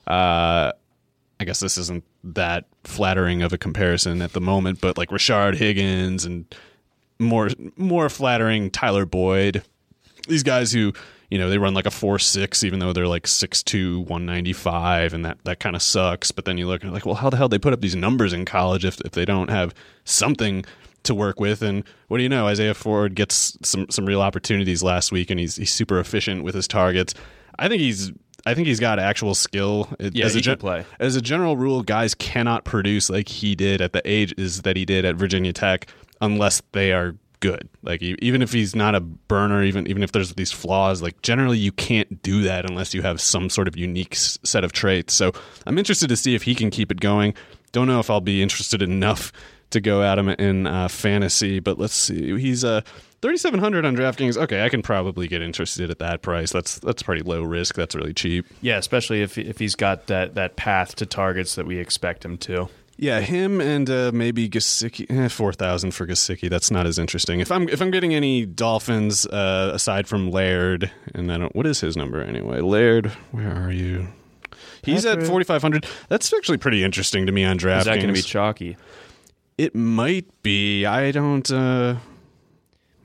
Uh, 0.06 0.72
I 1.40 1.44
guess 1.44 1.60
this 1.60 1.78
isn't 1.78 2.02
that 2.24 2.64
flattering 2.82 3.42
of 3.42 3.52
a 3.52 3.58
comparison 3.58 4.22
at 4.22 4.32
the 4.32 4.40
moment, 4.40 4.80
but 4.80 4.98
like 4.98 5.10
Rashard 5.10 5.54
Higgins 5.54 6.24
and 6.24 6.52
more 7.18 7.50
more 7.76 8.08
flattering 8.08 8.70
Tyler 8.70 9.06
Boyd. 9.06 9.62
These 10.26 10.42
guys 10.42 10.72
who, 10.72 10.92
you 11.30 11.38
know, 11.38 11.50
they 11.50 11.58
run 11.58 11.74
like 11.74 11.86
a 11.86 11.90
4-6 11.90 12.64
even 12.64 12.78
though 12.78 12.92
they're 12.92 13.08
like 13.08 13.24
6'2", 13.24 13.98
195 13.98 15.14
and 15.14 15.24
that 15.24 15.38
that 15.44 15.60
kind 15.60 15.76
of 15.76 15.82
sucks, 15.82 16.30
but 16.30 16.44
then 16.44 16.58
you 16.58 16.66
look 16.66 16.82
and 16.82 16.90
you're 16.90 16.94
like, 16.94 17.06
well, 17.06 17.16
how 17.16 17.30
the 17.30 17.36
hell 17.36 17.48
they 17.48 17.58
put 17.58 17.72
up 17.72 17.80
these 17.80 17.96
numbers 17.96 18.32
in 18.32 18.44
college 18.44 18.84
if 18.84 19.00
if 19.02 19.12
they 19.12 19.24
don't 19.24 19.50
have 19.50 19.74
something 20.04 20.64
to 21.04 21.14
work 21.14 21.38
with 21.38 21.62
and 21.62 21.84
what 22.08 22.18
do 22.18 22.22
you 22.22 22.28
know 22.28 22.46
Isaiah 22.46 22.74
Ford 22.74 23.14
gets 23.14 23.56
some 23.62 23.88
some 23.88 24.04
real 24.04 24.20
opportunities 24.20 24.82
last 24.82 25.12
week 25.12 25.30
and 25.30 25.38
he's 25.38 25.56
he's 25.56 25.72
super 25.72 25.98
efficient 26.00 26.42
with 26.42 26.54
his 26.54 26.66
targets. 26.68 27.14
I 27.58 27.68
think 27.68 27.80
he's 27.80 28.12
I 28.46 28.54
think 28.54 28.66
he's 28.66 28.80
got 28.80 28.98
actual 28.98 29.34
skill. 29.34 29.88
Yeah, 29.98 30.26
as 30.26 30.36
a 30.36 30.42
can 30.42 30.58
play. 30.58 30.84
as 30.98 31.16
a 31.16 31.20
general 31.20 31.56
rule, 31.56 31.82
guys 31.82 32.14
cannot 32.14 32.64
produce 32.64 33.10
like 33.10 33.28
he 33.28 33.54
did 33.54 33.80
at 33.80 33.92
the 33.92 34.02
ages 34.04 34.62
that 34.62 34.76
he 34.76 34.84
did 34.84 35.04
at 35.04 35.16
Virginia 35.16 35.52
Tech 35.52 35.86
unless 36.20 36.62
they 36.72 36.92
are 36.92 37.14
good. 37.40 37.68
Like 37.82 38.02
even 38.02 38.42
if 38.42 38.52
he's 38.52 38.74
not 38.74 38.94
a 38.94 39.00
burner, 39.00 39.62
even 39.62 39.86
even 39.86 40.02
if 40.02 40.12
there's 40.12 40.34
these 40.34 40.52
flaws, 40.52 41.02
like 41.02 41.20
generally 41.22 41.58
you 41.58 41.72
can't 41.72 42.22
do 42.22 42.42
that 42.42 42.68
unless 42.68 42.94
you 42.94 43.02
have 43.02 43.20
some 43.20 43.50
sort 43.50 43.68
of 43.68 43.76
unique 43.76 44.14
set 44.14 44.64
of 44.64 44.72
traits. 44.72 45.14
So 45.14 45.32
I'm 45.66 45.78
interested 45.78 46.08
to 46.08 46.16
see 46.16 46.34
if 46.34 46.42
he 46.42 46.54
can 46.54 46.70
keep 46.70 46.90
it 46.90 47.00
going. 47.00 47.34
Don't 47.72 47.86
know 47.86 48.00
if 48.00 48.10
I'll 48.10 48.20
be 48.20 48.42
interested 48.42 48.82
enough 48.82 49.32
to 49.70 49.80
go 49.80 50.02
at 50.02 50.18
him 50.18 50.28
in 50.30 50.66
uh, 50.66 50.88
fantasy, 50.88 51.60
but 51.60 51.78
let's 51.78 51.94
see. 51.94 52.38
He's 52.38 52.64
uh, 52.64 52.80
3700 53.20 53.84
on 53.84 53.96
DraftKings. 53.96 54.36
Okay, 54.36 54.64
I 54.64 54.68
can 54.68 54.82
probably 54.82 55.28
get 55.28 55.42
interested 55.42 55.90
at 55.90 55.98
that 55.98 56.22
price. 56.22 56.52
That's 56.52 56.78
that's 56.78 57.02
pretty 57.02 57.22
low 57.22 57.42
risk. 57.42 57.74
That's 57.74 57.94
really 57.94 58.14
cheap. 58.14 58.46
Yeah, 58.60 58.78
especially 58.78 59.22
if 59.22 59.36
if 59.36 59.58
he's 59.58 59.74
got 59.74 60.06
that 60.06 60.34
that 60.36 60.56
path 60.56 60.96
to 60.96 61.06
targets 61.06 61.56
that 61.56 61.66
we 61.66 61.78
expect 61.78 62.24
him 62.24 62.38
to. 62.38 62.68
Yeah, 63.00 63.20
him 63.20 63.60
and 63.60 63.88
uh, 63.88 64.10
maybe 64.12 64.48
Gesicki. 64.48 65.06
Eh, 65.08 65.28
Four 65.28 65.52
thousand 65.52 65.92
for 65.92 66.04
Gesicki. 66.06 66.50
That's 66.50 66.70
not 66.70 66.84
as 66.84 66.98
interesting. 66.98 67.38
If 67.38 67.52
I'm 67.52 67.68
if 67.68 67.80
I'm 67.80 67.92
getting 67.92 68.12
any 68.12 68.44
Dolphins 68.44 69.24
uh, 69.26 69.70
aside 69.72 70.08
from 70.08 70.30
Laird, 70.32 70.90
and 71.14 71.32
I 71.32 71.38
don't. 71.38 71.54
What 71.54 71.66
is 71.66 71.80
his 71.80 71.96
number 71.96 72.20
anyway? 72.20 72.60
Laird, 72.60 73.06
where 73.30 73.54
are 73.54 73.70
you? 73.70 74.08
He's 74.82 75.04
at 75.06 75.22
forty 75.22 75.44
five 75.44 75.62
hundred. 75.62 75.86
That's 76.08 76.32
actually 76.32 76.58
pretty 76.58 76.82
interesting 76.82 77.26
to 77.26 77.32
me 77.32 77.44
on 77.44 77.56
DraftKings. 77.56 77.78
Is 77.78 77.84
that 77.84 77.94
going 77.96 78.08
to 78.08 78.12
be 78.14 78.22
chalky? 78.22 78.76
it 79.56 79.74
might 79.74 80.26
be. 80.42 80.84
I 80.86 81.10
don't. 81.10 81.48
Uh, 81.50 81.96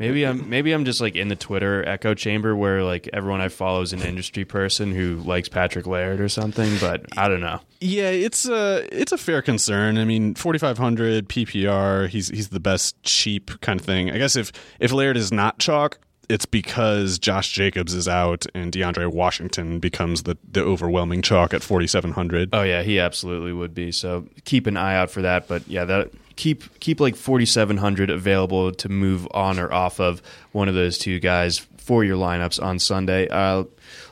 Maybe 0.03 0.25
I'm 0.25 0.49
maybe 0.49 0.73
I'm 0.73 0.83
just 0.83 0.99
like 0.99 1.15
in 1.15 1.29
the 1.29 1.35
Twitter 1.37 1.87
echo 1.87 2.13
chamber 2.13 2.53
where 2.57 2.83
like 2.83 3.09
everyone 3.13 3.39
I 3.39 3.47
follow 3.47 3.81
is 3.81 3.93
an 3.93 4.01
industry 4.01 4.43
person 4.43 4.91
who 4.91 5.15
likes 5.15 5.47
Patrick 5.47 5.87
Laird 5.87 6.19
or 6.19 6.27
something, 6.27 6.77
but 6.81 7.05
I 7.17 7.29
don't 7.29 7.39
know. 7.39 7.61
Yeah, 7.79 8.09
it's 8.09 8.45
a 8.45 8.85
it's 8.91 9.13
a 9.13 9.17
fair 9.17 9.41
concern. 9.41 9.97
I 9.97 10.03
mean, 10.03 10.35
forty 10.35 10.59
five 10.59 10.77
hundred 10.77 11.29
PPR. 11.29 12.09
He's 12.09 12.27
he's 12.27 12.49
the 12.49 12.59
best 12.59 13.01
cheap 13.03 13.61
kind 13.61 13.79
of 13.79 13.85
thing. 13.85 14.11
I 14.11 14.17
guess 14.17 14.35
if 14.35 14.51
if 14.81 14.91
Laird 14.91 15.15
is 15.15 15.31
not 15.31 15.57
chalk, 15.57 15.99
it's 16.27 16.45
because 16.45 17.17
Josh 17.17 17.53
Jacobs 17.53 17.93
is 17.93 18.07
out 18.07 18.45
and 18.53 18.73
DeAndre 18.73 19.07
Washington 19.07 19.79
becomes 19.79 20.23
the 20.23 20.37
the 20.51 20.61
overwhelming 20.61 21.21
chalk 21.21 21.53
at 21.53 21.63
forty 21.63 21.87
seven 21.87 22.11
hundred. 22.11 22.49
Oh 22.51 22.63
yeah, 22.63 22.83
he 22.83 22.99
absolutely 22.99 23.53
would 23.53 23.73
be. 23.73 23.93
So 23.93 24.27
keep 24.43 24.67
an 24.67 24.75
eye 24.75 24.95
out 24.97 25.11
for 25.11 25.21
that. 25.21 25.47
But 25.47 25.65
yeah, 25.67 25.85
that 25.85 26.11
keep 26.35 26.79
keep 26.79 26.99
like 26.99 27.15
forty 27.15 27.45
seven 27.45 27.77
hundred 27.77 28.09
available 28.09 28.71
to 28.73 28.89
move 28.89 29.27
on 29.33 29.59
or 29.59 29.71
off 29.71 29.99
of 29.99 30.21
one 30.51 30.67
of 30.69 30.75
those 30.75 30.97
two 30.97 31.19
guys 31.19 31.59
for 31.77 32.03
your 32.03 32.17
lineups 32.17 32.61
on 32.63 32.79
Sunday. 32.79 33.27
Uh, 33.29 33.65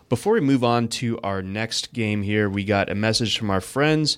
Before 0.10 0.34
we 0.34 0.42
move 0.42 0.64
on 0.64 0.90
to 1.00 1.18
our 1.24 1.42
next 1.42 1.94
game 1.94 2.22
here, 2.22 2.50
we 2.50 2.66
got 2.66 2.90
a 2.90 2.96
message 2.96 3.38
from 3.38 3.50
our 3.50 3.62
friends 3.62 4.18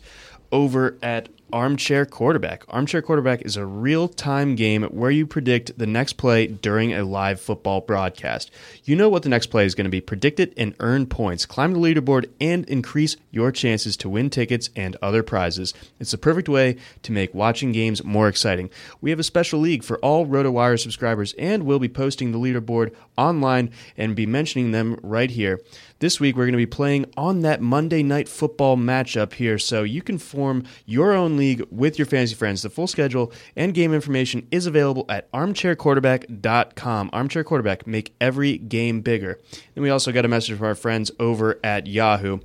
over 0.51 0.97
at 1.03 1.29
Armchair 1.53 2.03
Quarterback. 2.07 2.63
Armchair 2.67 3.03
Quarterback 3.03 3.43
is 3.43 3.57
a 3.57 3.65
real 3.65 4.07
time 4.07 4.55
game 4.55 4.81
where 4.85 5.11
you 5.11 5.27
predict 5.27 5.77
the 5.77 5.85
next 5.85 6.13
play 6.13 6.47
during 6.47 6.93
a 6.93 7.05
live 7.05 7.39
football 7.39 7.79
broadcast. 7.79 8.49
You 8.85 8.95
know 8.95 9.07
what 9.07 9.21
the 9.21 9.29
next 9.29 9.47
play 9.47 9.63
is 9.63 9.75
going 9.75 9.85
to 9.85 9.91
be, 9.91 10.01
predict 10.01 10.39
it 10.39 10.51
and 10.57 10.73
earn 10.79 11.05
points, 11.05 11.45
climb 11.45 11.73
the 11.73 11.79
leaderboard, 11.79 12.27
and 12.41 12.65
increase 12.65 13.17
your 13.29 13.51
chances 13.51 13.95
to 13.97 14.09
win 14.09 14.31
tickets 14.31 14.71
and 14.75 14.97
other 14.99 15.21
prizes. 15.21 15.75
It's 15.99 16.09
the 16.09 16.17
perfect 16.17 16.49
way 16.49 16.77
to 17.03 17.11
make 17.11 17.35
watching 17.35 17.71
games 17.71 18.03
more 18.03 18.27
exciting. 18.27 18.71
We 18.99 19.11
have 19.11 19.19
a 19.19 19.23
special 19.23 19.59
league 19.59 19.83
for 19.83 19.99
all 19.99 20.25
RotoWire 20.25 20.79
subscribers, 20.79 21.35
and 21.37 21.63
we'll 21.63 21.77
be 21.77 21.87
posting 21.87 22.31
the 22.31 22.39
leaderboard 22.39 22.95
online 23.15 23.69
and 23.95 24.15
be 24.15 24.25
mentioning 24.25 24.71
them 24.71 24.99
right 25.03 25.29
here. 25.29 25.61
This 26.03 26.19
week, 26.19 26.35
we're 26.35 26.43
going 26.43 26.51
to 26.51 26.57
be 26.57 26.65
playing 26.65 27.05
on 27.15 27.43
that 27.43 27.61
Monday 27.61 28.03
night 28.03 28.27
football 28.27 28.75
matchup 28.75 29.31
here, 29.31 29.57
so 29.57 29.83
you 29.83 30.01
can 30.01 30.17
form 30.17 30.65
your 30.85 31.13
own 31.13 31.37
league 31.37 31.65
with 31.71 31.97
your 31.97 32.05
fantasy 32.05 32.35
friends. 32.35 32.61
The 32.61 32.69
full 32.69 32.87
schedule 32.87 33.31
and 33.55 33.73
game 33.73 33.93
information 33.93 34.45
is 34.51 34.65
available 34.65 35.05
at 35.07 35.31
armchairquarterback.com. 35.31 37.09
Armchair 37.13 37.45
Quarterback, 37.45 37.87
make 37.87 38.13
every 38.19 38.57
game 38.57 38.99
bigger. 38.99 39.39
Then 39.75 39.81
we 39.81 39.89
also 39.89 40.11
got 40.11 40.25
a 40.25 40.27
message 40.27 40.57
from 40.57 40.67
our 40.67 40.75
friends 40.75 41.09
over 41.21 41.57
at 41.63 41.87
Yahoo. 41.87 42.39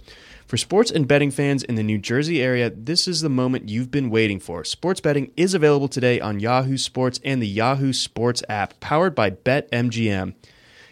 For 0.46 0.56
sports 0.56 0.92
and 0.92 1.09
betting 1.09 1.32
fans 1.32 1.64
in 1.64 1.74
the 1.74 1.82
New 1.82 1.98
Jersey 1.98 2.40
area, 2.40 2.70
this 2.70 3.09
is 3.09 3.22
the 3.22 3.28
moment 3.28 3.68
you've 3.68 3.90
been 3.90 4.09
waiting 4.09 4.38
for. 4.38 4.62
Sports 4.62 5.00
betting 5.00 5.32
is 5.36 5.52
available 5.52 5.88
today 5.88 6.20
on 6.20 6.38
Yahoo 6.38 6.76
Sports 6.76 7.18
and 7.24 7.42
the 7.42 7.48
Yahoo 7.48 7.92
Sports 7.92 8.44
app, 8.48 8.78
powered 8.78 9.16
by 9.16 9.30
BetMGM. 9.30 10.34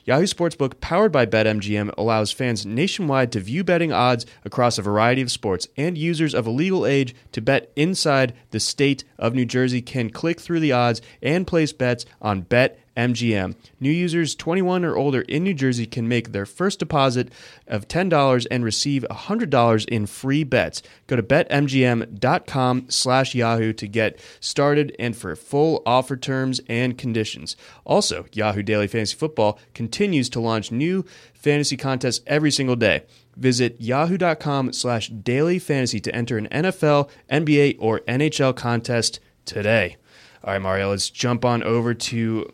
Yahoo 0.06 0.22
Sportsbook, 0.22 0.80
powered 0.80 1.10
by 1.10 1.26
BetMGM, 1.26 1.92
allows 1.98 2.30
fans 2.30 2.64
nationwide 2.64 3.32
to 3.32 3.40
view 3.40 3.64
betting 3.64 3.90
odds 3.90 4.24
across 4.44 4.78
a 4.78 4.82
variety 4.82 5.20
of 5.20 5.32
sports, 5.32 5.66
and 5.76 5.98
users 5.98 6.32
of 6.32 6.46
a 6.46 6.50
legal 6.50 6.86
age 6.86 7.12
to 7.32 7.40
bet 7.40 7.72
inside 7.74 8.32
the 8.52 8.60
state 8.60 9.02
of 9.18 9.34
New 9.34 9.44
Jersey 9.44 9.82
can 9.82 10.10
click 10.10 10.40
through 10.40 10.60
the 10.60 10.70
odds 10.70 11.02
and 11.20 11.44
place 11.44 11.72
bets 11.72 12.06
on 12.22 12.42
Bet 12.42 12.78
MGM. 12.96 13.54
New 13.80 13.90
users 13.90 14.34
21 14.34 14.84
or 14.84 14.96
older 14.96 15.20
in 15.22 15.44
New 15.44 15.54
Jersey 15.54 15.86
can 15.86 16.08
make 16.08 16.32
their 16.32 16.46
first 16.46 16.78
deposit 16.78 17.30
of 17.66 17.88
$10 17.88 18.46
and 18.50 18.64
receive 18.64 19.04
$100 19.10 19.88
in 19.88 20.06
free 20.06 20.44
bets. 20.44 20.82
Go 21.06 21.16
to 21.16 21.22
betmgm.com 21.22 22.86
slash 22.88 23.34
yahoo 23.34 23.72
to 23.74 23.86
get 23.86 24.18
started 24.40 24.94
and 24.98 25.16
for 25.16 25.36
full 25.36 25.82
offer 25.84 26.16
terms 26.16 26.60
and 26.68 26.96
conditions. 26.96 27.56
Also, 27.84 28.26
Yahoo 28.32 28.62
Daily 28.62 28.86
Fantasy 28.86 29.16
Football 29.16 29.58
continues 29.74 30.28
to 30.30 30.40
launch 30.40 30.72
new 30.72 31.04
fantasy 31.34 31.76
contests 31.76 32.22
every 32.26 32.50
single 32.50 32.76
day. 32.76 33.02
Visit 33.36 33.80
yahoo.com 33.80 34.72
slash 34.72 35.08
daily 35.08 35.58
fantasy 35.58 36.00
to 36.00 36.14
enter 36.14 36.38
an 36.38 36.48
NFL, 36.48 37.10
NBA, 37.30 37.76
or 37.78 38.00
NHL 38.00 38.56
contest 38.56 39.20
today. 39.44 39.96
All 40.42 40.52
right, 40.52 40.62
Mario, 40.62 40.90
let's 40.90 41.10
jump 41.10 41.44
on 41.44 41.62
over 41.62 41.92
to 41.92 42.50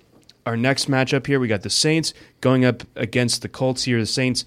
our 0.46 0.56
next 0.56 0.90
matchup 0.90 1.26
here. 1.26 1.40
We 1.40 1.48
got 1.48 1.62
the 1.62 1.70
Saints 1.70 2.14
going 2.40 2.64
up 2.64 2.82
against 2.96 3.42
the 3.42 3.48
Colts 3.48 3.84
here. 3.84 4.00
The 4.00 4.06
Saints, 4.06 4.44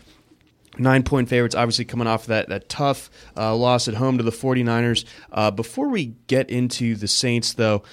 nine 0.78 1.04
point 1.04 1.30
favorites, 1.30 1.56
obviously 1.56 1.86
coming 1.86 2.08
off 2.08 2.26
that, 2.26 2.50
that 2.50 2.70
tough 2.70 3.10
uh, 3.38 3.56
loss 3.56 3.88
at 3.88 3.96
home 3.96 4.18
to 4.18 4.24
the 4.24 4.32
49ers. 4.32 5.06
Uh, 5.32 5.52
before 5.52 5.90
we 5.90 6.16
get 6.28 6.50
into 6.50 6.96
the 6.96 7.08
Saints, 7.08 7.54
though, 7.54 7.84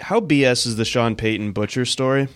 how 0.00 0.20
BS 0.20 0.66
is 0.66 0.76
the 0.76 0.84
Sean 0.84 1.16
Payton 1.16 1.52
Butcher 1.52 1.84
story? 1.84 2.28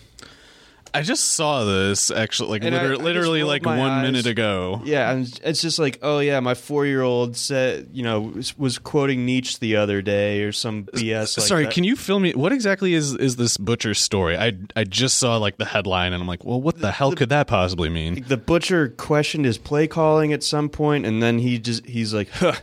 I 0.93 1.01
just 1.01 1.33
saw 1.33 1.63
this 1.65 2.09
actually, 2.09 2.49
like 2.49 2.63
And 2.63 2.75
I- 2.75 2.83
I 2.83 2.87
literally 2.95 3.43
like 3.43 3.65
one 3.65 3.77
eyes. 3.79 4.01
minute 4.03 4.25
ago. 4.25 4.81
Yeah, 4.85 5.11
and 5.11 5.39
it's 5.43 5.61
just 5.61 5.79
like, 5.79 5.99
oh 6.01 6.19
yeah, 6.19 6.39
my 6.39 6.53
four 6.53 6.85
year 6.85 7.01
old 7.01 7.35
said, 7.37 7.89
you 7.93 8.03
know, 8.03 8.21
was, 8.21 8.57
was 8.57 8.79
quoting 8.79 9.25
Nietzsche 9.25 9.57
the 9.59 9.75
other 9.75 10.01
day 10.01 10.41
or 10.43 10.51
some 10.51 10.85
BS. 10.85 11.37
Like 11.37 11.47
Sorry, 11.47 11.63
that. 11.65 11.73
can 11.73 11.83
you 11.83 11.95
fill 11.95 12.19
me? 12.19 12.33
What 12.33 12.51
exactly 12.53 12.93
is 12.93 13.13
is 13.15 13.35
this 13.35 13.57
butcher 13.57 13.93
story? 13.93 14.37
I 14.37 14.53
I 14.75 14.83
just 14.85 15.17
saw 15.17 15.37
like 15.37 15.57
the 15.57 15.65
headline 15.65 16.13
and 16.13 16.21
I'm 16.21 16.27
like, 16.27 16.43
well, 16.45 16.61
what 16.61 16.79
the 16.79 16.91
hell 16.91 17.11
could 17.13 17.29
that 17.29 17.47
possibly 17.47 17.89
mean? 17.89 18.23
the 18.27 18.37
butcher 18.37 18.89
questioned 18.89 19.45
his 19.45 19.57
play 19.57 19.87
calling 19.87 20.33
at 20.33 20.43
some 20.43 20.69
point, 20.69 21.05
and 21.05 21.21
then 21.21 21.39
he 21.39 21.59
just 21.59 21.85
he's 21.85 22.13
like, 22.13 22.29
huh, 22.29 22.53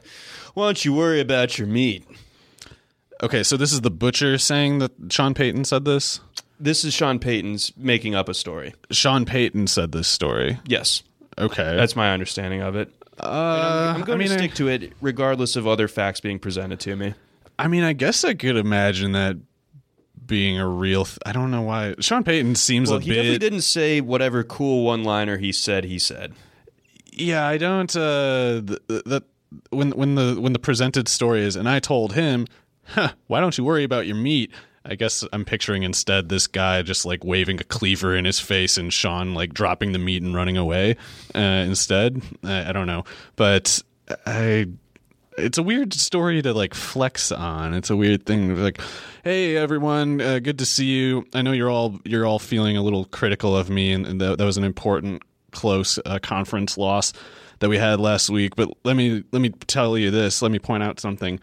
"Why 0.55 0.67
don't 0.67 0.85
you 0.85 0.93
worry 0.95 1.21
about 1.21 1.59
your 1.59 1.69
meat?" 1.69 2.05
Okay, 3.23 3.43
so 3.43 3.57
this 3.57 3.73
is 3.73 3.81
the 3.83 3.91
butcher 3.91 4.37
saying 4.39 4.81
that 4.81 4.91
Sean 5.11 5.35
Payton 5.35 5.65
said 5.65 5.85
this. 5.85 6.21
This 6.61 6.85
is 6.85 6.95
Sean 6.95 7.19
Payton's 7.19 7.73
making 7.77 8.15
up 8.15 8.29
a 8.29 8.35
story. 8.35 8.75
Sean 8.91 9.25
Payton 9.25 9.67
said 9.67 9.93
this 9.93 10.09
story. 10.09 10.59
Yes, 10.67 11.03
Okay, 11.37 11.77
that's 11.77 11.97
my 11.97 12.13
understanding 12.13 12.61
of 12.63 12.77
it. 12.77 12.93
uh, 13.19 13.95
I'm 13.97 14.03
going 14.03 14.19
I 14.21 14.25
mean, 14.25 14.29
to 14.29 14.35
I- 14.35 14.39
stick 14.39 14.55
to 14.55 14.69
it 14.69 14.93
regardless 15.01 15.57
of 15.57 15.67
other 15.67 15.89
facts 15.89 16.21
being 16.21 16.39
presented 16.39 16.79
to 16.81 16.95
me. 16.95 17.15
I 17.59 17.67
mean, 17.69 17.83
I 17.83 17.93
guess 17.93 18.25
I 18.25 18.35
could 18.35 18.57
imagine 18.57 19.13
that 19.13 19.37
being 20.27 20.59
a 20.59 20.67
real. 20.69 21.05
Th- 21.05 21.19
I 21.27 21.33
don't 21.33 21.51
know 21.51 21.63
why 21.63 21.95
Sean 22.01 22.23
Payton 22.25 22.55
seems 22.55 22.89
Well, 22.89 22.99
a 22.99 23.01
he 23.03 23.11
definitely 23.11 23.33
bit. 23.33 23.41
didn't 23.41 23.61
say 23.63 24.01
whatever 24.01 24.43
cool 24.45 24.85
one-liner 24.85 25.39
he 25.39 25.53
said. 25.53 25.85
He 25.85 25.99
said. 25.99 26.33
Yeah, 27.13 27.47
I 27.47 27.59
don't. 27.59 27.95
Uh, 27.95 28.61
th- 28.67 28.79
th- 28.89 29.03
that 29.07 29.25
when 29.71 29.91
when 29.93 30.15
the 30.17 30.37
when 30.41 30.53
the 30.53 30.59
presented 30.59 31.07
story 31.09 31.43
is, 31.43 31.55
and 31.57 31.69
I 31.69 31.79
told 31.79 32.15
him, 32.15 32.47
huh, 32.87 33.11
"Why 33.29 33.41
don't 33.41 33.57
you 33.59 33.65
worry 33.65 33.85
about 33.85 34.07
your 34.07 34.17
meat?" 34.17 34.51
I 34.85 34.97
guess 34.97 35.25
I'm 35.33 35.45
picturing 35.45 35.83
instead 35.83 36.29
this 36.29 36.47
guy 36.47 36.83
just 36.83 37.07
like 37.07 37.25
waving 37.25 37.61
a 37.61 37.65
cleaver 37.65 38.15
in 38.15 38.25
his 38.25 38.39
face, 38.41 38.77
and 38.77 38.93
Sean 38.93 39.35
like 39.35 39.55
dropping 39.55 39.93
the 39.93 39.99
meat 39.99 40.23
and 40.23 40.35
running 40.35 40.57
away. 40.57 40.97
Uh, 41.35 41.39
instead, 41.39 42.23
I, 42.43 42.71
I 42.71 42.73
don't 42.73 42.87
know, 42.87 43.05
but 43.37 43.83
I. 44.27 44.67
It's 45.37 45.59
a 45.59 45.65
weird 45.65 45.93
story 45.93 46.41
to 46.43 46.55
like 46.55 46.75
flex 46.75 47.33
on. 47.33 47.75
It's 47.75 47.91
a 47.91 47.97
weird 47.97 48.25
thing. 48.25 48.55
Like, 48.55 48.81
hey 49.25 49.57
everyone, 49.57 50.21
uh, 50.21 50.39
good 50.39 50.61
to 50.61 50.67
see 50.67 50.85
you. 50.85 51.27
I 51.35 51.43
know 51.43 51.51
you're 51.51 51.71
all 51.71 51.99
you're 52.05 52.25
all 52.25 52.39
feeling 52.39 52.77
a 52.77 52.83
little 52.83 53.07
critical 53.07 53.57
of 53.57 53.69
me, 53.69 53.91
and, 53.93 54.07
and 54.07 54.21
that, 54.21 54.39
that 54.39 54.45
was 54.45 54.59
an 54.59 54.63
important 54.63 55.23
close 55.51 55.99
uh, 56.07 56.21
conference 56.21 56.79
loss 56.79 57.13
that 57.59 57.69
we 57.69 57.79
had 57.79 57.99
last 57.99 58.31
week. 58.31 58.55
But 58.55 58.69
let 58.85 58.95
me 58.95 59.25
let 59.33 59.43
me 59.43 59.49
tell 59.49 59.99
you 59.99 60.13
this. 60.13 60.41
Let 60.41 60.53
me 60.53 60.61
point 60.61 60.85
out 60.85 61.01
something. 61.01 61.41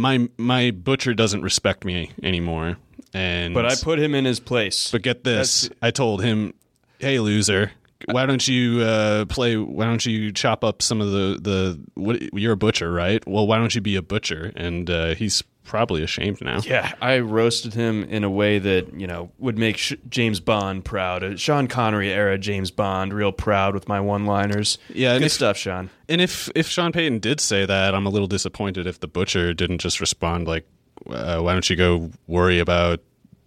My 0.00 0.28
my 0.38 0.70
butcher 0.70 1.14
doesn't 1.14 1.42
respect 1.42 1.84
me 1.84 2.10
anymore. 2.22 2.78
And 3.12 3.54
But 3.54 3.66
I 3.66 3.74
put 3.74 3.98
him 3.98 4.14
in 4.14 4.24
his 4.24 4.40
place. 4.40 4.90
but 4.90 5.02
get 5.02 5.24
this. 5.24 5.62
That's- 5.62 5.78
I 5.82 5.90
told 5.90 6.22
him, 6.22 6.54
"Hey 6.98 7.18
loser, 7.18 7.72
why 8.06 8.24
don't 8.24 8.46
you 8.46 8.80
uh, 8.80 9.24
play? 9.26 9.56
Why 9.56 9.84
don't 9.84 10.04
you 10.06 10.32
chop 10.32 10.64
up 10.64 10.80
some 10.80 11.00
of 11.00 11.10
the 11.10 11.38
the? 11.40 11.80
What, 11.94 12.22
you're 12.32 12.52
a 12.52 12.56
butcher, 12.56 12.90
right? 12.92 13.26
Well, 13.26 13.46
why 13.46 13.58
don't 13.58 13.74
you 13.74 13.80
be 13.80 13.96
a 13.96 14.02
butcher?" 14.02 14.52
And 14.56 14.88
uh, 14.88 15.14
he's 15.16 15.42
probably 15.70 16.02
ashamed 16.02 16.40
now. 16.42 16.58
Yeah, 16.64 16.92
I 17.00 17.20
roasted 17.20 17.72
him 17.74 18.02
in 18.04 18.24
a 18.24 18.28
way 18.30 18.58
that 18.58 18.92
you 18.98 19.06
know 19.06 19.30
would 19.38 19.56
make 19.56 19.76
Sh- 19.78 19.94
James 20.08 20.40
Bond 20.40 20.84
proud. 20.84 21.22
Uh, 21.22 21.36
Sean 21.36 21.68
Connery 21.68 22.12
era 22.12 22.36
James 22.36 22.72
Bond, 22.72 23.12
real 23.14 23.30
proud 23.30 23.72
with 23.72 23.86
my 23.88 24.00
one-liners. 24.00 24.78
Yeah, 24.92 25.14
good 25.16 25.26
if- 25.26 25.32
stuff, 25.32 25.56
Sean. 25.56 25.88
And 26.08 26.20
if 26.20 26.50
if 26.56 26.66
Sean 26.66 26.90
Payton 26.90 27.20
did 27.20 27.40
say 27.40 27.64
that, 27.64 27.94
I'm 27.94 28.04
a 28.04 28.10
little 28.10 28.26
disappointed 28.26 28.86
if 28.88 28.98
the 28.98 29.06
butcher 29.08 29.54
didn't 29.54 29.78
just 29.78 30.00
respond 30.00 30.48
like, 30.48 30.66
uh, 31.08 31.38
"Why 31.38 31.52
don't 31.52 31.70
you 31.70 31.76
go 31.76 32.10
worry 32.26 32.58
about 32.58 33.00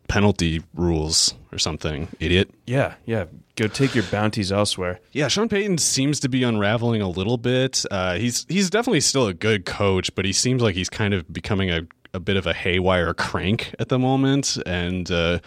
penalty 0.08 0.62
rules 0.74 1.34
or 1.52 1.58
something, 1.58 2.08
idiot?" 2.22 2.50
Yeah, 2.66 2.94
yeah. 3.06 3.26
Go 3.56 3.68
take 3.68 3.94
your 3.94 4.06
bounties 4.06 4.52
elsewhere. 4.52 5.00
Yeah, 5.12 5.28
Sean 5.28 5.48
Payton 5.50 5.78
seems 5.78 6.20
to 6.22 6.30
be 6.30 6.42
unraveling 6.42 7.02
a 7.02 7.10
little 7.10 7.38
bit. 7.38 7.86
Uh, 7.92 8.16
he's 8.16 8.46
he's 8.50 8.70
definitely 8.70 9.02
still 9.02 9.28
a 9.28 9.34
good 9.34 9.66
coach, 9.66 10.16
but 10.16 10.26
he 10.26 10.34
seems 10.34 10.62
like 10.62 10.74
he's 10.76 10.90
kind 10.90 11.14
of 11.14 11.32
becoming 11.32 11.70
a, 11.70 11.82
a 12.14 12.20
bit 12.20 12.38
of 12.38 12.46
a 12.46 12.54
haywire 12.54 13.14
crank 13.14 13.74
at 13.80 13.90
the 13.90 14.00
moment. 14.00 14.58
And 14.66 15.10
uh, 15.12 15.40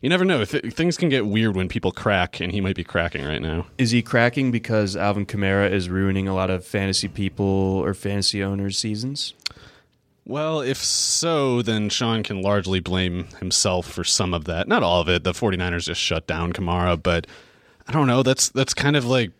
you 0.00 0.08
never 0.08 0.24
know; 0.24 0.44
Th- 0.44 0.72
things 0.72 0.96
can 0.96 1.08
get 1.08 1.26
weird 1.26 1.56
when 1.56 1.68
people 1.68 1.92
crack, 1.92 2.40
and 2.40 2.52
he 2.52 2.60
might 2.60 2.76
be 2.76 2.84
cracking 2.84 3.24
right 3.24 3.42
now. 3.42 3.66
Is 3.78 3.90
he 3.90 4.02
cracking 4.02 4.50
because 4.50 4.96
Alvin 4.96 5.26
Kamara 5.26 5.70
is 5.70 5.88
ruining 5.88 6.28
a 6.28 6.34
lot 6.34 6.50
of 6.50 6.64
fantasy 6.64 7.08
people 7.08 7.44
or 7.46 7.94
fantasy 7.94 8.42
owners' 8.42 8.78
seasons? 8.78 9.34
Well, 10.24 10.60
if 10.60 10.76
so, 10.76 11.62
then 11.62 11.88
Sean 11.88 12.22
can 12.22 12.42
largely 12.42 12.78
blame 12.78 13.26
himself 13.40 13.88
for 13.88 14.04
some 14.04 14.32
of 14.32 14.44
that. 14.44 14.68
Not 14.68 14.82
all 14.84 15.00
of 15.00 15.08
it. 15.08 15.24
The 15.24 15.32
49ers 15.32 15.86
just 15.86 16.00
shut 16.00 16.28
down 16.28 16.52
Kamara, 16.52 17.00
but 17.02 17.26
I 17.88 17.92
don't 17.92 18.06
know. 18.06 18.22
That's 18.22 18.48
that's 18.48 18.72
kind 18.72 18.94
of 18.94 19.04
like 19.04 19.32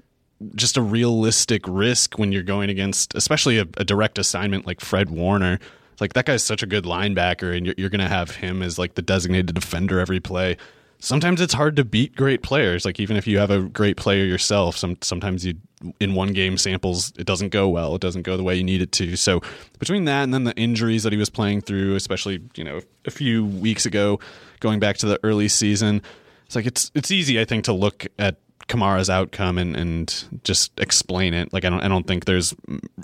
just 0.57 0.77
a 0.77 0.83
realistic 0.83 1.63
risk 1.69 2.19
when 2.19 2.33
you're 2.33 2.43
going 2.43 2.69
against, 2.69 3.15
especially 3.15 3.59
a, 3.59 3.67
a 3.77 3.85
direct 3.85 4.19
assignment 4.19 4.67
like 4.67 4.81
Fred 4.81 5.11
Warner. 5.11 5.61
Like 6.03 6.15
that 6.15 6.27
guy's 6.27 6.43
such 6.43 6.65
a 6.65 6.67
good 6.67 6.85
linebacker, 6.85 7.57
and 7.57 7.65
you're, 7.65 7.75
you're 7.79 7.89
going 7.89 8.01
to 8.01 8.09
have 8.09 8.33
him 8.33 8.61
as 8.61 8.77
like 8.77 8.97
the 8.97 9.03
designated 9.03 9.55
defender 9.55 10.01
every 10.01 10.19
play. 10.19 10.57
Sometimes 10.99 11.41
it's 11.41 11.55
hard 11.55 11.77
to 11.77 11.85
beat 11.85 12.17
great 12.17 12.43
players. 12.43 12.85
Like 12.85 12.99
even 12.99 13.17
if 13.17 13.27
you 13.27 13.39
have 13.39 13.51
a 13.51 13.63
great 13.63 13.97
player 13.97 14.25
yourself, 14.25 14.77
some 14.77 14.99
sometimes 15.01 15.47
you 15.47 15.55
in 15.99 16.15
one 16.15 16.33
game 16.33 16.59
samples 16.59 17.13
it 17.17 17.25
doesn't 17.25 17.51
go 17.51 17.69
well. 17.69 17.95
It 17.95 18.01
doesn't 18.01 18.23
go 18.23 18.37
the 18.37 18.43
way 18.43 18.57
you 18.57 18.65
need 18.65 18.83
it 18.83 18.91
to. 18.93 19.17
So 19.17 19.43
between 19.79 20.05
that 20.07 20.25
and 20.25 20.35
then 20.35 20.45
the 20.45 20.57
injuries 20.57 21.05
that 21.05 21.13
he 21.13 21.19
was 21.19 21.31
playing 21.31 21.61
through, 21.61 21.95
especially 21.95 22.43
you 22.57 22.65
know 22.65 22.81
a 23.05 23.11
few 23.13 23.45
weeks 23.47 23.87
ago, 23.87 24.19
going 24.59 24.81
back 24.81 24.97
to 24.99 25.07
the 25.07 25.21
early 25.23 25.49
season, 25.49 26.03
it's 26.47 26.57
like 26.57 26.67
it's 26.67 26.91
it's 26.97 27.13
easy 27.13 27.41
I 27.41 27.45
think 27.45 27.65
to 27.65 27.73
look 27.73 28.07
at 28.19 28.37
Kamara's 28.73 29.11
outcome 29.11 29.59
and, 29.59 29.77
and 29.77 30.41
just 30.45 30.73
explain 30.81 31.35
it. 31.35 31.53
Like 31.53 31.65
I 31.65 31.71
don't 31.71 31.83
I 31.83 31.89
don't 31.89 32.07
think 32.07 32.25
there's 32.25 32.55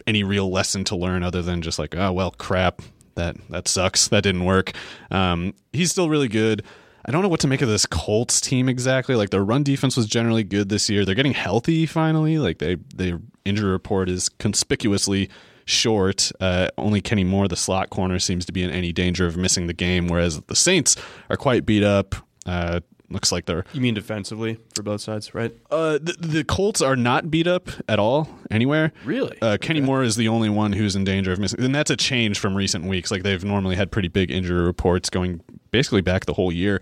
any 0.06 0.24
real 0.24 0.50
lesson 0.50 0.84
to 0.84 0.96
learn 0.96 1.22
other 1.22 1.42
than 1.42 1.60
just 1.60 1.78
like 1.78 1.94
oh 1.94 2.12
well 2.12 2.30
crap 2.30 2.80
that 3.16 3.36
that 3.50 3.68
sucks 3.68 4.08
that 4.08 4.22
didn't 4.22 4.44
work. 4.44 4.72
Um, 5.10 5.54
he's 5.72 5.90
still 5.90 6.08
really 6.08 6.28
good. 6.28 6.64
I 7.04 7.10
don't 7.10 7.22
know 7.22 7.28
what 7.28 7.40
to 7.40 7.48
make 7.48 7.62
of 7.62 7.68
this 7.68 7.86
Colts 7.86 8.40
team 8.40 8.68
exactly. 8.68 9.14
Like 9.14 9.30
their 9.30 9.44
run 9.44 9.62
defense 9.62 9.96
was 9.96 10.06
generally 10.06 10.44
good 10.44 10.68
this 10.68 10.88
year. 10.88 11.04
They're 11.04 11.14
getting 11.14 11.32
healthy 11.32 11.84
finally. 11.86 12.38
Like 12.38 12.58
they 12.58 12.76
their 12.94 13.20
injury 13.44 13.70
report 13.70 14.08
is 14.08 14.28
conspicuously 14.28 15.28
short. 15.66 16.32
Uh, 16.40 16.68
only 16.78 17.02
Kenny 17.02 17.24
Moore, 17.24 17.46
the 17.46 17.56
slot 17.56 17.90
corner, 17.90 18.18
seems 18.18 18.46
to 18.46 18.52
be 18.52 18.62
in 18.62 18.70
any 18.70 18.92
danger 18.92 19.26
of 19.26 19.36
missing 19.36 19.66
the 19.66 19.74
game, 19.74 20.08
whereas 20.08 20.40
the 20.42 20.56
Saints 20.56 20.96
are 21.28 21.36
quite 21.36 21.66
beat 21.66 21.84
up. 21.84 22.14
Uh, 22.46 22.80
looks 23.10 23.32
like 23.32 23.46
they're. 23.46 23.64
You 23.72 23.80
mean 23.80 23.94
defensively 23.94 24.58
for 24.74 24.82
both 24.82 25.00
sides, 25.00 25.34
right? 25.34 25.54
Uh, 25.70 25.98
the, 26.00 26.16
the 26.18 26.44
Colts 26.44 26.80
are 26.82 26.96
not 26.96 27.30
beat 27.30 27.46
up 27.46 27.68
at 27.88 27.98
all 27.98 28.28
anywhere. 28.50 28.92
Really? 29.04 29.38
Uh, 29.40 29.56
Kenny 29.60 29.80
Moore 29.80 30.02
is 30.02 30.16
the 30.16 30.28
only 30.28 30.48
one 30.48 30.72
who's 30.72 30.96
in 30.96 31.04
danger 31.04 31.32
of 31.32 31.38
missing, 31.38 31.62
and 31.62 31.74
that's 31.74 31.90
a 31.90 31.96
change 31.96 32.38
from 32.38 32.54
recent 32.54 32.84
weeks. 32.84 33.10
Like 33.10 33.22
they've 33.22 33.44
normally 33.44 33.76
had 33.76 33.90
pretty 33.90 34.08
big 34.08 34.30
injury 34.30 34.62
reports 34.62 35.10
going 35.10 35.40
basically 35.70 36.02
back 36.02 36.26
the 36.26 36.34
whole 36.34 36.52
year. 36.52 36.80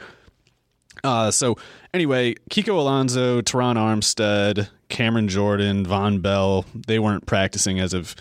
Uh, 1.04 1.30
so 1.30 1.56
anyway, 1.94 2.34
Kiko 2.50 2.78
Alonso, 2.78 3.40
Terron 3.40 3.76
Armstead, 3.76 4.68
Cameron 4.88 5.28
Jordan, 5.28 5.86
Vonn 5.86 6.22
Bell, 6.22 6.64
they 6.74 6.98
weren't 6.98 7.26
practicing 7.26 7.78
as 7.80 7.92
of 7.94 8.14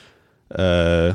uh 0.54 1.14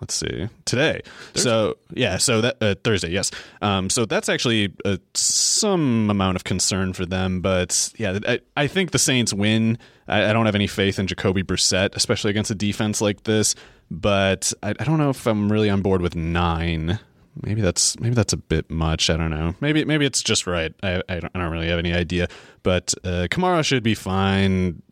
let's 0.00 0.14
see. 0.14 0.48
Today. 0.64 1.00
So 1.34 1.76
yeah 1.92 2.16
so 2.18 2.40
that 2.40 2.56
uh, 2.60 2.74
thursday 2.84 3.10
yes. 3.10 3.30
Um 3.62 3.88
so 3.90 4.04
that's 4.06 4.28
actually 4.28 4.72
uh, 4.84 4.96
some 5.14 6.10
amount 6.10 6.36
of 6.36 6.44
concern 6.44 6.92
for 6.92 7.06
them 7.06 7.40
but 7.40 7.92
yeah 7.96 8.18
i, 8.26 8.40
I 8.56 8.66
think 8.66 8.90
the 8.90 8.98
saints 8.98 9.32
win. 9.32 9.78
I, 10.08 10.30
I 10.30 10.32
don't 10.32 10.46
have 10.46 10.54
any 10.54 10.66
faith 10.66 10.98
in 10.98 11.06
jacoby 11.06 11.42
brissett 11.42 11.94
especially 11.96 12.30
against 12.30 12.50
a 12.50 12.54
defense 12.54 13.00
like 13.00 13.24
this 13.24 13.54
but 13.90 14.52
I, 14.62 14.70
I 14.70 14.84
don't 14.84 14.98
know 14.98 15.10
if 15.10 15.26
i'm 15.26 15.50
really 15.50 15.70
on 15.70 15.82
board 15.82 16.02
with 16.02 16.14
nine. 16.16 16.98
Maybe 17.42 17.60
that's 17.60 18.00
maybe 18.00 18.14
that's 18.14 18.32
a 18.32 18.38
bit 18.38 18.70
much. 18.70 19.10
I 19.10 19.16
don't 19.18 19.28
know. 19.28 19.54
Maybe 19.60 19.84
maybe 19.84 20.06
it's 20.06 20.22
just 20.22 20.46
right. 20.46 20.72
I, 20.82 21.02
I, 21.06 21.20
don't, 21.20 21.30
I 21.34 21.38
don't 21.38 21.52
really 21.52 21.68
have 21.68 21.78
any 21.78 21.92
idea 21.92 22.28
but 22.62 22.94
uh, 23.04 23.28
kamara 23.30 23.62
should 23.62 23.82
be 23.82 23.94
fine. 23.94 24.82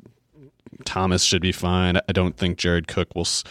Thomas 0.84 1.22
should 1.24 1.40
be 1.42 1.52
fine. 1.52 1.96
I 2.08 2.12
don't 2.12 2.36
think 2.36 2.58
Jared 2.58 2.86
Cook 2.86 3.14
will. 3.14 3.22
s- 3.22 3.44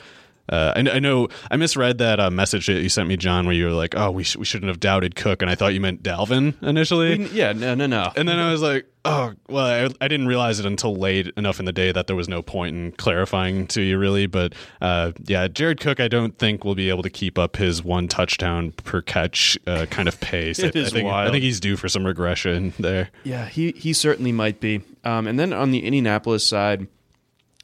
Uh, 0.50 0.74
I, 0.76 0.80
I 0.80 1.00
know 1.00 1.30
I 1.50 1.56
misread 1.58 2.00
that 2.00 2.20
uh, 2.20 2.30
message 2.30 2.68
that 2.68 2.82
you 2.82 2.90
sent 2.90 3.08
me, 3.08 3.16
John, 3.18 3.46
where 3.46 3.56
you 3.56 3.66
were 3.66 3.72
like, 3.72 3.96
"Oh, 3.96 4.12
we 4.12 4.24
sh- 4.24 4.36
we 4.36 4.46
shouldn't 4.46 4.68
have 4.70 4.80
doubted 4.80 5.16
Cook," 5.16 5.42
and 5.42 5.50
I 5.50 5.56
thought 5.56 5.74
you 5.74 5.80
meant 5.80 6.04
Dalvin 6.04 6.62
initially. 6.62 7.18
We- 7.20 7.26
yeah, 7.30 7.54
no, 7.54 7.76
no, 7.76 7.88
no. 7.88 8.12
and 8.18 8.28
then 8.28 8.40
I 8.40 8.52
was 8.52 8.62
like, 8.62 8.86
"Oh, 9.06 9.32
well, 9.48 9.66
I, 9.66 10.04
I 10.04 10.08
didn't 10.10 10.28
realize 10.28 10.60
it 10.60 10.66
until 10.66 10.96
late 10.96 11.32
enough 11.38 11.60
in 11.60 11.66
the 11.66 11.72
day 11.72 11.94
that 11.94 12.08
there 12.08 12.16
was 12.18 12.28
no 12.28 12.42
point 12.42 12.76
in 12.76 12.92
clarifying 12.92 13.68
to 13.68 13.82
you, 13.82 13.98
really." 13.98 14.26
But 14.28 14.54
uh, 14.82 15.14
yeah, 15.26 15.48
Jared 15.48 15.80
Cook, 15.80 16.02
I 16.02 16.10
don't 16.10 16.38
think 16.38 16.66
will 16.66 16.76
be 16.76 16.90
able 16.90 17.04
to 17.04 17.10
keep 17.10 17.40
up 17.40 17.56
his 17.56 17.82
one 17.82 18.10
touchdown 18.10 18.74
per 18.74 19.02
catch 19.02 19.58
uh, 19.66 19.86
kind 19.90 20.10
of 20.10 20.20
pace. 20.20 20.60
It 20.64 20.76
I, 20.76 20.80
is 20.80 20.88
I 20.88 20.96
think, 20.98 21.10
I 21.10 21.32
think 21.32 21.44
he's 21.44 21.62
due 21.62 21.78
for 21.78 21.88
some 21.88 22.06
regression 22.06 22.74
there. 22.80 23.12
Yeah, 23.24 23.46
he 23.48 23.72
he 23.72 23.94
certainly 23.94 24.34
might 24.34 24.60
be. 24.60 24.82
Um, 25.06 25.26
and 25.28 25.40
then 25.40 25.54
on 25.54 25.72
the 25.72 25.86
Indianapolis 25.86 26.46
side, 26.48 26.88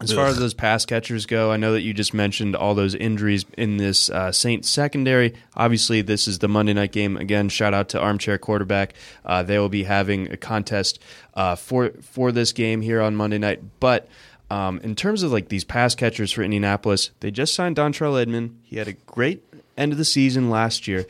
as 0.02 0.14
far 0.14 0.28
as 0.28 0.40
those 0.40 0.54
pass 0.54 0.86
catchers 0.86 1.26
go, 1.26 1.52
I 1.52 1.58
know 1.58 1.74
that 1.74 1.82
you 1.82 1.94
just 1.94 2.14
mentioned 2.14 2.56
all 2.56 2.74
those 2.74 2.96
injuries 2.96 3.46
in 3.58 3.78
this 3.78 4.10
uh, 4.10 4.32
Saints 4.32 4.70
secondary. 4.70 5.34
Obviously, 5.56 6.02
this 6.02 6.28
is 6.28 6.40
the 6.40 6.48
Monday 6.48 6.74
night 6.74 6.94
game. 6.94 7.18
Again, 7.18 7.50
shout 7.50 7.74
out 7.74 7.90
to 7.90 8.00
Armchair 8.00 8.38
Quarterback. 8.38 8.94
Uh, 9.26 9.44
they 9.44 9.60
will 9.60 9.70
be 9.70 9.84
having 9.84 10.32
a 10.32 10.38
contest 10.38 11.00
uh, 11.34 11.56
for 11.56 11.92
for 12.02 12.32
this 12.32 12.54
game 12.54 12.82
here 12.82 13.02
on 13.02 13.16
Monday 13.16 13.38
night. 13.38 13.62
But 13.80 14.08
um, 14.50 14.80
in 14.84 14.96
terms 14.96 15.22
of 15.22 15.32
like 15.32 15.50
these 15.50 15.66
pass 15.66 15.96
catchers 15.96 16.32
for 16.32 16.44
Indianapolis, 16.44 17.12
they 17.20 17.30
just 17.30 17.54
signed 17.54 17.76
Dontrelle 17.76 18.22
Inman. 18.22 18.60
He 18.64 18.78
had 18.78 18.88
a 18.88 18.94
great 18.94 19.44
end 19.78 19.92
of 19.92 19.98
the 19.98 20.06
season 20.06 20.50
last 20.50 20.88
year. 20.88 21.06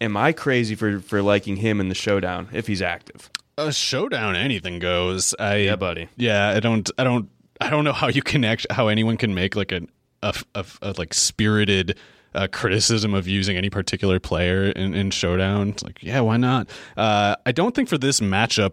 Am 0.00 0.16
I 0.16 0.32
crazy 0.32 0.74
for 0.74 1.00
for 1.00 1.22
liking 1.22 1.56
him 1.56 1.80
in 1.80 1.88
the 1.88 1.94
showdown 1.94 2.48
if 2.52 2.66
he's 2.66 2.82
active? 2.82 3.30
A 3.56 3.72
showdown, 3.72 4.34
anything 4.34 4.80
goes. 4.80 5.34
I, 5.38 5.56
Yeah, 5.56 5.76
buddy. 5.76 6.08
Yeah, 6.16 6.48
I 6.48 6.58
don't, 6.58 6.90
I 6.98 7.04
don't, 7.04 7.30
I 7.60 7.70
don't 7.70 7.84
know 7.84 7.92
how 7.92 8.08
you 8.08 8.22
can 8.22 8.44
actually, 8.44 8.74
how 8.74 8.88
anyone 8.88 9.16
can 9.16 9.34
make 9.34 9.56
like 9.56 9.72
an, 9.72 9.88
a, 10.22 10.34
a, 10.54 10.64
a 10.82 10.94
like 10.98 11.14
spirited 11.14 11.98
uh, 12.34 12.48
criticism 12.50 13.14
of 13.14 13.28
using 13.28 13.56
any 13.56 13.70
particular 13.70 14.18
player 14.18 14.64
in, 14.64 14.94
in 14.94 15.10
showdown. 15.10 15.68
It's 15.70 15.82
like, 15.84 16.02
yeah, 16.02 16.20
why 16.20 16.36
not? 16.36 16.68
Uh, 16.96 17.36
I 17.46 17.52
don't 17.52 17.74
think 17.74 17.88
for 17.88 17.98
this 17.98 18.20
matchup, 18.20 18.72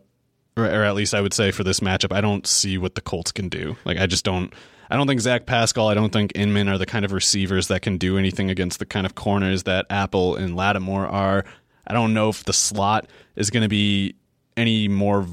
or, 0.58 0.66
or 0.66 0.84
at 0.84 0.96
least 0.96 1.14
I 1.14 1.22
would 1.22 1.34
say 1.34 1.52
for 1.52 1.64
this 1.64 1.80
matchup, 1.80 2.12
I 2.12 2.22
don't 2.22 2.48
see 2.48 2.78
what 2.78 2.96
the 2.96 3.02
Colts 3.02 3.32
can 3.32 3.50
do. 3.50 3.78
Like, 3.86 3.98
I 4.00 4.08
just 4.08 4.26
don't. 4.26 4.54
I 4.90 4.98
don't 4.98 5.08
think 5.08 5.22
Zach 5.22 5.46
Pascal, 5.46 5.88
I 5.88 5.94
don't 5.94 6.12
think 6.12 6.34
Inman 6.36 6.68
are 6.68 6.78
the 6.78 6.86
kind 6.86 7.06
of 7.06 7.14
receivers 7.14 7.70
that 7.70 7.82
can 7.82 7.98
do 7.98 8.18
anything 8.18 8.50
against 8.50 8.80
the 8.80 8.86
kind 8.86 9.06
of 9.06 9.16
corners 9.16 9.64
that 9.64 9.86
Apple 9.90 10.36
and 10.36 10.54
Lattimore 10.54 11.08
are. 11.08 11.46
I 11.88 11.94
don't 11.94 12.14
know 12.14 12.28
if 12.28 12.44
the 12.44 12.52
slot 12.52 13.08
is 13.38 13.50
going 13.50 13.64
to 13.64 13.70
be 13.70 14.16
any 14.58 14.90
more. 14.90 15.26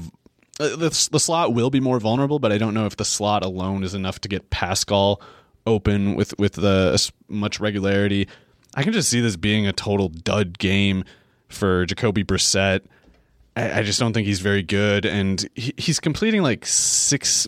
Uh, 0.59 0.75
The, 0.75 1.09
the 1.11 1.19
slot 1.19 1.53
will 1.53 1.69
be 1.69 1.79
more 1.79 1.99
vulnerable, 1.99 2.39
but 2.39 2.51
I 2.51 2.57
don't 2.57 2.73
know 2.73 2.85
if 2.85 2.95
the 2.95 3.05
slot 3.05 3.43
alone 3.43 3.83
is 3.83 3.93
enough 3.93 4.19
to 4.21 4.27
get 4.29 4.49
Pascal 4.49 5.21
open 5.67 6.15
with 6.15 6.37
with 6.39 6.53
the 6.53 7.11
much 7.27 7.59
regularity. 7.59 8.27
I 8.75 8.83
can 8.83 8.93
just 8.93 9.09
see 9.09 9.21
this 9.21 9.35
being 9.35 9.67
a 9.67 9.73
total 9.73 10.09
dud 10.09 10.57
game 10.59 11.03
for 11.47 11.85
Jacoby 11.85 12.23
Brissett. 12.23 12.81
I, 13.55 13.79
I 13.79 13.83
just 13.83 13.99
don't 13.99 14.13
think 14.13 14.27
he's 14.27 14.39
very 14.39 14.63
good, 14.63 15.05
and 15.05 15.47
he, 15.55 15.73
he's 15.77 15.99
completing 15.99 16.41
like 16.41 16.65
six. 16.65 17.47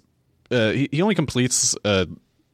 Uh, 0.50 0.72
he, 0.72 0.90
he 0.92 1.02
only 1.02 1.16
completes 1.16 1.76
uh, 1.86 2.06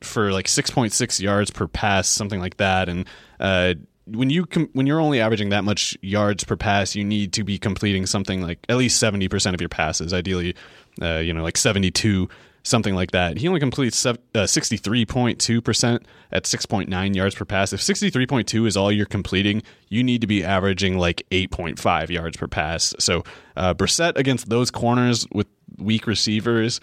for 0.02 0.32
like 0.32 0.48
six 0.48 0.70
point 0.70 0.94
six 0.94 1.20
yards 1.20 1.50
per 1.50 1.68
pass, 1.68 2.08
something 2.08 2.40
like 2.40 2.58
that. 2.58 2.90
And 2.90 3.06
uh, 3.40 3.74
when 4.10 4.30
you 4.30 4.46
com- 4.46 4.70
when 4.74 4.88
you're 4.88 5.00
only 5.00 5.20
averaging 5.20 5.50
that 5.50 5.64
much 5.64 5.98
yards 6.02 6.44
per 6.44 6.56
pass, 6.56 6.96
you 6.96 7.04
need 7.04 7.34
to 7.34 7.44
be 7.44 7.58
completing 7.58 8.06
something 8.06 8.42
like 8.42 8.60
at 8.70 8.78
least 8.78 9.00
seventy 9.00 9.28
percent 9.28 9.54
of 9.54 9.62
your 9.62 9.70
passes. 9.70 10.14
Ideally, 10.14 10.56
uh, 11.02 11.18
you 11.18 11.34
know, 11.34 11.44
like 11.44 11.58
seventy 11.58 11.92
two. 11.92 12.30
Something 12.64 12.96
like 12.96 13.12
that. 13.12 13.38
He 13.38 13.48
only 13.48 13.62
completes 13.62 14.06
uh, 14.06 14.16
63.2% 14.36 16.04
at 16.34 16.44
6.9 16.44 17.16
yards 17.16 17.34
per 17.34 17.46
pass. 17.46 17.72
If 17.72 17.80
63.2 17.80 18.68
is 18.68 18.76
all 18.76 18.92
you're 18.92 19.06
completing, 19.06 19.64
you 19.88 20.04
need 20.04 20.20
to 20.20 20.28
be 20.28 20.44
averaging 20.44 20.98
like 20.98 21.26
8.5 21.32 22.10
yards 22.10 22.36
per 22.36 22.48
pass. 22.48 22.94
So, 23.00 23.24
uh, 23.56 23.74
Brissett 23.74 24.18
against 24.18 24.50
those 24.50 24.70
corners 24.70 25.26
with 25.32 25.48
weak 25.78 26.08
receivers, 26.08 26.82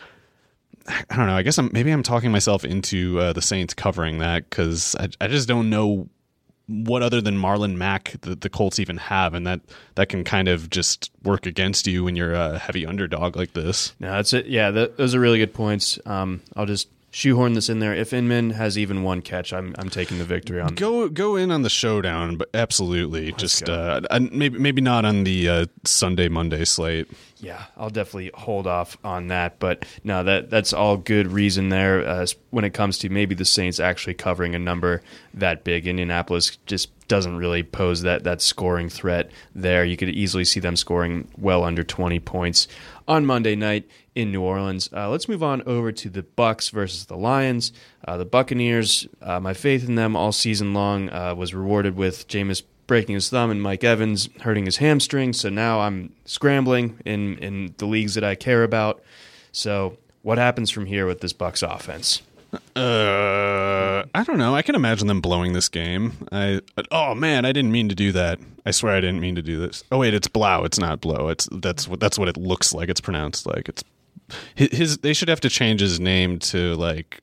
I 0.86 1.16
don't 1.16 1.26
know. 1.26 1.36
I 1.36 1.42
guess 1.42 1.58
I'm 1.58 1.70
maybe 1.72 1.90
I'm 1.90 2.02
talking 2.02 2.30
myself 2.30 2.64
into 2.64 3.18
uh, 3.18 3.32
the 3.32 3.42
Saints 3.42 3.74
covering 3.74 4.18
that 4.18 4.48
because 4.48 4.94
I, 4.98 5.08
I 5.20 5.28
just 5.28 5.48
don't 5.48 5.70
know 5.70 6.08
what 6.66 7.02
other 7.02 7.20
than 7.20 7.36
Marlon 7.36 7.76
Mack 7.76 8.16
the, 8.22 8.34
the 8.34 8.48
Colts 8.48 8.78
even 8.78 8.96
have, 8.96 9.34
and 9.34 9.46
that 9.46 9.60
that 9.96 10.08
can 10.08 10.24
kind 10.24 10.48
of 10.48 10.70
just 10.70 11.10
work 11.22 11.46
against 11.46 11.86
you 11.86 12.04
when 12.04 12.16
you're 12.16 12.34
a 12.34 12.58
heavy 12.58 12.86
underdog 12.86 13.36
like 13.36 13.52
this. 13.52 13.94
No, 14.00 14.12
that's 14.12 14.32
it. 14.32 14.46
Yeah, 14.46 14.70
th 14.70 14.92
those 14.96 15.14
are 15.14 15.20
really 15.20 15.38
good 15.38 15.54
points. 15.54 15.98
Um, 16.06 16.40
I'll 16.56 16.66
just 16.66 16.88
shoehorn 17.14 17.52
this 17.52 17.68
in 17.68 17.78
there. 17.78 17.94
If 17.94 18.12
Inman 18.12 18.50
has 18.50 18.76
even 18.76 19.04
one 19.04 19.22
catch, 19.22 19.52
I'm 19.52 19.74
I'm 19.78 19.88
taking 19.88 20.18
the 20.18 20.24
victory 20.24 20.60
on. 20.60 20.74
Go 20.74 21.08
go 21.08 21.36
in 21.36 21.50
on 21.50 21.62
the 21.62 21.70
showdown, 21.70 22.36
but 22.36 22.50
absolutely 22.52 23.32
just 23.32 23.68
uh, 23.68 24.00
maybe 24.32 24.58
maybe 24.58 24.82
not 24.82 25.04
on 25.04 25.24
the 25.24 25.48
uh, 25.48 25.66
Sunday 25.84 26.28
Monday 26.28 26.64
slate. 26.64 27.08
Yeah, 27.38 27.64
I'll 27.76 27.90
definitely 27.90 28.32
hold 28.34 28.66
off 28.66 28.96
on 29.04 29.28
that. 29.28 29.58
But 29.58 29.84
no, 30.02 30.24
that 30.24 30.50
that's 30.50 30.72
all 30.72 30.96
good 30.96 31.28
reason 31.28 31.68
there. 31.68 32.06
Uh, 32.06 32.26
when 32.50 32.64
it 32.64 32.74
comes 32.74 32.98
to 32.98 33.08
maybe 33.08 33.34
the 33.34 33.44
Saints 33.44 33.78
actually 33.78 34.14
covering 34.14 34.54
a 34.54 34.58
number 34.58 35.02
that 35.34 35.62
big, 35.62 35.86
Indianapolis 35.86 36.58
just 36.66 36.90
doesn't 37.06 37.36
really 37.36 37.62
pose 37.62 38.02
that 38.02 38.24
that 38.24 38.40
scoring 38.40 38.88
threat 38.88 39.30
there. 39.54 39.84
You 39.84 39.96
could 39.96 40.08
easily 40.08 40.44
see 40.44 40.60
them 40.60 40.74
scoring 40.74 41.28
well 41.36 41.62
under 41.64 41.84
20 41.84 42.18
points 42.20 42.66
on 43.06 43.26
Monday 43.26 43.54
night 43.54 43.88
in 44.14 44.32
New 44.32 44.42
Orleans. 44.42 44.88
Uh, 44.92 45.08
let's 45.10 45.28
move 45.28 45.42
on 45.42 45.62
over 45.62 45.92
to 45.92 46.08
the 46.08 46.22
Bucks 46.22 46.70
versus 46.70 47.06
the 47.06 47.16
Lions. 47.16 47.72
Uh, 48.06 48.16
the 48.16 48.24
Buccaneers, 48.24 49.06
uh, 49.22 49.40
my 49.40 49.54
faith 49.54 49.86
in 49.86 49.94
them 49.94 50.16
all 50.16 50.32
season 50.32 50.74
long 50.74 51.10
uh, 51.10 51.34
was 51.34 51.54
rewarded 51.54 51.96
with 51.96 52.28
Jameis 52.28 52.62
breaking 52.86 53.14
his 53.14 53.30
thumb 53.30 53.50
and 53.50 53.62
Mike 53.62 53.84
Evans 53.84 54.28
hurting 54.42 54.66
his 54.66 54.76
hamstring. 54.76 55.32
So 55.32 55.48
now 55.48 55.80
I'm 55.80 56.12
scrambling 56.24 57.00
in 57.04 57.38
in 57.38 57.74
the 57.78 57.86
leagues 57.86 58.14
that 58.14 58.24
I 58.24 58.34
care 58.34 58.62
about. 58.62 59.02
So 59.52 59.98
what 60.22 60.38
happens 60.38 60.70
from 60.70 60.86
here 60.86 61.06
with 61.06 61.20
this 61.20 61.32
Bucks 61.32 61.62
offense? 61.62 62.22
Uh, 62.76 64.04
I 64.14 64.24
don't 64.24 64.38
know. 64.38 64.54
I 64.54 64.62
can 64.62 64.74
imagine 64.74 65.06
them 65.06 65.20
blowing 65.20 65.52
this 65.52 65.68
game. 65.68 66.26
I 66.32 66.60
oh 66.90 67.14
man, 67.14 67.44
I 67.44 67.52
didn't 67.52 67.72
mean 67.72 67.88
to 67.88 67.94
do 67.94 68.12
that. 68.12 68.38
I 68.66 68.70
swear 68.70 68.94
I 68.94 69.00
didn't 69.00 69.20
mean 69.20 69.34
to 69.34 69.42
do 69.42 69.58
this. 69.58 69.84
Oh 69.92 69.98
wait, 69.98 70.14
it's 70.14 70.28
blow. 70.28 70.64
It's 70.64 70.78
not 70.78 71.00
blow. 71.00 71.28
It's 71.28 71.48
that's 71.52 71.88
what 71.88 72.00
that's 72.00 72.18
what 72.18 72.28
it 72.28 72.36
looks 72.36 72.72
like. 72.72 72.88
It's 72.88 73.00
pronounced 73.00 73.46
like 73.46 73.68
it's 73.68 73.84
his. 74.54 74.98
they 74.98 75.12
should 75.12 75.28
have 75.28 75.40
to 75.40 75.50
change 75.50 75.80
his 75.80 76.00
name 76.00 76.38
to 76.40 76.74
like 76.74 77.20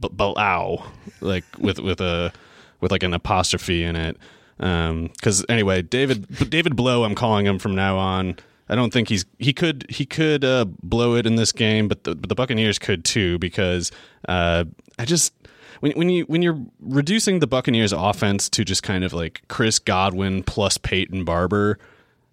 B- 0.00 0.08
Balau, 0.08 0.84
like 1.20 1.44
with 1.58 1.78
with 1.78 2.00
a 2.00 2.32
with 2.80 2.90
like 2.90 3.02
an 3.02 3.14
apostrophe 3.14 3.84
in 3.84 3.96
it. 3.96 4.16
Um, 4.58 5.08
because 5.08 5.44
anyway, 5.48 5.82
David 5.82 6.50
David 6.50 6.76
Blow, 6.76 7.04
I'm 7.04 7.14
calling 7.14 7.46
him 7.46 7.58
from 7.58 7.74
now 7.74 7.98
on. 7.98 8.36
I 8.68 8.74
don't 8.74 8.92
think 8.92 9.08
he's 9.08 9.24
he 9.38 9.52
could 9.52 9.86
he 9.88 10.06
could 10.06 10.44
uh, 10.44 10.64
blow 10.82 11.14
it 11.14 11.26
in 11.26 11.36
this 11.36 11.52
game, 11.52 11.88
but 11.88 12.04
the, 12.04 12.14
but 12.14 12.28
the 12.28 12.34
Buccaneers 12.34 12.78
could 12.78 13.04
too 13.04 13.38
because 13.38 13.92
uh, 14.28 14.64
I 14.98 15.04
just 15.04 15.32
when 15.80 15.92
when 15.92 16.08
you 16.08 16.24
when 16.24 16.42
you're 16.42 16.60
reducing 16.80 17.38
the 17.38 17.46
Buccaneers 17.46 17.92
offense 17.92 18.48
to 18.50 18.64
just 18.64 18.82
kind 18.82 19.04
of 19.04 19.12
like 19.12 19.42
Chris 19.48 19.78
Godwin 19.78 20.42
plus 20.42 20.78
Peyton 20.78 21.24
Barber. 21.24 21.78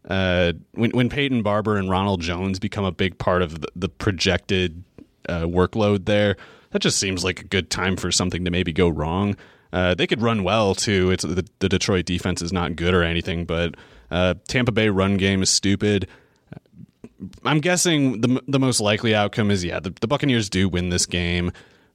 Uh, 0.10 0.54
when 0.74 0.92
when 0.92 1.10
Peyton 1.10 1.44
Barber 1.44 1.78
and 1.78 1.90
Ronald 1.90 2.22
Jones 2.22 2.60
become 2.60 2.84
a 2.84 2.92
big 2.92 3.18
part 3.18 3.42
of 3.42 3.62
the, 3.62 3.68
the 3.76 3.90
projected 3.90 4.84
uh, 5.30 5.44
workload 5.44 6.06
there, 6.06 6.36
that 6.72 6.82
just 6.82 7.00
seems 7.00 7.24
like 7.24 7.42
a 7.42 7.46
good 7.46 7.70
time 7.70 7.96
for 7.96 8.12
something 8.12 8.44
to 8.44 8.52
maybe 8.52 8.74
go 8.74 8.90
wrong. 8.90 9.38
Uh, 9.72 9.96
they 9.96 10.06
could 10.06 10.22
run 10.22 10.44
well 10.44 10.76
too. 10.76 11.10
It's 11.10 11.24
the, 11.24 11.48
the, 11.60 11.70
Detroit 11.70 12.06
defense 12.06 12.44
is 12.44 12.54
not 12.54 12.76
good 12.76 12.94
or 12.94 13.02
anything, 13.02 13.46
but 13.46 13.76
uh, 14.12 14.36
Tampa 14.48 14.72
Bay 14.72 14.90
run 14.90 15.18
game 15.18 15.42
is 15.42 15.50
stupid. 15.50 16.08
I'm 17.44 17.60
guessing 17.60 18.22
the 18.22 18.42
the 18.48 18.60
most 18.60 18.80
likely 18.80 19.16
outcome 19.16 19.52
is 19.52 19.64
yeah, 19.64 19.80
the, 19.80 19.94
the 20.02 20.08
Buccaneers 20.08 20.50
do 20.50 20.70
win 20.70 20.90
this 20.90 21.06
game 21.06 21.52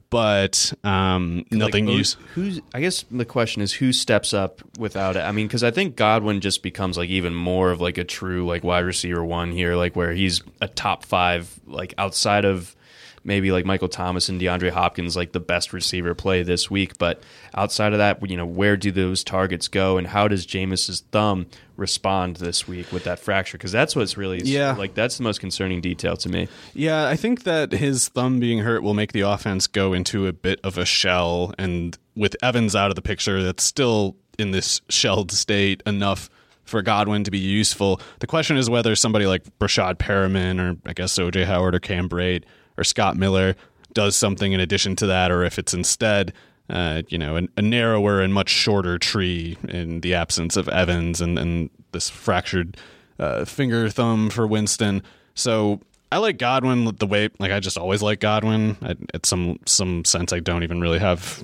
but 0.09 0.73
um, 0.83 1.45
nothing 1.51 1.85
like, 1.85 1.97
use. 1.97 2.17
Who's? 2.33 2.61
I 2.73 2.81
guess 2.81 3.05
the 3.11 3.25
question 3.25 3.61
is 3.61 3.73
who 3.73 3.93
steps 3.93 4.33
up 4.33 4.61
without 4.77 5.15
it. 5.15 5.19
I 5.19 5.31
mean, 5.31 5.47
because 5.47 5.63
I 5.63 5.71
think 5.71 5.95
Godwin 5.95 6.41
just 6.41 6.63
becomes 6.63 6.97
like 6.97 7.09
even 7.09 7.35
more 7.35 7.71
of 7.71 7.79
like 7.79 7.97
a 7.97 8.03
true 8.03 8.45
like 8.45 8.63
wide 8.63 8.85
receiver 8.85 9.23
one 9.23 9.51
here, 9.51 9.75
like 9.75 9.95
where 9.95 10.11
he's 10.11 10.41
a 10.61 10.67
top 10.67 11.05
five, 11.05 11.59
like 11.67 11.93
outside 11.97 12.45
of 12.45 12.75
maybe 13.29 13.51
like 13.51 13.63
Michael 13.63 13.87
Thomas 13.87 14.27
and 14.27 14.41
DeAndre 14.41 14.71
Hopkins, 14.71 15.15
like 15.15 15.33
the 15.33 15.39
best 15.39 15.71
receiver 15.71 16.15
play 16.15 16.41
this 16.41 16.69
week. 16.69 16.97
But 16.97 17.21
outside 17.53 17.93
of 17.93 17.99
that, 17.99 18.27
you 18.27 18.35
know, 18.35 18.45
where 18.45 18.75
do 18.75 18.91
those 18.91 19.23
targets 19.23 19.67
go, 19.67 19.97
and 19.97 20.07
how 20.07 20.27
does 20.27 20.47
Jameis's 20.47 21.01
thumb 21.11 21.45
respond 21.77 22.37
this 22.37 22.67
week 22.67 22.91
with 22.91 23.03
that 23.03 23.19
fracture? 23.19 23.57
Because 23.59 23.71
that's 23.71 23.95
what's 23.95 24.17
really 24.17 24.41
yeah, 24.43 24.73
like 24.75 24.95
that's 24.95 25.17
the 25.17 25.23
most 25.23 25.39
concerning 25.39 25.79
detail 25.79 26.17
to 26.17 26.27
me. 26.27 26.49
Yeah, 26.73 27.07
I 27.07 27.15
think 27.15 27.43
that 27.43 27.71
his 27.71 28.09
thumb 28.09 28.39
being 28.39 28.59
hurt 28.59 28.81
will 28.81 28.95
make 28.95 29.13
the 29.13 29.21
offense 29.21 29.67
go 29.67 29.93
into 29.93 30.25
a 30.25 30.33
bit 30.33 30.59
of 30.63 30.79
a 30.79 30.85
shell, 30.85 31.53
and 31.59 31.97
with 32.15 32.35
Evans 32.41 32.75
out 32.75 32.89
of 32.89 32.95
the 32.95 33.03
picture, 33.03 33.43
that's 33.43 33.63
still 33.63 34.17
in 34.39 34.51
this 34.51 34.81
shelled 34.89 35.31
state 35.31 35.83
enough 35.85 36.31
for 36.63 36.81
Godwin 36.81 37.23
to 37.25 37.31
be 37.31 37.37
useful. 37.37 38.01
The 38.19 38.27
question 38.27 38.57
is 38.57 38.69
whether 38.69 38.95
somebody 38.95 39.27
like 39.27 39.43
Breshad 39.59 39.95
Perriman 39.95 40.59
or 40.59 40.77
I 40.85 40.93
guess 40.93 41.17
OJ 41.17 41.45
Howard 41.45 41.75
or 41.75 41.79
Cam 41.79 42.09
Brate 42.09 42.43
or 42.79 42.83
Scott 42.83 43.17
Miller 43.17 43.55
does 43.93 44.15
something 44.15 44.53
in 44.53 44.59
addition 44.59 44.95
to 44.97 45.07
that, 45.07 45.31
or 45.31 45.43
if 45.43 45.59
it's 45.59 45.73
instead, 45.73 46.33
uh, 46.69 47.01
you 47.09 47.17
know, 47.17 47.37
a, 47.37 47.47
a, 47.57 47.61
narrower 47.61 48.21
and 48.21 48.33
much 48.33 48.49
shorter 48.49 48.97
tree 48.97 49.57
in 49.67 50.01
the 50.01 50.13
absence 50.13 50.55
of 50.55 50.69
Evans 50.69 51.19
and, 51.21 51.37
and 51.39 51.69
this 51.91 52.09
fractured 52.09 52.77
uh, 53.17 53.45
finger 53.45 53.89
thumb 53.89 54.29
for 54.29 54.45
Winston. 54.45 55.01
So 55.33 55.81
I 56.11 56.17
like 56.17 56.37
Godwin 56.37 56.95
the 56.99 57.07
way, 57.07 57.29
like 57.39 57.51
I 57.51 57.59
just 57.59 57.77
always 57.77 58.01
like 58.01 58.19
Godwin. 58.19 58.77
I, 58.81 58.95
at 59.13 59.25
some 59.25 59.59
some 59.65 60.05
sense, 60.05 60.31
I 60.31 60.39
don't 60.39 60.63
even 60.63 60.79
really 60.81 60.99
have 60.99 61.43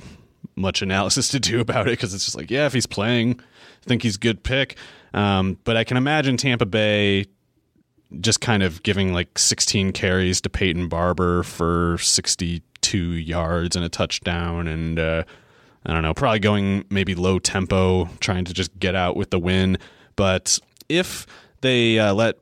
much 0.56 0.82
analysis 0.82 1.30
to 1.30 1.40
do 1.40 1.60
about 1.62 1.88
it 1.88 1.92
because 1.92 2.14
it's 2.14 2.26
just 2.26 2.38
like, 2.38 2.52
yeah, 2.52 2.66
if 2.66 2.74
he's 2.74 2.88
playing, 2.88 3.40
I 3.40 3.88
think 3.88 4.04
he's 4.04 4.18
good 4.18 4.44
pick. 4.44 4.78
Um, 5.14 5.58
but 5.64 5.78
I 5.78 5.84
can 5.84 5.98
imagine 5.98 6.38
Tampa 6.38 6.66
Bay 6.66 7.26
just 8.22 8.42
kind 8.42 8.64
of 8.64 8.84
giving 8.84 9.14
like 9.14 9.38
16 9.38 9.92
carries 9.92 10.42
to 10.42 10.50
Peyton 10.50 10.88
Barber 10.88 11.44
for 11.44 11.98
62 12.00 13.08
yards 13.08 13.76
and 13.76 13.84
a 13.84 13.90
touchdown, 13.90 14.68
and 14.68 15.00
uh, 15.00 15.24
I 15.86 15.94
don't 15.94 16.04
know, 16.04 16.14
probably 16.14 16.40
going 16.40 16.86
maybe 16.90 17.16
low 17.16 17.40
tempo, 17.40 18.10
trying 18.20 18.46
to 18.46 18.54
just 18.54 18.78
get 18.80 18.96
out 18.96 19.16
with 19.16 19.30
the 19.32 19.40
win. 19.40 19.78
But 20.16 20.60
if 20.90 21.26
they 21.62 22.00
uh, 22.00 22.14
let 22.14 22.38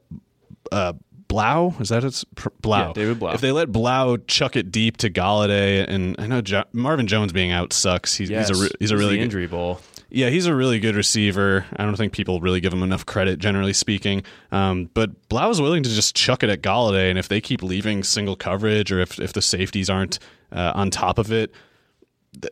uh, 0.72 0.94
Blough, 1.28 1.74
is 1.80 1.90
that 1.90 2.04
it's 2.04 2.24
Blau? 2.62 2.88
Yeah, 2.88 2.94
David 2.94 3.20
Blau. 3.20 3.34
If 3.34 3.42
they 3.42 3.52
let 3.52 3.72
Blau 3.72 4.18
chuck 4.28 4.56
it 4.56 4.72
deep 4.72 4.98
to 4.98 5.10
Golladay, 5.10 5.84
and 5.88 6.16
I 6.20 6.28
know 6.28 6.42
jo- 6.42 6.66
Marvin 6.74 7.08
Jones 7.08 7.34
being 7.34 7.52
out 7.52 7.74
sucks. 7.74 8.14
He's, 8.14 8.30
yes, 8.30 8.50
he's 8.50 8.60
a 8.60 8.64
re- 8.64 8.70
he's 8.80 8.92
a 8.92 8.98
really 8.98 9.16
good, 9.18 9.24
injury 9.24 9.48
ball. 9.48 9.82
Yeah, 10.16 10.30
he's 10.30 10.46
a 10.46 10.54
really 10.54 10.80
good 10.80 10.96
receiver. 10.96 11.66
I 11.76 11.86
don't 11.86 11.96
think 11.96 12.14
people 12.14 12.40
really 12.40 12.62
give 12.62 12.72
him 12.72 12.84
enough 12.84 13.04
credit, 13.04 13.40
generally 13.40 13.74
speaking. 13.74 14.22
Um, 14.52 14.92
but 14.94 15.28
Blau 15.28 15.50
is 15.50 15.60
willing 15.60 15.82
to 15.82 15.90
just 15.90 16.16
chuck 16.16 16.44
it 16.44 16.52
at 16.52 16.62
Golladay, 16.62 17.10
and 17.10 17.18
if 17.18 17.30
they 17.30 17.42
keep 17.42 17.64
leaving 17.64 18.04
single 18.04 18.36
coverage, 18.36 18.92
or 18.92 19.00
if 19.00 19.20
if 19.20 19.34
the 19.34 19.42
safeties 19.42 19.90
aren't 19.90 20.20
uh, 20.52 20.72
on 20.76 20.92
top 20.92 21.18
of 21.18 21.32
it, 21.32 21.52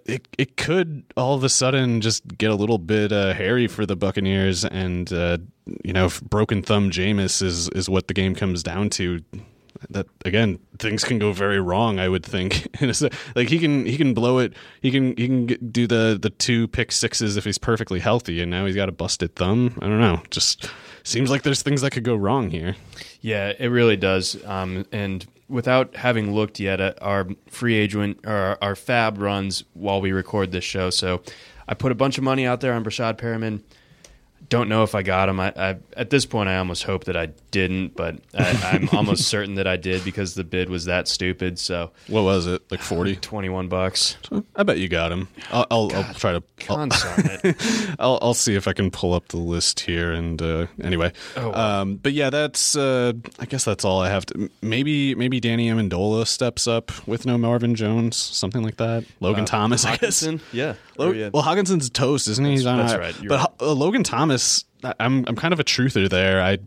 it 0.08 0.28
it 0.40 0.58
could 0.58 1.04
all 1.16 1.36
of 1.36 1.44
a 1.44 1.50
sudden 1.50 2.02
just 2.02 2.28
get 2.36 2.50
a 2.50 2.56
little 2.56 2.80
bit 2.80 3.12
uh, 3.12 3.32
hairy 3.34 3.68
for 3.68 3.86
the 3.86 3.96
Buccaneers, 3.96 4.66
and 4.66 5.14
uh, 5.14 5.38
you 5.84 5.94
know, 5.94 6.10
broken 6.24 6.64
thumb 6.64 6.90
Jameis 6.90 7.44
is 7.44 7.70
is 7.70 7.88
what 7.88 8.08
the 8.08 8.16
game 8.16 8.34
comes 8.34 8.64
down 8.64 8.90
to 8.92 9.24
that 9.90 10.08
again 10.26 10.60
things 10.78 11.04
can 11.04 11.20
go 11.20 11.32
very 11.32 11.60
wrong 11.60 12.00
i 12.00 12.08
would 12.08 12.26
think. 12.26 12.68
Like 13.36 13.48
he 13.48 13.60
can 13.60 13.86
he 13.86 13.98
can 13.98 14.14
blow 14.14 14.40
it 14.40 14.54
he 14.82 14.92
can 14.92 15.16
he 15.16 15.28
can 15.28 15.46
get, 15.46 15.72
do 15.72 15.88
the 15.88 16.18
the 16.22 16.30
two 16.30 16.68
pick 16.68 16.92
sixes 16.92 17.38
if 17.38 17.46
he's 17.46 17.58
perfectly 17.58 18.00
healthy 18.00 18.42
and 18.42 18.52
now 18.52 18.66
he's 18.66 18.76
got 18.76 18.90
a 18.90 18.92
busted 18.92 19.36
thumb. 19.36 19.78
I 19.82 19.88
don't 19.88 20.00
know. 20.00 20.22
Just 20.30 20.70
seems 21.04 21.30
like 21.30 21.44
there's 21.44 21.62
things 21.62 21.82
that 21.82 21.92
could 21.92 22.04
go 22.04 22.16
wrong 22.16 22.50
here. 22.50 22.76
Yeah 23.22 23.54
it 23.58 23.68
really 23.68 23.98
does. 23.98 24.44
Um, 24.46 24.86
and 24.92 25.26
without 25.48 25.96
having 25.96 26.34
looked 26.34 26.60
yet 26.60 26.80
at 26.80 27.02
our 27.02 27.28
free 27.48 27.76
agent 27.76 28.20
or 28.26 28.58
our, 28.62 28.76
fab 28.76 29.18
runs 29.18 29.64
while 29.74 30.02
we 30.02 30.12
record 30.12 30.52
this 30.52 30.64
show. 30.64 30.90
So 30.90 31.22
i 31.68 31.74
put 31.74 31.92
a 31.92 31.96
bunch 31.96 32.18
of 32.18 32.24
money 32.24 32.46
out 32.46 32.62
there 32.62 32.74
on 32.74 32.84
Breshad 32.84 33.18
Perriman 33.18 33.62
don't 34.52 34.68
know 34.68 34.84
if 34.84 34.94
I 34.96 35.02
got 35.02 35.30
him. 35.30 35.40
I, 35.40 35.54
I, 35.56 35.78
at 35.96 36.10
this 36.10 36.26
point, 36.26 36.50
I 36.50 36.58
almost 36.58 36.84
hope 36.84 37.06
that 37.06 37.16
I 37.16 37.28
didn't, 37.52 37.96
but 37.96 38.18
I, 38.38 38.76
am 38.76 38.90
almost 38.94 39.30
certain 39.30 39.56
that 39.56 39.66
I 39.66 39.78
did 39.78 40.04
because 40.04 40.36
the 40.36 40.44
bid 40.44 40.70
was 40.70 40.86
that 40.86 41.08
stupid. 41.08 41.58
So 41.58 41.92
what 42.08 42.24
was 42.24 42.48
it? 42.48 42.62
Like 42.70 42.82
40? 42.82 43.16
21 43.16 43.70
bucks. 43.70 44.18
I 44.54 44.64
bet 44.64 44.78
you 44.78 44.90
got 44.90 45.10
him. 45.10 45.30
I'll, 45.52 45.66
I'll, 45.72 45.96
I'll 45.96 46.14
try 46.14 46.34
to. 46.34 46.44
I'll, 46.70 46.90
I'll, 48.00 48.20
I'll, 48.22 48.34
see 48.34 48.56
if 48.56 48.68
I 48.68 48.74
can 48.74 48.92
pull 48.92 49.14
up 49.14 49.30
the 49.30 49.38
list 49.38 49.80
here. 49.80 50.12
And 50.12 50.42
uh, 50.42 50.68
anyway, 50.84 51.14
oh, 51.38 51.50
wow. 51.50 51.82
um, 51.82 51.96
but 51.96 52.12
yeah, 52.12 52.30
that's. 52.30 52.76
Uh, 52.76 53.14
I 53.40 53.46
guess 53.46 53.64
that's 53.64 53.86
all 53.86 54.02
I 54.02 54.10
have 54.10 54.26
to. 54.28 54.50
Maybe 54.62 55.16
maybe 55.16 55.40
Danny 55.40 55.70
Amendola 55.70 56.28
steps 56.28 56.68
up 56.68 57.08
with 57.08 57.26
no 57.26 57.38
Marvin 57.38 57.74
Jones, 57.74 58.18
something 58.18 58.64
like 58.64 58.76
that. 58.78 59.06
Logan 59.22 59.44
uh, 59.44 59.48
Thomas, 59.48 59.86
Hockenson? 59.86 60.28
I 60.28 60.38
guess. 60.38 60.44
Yeah. 60.52 60.74
Log- 61.06 61.34
well, 61.34 61.44
Hockenson's 61.44 61.90
toast, 61.90 62.28
isn't 62.28 62.44
he? 62.44 62.58
That's, 62.58 62.64
He's 62.64 62.92
that's 62.92 62.98
right. 62.98 63.28
but 63.28 63.40
right. 63.40 63.50
Uh, 63.62 63.74
Logan 63.74 64.04
Thomas, 64.04 64.66
I'm 64.84 65.26
I'm 65.28 65.36
kind 65.36 65.54
of 65.54 65.60
a 65.60 65.64
truther 65.64 66.10
there. 66.10 66.42
I. 66.42 66.60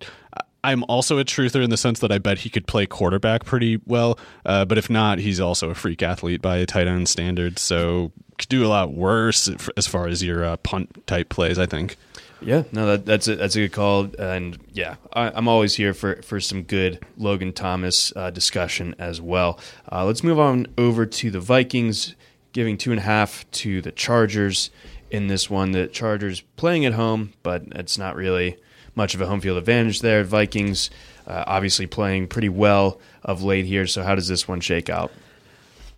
I'm 0.63 0.83
also 0.85 1.19
a 1.19 1.27
truther 1.27 1.63
in 1.63 1.69
the 1.69 1.77
sense 1.77 2.01
that 2.01 2.11
I 2.11 2.17
bet 2.17 2.39
he 2.39 2.49
could 2.49 2.67
play 2.67 2.87
quarterback 2.87 3.45
pretty 3.45 3.83
well. 3.85 4.19
Uh, 4.47 4.65
but 4.65 4.79
if 4.79 4.89
not, 4.89 5.19
he's 5.19 5.39
also 5.39 5.69
a 5.69 5.75
freak 5.75 6.03
athlete 6.03 6.41
by 6.41 6.57
a 6.57 6.65
tight 6.65 6.87
end 6.87 7.07
standard. 7.07 7.59
So 7.59 8.13
could 8.39 8.49
do 8.49 8.65
a 8.65 8.69
lot 8.69 8.95
worse 8.95 9.51
as 9.77 9.87
far 9.87 10.09
as 10.09 10.23
your 10.23 10.43
uh, 10.43 10.57
punt 10.57 11.07
type 11.07 11.29
plays. 11.29 11.59
I 11.59 11.67
think. 11.67 11.99
Yeah, 12.45 12.65
no, 12.73 12.87
that, 12.87 13.07
that's 13.07 13.27
a, 13.27 13.37
that's 13.37 13.57
a 13.57 13.61
good 13.61 13.73
call, 13.73 14.11
and 14.19 14.59
yeah, 14.73 14.97
I, 15.13 15.37
am 15.37 15.49
always 15.49 15.75
here 15.75 15.95
for, 15.95 16.21
for 16.23 16.41
some 16.41 16.63
good 16.63 17.05
Logan 17.17 17.53
Thomas 17.53 18.13
uh, 18.15 18.31
discussion 18.31 18.95
as 18.99 19.21
well. 19.21 19.59
Uh, 19.91 20.05
let's 20.05 20.23
move 20.23 20.39
on 20.39 20.67
over 20.77 21.07
to 21.07 21.31
the 21.31 21.41
Vikings, 21.41 22.15
giving 22.55 22.79
two 22.79 22.91
and 22.93 23.01
a 23.01 23.03
half 23.03 23.49
to 23.51 23.83
the 23.83 23.93
Chargers 23.93 24.71
in 25.11 25.27
this 25.27 25.51
one. 25.51 25.73
The 25.73 25.89
Chargers 25.89 26.41
playing 26.57 26.87
at 26.87 26.95
home, 26.95 27.35
but 27.43 27.65
it's 27.73 27.99
not 27.99 28.17
really 28.17 28.57
much 28.95 29.15
of 29.15 29.21
a 29.21 29.27
home 29.27 29.41
field 29.41 29.59
advantage 29.59 30.01
there. 30.01 30.25
Vikings 30.25 30.89
uh, 31.27 31.45
obviously 31.47 31.87
playing 31.87 32.29
pretty 32.29 32.49
well 32.49 33.01
of 33.23 33.43
late 33.43 33.67
here. 33.67 33.87
So 33.87 34.03
how 34.03 34.15
does 34.15 34.29
this 34.29 34.49
one 34.49 34.61
shake 34.61 34.89
out? 34.89 35.13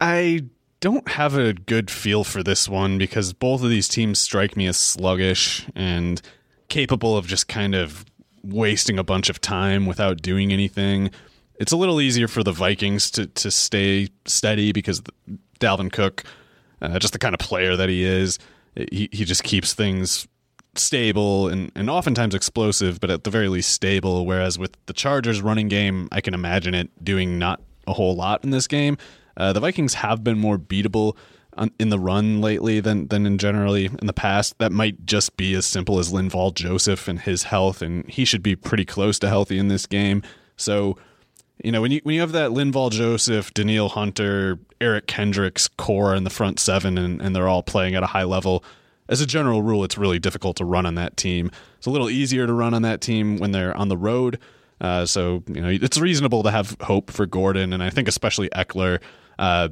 I 0.01 0.47
don't 0.81 1.09
have 1.09 1.37
a 1.37 1.53
good 1.53 1.91
feel 1.91 2.25
for 2.25 2.43
this 2.43 2.69
one 2.69 2.99
because 2.99 3.33
both 3.33 3.63
of 3.63 3.71
these 3.71 3.89
teams 3.89 4.19
strike 4.19 4.57
me 4.57 4.67
as 4.67 4.77
sluggish 4.77 5.67
and 5.75 6.21
capable 6.69 7.17
of 7.17 7.27
just 7.27 7.49
kind 7.49 7.75
of 7.75 8.05
wasting 8.43 8.99
a 8.99 9.05
bunch 9.05 9.29
of 9.29 9.41
time 9.41 9.87
without 9.87 10.23
doing 10.23 10.53
anything. 10.53 11.11
It's 11.59 11.73
a 11.73 11.77
little 11.77 12.01
easier 12.01 12.29
for 12.29 12.43
the 12.43 12.53
Vikings 12.53 13.11
to 13.13 13.27
to 13.27 13.51
stay 13.51 14.09
steady 14.27 14.73
because 14.73 15.03
Dalvin 15.59 15.91
Cook, 15.91 16.25
uh, 16.83 16.99
just 16.99 17.12
the 17.12 17.18
kind 17.18 17.35
of 17.35 17.39
player 17.39 17.77
that 17.77 17.89
he 17.89 18.05
is, 18.05 18.39
he 18.74 19.09
he 19.12 19.24
just 19.24 19.43
keeps 19.45 19.74
things 19.74 20.27
stable 20.74 21.49
and, 21.49 21.72
and 21.74 21.89
oftentimes 21.89 22.35
explosive, 22.35 23.01
but 23.01 23.11
at 23.11 23.24
the 23.24 23.31
very 23.31 23.49
least 23.49 23.70
stable. 23.70 24.27
Whereas 24.27 24.59
with 24.59 24.77
the 24.87 24.93
Chargers 24.93 25.41
running 25.41 25.68
game, 25.68 26.09
I 26.12 26.20
can 26.20 26.35
imagine 26.35 26.74
it 26.74 26.91
doing 27.03 27.39
not 27.39 27.61
a 27.87 27.93
whole 27.93 28.14
lot 28.14 28.45
in 28.45 28.51
this 28.51 28.66
game. 28.66 28.99
Uh, 29.37 29.53
the 29.53 29.61
Vikings 29.61 29.95
have 29.95 30.24
been 30.24 30.39
more 30.39 30.59
beatable 30.59 31.16
in 31.79 31.89
the 31.89 31.99
run 31.99 32.41
lately 32.41 32.81
than 32.81 33.09
than 33.09 33.27
in 33.27 33.39
generally 33.39 33.87
in 33.87 34.07
the 34.07 34.12
past. 34.12 34.59
That 34.59 34.72
might 34.72 35.07
just 35.07 35.37
be 35.37 35.55
as 35.55 35.66
simple 35.66 35.99
as 35.99 36.12
Linval 36.12 36.55
Joseph 36.55 37.09
and 37.09 37.20
his 37.20 37.45
health, 37.45 37.83
and 37.83 38.09
he 38.09 38.24
should 38.24 38.43
be 38.43 38.57
pretty 38.57 38.85
close 38.85 39.18
to 39.20 39.29
healthy 39.29 39.59
in 39.59 39.68
this 39.68 39.87
game. 39.87 40.22
So, 40.57 40.99
you 41.63 41.73
know, 41.73 41.81
when 41.81 41.91
you 41.91 42.01
when 42.05 42.15
you 42.15 42.21
have 42.21 42.33
that 42.33 42.51
Linval 42.51 42.91
Joseph, 42.91 43.55
Danielle 43.55 43.89
Hunter, 43.89 44.59
Eric 44.81 45.07
Kendricks 45.07 45.69
core 45.69 46.15
in 46.15 46.25
the 46.25 46.31
front 46.31 46.61
seven, 46.61 46.99
and, 46.99 47.21
and 47.21 47.35
they're 47.35 47.49
all 47.49 47.63
playing 47.63 47.95
at 47.95 48.03
a 48.03 48.07
high 48.07 48.25
level. 48.25 48.63
As 49.09 49.21
a 49.21 49.27
general 49.27 49.63
rule, 49.63 49.85
it's 49.85 49.97
really 49.97 50.19
difficult 50.19 50.57
to 50.57 50.65
run 50.65 50.85
on 50.85 50.97
that 50.97 51.17
team. 51.17 51.51
It's 51.79 51.87
a 51.87 51.91
little 51.91 52.11
easier 52.11 52.47
to 52.47 52.53
run 52.53 52.75
on 52.75 52.83
that 52.83 53.01
team 53.01 53.39
when 53.39 53.53
they're 53.53 53.77
on 53.77 53.89
the 53.89 53.97
road. 53.97 54.39
Uh, 54.81 55.07
so 55.07 55.43
you 55.47 55.61
know 55.61 55.69
it's 55.69 55.99
reasonable 55.99 56.43
to 56.43 56.51
have 56.51 56.77
hope 56.83 57.11
for 57.11 57.25
Gordon, 57.25 57.73
and 57.73 57.83
I 57.83 57.91
think 57.91 58.09
especially 58.09 58.49
Ekeler. 58.51 59.01
Uh, 59.39 59.69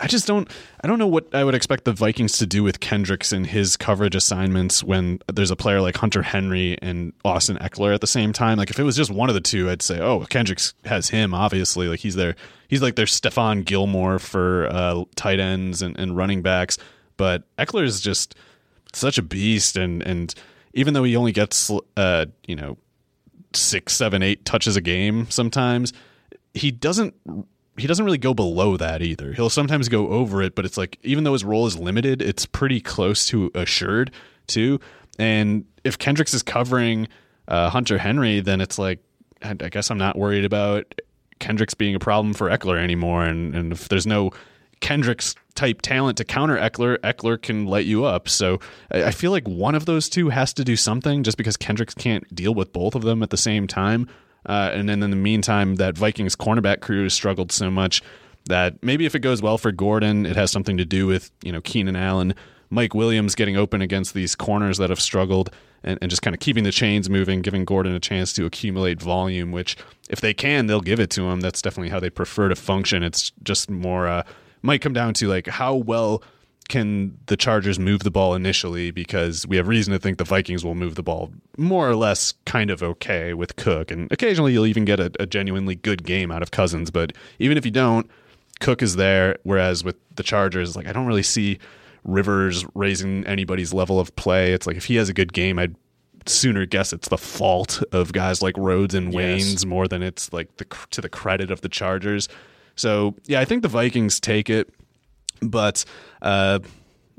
I 0.00 0.06
just 0.06 0.26
don't 0.26 0.48
I 0.82 0.86
don't 0.86 0.98
know 0.98 1.06
what 1.06 1.34
I 1.34 1.44
would 1.44 1.54
expect 1.54 1.84
the 1.84 1.92
Vikings 1.92 2.38
to 2.38 2.46
do 2.46 2.62
with 2.62 2.80
Kendricks 2.80 3.32
and 3.32 3.46
his 3.46 3.76
coverage 3.76 4.14
assignments 4.14 4.82
when 4.82 5.20
there's 5.32 5.50
a 5.50 5.56
player 5.56 5.80
like 5.80 5.96
Hunter 5.96 6.22
Henry 6.22 6.78
and 6.80 7.12
Austin 7.24 7.56
Ekeler 7.58 7.94
at 7.94 8.00
the 8.00 8.06
same 8.06 8.32
time. 8.32 8.58
Like 8.58 8.70
if 8.70 8.78
it 8.78 8.84
was 8.84 8.96
just 8.96 9.10
one 9.10 9.28
of 9.28 9.34
the 9.34 9.40
two, 9.40 9.68
I'd 9.70 9.82
say, 9.82 10.00
oh, 10.00 10.24
Kendricks 10.26 10.74
has 10.84 11.08
him 11.08 11.34
obviously. 11.34 11.88
Like 11.88 12.00
he's 12.00 12.14
their 12.14 12.36
he's 12.68 12.82
like 12.82 12.96
their 12.96 13.06
Stephon 13.06 13.64
Gilmore 13.64 14.18
for 14.18 14.68
uh, 14.70 15.04
tight 15.16 15.40
ends 15.40 15.82
and, 15.82 15.98
and 15.98 16.16
running 16.16 16.42
backs. 16.42 16.78
But 17.16 17.44
Ekeler 17.56 17.84
is 17.84 18.00
just 18.00 18.34
such 18.92 19.18
a 19.18 19.22
beast, 19.22 19.76
and 19.76 20.02
and 20.02 20.34
even 20.74 20.94
though 20.94 21.04
he 21.04 21.16
only 21.16 21.32
gets 21.32 21.70
uh 21.96 22.26
you 22.46 22.56
know 22.56 22.78
six, 23.54 23.94
seven, 23.94 24.22
eight 24.22 24.44
touches 24.44 24.76
a 24.76 24.80
game 24.80 25.28
sometimes, 25.30 25.92
he 26.54 26.70
doesn't 26.70 27.14
he 27.78 27.86
doesn't 27.86 28.04
really 28.04 28.18
go 28.18 28.34
below 28.34 28.76
that 28.76 29.02
either. 29.02 29.32
He'll 29.32 29.50
sometimes 29.50 29.88
go 29.88 30.08
over 30.08 30.42
it, 30.42 30.54
but 30.54 30.64
it's 30.64 30.76
like 30.76 30.98
even 31.02 31.24
though 31.24 31.32
his 31.32 31.44
role 31.44 31.66
is 31.66 31.78
limited, 31.78 32.22
it's 32.22 32.46
pretty 32.46 32.80
close 32.80 33.26
to 33.26 33.50
assured 33.54 34.10
too. 34.46 34.80
And 35.18 35.64
if 35.84 35.98
Kendricks 35.98 36.34
is 36.34 36.42
covering 36.42 37.08
uh, 37.46 37.70
Hunter 37.70 37.98
Henry, 37.98 38.40
then 38.40 38.60
it's 38.60 38.78
like 38.78 39.00
I 39.42 39.54
guess 39.54 39.90
I'm 39.90 39.98
not 39.98 40.16
worried 40.18 40.44
about 40.44 41.00
Kendricks 41.38 41.74
being 41.74 41.94
a 41.94 42.00
problem 42.00 42.34
for 42.34 42.48
Ekeler 42.48 42.82
anymore. 42.82 43.24
And, 43.24 43.54
and 43.54 43.72
if 43.72 43.88
there's 43.88 44.06
no 44.06 44.32
Kendricks 44.80 45.34
type 45.54 45.82
talent 45.82 46.18
to 46.18 46.24
counter 46.24 46.56
Ekeler, 46.56 46.98
Ekeler 46.98 47.40
can 47.40 47.66
light 47.66 47.86
you 47.86 48.04
up. 48.04 48.28
So 48.28 48.60
I 48.90 49.10
feel 49.10 49.30
like 49.30 49.46
one 49.46 49.74
of 49.74 49.86
those 49.86 50.08
two 50.08 50.28
has 50.30 50.52
to 50.54 50.64
do 50.64 50.76
something 50.76 51.22
just 51.22 51.36
because 51.36 51.56
Kendricks 51.56 51.94
can't 51.94 52.32
deal 52.34 52.54
with 52.54 52.72
both 52.72 52.94
of 52.94 53.02
them 53.02 53.22
at 53.22 53.30
the 53.30 53.36
same 53.36 53.66
time. 53.66 54.08
Uh, 54.46 54.70
and 54.72 54.88
then 54.88 55.02
in 55.02 55.10
the 55.10 55.16
meantime, 55.16 55.76
that 55.76 55.98
Vikings 55.98 56.36
cornerback 56.36 56.80
crew 56.80 57.02
has 57.04 57.14
struggled 57.14 57.52
so 57.52 57.70
much 57.70 58.02
that 58.46 58.82
maybe 58.82 59.04
if 59.06 59.14
it 59.14 59.20
goes 59.20 59.42
well 59.42 59.58
for 59.58 59.72
Gordon, 59.72 60.26
it 60.26 60.36
has 60.36 60.50
something 60.50 60.76
to 60.78 60.84
do 60.84 61.06
with 61.06 61.30
you 61.42 61.52
know 61.52 61.60
Keenan 61.60 61.96
Allen, 61.96 62.34
Mike 62.70 62.94
Williams 62.94 63.34
getting 63.34 63.56
open 63.56 63.80
against 63.82 64.14
these 64.14 64.34
corners 64.34 64.78
that 64.78 64.90
have 64.90 65.00
struggled, 65.00 65.50
and, 65.82 65.98
and 66.00 66.10
just 66.10 66.22
kind 66.22 66.34
of 66.34 66.40
keeping 66.40 66.64
the 66.64 66.72
chains 66.72 67.08
moving, 67.08 67.42
giving 67.42 67.64
Gordon 67.64 67.94
a 67.94 68.00
chance 68.00 68.32
to 68.34 68.46
accumulate 68.46 69.00
volume. 69.00 69.52
Which 69.52 69.76
if 70.08 70.20
they 70.20 70.34
can, 70.34 70.66
they'll 70.66 70.80
give 70.80 71.00
it 71.00 71.10
to 71.10 71.28
him. 71.28 71.40
That's 71.40 71.62
definitely 71.62 71.90
how 71.90 72.00
they 72.00 72.10
prefer 72.10 72.48
to 72.48 72.56
function. 72.56 73.02
It's 73.02 73.32
just 73.42 73.70
more 73.70 74.06
uh, 74.06 74.22
might 74.62 74.80
come 74.80 74.92
down 74.92 75.14
to 75.14 75.28
like 75.28 75.46
how 75.46 75.74
well 75.74 76.22
can 76.68 77.16
the 77.26 77.36
Chargers 77.36 77.78
move 77.78 78.00
the 78.00 78.10
ball 78.10 78.34
initially 78.34 78.90
because 78.90 79.46
we 79.46 79.56
have 79.56 79.68
reason 79.68 79.92
to 79.92 79.98
think 79.98 80.18
the 80.18 80.24
Vikings 80.24 80.64
will 80.64 80.74
move 80.74 80.94
the 80.94 81.02
ball 81.02 81.32
more 81.56 81.88
or 81.88 81.96
less 81.96 82.32
kind 82.44 82.70
of 82.70 82.82
okay 82.82 83.34
with 83.34 83.56
Cook. 83.56 83.90
And 83.90 84.10
occasionally 84.12 84.52
you'll 84.52 84.66
even 84.66 84.84
get 84.84 85.00
a, 85.00 85.10
a, 85.18 85.26
genuinely 85.26 85.74
good 85.74 86.04
game 86.04 86.30
out 86.30 86.42
of 86.42 86.50
Cousins. 86.50 86.90
But 86.90 87.14
even 87.38 87.56
if 87.56 87.64
you 87.64 87.70
don't, 87.70 88.08
Cook 88.60 88.82
is 88.82 88.96
there. 88.96 89.36
Whereas 89.44 89.82
with 89.82 89.96
the 90.16 90.22
Chargers, 90.22 90.76
like 90.76 90.86
I 90.86 90.92
don't 90.92 91.06
really 91.06 91.22
see 91.22 91.58
Rivers 92.04 92.64
raising 92.74 93.26
anybody's 93.26 93.72
level 93.72 93.98
of 93.98 94.14
play. 94.16 94.52
It's 94.52 94.66
like 94.66 94.76
if 94.76 94.84
he 94.84 94.96
has 94.96 95.08
a 95.08 95.14
good 95.14 95.32
game, 95.32 95.58
I'd 95.58 95.74
sooner 96.26 96.66
guess 96.66 96.92
it's 96.92 97.08
the 97.08 97.18
fault 97.18 97.82
of 97.92 98.12
guys 98.12 98.42
like 98.42 98.56
Rhodes 98.56 98.94
and 98.94 99.12
Waynes 99.12 99.52
yes. 99.52 99.64
more 99.64 99.88
than 99.88 100.02
it's 100.02 100.32
like 100.32 100.54
the 100.56 100.66
to 100.90 101.00
the 101.00 101.08
credit 101.08 101.50
of 101.50 101.62
the 101.62 101.68
Chargers. 101.68 102.28
So 102.76 103.14
yeah, 103.26 103.40
I 103.40 103.44
think 103.44 103.62
the 103.62 103.68
Vikings 103.68 104.20
take 104.20 104.48
it. 104.50 104.72
But 105.42 105.84
uh, 106.22 106.60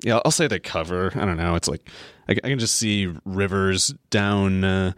yeah, 0.04 0.20
I'll 0.26 0.32
say 0.32 0.48
they 0.48 0.60
cover. 0.60 1.12
I 1.16 1.26
don't 1.26 1.38
know. 1.38 1.56
It's 1.56 1.68
like 1.68 1.90
I, 2.28 2.34
I 2.34 2.50
can 2.50 2.60
just 2.60 2.76
see 2.76 3.14
Rivers 3.26 3.94
down 4.10 4.64
uh, 4.64 4.94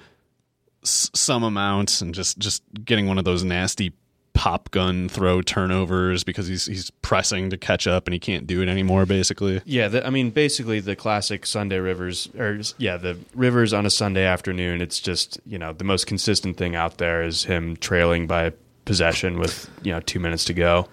s- 0.84 1.10
some 1.14 1.44
amount 1.44 2.02
and 2.02 2.14
just 2.14 2.38
just 2.38 2.64
getting 2.86 3.08
one 3.08 3.18
of 3.18 3.26
those 3.26 3.44
nasty 3.44 3.94
pop 4.34 4.72
gun 4.72 5.10
throw 5.10 5.42
turnovers 5.42 6.24
because 6.24 6.48
he's 6.48 6.66
he's 6.66 6.90
pressing 7.02 7.50
to 7.50 7.58
catch 7.58 7.86
up 7.86 8.08
and 8.08 8.14
he 8.14 8.20
can't 8.20 8.48
do 8.48 8.62
it 8.62 8.70
anymore. 8.70 9.06
Basically, 9.06 9.62
yeah. 9.66 9.88
The, 9.90 10.06
I 10.06 10.10
mean, 10.10 10.30
basically 10.30 10.80
the 10.80 10.96
classic 10.96 11.46
Sunday 11.46 11.80
Rivers, 11.80 12.30
or 12.38 12.60
yeah, 12.78 12.98
the 12.98 13.18
Rivers 13.36 13.74
on 13.74 13.86
a 13.86 13.90
Sunday 13.90 14.24
afternoon. 14.24 14.82
It's 14.82 15.00
just 15.00 15.40
you 15.46 15.58
know 15.58 15.74
the 15.74 15.84
most 15.84 16.08
consistent 16.08 16.58
thing 16.58 16.76
out 16.76 16.98
there 16.98 17.24
is 17.24 17.44
him 17.44 17.76
trailing 17.78 18.26
by 18.28 18.54
possession 18.86 19.38
with 19.38 19.70
you 19.84 19.92
know 19.92 20.00
two 20.00 20.20
minutes 20.20 20.46
to 20.46 20.54
go. 20.54 20.88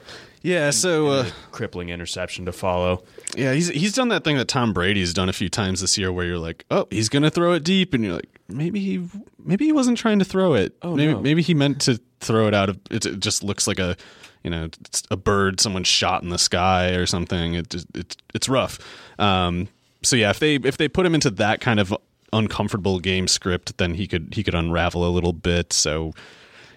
Yeah, 0.49 0.71
so 0.71 1.09
uh, 1.09 1.31
crippling 1.53 1.91
interception 1.91 2.47
to 2.47 2.53
follow. 2.53 3.05
Yeah, 3.37 3.53
he's 3.53 3.69
he's 3.69 3.93
done 3.93 4.09
that 4.09 4.25
thing 4.25 4.39
that 4.39 4.49
Tom 4.49 4.73
Brady's 4.73 5.13
done 5.13 5.29
a 5.29 5.33
few 5.35 5.51
times 5.51 5.83
this 5.83 5.99
year, 5.99 6.11
where 6.11 6.25
you're 6.25 6.39
like, 6.39 6.65
oh, 6.71 6.87
he's 6.91 7.11
gonna 7.11 7.29
throw 7.29 7.53
it 7.53 7.65
deep, 7.65 7.93
and 7.93 8.03
you're 8.03 8.15
like, 8.15 8.41
maybe 8.49 8.81
he 8.81 9.07
maybe 9.39 9.67
he 9.67 9.73
wasn't 9.73 9.99
trying 9.99 10.19
to 10.21 10.25
throw 10.25 10.55
it. 10.55 10.75
Oh 10.81 10.97
maybe 10.97 11.13
no. 11.13 11.21
maybe 11.21 11.43
he 11.43 11.53
meant 11.53 11.83
to 11.83 12.01
throw 12.21 12.49
it 12.49 12.55
out 12.55 12.71
of. 12.71 12.81
It, 12.91 13.05
it 13.05 13.21
just 13.21 13.45
looks 13.45 13.67
like 13.67 13.79
a 13.79 13.95
you 14.43 14.49
know 14.49 14.71
a 15.11 15.19
bird 15.19 15.61
someone 15.61 15.85
shot 15.85 16.23
in 16.23 16.31
the 16.31 16.39
sky 16.39 16.93
or 16.93 17.05
something. 17.05 17.53
It 17.53 17.69
just 17.69 17.87
it's 17.95 18.17
it's 18.35 18.49
rough. 18.49 18.79
Um, 19.19 19.69
so 20.03 20.17
yeah, 20.17 20.31
if 20.31 20.39
they 20.39 20.55
if 20.55 20.79
they 20.79 20.89
put 20.89 21.05
him 21.05 21.15
into 21.15 21.31
that 21.33 21.61
kind 21.61 21.79
of 21.79 21.95
uncomfortable 22.33 23.01
game 23.01 23.29
script, 23.29 23.77
then 23.77 23.93
he 23.93 24.07
could 24.07 24.33
he 24.33 24.43
could 24.43 24.55
unravel 24.55 25.07
a 25.07 25.13
little 25.13 25.35
bit. 25.35 25.75
So 25.75 26.15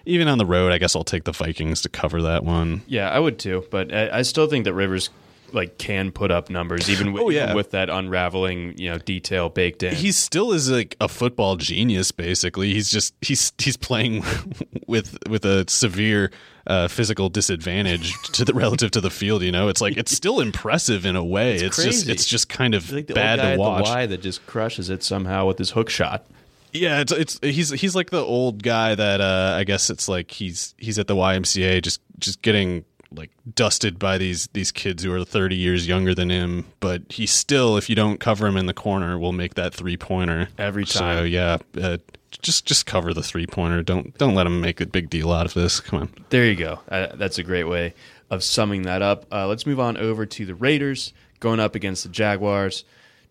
even 0.04 0.28
on 0.28 0.38
the 0.38 0.46
road, 0.46 0.72
I 0.72 0.78
guess 0.78 0.96
I'll 0.96 1.04
take 1.04 1.24
the 1.24 1.32
Vikings 1.32 1.82
to 1.82 1.88
cover 1.88 2.22
that 2.22 2.44
one. 2.44 2.82
Yeah, 2.86 3.10
I 3.10 3.18
would 3.18 3.38
too, 3.38 3.64
but 3.70 3.92
I, 3.94 4.18
I 4.18 4.22
still 4.22 4.46
think 4.46 4.64
that 4.64 4.74
Rivers 4.74 5.10
like 5.54 5.78
can 5.78 6.10
put 6.10 6.30
up 6.30 6.50
numbers 6.50 6.88
even 6.88 7.12
with, 7.12 7.22
oh, 7.22 7.28
yeah. 7.28 7.54
with 7.54 7.72
that 7.72 7.90
unraveling 7.90 8.74
you 8.78 8.90
know 8.90 8.98
detail 8.98 9.48
baked 9.48 9.82
in. 9.82 9.94
He 9.94 10.12
still 10.12 10.52
is 10.52 10.70
like 10.70 10.96
a 11.00 11.08
football 11.08 11.56
genius. 11.56 12.12
Basically, 12.12 12.72
he's 12.72 12.90
just 12.90 13.14
he's 13.20 13.52
he's 13.58 13.76
playing 13.76 14.24
with 14.86 15.16
with 15.28 15.44
a 15.44 15.64
severe 15.68 16.30
uh, 16.66 16.88
physical 16.88 17.28
disadvantage 17.28 18.12
to 18.32 18.44
the 18.44 18.54
relative 18.54 18.90
to 18.92 19.00
the 19.00 19.10
field. 19.10 19.42
You 19.42 19.52
know, 19.52 19.68
it's 19.68 19.80
like 19.80 19.96
it's 19.96 20.12
still 20.12 20.40
impressive 20.40 21.06
in 21.06 21.16
a 21.16 21.24
way. 21.24 21.52
It's, 21.62 21.78
it's 21.78 21.84
just 21.84 22.08
it's 22.08 22.26
just 22.26 22.48
kind 22.48 22.74
of 22.74 22.90
like 22.90 23.06
bad 23.08 23.36
to 23.36 23.56
watch. 23.56 23.82
At 23.82 23.84
the 23.84 23.90
y 23.90 24.06
that 24.06 24.22
just 24.22 24.46
crushes 24.46 24.90
it 24.90 25.02
somehow 25.02 25.46
with 25.46 25.58
his 25.58 25.70
hook 25.70 25.90
shot. 25.90 26.26
Yeah, 26.72 27.00
it's 27.00 27.12
it's 27.12 27.38
he's 27.42 27.70
he's 27.70 27.94
like 27.94 28.10
the 28.10 28.22
old 28.22 28.62
guy 28.62 28.94
that 28.94 29.20
uh, 29.20 29.54
I 29.56 29.64
guess 29.64 29.90
it's 29.90 30.08
like 30.08 30.30
he's 30.30 30.74
he's 30.78 30.98
at 30.98 31.06
the 31.06 31.14
YMCA 31.14 31.82
just 31.82 32.00
just 32.18 32.42
getting 32.42 32.84
like 33.14 33.30
dusted 33.54 33.98
by 33.98 34.18
these 34.18 34.48
these 34.54 34.72
kids 34.72 35.02
who 35.02 35.12
are 35.12 35.24
30 35.24 35.54
years 35.54 35.86
younger 35.86 36.14
than 36.14 36.30
him, 36.30 36.66
but 36.80 37.02
he 37.10 37.26
still 37.26 37.76
if 37.76 37.90
you 37.90 37.94
don't 37.94 38.20
cover 38.20 38.46
him 38.46 38.56
in 38.56 38.66
the 38.66 38.74
corner 38.74 39.18
will 39.18 39.32
make 39.32 39.54
that 39.54 39.74
three 39.74 39.96
pointer 39.96 40.48
every 40.58 40.84
time. 40.84 41.18
So 41.18 41.24
yeah, 41.24 41.58
uh, 41.80 41.98
just 42.40 42.64
just 42.64 42.86
cover 42.86 43.12
the 43.12 43.22
three 43.22 43.46
pointer. 43.46 43.82
Don't 43.82 44.16
don't 44.18 44.34
let 44.34 44.46
him 44.46 44.60
make 44.60 44.80
a 44.80 44.86
big 44.86 45.10
deal 45.10 45.30
out 45.32 45.46
of 45.46 45.54
this. 45.54 45.80
Come 45.80 46.00
on. 46.00 46.08
There 46.30 46.46
you 46.46 46.56
go. 46.56 46.80
Uh, 46.88 47.08
that's 47.14 47.38
a 47.38 47.42
great 47.42 47.64
way 47.64 47.94
of 48.30 48.42
summing 48.42 48.82
that 48.82 49.02
up. 49.02 49.26
Uh, 49.30 49.46
let's 49.46 49.66
move 49.66 49.78
on 49.78 49.96
over 49.96 50.24
to 50.24 50.46
the 50.46 50.54
Raiders 50.54 51.12
going 51.40 51.60
up 51.60 51.74
against 51.74 52.04
the 52.04 52.08
Jaguars. 52.08 52.84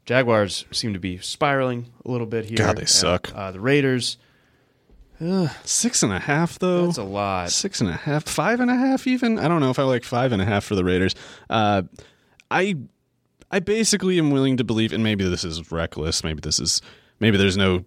Jaguars 0.06 0.66
seem 0.72 0.94
to 0.94 1.00
be 1.00 1.18
spiraling 1.20 1.88
a 2.06 2.12
little 2.12 2.28
bit 2.28 2.46
here. 2.46 2.58
God, 2.58 2.78
they 2.78 2.86
suck. 2.86 3.32
Uh, 3.36 3.52
the 3.52 3.60
Raiders. 3.60 4.18
Uh, 5.20 5.50
six 5.64 6.02
and 6.02 6.12
a 6.12 6.20
half, 6.20 6.58
though. 6.58 6.88
That's 6.88 6.98
a 6.98 7.04
lot. 7.04 7.52
Six 7.52 7.80
and 7.82 7.90
a 7.90 7.94
half, 7.94 8.24
five 8.24 8.60
and 8.60 8.72
a 8.72 8.76
half, 8.76 9.06
even. 9.06 9.38
I 9.38 9.48
don't 9.48 9.60
know 9.60 9.70
if 9.70 9.78
I 9.78 9.84
like 9.84 10.04
five 10.04 10.32
and 10.32 10.42
a 10.42 10.46
half 10.46 10.64
for 10.64 10.74
the 10.74 10.84
Raiders. 10.84 11.14
Uh, 11.50 11.84
I, 12.50 12.76
I 13.52 13.60
basically 13.60 14.18
am 14.18 14.32
willing 14.32 14.58
to 14.58 14.64
believe, 14.64 14.94
and 14.94 15.04
maybe 15.04 15.24
this 15.24 15.44
is 15.44 15.72
reckless. 15.72 16.24
Maybe 16.24 16.40
this 16.42 16.60
is, 16.60 16.82
maybe 17.20 17.38
there's 17.38 17.58
no 17.58 17.86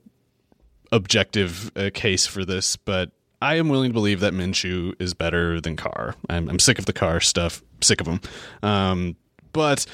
objective 0.93 1.77
uh, 1.77 1.91
case 1.93 2.25
for 2.25 2.45
this, 2.45 2.77
but 2.77 3.11
I 3.43 3.57
am 3.57 3.69
willing 3.69 3.91
to 3.91 3.95
believe 3.95 4.21
that 4.21 4.33
Minshew 4.33 4.95
is 5.01 5.13
better 5.13 5.61
than 5.61 5.75
Carr. 5.75 6.15
I'm, 6.31 6.49
I'm 6.49 6.61
sick 6.61 6.79
of 6.79 6.87
the 6.87 6.93
Carr 6.93 7.21
stuff. 7.21 7.63
Sick 7.81 8.01
of 8.01 8.07
him. 8.07 8.21
Um, 8.63 9.17
but 9.53 9.87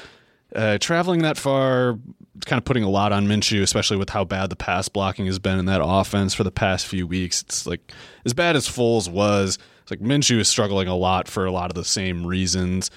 uh, 0.55 0.77
traveling 0.79 1.21
that 1.21 1.37
far, 1.37 1.97
it's 2.35 2.45
kind 2.45 2.57
of 2.57 2.65
putting 2.65 2.83
a 2.83 2.89
lot 2.89 3.11
on 3.11 3.27
Minshew, 3.27 3.61
especially 3.61 3.97
with 3.97 4.09
how 4.09 4.23
bad 4.23 4.49
the 4.49 4.55
pass 4.55 4.89
blocking 4.89 5.25
has 5.25 5.39
been 5.39 5.59
in 5.59 5.65
that 5.65 5.81
offense 5.83 6.33
for 6.33 6.43
the 6.43 6.51
past 6.51 6.87
few 6.87 7.07
weeks. 7.07 7.41
It's 7.41 7.65
like 7.65 7.91
as 8.25 8.33
bad 8.33 8.55
as 8.55 8.67
Foles 8.67 9.09
was. 9.09 9.57
It's 9.81 9.91
like 9.91 9.99
Minshew 9.99 10.39
is 10.39 10.47
struggling 10.47 10.87
a 10.87 10.95
lot 10.95 11.27
for 11.27 11.45
a 11.45 11.51
lot 11.51 11.71
of 11.71 11.75
the 11.75 11.85
same 11.85 12.25
reasons. 12.25 12.91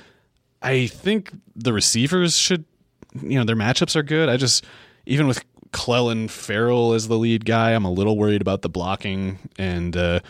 I 0.62 0.86
think 0.86 1.32
the 1.54 1.72
receivers 1.72 2.36
should, 2.36 2.64
you 3.22 3.38
know, 3.38 3.44
their 3.44 3.56
matchups 3.56 3.96
are 3.96 4.02
good. 4.02 4.28
I 4.28 4.36
just 4.36 4.64
even 5.06 5.26
with 5.26 5.44
Clelin 5.70 6.30
Ferrell 6.30 6.92
as 6.92 7.08
the 7.08 7.18
lead 7.18 7.44
guy, 7.44 7.72
I'm 7.72 7.84
a 7.84 7.92
little 7.92 8.16
worried 8.16 8.40
about 8.40 8.62
the 8.62 8.68
blocking 8.68 9.38
and. 9.58 9.96
Uh, 9.96 10.20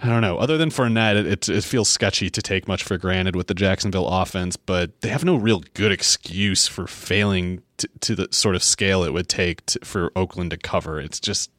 I 0.00 0.08
don't 0.08 0.20
know. 0.20 0.38
Other 0.38 0.56
than 0.56 0.70
Fournette, 0.70 1.16
it, 1.16 1.26
it, 1.26 1.48
it, 1.48 1.64
feels 1.64 1.88
sketchy 1.88 2.30
to 2.30 2.40
take 2.40 2.68
much 2.68 2.84
for 2.84 2.96
granted 2.98 3.34
with 3.34 3.48
the 3.48 3.54
Jacksonville 3.54 4.06
offense, 4.06 4.56
but 4.56 5.00
they 5.00 5.08
have 5.08 5.24
no 5.24 5.34
real 5.34 5.62
good 5.74 5.90
excuse 5.90 6.68
for 6.68 6.86
failing 6.86 7.62
to, 7.78 7.88
to 8.00 8.14
the 8.14 8.28
sort 8.30 8.54
of 8.54 8.62
scale 8.62 9.02
it 9.02 9.12
would 9.12 9.28
take 9.28 9.62
for 9.82 10.12
Oakland 10.14 10.52
to 10.52 10.56
cover. 10.56 11.00
It's 11.00 11.18
just, 11.18 11.50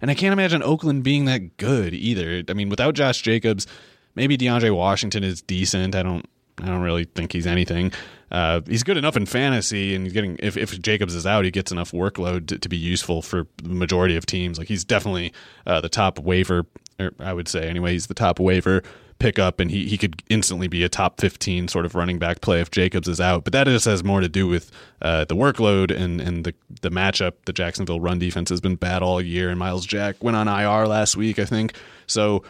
and 0.00 0.10
I 0.10 0.14
can't 0.14 0.32
imagine 0.32 0.62
Oakland 0.62 1.04
being 1.04 1.26
that 1.26 1.58
good 1.58 1.92
either. 1.92 2.42
I 2.48 2.54
mean, 2.54 2.70
without 2.70 2.94
Josh 2.94 3.20
Jacobs, 3.20 3.66
maybe 4.14 4.38
DeAndre 4.38 4.74
Washington 4.74 5.22
is 5.22 5.42
decent. 5.42 5.94
I 5.94 6.02
don't, 6.02 6.26
I 6.62 6.66
don't 6.66 6.82
really 6.82 7.04
think 7.04 7.32
he's 7.32 7.46
anything. 7.46 7.92
Uh, 8.30 8.62
he's 8.66 8.82
good 8.82 8.96
enough 8.96 9.16
in 9.16 9.26
fantasy, 9.26 9.94
and 9.94 10.12
getting 10.12 10.36
if, 10.40 10.56
if 10.56 10.80
Jacobs 10.80 11.14
is 11.14 11.26
out, 11.26 11.44
he 11.44 11.50
gets 11.50 11.70
enough 11.70 11.92
workload 11.92 12.48
to, 12.48 12.58
to 12.58 12.68
be 12.68 12.76
useful 12.76 13.22
for 13.22 13.46
the 13.62 13.68
majority 13.68 14.16
of 14.16 14.24
teams. 14.26 14.58
Like 14.58 14.68
he's 14.68 14.84
definitely 14.84 15.32
uh, 15.66 15.80
the 15.80 15.88
top 15.88 16.18
waiver 16.18 16.66
or 16.98 17.12
I 17.18 17.32
would 17.32 17.48
say 17.48 17.68
anyway, 17.68 17.92
he's 17.92 18.06
the 18.06 18.14
top 18.14 18.38
waiver 18.38 18.82
pickup, 19.18 19.60
and 19.60 19.70
he 19.70 19.86
he 19.86 19.96
could 19.96 20.22
instantly 20.28 20.68
be 20.68 20.82
a 20.82 20.88
top 20.88 21.20
fifteen 21.20 21.68
sort 21.68 21.86
of 21.86 21.94
running 21.94 22.18
back 22.18 22.40
play 22.40 22.60
if 22.60 22.70
Jacobs 22.70 23.08
is 23.08 23.20
out. 23.20 23.44
But 23.44 23.52
that 23.52 23.66
just 23.66 23.84
has 23.84 24.04
more 24.04 24.20
to 24.20 24.28
do 24.28 24.46
with 24.46 24.70
uh, 25.02 25.24
the 25.24 25.36
workload 25.36 25.94
and 25.94 26.20
and 26.20 26.44
the 26.44 26.54
the 26.82 26.90
matchup. 26.90 27.32
The 27.46 27.52
Jacksonville 27.52 28.00
run 28.00 28.18
defense 28.18 28.50
has 28.50 28.60
been 28.60 28.76
bad 28.76 29.02
all 29.02 29.20
year, 29.20 29.50
and 29.50 29.58
Myles 29.58 29.86
Jack 29.86 30.22
went 30.22 30.36
on 30.36 30.48
IR 30.48 30.86
last 30.86 31.16
week, 31.16 31.38
I 31.38 31.44
think. 31.44 31.74
So 32.06 32.44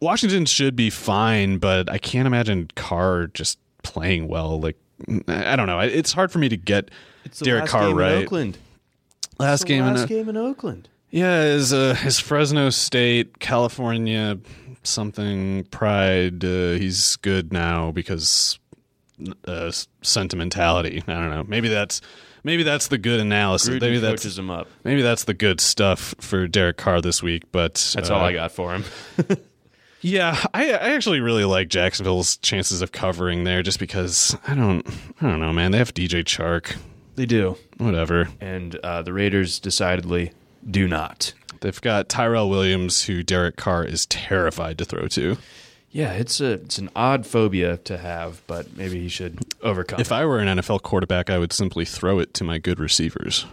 Washington 0.00 0.46
should 0.46 0.76
be 0.76 0.90
fine, 0.90 1.58
but 1.58 1.90
I 1.90 1.98
can't 1.98 2.26
imagine 2.26 2.68
Carr 2.74 3.28
just 3.28 3.58
playing 3.82 4.28
well. 4.28 4.60
Like 4.60 4.76
I 5.28 5.56
don't 5.56 5.66
know. 5.66 5.80
It's 5.80 6.12
hard 6.12 6.30
for 6.30 6.38
me 6.38 6.48
to 6.48 6.56
get 6.56 6.90
Derek 7.42 7.66
Carr 7.66 7.94
right. 7.94 8.12
in 8.12 8.22
Oakland. 8.24 8.58
Last 9.38 9.66
game 9.66 9.84
in 9.84 9.94
last 9.94 10.04
a- 10.04 10.08
game 10.08 10.28
in 10.28 10.36
Oakland. 10.36 10.88
Yeah, 11.14 11.42
is 11.44 11.72
uh, 11.72 11.96
is 12.04 12.18
Fresno 12.18 12.70
State, 12.70 13.38
California, 13.38 14.36
something 14.82 15.62
pride. 15.66 16.44
Uh, 16.44 16.72
he's 16.72 17.14
good 17.16 17.52
now 17.52 17.92
because 17.92 18.58
uh, 19.46 19.70
sentimentality. 20.02 21.04
I 21.06 21.12
don't 21.12 21.30
know. 21.30 21.44
Maybe 21.44 21.68
that's 21.68 22.00
maybe 22.42 22.64
that's 22.64 22.88
the 22.88 22.98
good 22.98 23.20
analysis. 23.20 23.68
Gruden 23.76 23.80
maybe 23.82 23.98
that's 23.98 24.22
coaches 24.22 24.36
him 24.36 24.50
up. 24.50 24.66
maybe 24.82 25.02
that's 25.02 25.22
the 25.22 25.34
good 25.34 25.60
stuff 25.60 26.16
for 26.18 26.48
Derek 26.48 26.78
Carr 26.78 27.00
this 27.00 27.22
week. 27.22 27.44
But 27.52 27.74
That's 27.94 28.10
uh, 28.10 28.16
all 28.16 28.24
I 28.24 28.32
got 28.32 28.50
for 28.50 28.74
him. 28.74 28.84
Yeah, 30.00 30.36
I, 30.52 30.64
I 30.72 30.90
actually 30.90 31.20
really 31.20 31.46
like 31.46 31.68
Jacksonville's 31.68 32.36
chances 32.36 32.82
of 32.82 32.92
covering 32.92 33.44
there, 33.44 33.62
just 33.62 33.78
because 33.78 34.36
I 34.46 34.54
don't 34.54 34.86
I 35.22 35.30
don't 35.30 35.40
know, 35.40 35.50
man. 35.50 35.70
They 35.70 35.78
have 35.78 35.94
DJ 35.94 36.24
Chark, 36.24 36.76
They 37.14 37.24
do, 37.24 37.56
whatever. 37.78 38.28
and 38.38 38.76
uh, 38.76 39.00
the 39.00 39.14
Raiders 39.14 39.58
decidedly 39.58 40.32
do 40.70 40.88
not. 40.88 41.32
They've 41.60 41.80
got 41.80 42.08
Tyrell 42.08 42.50
Williams, 42.50 43.04
who 43.04 43.22
Derek 43.22 43.56
Carr 43.56 43.84
is 43.84 44.06
terrified 44.06 44.78
to 44.78 44.84
throw 44.84 45.08
to. 45.08 45.38
Yeah, 45.90 46.12
it's 46.12 46.40
a 46.40 46.52
it's 46.54 46.78
an 46.78 46.90
odd 46.96 47.24
phobia 47.24 47.76
to 47.78 47.96
have, 47.96 48.42
but 48.46 48.76
maybe 48.76 49.00
he 49.00 49.08
should 49.08 49.38
overcome. 49.62 50.00
If 50.00 50.08
it. 50.08 50.14
I 50.14 50.24
were 50.24 50.40
an 50.40 50.58
NFL 50.58 50.82
quarterback, 50.82 51.30
I 51.30 51.38
would 51.38 51.52
simply 51.52 51.84
throw 51.84 52.18
it 52.18 52.34
to 52.34 52.44
my 52.44 52.58
good 52.58 52.80
receivers. 52.80 53.46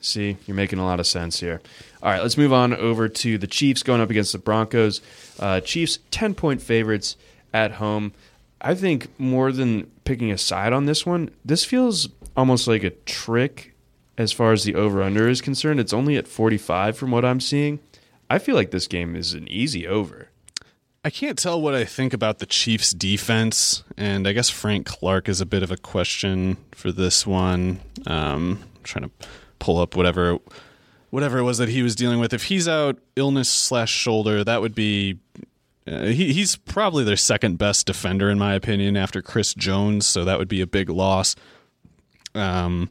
See, 0.00 0.36
you're 0.46 0.54
making 0.54 0.78
a 0.78 0.84
lot 0.84 1.00
of 1.00 1.06
sense 1.06 1.40
here. 1.40 1.60
All 2.02 2.10
right, 2.10 2.22
let's 2.22 2.36
move 2.36 2.52
on 2.52 2.74
over 2.74 3.08
to 3.08 3.38
the 3.38 3.46
Chiefs 3.46 3.82
going 3.82 4.00
up 4.00 4.10
against 4.10 4.32
the 4.32 4.38
Broncos. 4.38 5.00
Uh, 5.40 5.60
Chiefs 5.60 5.98
10 6.12 6.34
point 6.34 6.62
favorites 6.62 7.16
at 7.52 7.72
home. 7.72 8.12
I 8.60 8.74
think 8.74 9.08
more 9.18 9.50
than 9.50 9.90
picking 10.04 10.30
a 10.30 10.38
side 10.38 10.72
on 10.72 10.86
this 10.86 11.04
one, 11.04 11.30
this 11.44 11.64
feels 11.64 12.08
almost 12.36 12.68
like 12.68 12.84
a 12.84 12.90
trick 12.90 13.73
as 14.16 14.32
far 14.32 14.52
as 14.52 14.64
the 14.64 14.74
over 14.74 15.02
under 15.02 15.28
is 15.28 15.40
concerned. 15.40 15.80
It's 15.80 15.92
only 15.92 16.16
at 16.16 16.28
45 16.28 16.96
from 16.96 17.10
what 17.10 17.24
I'm 17.24 17.40
seeing. 17.40 17.80
I 18.30 18.38
feel 18.38 18.54
like 18.54 18.70
this 18.70 18.86
game 18.86 19.16
is 19.16 19.34
an 19.34 19.48
easy 19.48 19.86
over. 19.86 20.28
I 21.04 21.10
can't 21.10 21.38
tell 21.38 21.60
what 21.60 21.74
I 21.74 21.84
think 21.84 22.14
about 22.14 22.38
the 22.38 22.46
Chiefs' 22.46 22.92
defense, 22.92 23.84
and 23.96 24.26
I 24.26 24.32
guess 24.32 24.48
Frank 24.48 24.86
Clark 24.86 25.28
is 25.28 25.42
a 25.42 25.46
bit 25.46 25.62
of 25.62 25.70
a 25.70 25.76
question 25.76 26.56
for 26.72 26.90
this 26.90 27.26
one. 27.26 27.80
Um, 28.06 28.64
I'm 28.76 28.82
trying 28.84 29.04
to 29.04 29.28
pull 29.58 29.78
up 29.78 29.96
whatever 29.96 30.38
whatever 31.10 31.38
it 31.38 31.42
was 31.42 31.58
that 31.58 31.68
he 31.68 31.82
was 31.82 31.94
dealing 31.94 32.18
with. 32.18 32.32
If 32.32 32.44
he's 32.44 32.66
out 32.66 32.98
illness 33.14 33.48
slash 33.48 33.92
shoulder, 33.92 34.42
that 34.44 34.62
would 34.62 34.74
be. 34.74 35.18
Uh, 35.86 36.06
he, 36.06 36.32
he's 36.32 36.56
probably 36.56 37.04
their 37.04 37.16
second 37.16 37.58
best 37.58 37.86
defender 37.86 38.30
in 38.30 38.38
my 38.38 38.54
opinion 38.54 38.96
after 38.96 39.20
Chris 39.20 39.52
Jones, 39.52 40.06
so 40.06 40.24
that 40.24 40.38
would 40.38 40.48
be 40.48 40.62
a 40.62 40.66
big 40.66 40.88
loss. 40.88 41.36
Um, 42.34 42.88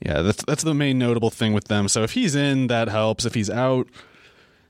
yeah, 0.00 0.22
that's 0.22 0.44
that's 0.44 0.62
the 0.62 0.74
main 0.74 0.98
notable 0.98 1.30
thing 1.30 1.52
with 1.52 1.64
them. 1.68 1.88
So 1.88 2.02
if 2.02 2.12
he's 2.12 2.34
in, 2.34 2.68
that 2.68 2.88
helps. 2.88 3.24
If 3.24 3.34
he's 3.34 3.50
out, 3.50 3.88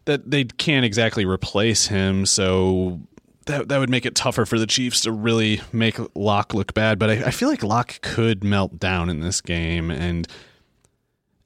that 0.07 0.31
they 0.31 0.45
can't 0.45 0.85
exactly 0.85 1.25
replace 1.25 1.89
him, 1.89 2.25
so 2.25 3.01
that 3.45 3.69
that 3.69 3.79
would 3.79 3.91
make 3.91 4.07
it 4.07 4.15
tougher 4.15 4.47
for 4.47 4.59
the 4.59 4.67
Chiefs 4.67 5.03
to 5.03 5.13
really 5.13 5.61
make 5.73 5.99
Lock 6.15 6.55
look 6.55 6.73
bad. 6.73 6.99
But 6.99 7.11
I, 7.11 7.13
I 7.27 7.31
feel 7.31 7.49
like 7.49 7.63
Lock 7.63 8.01
could 8.01 8.43
melt 8.43 8.79
down 8.79 9.11
in 9.11 9.21
this 9.21 9.41
game, 9.43 9.91
and 9.91 10.27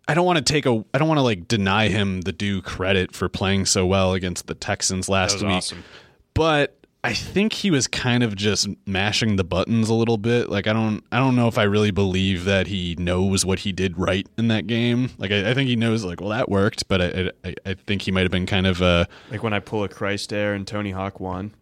I 0.07 0.15
don't 0.15 0.27
want 0.27 0.39
to 0.39 0.53
take 0.53 0.65
a 0.65 0.85
I 0.95 0.99
don't 0.99 1.09
want 1.09 1.19
to 1.19 1.23
like 1.23 1.49
deny 1.49 1.89
him 1.89 2.21
the 2.21 2.33
due 2.33 2.63
credit 2.63 3.15
for 3.15 3.29
playing 3.29 3.67
so 3.67 3.85
well 3.85 4.13
against 4.13 4.47
the 4.47 4.55
Texans 4.55 5.09
last 5.09 5.43
week. 5.43 5.51
awesome. 5.51 5.83
But 6.35 6.82
I 7.05 7.15
think 7.15 7.53
he 7.53 7.71
was 7.73 7.89
kind 7.89 8.23
of 8.23 8.37
just 8.37 8.69
mashing 8.87 9.35
the 9.35 9.43
buttons 9.43 9.89
a 9.89 9.95
little 9.95 10.19
bit. 10.19 10.49
Like 10.51 10.69
I 10.69 10.73
don't 10.73 11.03
I 11.11 11.19
don't 11.19 11.35
know 11.35 11.49
if 11.49 11.59
I 11.59 11.65
really 11.65 11.91
believe 11.91 12.45
that 12.45 12.69
he 12.69 12.95
knows 12.97 13.45
what 13.45 13.61
he 13.61 13.73
did 13.73 13.99
right 13.99 14.27
in 14.39 14.47
that 14.49 14.69
game. 14.69 15.11
Like 15.19 15.33
I, 15.33 15.51
I 15.51 15.55
think 15.55 15.69
he 15.69 15.75
knows 15.75 16.05
like 16.05 16.21
well 16.21 16.31
that 16.31 16.49
worked, 16.49 16.87
but 16.87 17.01
I 17.03 17.31
I, 17.45 17.55
I 17.67 17.75
think 17.75 18.03
he 18.03 18.13
might 18.13 18.23
have 18.23 18.31
been 18.31 18.47
kind 18.47 18.67
of 18.69 18.81
uh 18.83 19.07
Like 19.33 19.43
when 19.43 19.53
I 19.53 19.59
pull 19.59 19.83
a 19.83 19.89
Christ 19.89 20.33
Air 20.33 20.55
and 20.55 20.65
Tony 20.67 20.93
Hawk 20.93 21.19
won 21.19 21.55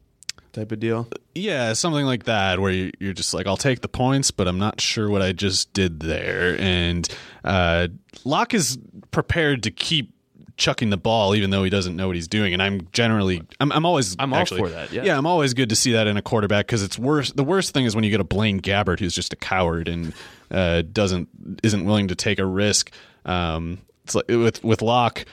type 0.52 0.72
of 0.72 0.80
deal. 0.80 1.08
yeah 1.34 1.72
something 1.74 2.04
like 2.04 2.24
that 2.24 2.58
where 2.58 2.72
you- 2.72 2.90
you're 2.98 3.12
just 3.12 3.32
like 3.32 3.46
I'll 3.46 3.56
take 3.56 3.80
the 3.82 3.88
points, 3.88 4.30
but 4.30 4.46
I'm 4.48 4.58
not 4.58 4.80
sure 4.80 5.08
what 5.08 5.22
I 5.22 5.32
just 5.32 5.72
did 5.72 6.00
there. 6.00 6.58
And 6.60 7.08
uh, 7.44 7.86
Lock 8.24 8.52
is 8.52 8.76
prepared 9.12 9.62
to 9.62 9.70
keep 9.70 10.12
chucking 10.56 10.90
the 10.90 10.96
ball 10.96 11.34
even 11.34 11.50
though 11.50 11.62
he 11.62 11.70
doesn't 11.70 11.96
know 11.96 12.06
what 12.06 12.16
he's 12.16 12.28
doing 12.28 12.52
and 12.52 12.62
I'm 12.62 12.88
generally 12.92 13.42
I'm, 13.60 13.72
I'm 13.72 13.86
always 13.86 14.16
I'm 14.18 14.32
all 14.32 14.44
for 14.46 14.68
that, 14.68 14.92
yeah. 14.92 15.04
yeah 15.04 15.18
I'm 15.18 15.26
always 15.26 15.54
good 15.54 15.68
to 15.70 15.76
see 15.76 15.92
that 15.92 16.06
in 16.06 16.16
a 16.16 16.22
quarterback 16.22 16.66
because 16.66 16.82
it's 16.82 16.98
worse 16.98 17.32
the 17.32 17.44
worst 17.44 17.74
thing 17.74 17.84
is 17.84 17.94
when 17.94 18.04
you 18.04 18.10
get 18.10 18.20
a 18.20 18.24
Blaine 18.24 18.60
Gabbert 18.60 19.00
who's 19.00 19.14
just 19.14 19.32
a 19.32 19.36
coward 19.36 19.88
and 19.88 20.12
uh, 20.50 20.82
doesn't 20.82 21.28
isn't 21.62 21.84
willing 21.84 22.08
to 22.08 22.14
take 22.14 22.38
a 22.38 22.46
risk 22.46 22.90
um, 23.24 23.78
it's 24.04 24.14
like 24.14 24.28
with 24.28 24.62
with 24.64 24.82
Lock 24.82 25.24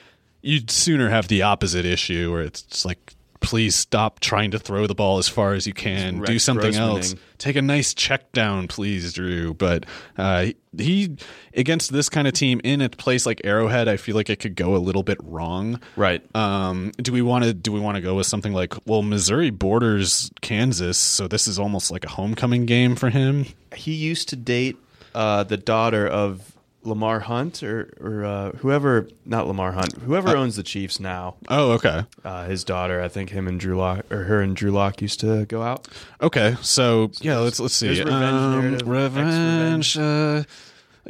you'd 0.42 0.70
sooner 0.70 1.08
have 1.08 1.28
the 1.28 1.42
opposite 1.42 1.84
issue 1.84 2.30
where 2.32 2.42
it's 2.42 2.84
like 2.84 3.14
please 3.40 3.74
stop 3.74 4.20
trying 4.20 4.50
to 4.50 4.58
throw 4.58 4.86
the 4.86 4.94
ball 4.94 5.18
as 5.18 5.28
far 5.28 5.54
as 5.54 5.66
you 5.66 5.72
can 5.72 6.20
do 6.22 6.38
something 6.38 6.74
else 6.74 7.14
take 7.38 7.56
a 7.56 7.62
nice 7.62 7.94
check 7.94 8.30
down, 8.32 8.68
please, 8.68 9.12
Drew. 9.12 9.54
But 9.54 9.86
uh, 10.16 10.48
he 10.76 11.16
against 11.54 11.92
this 11.92 12.08
kind 12.08 12.28
of 12.28 12.34
team 12.34 12.60
in 12.62 12.80
a 12.80 12.88
place 12.88 13.24
like 13.24 13.40
Arrowhead, 13.44 13.88
I 13.88 13.96
feel 13.96 14.16
like 14.16 14.28
it 14.28 14.40
could 14.40 14.56
go 14.56 14.74
a 14.74 14.78
little 14.78 15.02
bit 15.02 15.18
wrong. 15.22 15.80
Right. 15.96 16.22
Um, 16.36 16.92
do 16.98 17.12
we 17.12 17.22
want 17.22 17.44
to 17.44 17.54
do 17.54 17.72
we 17.72 17.80
want 17.80 17.96
to 17.96 18.02
go 18.02 18.14
with 18.16 18.26
something 18.26 18.52
like 18.52 18.74
well, 18.86 19.02
Missouri 19.02 19.50
borders 19.50 20.30
Kansas, 20.40 20.98
so 20.98 21.28
this 21.28 21.46
is 21.46 21.58
almost 21.58 21.90
like 21.90 22.04
a 22.04 22.10
homecoming 22.10 22.66
game 22.66 22.96
for 22.96 23.10
him. 23.10 23.46
he 23.74 23.94
used 23.94 24.28
to 24.28 24.36
date 24.36 24.76
uh, 25.14 25.44
the 25.44 25.56
daughter 25.56 26.06
of 26.06 26.57
Lamar 26.84 27.20
Hunt 27.20 27.62
or 27.62 27.92
or 28.00 28.24
uh, 28.24 28.50
whoever, 28.58 29.08
not 29.26 29.46
Lamar 29.46 29.72
Hunt, 29.72 29.94
whoever 29.98 30.36
owns 30.36 30.56
the 30.56 30.62
Chiefs 30.62 30.98
now. 31.00 31.36
Oh, 31.48 31.72
okay, 31.72 32.04
Uh, 32.24 32.46
his 32.46 32.64
daughter, 32.64 33.02
I 33.02 33.08
think 33.08 33.30
him 33.30 33.46
and 33.48 33.58
Drew 33.60 33.76
Lock 33.76 34.10
or 34.12 34.24
her 34.24 34.40
and 34.40 34.54
Drew 34.56 34.70
Lock 34.70 35.02
used 35.02 35.20
to 35.20 35.44
go 35.46 35.62
out. 35.62 35.88
okay. 36.20 36.56
So 36.62 37.10
yeah, 37.20 37.38
let's 37.38 37.58
let's 37.60 37.74
see. 37.74 37.86
there's 37.88 38.00
revenge 38.04 38.22
Um, 38.24 38.60
narrative, 38.62 38.88
revenge. 38.88 39.98
Uh, 39.98 40.44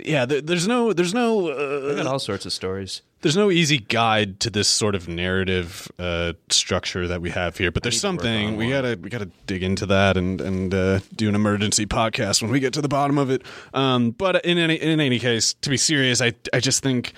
yeah, 0.04 0.24
there, 0.26 0.40
there's 0.40 0.66
no 0.68 0.92
there's 0.92 1.14
no 1.14 1.48
They 1.88 1.96
got 1.96 2.06
uh, 2.06 2.10
all 2.10 2.18
sorts 2.18 2.46
of 2.46 2.52
stories. 2.52 3.02
there's 3.20 3.36
no 3.36 3.50
easy 3.50 3.78
guide 3.78 4.40
to 4.40 4.50
this 4.50 4.68
sort 4.68 4.94
of 4.94 5.08
narrative 5.08 5.90
uh, 5.98 6.32
structure 6.50 7.06
that 7.08 7.20
we 7.20 7.30
have 7.30 7.56
here, 7.58 7.70
but 7.70 7.82
there's 7.82 8.02
need 8.02 8.08
to 8.10 8.16
work 8.16 8.20
something 8.22 8.56
we 8.56 8.70
gotta 8.70 8.98
we 9.00 9.10
gotta 9.10 9.30
dig 9.46 9.62
into 9.62 9.86
that 9.86 10.16
and 10.16 10.40
and 10.40 10.74
uh, 10.74 11.00
do 11.16 11.28
an 11.28 11.34
emergency 11.34 11.86
podcast 11.86 12.42
when 12.42 12.50
we 12.50 12.60
get 12.60 12.72
to 12.74 12.80
the 12.82 12.88
bottom 12.88 13.18
of 13.18 13.30
it. 13.30 13.42
Um, 13.74 14.10
but 14.10 14.44
in 14.44 14.58
any 14.58 14.74
in 14.76 15.00
any 15.00 15.18
case, 15.18 15.54
to 15.62 15.70
be 15.70 15.76
serious, 15.76 16.20
I 16.20 16.32
I 16.52 16.60
just 16.60 16.82
think 16.82 17.12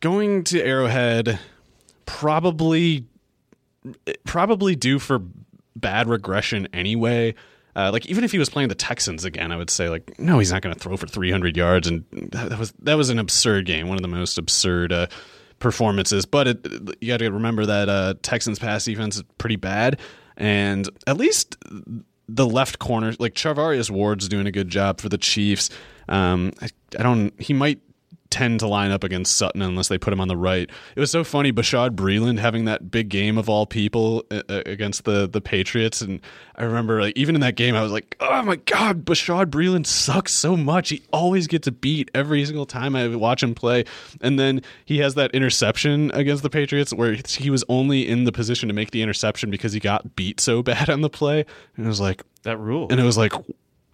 going 0.00 0.44
to 0.44 0.62
Arrowhead 0.62 1.38
probably 2.06 3.04
probably 4.24 4.76
due 4.76 4.98
for 4.98 5.20
bad 5.76 6.08
regression 6.08 6.68
anyway. 6.72 7.34
Uh, 7.76 7.90
like 7.92 8.06
even 8.06 8.24
if 8.24 8.32
he 8.32 8.38
was 8.38 8.48
playing 8.48 8.68
the 8.68 8.74
Texans 8.74 9.24
again, 9.24 9.50
I 9.50 9.56
would 9.56 9.70
say 9.70 9.88
like 9.88 10.18
no, 10.18 10.38
he's 10.38 10.52
not 10.52 10.62
going 10.62 10.74
to 10.74 10.80
throw 10.80 10.96
for 10.96 11.06
300 11.06 11.56
yards, 11.56 11.88
and 11.88 12.04
that, 12.12 12.50
that 12.50 12.58
was 12.58 12.72
that 12.80 12.94
was 12.94 13.10
an 13.10 13.18
absurd 13.18 13.66
game, 13.66 13.88
one 13.88 13.96
of 13.96 14.02
the 14.02 14.08
most 14.08 14.38
absurd 14.38 14.92
uh, 14.92 15.06
performances. 15.58 16.24
But 16.26 16.48
it, 16.48 16.66
you 17.00 17.08
got 17.08 17.18
to 17.18 17.30
remember 17.30 17.66
that 17.66 17.88
uh, 17.88 18.14
Texans 18.22 18.58
pass 18.58 18.84
defense 18.84 19.16
is 19.16 19.24
pretty 19.38 19.56
bad, 19.56 19.98
and 20.36 20.88
at 21.06 21.16
least 21.16 21.56
the 22.28 22.46
left 22.46 22.78
corner, 22.78 23.14
like 23.18 23.34
Charvarius 23.34 23.90
Ward's 23.90 24.28
doing 24.28 24.46
a 24.46 24.52
good 24.52 24.68
job 24.68 25.00
for 25.00 25.08
the 25.08 25.18
Chiefs. 25.18 25.70
Um, 26.08 26.52
I, 26.60 26.68
I 26.98 27.02
don't. 27.02 27.32
He 27.40 27.52
might 27.52 27.80
tend 28.34 28.58
to 28.60 28.66
line 28.66 28.90
up 28.90 29.04
against 29.04 29.36
Sutton 29.36 29.62
unless 29.62 29.86
they 29.88 29.96
put 29.96 30.12
him 30.12 30.20
on 30.20 30.26
the 30.28 30.36
right. 30.36 30.68
It 30.96 31.00
was 31.00 31.10
so 31.10 31.22
funny, 31.22 31.52
Bashaud 31.52 31.90
Breeland 31.90 32.38
having 32.40 32.64
that 32.64 32.90
big 32.90 33.08
game 33.08 33.38
of 33.38 33.48
all 33.48 33.64
people 33.64 34.24
uh, 34.30 34.42
uh, 34.48 34.62
against 34.66 35.04
the 35.04 35.28
the 35.28 35.40
Patriots, 35.40 36.00
and 36.00 36.20
I 36.56 36.64
remember 36.64 37.00
like 37.00 37.16
even 37.16 37.34
in 37.36 37.40
that 37.42 37.54
game, 37.56 37.76
I 37.76 37.82
was 37.82 37.92
like, 37.92 38.16
oh 38.20 38.42
my 38.42 38.56
god, 38.56 39.04
Bashaud 39.04 39.46
Breeland 39.46 39.86
sucks 39.86 40.32
so 40.32 40.56
much. 40.56 40.88
He 40.88 41.02
always 41.12 41.46
gets 41.46 41.68
a 41.68 41.72
beat 41.72 42.10
every 42.14 42.44
single 42.44 42.66
time 42.66 42.96
I 42.96 43.06
watch 43.14 43.42
him 43.42 43.54
play, 43.54 43.84
and 44.20 44.38
then 44.38 44.62
he 44.84 44.98
has 44.98 45.14
that 45.14 45.30
interception 45.32 46.10
against 46.12 46.42
the 46.42 46.50
Patriots 46.50 46.92
where 46.92 47.12
he 47.28 47.50
was 47.50 47.64
only 47.68 48.08
in 48.08 48.24
the 48.24 48.32
position 48.32 48.68
to 48.68 48.74
make 48.74 48.90
the 48.90 49.02
interception 49.02 49.50
because 49.50 49.72
he 49.72 49.80
got 49.80 50.16
beat 50.16 50.40
so 50.40 50.62
bad 50.70 50.90
on 50.90 51.00
the 51.02 51.10
play, 51.10 51.44
and 51.76 51.86
it 51.86 51.88
was 51.88 52.00
like 52.00 52.22
That 52.42 52.58
rule. 52.58 52.88
and 52.90 52.98
it 52.98 53.04
was 53.04 53.16
like 53.16 53.32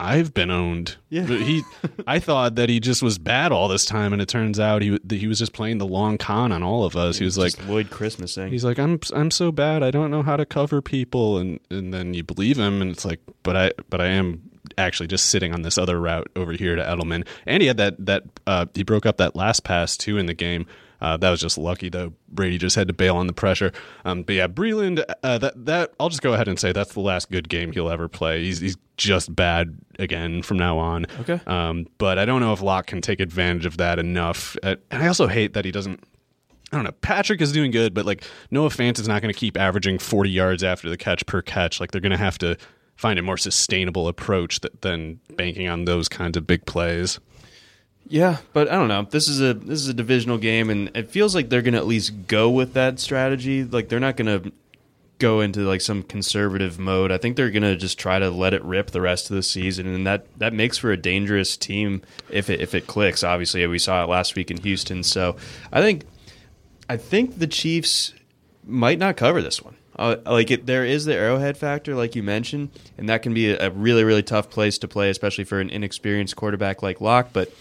I've 0.00 0.32
been 0.32 0.50
owned. 0.50 0.96
Yeah. 1.10 1.26
But 1.26 1.42
he, 1.42 1.62
I 2.06 2.18
thought 2.18 2.54
that 2.54 2.68
he 2.70 2.80
just 2.80 3.02
was 3.02 3.18
bad 3.18 3.52
all 3.52 3.68
this 3.68 3.84
time, 3.84 4.12
and 4.12 4.22
it 4.22 4.28
turns 4.28 4.58
out 4.58 4.80
he 4.80 4.98
that 5.04 5.16
he 5.16 5.26
was 5.26 5.38
just 5.38 5.52
playing 5.52 5.78
the 5.78 5.86
long 5.86 6.16
con 6.16 6.52
on 6.52 6.62
all 6.62 6.84
of 6.84 6.96
us. 6.96 7.18
He 7.18 7.24
was 7.24 7.36
like, 7.36 7.52
Lloyd 7.68 7.90
Christmas 7.90 8.34
thing. 8.34 8.50
he's 8.50 8.64
like, 8.64 8.78
I'm 8.78 8.98
I'm 9.14 9.30
so 9.30 9.52
bad, 9.52 9.82
I 9.82 9.90
don't 9.90 10.10
know 10.10 10.22
how 10.22 10.36
to 10.36 10.46
cover 10.46 10.80
people, 10.80 11.38
and 11.38 11.60
and 11.70 11.92
then 11.92 12.14
you 12.14 12.24
believe 12.24 12.58
him, 12.58 12.80
and 12.80 12.90
it's 12.90 13.04
like, 13.04 13.20
but 13.42 13.56
I 13.56 13.72
but 13.90 14.00
I 14.00 14.06
am 14.06 14.42
actually 14.78 15.06
just 15.06 15.26
sitting 15.26 15.52
on 15.52 15.62
this 15.62 15.76
other 15.76 16.00
route 16.00 16.28
over 16.34 16.52
here 16.52 16.76
to 16.76 16.82
Edelman, 16.82 17.26
and 17.46 17.60
he 17.60 17.68
had 17.68 17.76
that 17.76 18.06
that 18.06 18.22
uh, 18.46 18.66
he 18.74 18.82
broke 18.82 19.04
up 19.04 19.18
that 19.18 19.36
last 19.36 19.64
pass 19.64 19.96
too 19.96 20.16
in 20.16 20.26
the 20.26 20.34
game. 20.34 20.66
Uh, 21.00 21.16
that 21.16 21.30
was 21.30 21.40
just 21.40 21.58
lucky 21.58 21.88
though. 21.88 22.12
Brady 22.28 22.58
just 22.58 22.76
had 22.76 22.88
to 22.88 22.94
bail 22.94 23.16
on 23.16 23.26
the 23.26 23.32
pressure. 23.32 23.72
Um, 24.04 24.22
but 24.22 24.34
yeah, 24.34 24.48
Breeland, 24.48 25.02
uh, 25.22 25.38
that 25.38 25.64
that 25.66 25.92
I'll 25.98 26.08
just 26.08 26.22
go 26.22 26.34
ahead 26.34 26.48
and 26.48 26.58
say 26.58 26.72
that's 26.72 26.92
the 26.94 27.00
last 27.00 27.30
good 27.30 27.48
game 27.48 27.72
he'll 27.72 27.90
ever 27.90 28.08
play. 28.08 28.44
He's 28.44 28.60
he's 28.60 28.76
just 28.96 29.34
bad 29.34 29.78
again 29.98 30.42
from 30.42 30.58
now 30.58 30.78
on. 30.78 31.06
Okay. 31.20 31.40
Um, 31.46 31.86
but 31.98 32.18
I 32.18 32.24
don't 32.24 32.40
know 32.40 32.52
if 32.52 32.60
Lock 32.60 32.86
can 32.86 33.00
take 33.00 33.20
advantage 33.20 33.66
of 33.66 33.78
that 33.78 33.98
enough. 33.98 34.56
Uh, 34.62 34.76
and 34.90 35.02
I 35.02 35.06
also 35.06 35.26
hate 35.26 35.54
that 35.54 35.64
he 35.64 35.70
doesn't. 35.70 36.04
I 36.72 36.76
don't 36.76 36.84
know. 36.84 36.92
Patrick 36.92 37.40
is 37.40 37.50
doing 37.50 37.72
good, 37.72 37.94
but 37.94 38.06
like 38.06 38.22
Noah 38.50 38.68
Fant 38.68 39.00
is 39.00 39.08
not 39.08 39.22
going 39.22 39.32
to 39.32 39.38
keep 39.38 39.56
averaging 39.56 39.98
40 39.98 40.30
yards 40.30 40.62
after 40.62 40.88
the 40.88 40.96
catch 40.96 41.26
per 41.26 41.42
catch. 41.42 41.80
Like 41.80 41.90
they're 41.90 42.00
going 42.00 42.12
to 42.12 42.18
have 42.18 42.38
to 42.38 42.56
find 42.94 43.18
a 43.18 43.22
more 43.22 43.38
sustainable 43.38 44.06
approach 44.06 44.60
that, 44.60 44.82
than 44.82 45.18
banking 45.36 45.66
on 45.66 45.86
those 45.86 46.08
kinds 46.08 46.36
of 46.36 46.46
big 46.46 46.66
plays. 46.66 47.18
Yeah, 48.10 48.38
but 48.52 48.68
I 48.68 48.72
don't 48.72 48.88
know. 48.88 49.06
This 49.08 49.28
is 49.28 49.40
a 49.40 49.54
this 49.54 49.80
is 49.80 49.86
a 49.86 49.94
divisional 49.94 50.36
game, 50.36 50.68
and 50.68 50.90
it 50.96 51.10
feels 51.10 51.32
like 51.32 51.48
they're 51.48 51.62
going 51.62 51.74
to 51.74 51.78
at 51.78 51.86
least 51.86 52.26
go 52.26 52.50
with 52.50 52.72
that 52.74 52.98
strategy. 52.98 53.62
Like 53.62 53.88
they're 53.88 54.00
not 54.00 54.16
going 54.16 54.42
to 54.42 54.52
go 55.20 55.40
into 55.40 55.60
like 55.60 55.80
some 55.80 56.02
conservative 56.02 56.76
mode. 56.76 57.12
I 57.12 57.18
think 57.18 57.36
they're 57.36 57.52
going 57.52 57.62
to 57.62 57.76
just 57.76 58.00
try 58.00 58.18
to 58.18 58.28
let 58.28 58.52
it 58.52 58.64
rip 58.64 58.90
the 58.90 59.00
rest 59.00 59.30
of 59.30 59.36
the 59.36 59.44
season, 59.44 59.86
and 59.86 60.04
that 60.08 60.26
that 60.38 60.52
makes 60.52 60.76
for 60.76 60.90
a 60.90 60.96
dangerous 60.96 61.56
team 61.56 62.02
if 62.28 62.50
it 62.50 62.60
if 62.60 62.74
it 62.74 62.88
clicks. 62.88 63.22
Obviously, 63.22 63.64
we 63.68 63.78
saw 63.78 64.02
it 64.02 64.08
last 64.08 64.34
week 64.34 64.50
in 64.50 64.56
Houston. 64.56 65.04
So 65.04 65.36
I 65.70 65.80
think 65.80 66.02
I 66.88 66.96
think 66.96 67.38
the 67.38 67.46
Chiefs 67.46 68.12
might 68.66 68.98
not 68.98 69.16
cover 69.16 69.40
this 69.40 69.62
one. 69.62 69.76
Uh, 69.94 70.16
like 70.26 70.50
it, 70.50 70.66
there 70.66 70.84
is 70.84 71.04
the 71.04 71.14
arrowhead 71.14 71.56
factor, 71.56 71.94
like 71.94 72.16
you 72.16 72.24
mentioned, 72.24 72.70
and 72.98 73.08
that 73.08 73.22
can 73.22 73.34
be 73.34 73.52
a, 73.52 73.68
a 73.68 73.70
really, 73.70 74.02
really 74.02 74.22
tough 74.24 74.50
place 74.50 74.78
to 74.78 74.88
play, 74.88 75.10
especially 75.10 75.44
for 75.44 75.60
an 75.60 75.70
inexperienced 75.70 76.34
quarterback 76.34 76.82
like 76.82 77.00
Lock. 77.00 77.28
But 77.32 77.52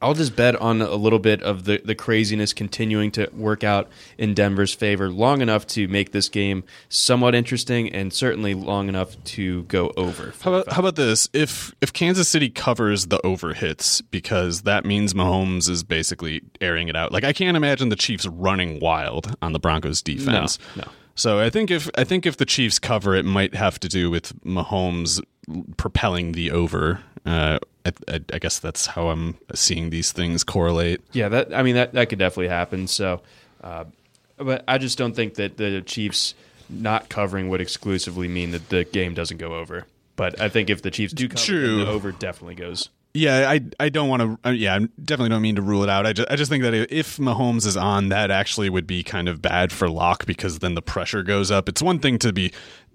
I'll 0.00 0.14
just 0.14 0.36
bet 0.36 0.56
on 0.56 0.80
a 0.80 0.94
little 0.94 1.18
bit 1.18 1.42
of 1.42 1.64
the, 1.64 1.80
the 1.84 1.94
craziness 1.94 2.52
continuing 2.52 3.10
to 3.12 3.28
work 3.32 3.64
out 3.64 3.88
in 4.16 4.34
Denver's 4.34 4.72
favor 4.74 5.10
long 5.10 5.40
enough 5.40 5.66
to 5.68 5.88
make 5.88 6.12
this 6.12 6.28
game 6.28 6.64
somewhat 6.88 7.34
interesting 7.34 7.92
and 7.92 8.12
certainly 8.12 8.54
long 8.54 8.88
enough 8.88 9.22
to 9.24 9.64
go 9.64 9.92
over. 9.96 10.32
How 10.40 10.54
about, 10.54 10.72
how 10.72 10.80
about 10.80 10.96
this? 10.96 11.28
If 11.32 11.74
if 11.80 11.92
Kansas 11.92 12.28
City 12.28 12.48
covers 12.48 13.06
the 13.06 13.24
over 13.26 13.54
hits, 13.54 14.00
because 14.00 14.62
that 14.62 14.84
means 14.84 15.14
Mahomes 15.14 15.68
is 15.68 15.82
basically 15.82 16.42
airing 16.60 16.88
it 16.88 16.96
out. 16.96 17.12
Like 17.12 17.24
I 17.24 17.32
can't 17.32 17.56
imagine 17.56 17.88
the 17.88 17.96
Chiefs 17.96 18.26
running 18.26 18.80
wild 18.80 19.36
on 19.42 19.52
the 19.52 19.58
Broncos 19.58 20.02
defense. 20.02 20.58
No, 20.76 20.82
no. 20.82 20.88
So 21.14 21.40
I 21.40 21.50
think 21.50 21.72
if 21.72 21.90
I 21.98 22.04
think 22.04 22.26
if 22.26 22.36
the 22.36 22.46
Chiefs 22.46 22.78
cover, 22.78 23.14
it 23.16 23.24
might 23.24 23.54
have 23.56 23.80
to 23.80 23.88
do 23.88 24.08
with 24.10 24.40
Mahomes 24.44 25.20
propelling 25.76 26.32
the 26.32 26.50
over. 26.50 27.00
Uh, 27.24 27.58
I, 27.84 27.92
I, 28.08 28.20
I 28.34 28.38
guess 28.38 28.58
that's 28.58 28.86
how 28.86 29.08
I'm 29.08 29.36
seeing 29.54 29.90
these 29.90 30.12
things 30.12 30.44
correlate. 30.44 31.00
Yeah, 31.12 31.28
that 31.28 31.54
I 31.54 31.62
mean 31.62 31.74
that 31.74 31.92
that 31.92 32.08
could 32.08 32.18
definitely 32.18 32.48
happen. 32.48 32.86
So, 32.86 33.22
uh, 33.62 33.84
but 34.36 34.64
I 34.68 34.78
just 34.78 34.98
don't 34.98 35.14
think 35.14 35.34
that 35.34 35.56
the 35.56 35.82
Chiefs 35.82 36.34
not 36.70 37.08
covering 37.08 37.48
would 37.48 37.60
exclusively 37.60 38.28
mean 38.28 38.50
that 38.52 38.68
the 38.68 38.84
game 38.84 39.14
doesn't 39.14 39.38
go 39.38 39.54
over. 39.54 39.86
But 40.16 40.40
I 40.40 40.48
think 40.48 40.68
if 40.68 40.82
the 40.82 40.90
Chiefs 40.90 41.12
do 41.12 41.28
cover, 41.28 41.40
True. 41.40 41.84
the 41.84 41.90
over 41.90 42.12
definitely 42.12 42.56
goes. 42.56 42.88
Yeah, 43.14 43.50
I 43.50 43.60
I 43.80 43.88
don't 43.88 44.08
want 44.08 44.22
to. 44.22 44.48
Uh, 44.48 44.52
yeah, 44.52 44.76
I 44.76 44.78
definitely 45.02 45.30
don't 45.30 45.42
mean 45.42 45.56
to 45.56 45.62
rule 45.62 45.82
it 45.82 45.88
out. 45.88 46.06
I 46.06 46.12
just 46.12 46.30
I 46.30 46.36
just 46.36 46.50
think 46.50 46.62
that 46.62 46.74
if 46.74 47.16
Mahomes 47.16 47.66
is 47.66 47.76
on, 47.76 48.10
that 48.10 48.30
actually 48.30 48.68
would 48.68 48.86
be 48.86 49.02
kind 49.02 49.28
of 49.28 49.40
bad 49.40 49.72
for 49.72 49.88
Lock 49.88 50.26
because 50.26 50.58
then 50.58 50.74
the 50.74 50.82
pressure 50.82 51.22
goes 51.22 51.50
up. 51.50 51.68
It's 51.68 51.82
one 51.82 51.98
thing 51.98 52.18
to 52.18 52.32
be 52.32 52.52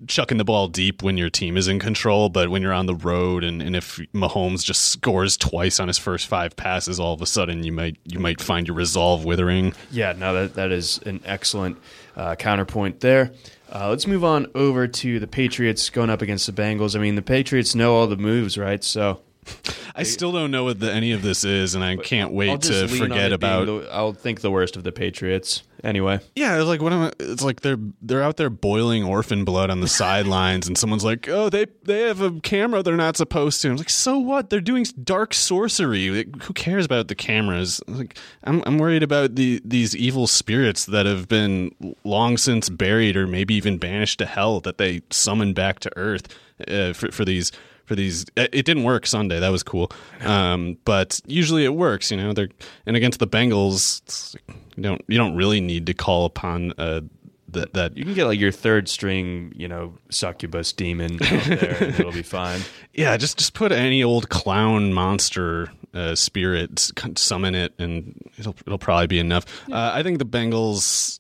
chucking 0.07 0.38
the 0.38 0.43
ball 0.43 0.68
deep 0.68 1.01
when 1.01 1.18
your 1.18 1.30
team 1.30 1.57
is 1.57 1.68
in 1.68 1.80
control, 1.80 2.30
but 2.30 2.49
when 2.49 2.61
you're 2.61 2.74
on 2.74 2.86
the 2.86 2.95
road 2.95 3.43
and, 3.43 3.61
and 3.61 3.76
if 3.76 3.97
Mahomes 4.14 4.64
just 4.64 4.89
scores 4.89 5.38
twice 5.38 5.80
on 5.80 5.88
his 5.88 5.97
first 5.97 6.28
five 6.28 6.55
passes, 6.55 6.99
all 6.99 7.14
of 7.14 7.22
a 7.22 7.26
sudden 7.26 7.64
you 7.64 7.72
might 7.72 7.97
you 8.05 8.20
might 8.20 8.39
find 8.39 8.68
your 8.68 8.78
resolve 8.78 9.26
withering. 9.26 9.74
Yeah, 9.91 10.14
no, 10.14 10.34
that 10.34 10.53
that 10.55 10.72
is 10.72 10.99
an 11.05 11.22
excellent 11.26 11.78
uh, 12.16 12.36
counterpoint 12.36 12.99
there. 12.99 13.32
Uh, 13.74 13.89
let's 13.89 14.05
move 14.05 14.24
on 14.24 14.45
over 14.53 14.88
to 14.88 15.20
the 15.20 15.26
Patriots 15.26 15.89
going 15.89 16.11
up 16.11 16.22
against 16.22 16.45
the 16.45 16.53
Bengals. 16.53 16.95
I 16.95 16.99
mean, 16.99 17.16
the 17.16 17.24
Patriots 17.24 17.74
know 17.74 17.95
all 17.95 18.05
the 18.05 18.18
moves, 18.18 18.57
right? 18.57 18.84
So 18.84 19.22
I 19.95 20.03
still 20.03 20.31
don't 20.31 20.51
know 20.51 20.63
what 20.63 20.79
the, 20.79 20.91
any 20.91 21.11
of 21.11 21.21
this 21.21 21.43
is, 21.43 21.75
and 21.75 21.83
I 21.83 21.95
can't 21.97 22.31
wait 22.31 22.61
to 22.61 22.87
forget 22.87 23.31
about. 23.31 23.65
The, 23.65 23.89
I'll 23.91 24.13
think 24.13 24.41
the 24.41 24.49
worst 24.49 24.75
of 24.75 24.83
the 24.83 24.91
Patriots 24.91 25.63
anyway. 25.83 26.19
Yeah, 26.35 26.57
it's 26.57 26.67
like 26.67 26.81
what 26.81 26.93
am 26.93 27.03
I, 27.03 27.11
it's 27.19 27.43
like 27.43 27.61
they're 27.61 27.77
they're 28.01 28.23
out 28.23 28.37
there 28.37 28.49
boiling 28.49 29.03
orphan 29.03 29.45
blood 29.45 29.69
on 29.69 29.81
the 29.81 29.87
sidelines, 30.03 30.67
and 30.67 30.77
someone's 30.77 31.03
like, 31.03 31.27
"Oh, 31.29 31.49
they 31.49 31.67
they 31.83 32.01
have 32.01 32.21
a 32.21 32.39
camera 32.39 32.81
they're 32.81 32.95
not 32.95 33.17
supposed 33.17 33.61
to." 33.61 33.69
I'm 33.69 33.77
like, 33.77 33.89
"So 33.89 34.17
what? 34.17 34.49
They're 34.49 34.61
doing 34.61 34.85
dark 35.03 35.33
sorcery. 35.33 36.09
Like, 36.09 36.43
who 36.43 36.53
cares 36.53 36.85
about 36.85 37.07
the 37.07 37.15
cameras?" 37.15 37.81
Like, 37.87 38.17
I'm 38.43 38.63
I'm 38.65 38.77
worried 38.77 39.03
about 39.03 39.35
the 39.35 39.61
these 39.63 39.95
evil 39.95 40.27
spirits 40.27 40.85
that 40.85 41.05
have 41.05 41.27
been 41.27 41.71
long 42.03 42.37
since 42.37 42.69
buried 42.69 43.15
or 43.15 43.27
maybe 43.27 43.53
even 43.55 43.77
banished 43.77 44.19
to 44.19 44.25
hell 44.25 44.59
that 44.61 44.77
they 44.77 45.01
summon 45.11 45.53
back 45.53 45.79
to 45.79 45.91
Earth 45.95 46.27
uh, 46.67 46.93
for 46.93 47.11
for 47.11 47.25
these 47.25 47.51
for 47.86 47.95
these. 47.95 48.25
It 48.36 48.65
didn't 48.65 48.84
work 48.84 49.05
Sunday. 49.05 49.39
That 49.39 49.49
was 49.49 49.63
cool. 49.63 49.91
Um, 50.21 50.77
but 50.86 51.19
usually 51.25 51.65
it 51.65 51.75
works. 51.75 52.11
You 52.11 52.17
know, 52.17 52.34
they're 52.34 52.49
and 52.86 52.95
against 52.95 53.19
the 53.19 53.27
Bengals, 53.27 54.36
you 54.75 54.84
don't 54.84 55.01
you 55.07 55.17
don't 55.17 55.36
really 55.36 55.61
need 55.61 55.86
to 55.88 55.93
call 55.93 56.25
upon 56.25 56.73
uh, 56.77 57.01
that 57.49 57.73
that. 57.73 57.97
You 57.97 58.03
can 58.03 58.13
get 58.13 58.25
like 58.25 58.39
your 58.39 58.51
third 58.51 58.89
string, 58.89 59.53
you 59.55 59.67
know, 59.67 59.97
succubus 60.09 60.73
demon 60.73 61.13
out 61.23 61.43
there, 61.43 61.77
and 61.81 61.95
it'll 61.99 62.11
be 62.11 62.23
fine. 62.23 62.61
Yeah, 62.93 63.15
just 63.17 63.38
just 63.38 63.53
put 63.53 63.71
any 63.71 64.03
old 64.03 64.29
clown 64.29 64.93
monster 64.93 65.71
uh, 65.93 66.15
spirit, 66.15 66.91
summon 67.15 67.55
it, 67.55 67.73
and 67.79 68.19
it'll 68.38 68.55
it'll 68.65 68.77
probably 68.77 69.07
be 69.07 69.19
enough. 69.19 69.45
Uh, 69.71 69.91
I 69.93 70.03
think 70.03 70.19
the 70.19 70.25
Bengals. 70.25 71.19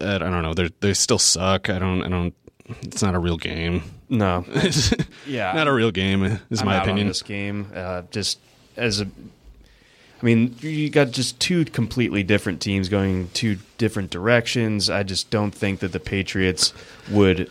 Uh, 0.00 0.14
I 0.14 0.18
don't 0.18 0.42
know. 0.42 0.54
They 0.54 0.70
they 0.80 0.94
still 0.94 1.18
suck. 1.18 1.68
I 1.68 1.78
don't. 1.78 2.02
I 2.02 2.08
don't. 2.08 2.34
It's 2.82 3.02
not 3.02 3.14
a 3.14 3.18
real 3.18 3.36
game. 3.36 3.82
No, 4.12 4.44
It's 4.48 4.92
yeah, 5.26 5.52
not 5.52 5.66
a 5.68 5.72
real 5.72 5.90
game. 5.90 6.22
Is 6.50 6.60
I'm 6.60 6.66
my 6.66 6.76
out 6.76 6.82
on 6.82 6.88
opinion. 6.90 7.08
this 7.08 7.22
game. 7.22 7.66
Uh, 7.74 8.02
just 8.10 8.38
as 8.76 9.00
a, 9.00 9.04
I 9.04 10.24
mean, 10.24 10.54
you 10.60 10.90
got 10.90 11.10
just 11.10 11.40
two 11.40 11.64
completely 11.64 12.22
different 12.22 12.60
teams 12.60 12.88
going 12.88 13.28
two 13.34 13.58
different 13.78 14.10
directions. 14.10 14.90
I 14.90 15.02
just 15.02 15.30
don't 15.30 15.52
think 15.54 15.80
that 15.80 15.92
the 15.92 15.98
Patriots 16.00 16.72
would. 17.10 17.50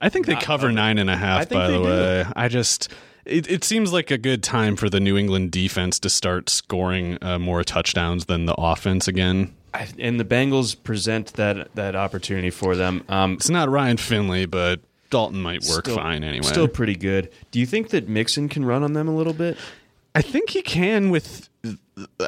I 0.00 0.08
think 0.08 0.26
they 0.26 0.34
cover 0.34 0.44
cover. 0.44 0.72
nine 0.72 0.98
and 0.98 1.08
a 1.08 1.16
half. 1.16 1.42
I 1.42 1.44
by 1.54 1.66
they 1.68 1.72
the 1.72 1.78
do. 1.78 1.84
way, 1.84 2.24
I 2.36 2.48
just 2.48 2.88
it, 3.24 3.48
it 3.50 3.62
seems 3.64 3.92
like 3.92 4.10
a 4.10 4.18
good 4.18 4.42
time 4.42 4.76
for 4.76 4.90
the 4.90 5.00
New 5.00 5.16
England 5.16 5.52
defense 5.52 5.98
to 6.00 6.10
start 6.10 6.50
scoring 6.50 7.16
uh, 7.22 7.38
more 7.38 7.62
touchdowns 7.64 8.26
than 8.26 8.46
the 8.46 8.54
offense 8.54 9.06
again. 9.08 9.54
I, 9.72 9.88
and 9.98 10.20
the 10.20 10.24
Bengals 10.24 10.76
present 10.82 11.32
that 11.34 11.74
that 11.76 11.94
opportunity 11.96 12.50
for 12.50 12.74
them. 12.76 13.02
Um, 13.08 13.34
It's 13.34 13.48
not 13.48 13.68
Ryan 13.70 13.96
Finley, 13.96 14.44
but 14.46 14.80
Dalton 15.14 15.40
might 15.40 15.62
work 15.66 15.84
still- 15.86 15.94
fine 15.94 16.24
anyway. 16.24 16.42
Still 16.46 16.66
pretty 16.66 16.96
good. 16.96 17.30
Do 17.52 17.60
you 17.60 17.66
think 17.66 17.90
that 17.90 18.08
Mixon 18.08 18.48
can 18.48 18.64
run 18.64 18.82
on 18.82 18.94
them 18.94 19.06
a 19.06 19.14
little 19.14 19.32
bit? 19.32 19.56
I 20.14 20.22
think 20.22 20.50
he 20.50 20.60
can 20.60 21.10
with 21.10 21.48
uh, 21.64 21.72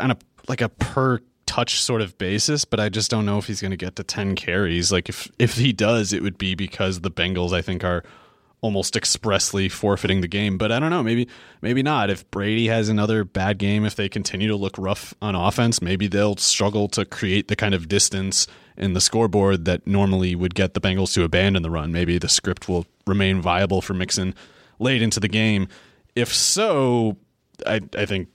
on 0.01 0.13
a 0.13 0.17
like 0.49 0.61
a 0.61 0.69
per 0.69 1.19
touch 1.47 1.81
sort 1.83 2.01
of 2.01 2.17
basis, 2.19 2.65
but 2.65 2.79
I 2.79 2.89
just 2.89 3.11
don't 3.11 3.27
know 3.27 3.39
if 3.39 3.47
he's 3.49 3.61
going 3.61 3.73
to 3.73 3.77
get 3.77 3.97
to 3.97 4.05
10 4.05 4.37
carries. 4.37 4.93
Like 4.93 5.09
if 5.09 5.29
if 5.39 5.57
he 5.57 5.73
does, 5.73 6.13
it 6.13 6.23
would 6.23 6.39
be 6.39 6.55
because 6.55 7.01
the 7.01 7.11
Bengals 7.11 7.53
I 7.53 7.61
think 7.61 7.83
are 7.83 8.05
almost 8.61 8.97
expressly 8.97 9.69
forfeiting 9.69 10.21
the 10.21 10.29
game, 10.29 10.59
but 10.59 10.73
I 10.73 10.79
don't 10.79 10.91
know, 10.91 11.03
maybe 11.03 11.29
maybe 11.63 11.83
not. 11.83 12.11
If 12.11 12.29
Brady 12.31 12.69
has 12.69 12.89
another 12.89 13.25
bad 13.25 13.59
game, 13.59 13.85
if 13.85 13.97
they 13.97 14.09
continue 14.09 14.49
to 14.49 14.57
look 14.57 14.77
rough 14.79 15.15
on 15.21 15.35
offense, 15.35 15.83
maybe 15.83 16.07
they'll 16.07 16.37
struggle 16.37 16.89
to 16.89 17.05
create 17.05 17.49
the 17.49 17.57
kind 17.57 17.75
of 17.75 17.89
distance 17.89 18.47
in 18.77 18.93
the 18.93 19.01
scoreboard 19.01 19.65
that 19.65 19.87
normally 19.87 20.35
would 20.35 20.55
get 20.55 20.75
the 20.75 20.81
Bengals 20.81 21.15
to 21.15 21.25
abandon 21.25 21.63
the 21.63 21.71
run. 21.71 21.93
Maybe 21.93 22.19
the 22.19 22.29
script 22.29 22.69
will 22.69 22.87
remain 23.07 23.41
viable 23.41 23.81
for 23.81 23.95
Mixon 23.95 24.35
late 24.79 25.03
into 25.03 25.21
the 25.21 25.29
game. 25.29 25.69
If 26.15 26.33
so, 26.33 27.17
I 27.67 27.81
I 27.97 28.07
think 28.07 28.29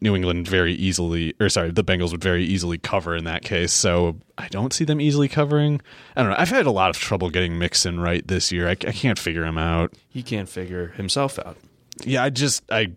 New 0.00 0.14
England 0.14 0.48
very 0.48 0.74
easily, 0.74 1.34
or 1.40 1.48
sorry, 1.48 1.70
the 1.70 1.84
Bengals 1.84 2.12
would 2.12 2.22
very 2.22 2.44
easily 2.44 2.78
cover 2.78 3.16
in 3.16 3.24
that 3.24 3.42
case. 3.42 3.72
So 3.72 4.16
I 4.38 4.48
don't 4.48 4.72
see 4.72 4.84
them 4.84 5.00
easily 5.00 5.28
covering. 5.28 5.80
I 6.16 6.22
don't 6.22 6.30
know. 6.30 6.36
I've 6.38 6.48
had 6.48 6.66
a 6.66 6.70
lot 6.70 6.90
of 6.90 6.96
trouble 6.96 7.30
getting 7.30 7.58
Mixon 7.58 8.00
right 8.00 8.26
this 8.26 8.52
year. 8.52 8.68
I, 8.68 8.72
I 8.72 8.92
can't 8.92 9.18
figure 9.18 9.44
him 9.44 9.58
out. 9.58 9.94
He 10.08 10.22
can't 10.22 10.48
figure 10.48 10.88
himself 10.88 11.38
out. 11.38 11.56
Yeah, 12.04 12.24
I 12.24 12.30
just 12.30 12.62
I. 12.70 12.92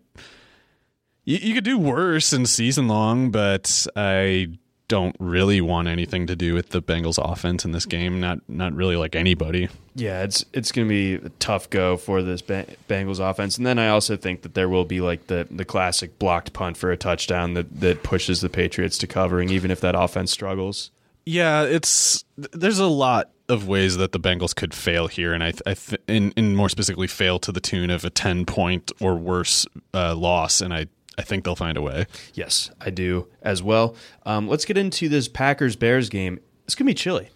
You, 1.25 1.37
you 1.37 1.53
could 1.53 1.63
do 1.63 1.77
worse 1.77 2.33
in 2.33 2.45
season 2.45 2.87
long, 2.87 3.31
but 3.31 3.87
I 3.95 4.47
don't 4.89 5.15
really 5.19 5.61
want 5.61 5.87
anything 5.87 6.27
to 6.27 6.35
do 6.35 6.53
with 6.53 6.69
the 6.69 6.81
Bengals 6.81 7.17
offense 7.17 7.63
in 7.63 7.71
this 7.71 7.85
game. 7.85 8.19
Not 8.19 8.39
not 8.49 8.73
really 8.73 8.97
like 8.97 9.15
anybody. 9.15 9.69
Yeah, 9.95 10.23
it's 10.23 10.43
it's 10.51 10.73
going 10.73 10.87
to 10.87 10.89
be 10.89 11.25
a 11.25 11.29
tough 11.39 11.69
go 11.69 11.95
for 11.95 12.21
this 12.21 12.41
Bengals 12.41 13.19
offense, 13.19 13.57
and 13.57 13.65
then 13.65 13.79
I 13.79 13.87
also 13.87 14.17
think 14.17 14.41
that 14.41 14.55
there 14.55 14.67
will 14.67 14.85
be 14.85 14.99
like 14.99 15.27
the 15.27 15.47
the 15.49 15.63
classic 15.63 16.19
blocked 16.19 16.51
punt 16.51 16.75
for 16.75 16.91
a 16.91 16.97
touchdown 16.97 17.53
that 17.53 17.79
that 17.79 18.03
pushes 18.03 18.41
the 18.41 18.49
Patriots 18.49 18.97
to 18.97 19.07
covering, 19.07 19.49
even 19.49 19.71
if 19.71 19.79
that 19.79 19.95
offense 19.95 20.31
struggles. 20.31 20.91
Yeah, 21.25 21.63
it's 21.63 22.25
there's 22.35 22.79
a 22.79 22.87
lot 22.87 23.29
of 23.47 23.67
ways 23.67 23.97
that 23.97 24.11
the 24.11 24.19
Bengals 24.19 24.55
could 24.55 24.73
fail 24.73 25.07
here, 25.07 25.33
and 25.33 25.43
I, 25.43 25.53
I 25.65 25.73
th- 25.73 26.01
in, 26.07 26.31
in 26.31 26.55
more 26.55 26.69
specifically 26.69 27.07
fail 27.07 27.39
to 27.39 27.51
the 27.51 27.59
tune 27.59 27.89
of 27.89 28.03
a 28.03 28.09
ten 28.09 28.45
point 28.45 28.91
or 28.99 29.15
worse 29.15 29.67
uh, 29.93 30.15
loss, 30.15 30.61
and 30.61 30.73
I 30.73 30.87
I 31.19 31.21
think 31.21 31.43
they'll 31.43 31.55
find 31.55 31.77
a 31.77 31.81
way. 31.81 32.07
Yes, 32.33 32.71
I 32.79 32.89
do 32.89 33.27
as 33.41 33.61
well. 33.61 33.95
Um, 34.25 34.47
let's 34.47 34.63
get 34.63 34.77
into 34.77 35.09
this 35.09 35.27
Packers 35.27 35.75
Bears 35.75 36.07
game. 36.07 36.39
It's 36.63 36.75
gonna 36.75 36.87
be 36.87 36.93
chilly. 36.93 37.29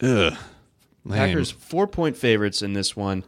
Ugh. 0.00 0.34
Lame. 1.04 1.18
Packers 1.18 1.50
four 1.50 1.86
point 1.86 2.16
favorites 2.16 2.62
in 2.62 2.72
this 2.72 2.96
one. 2.96 3.24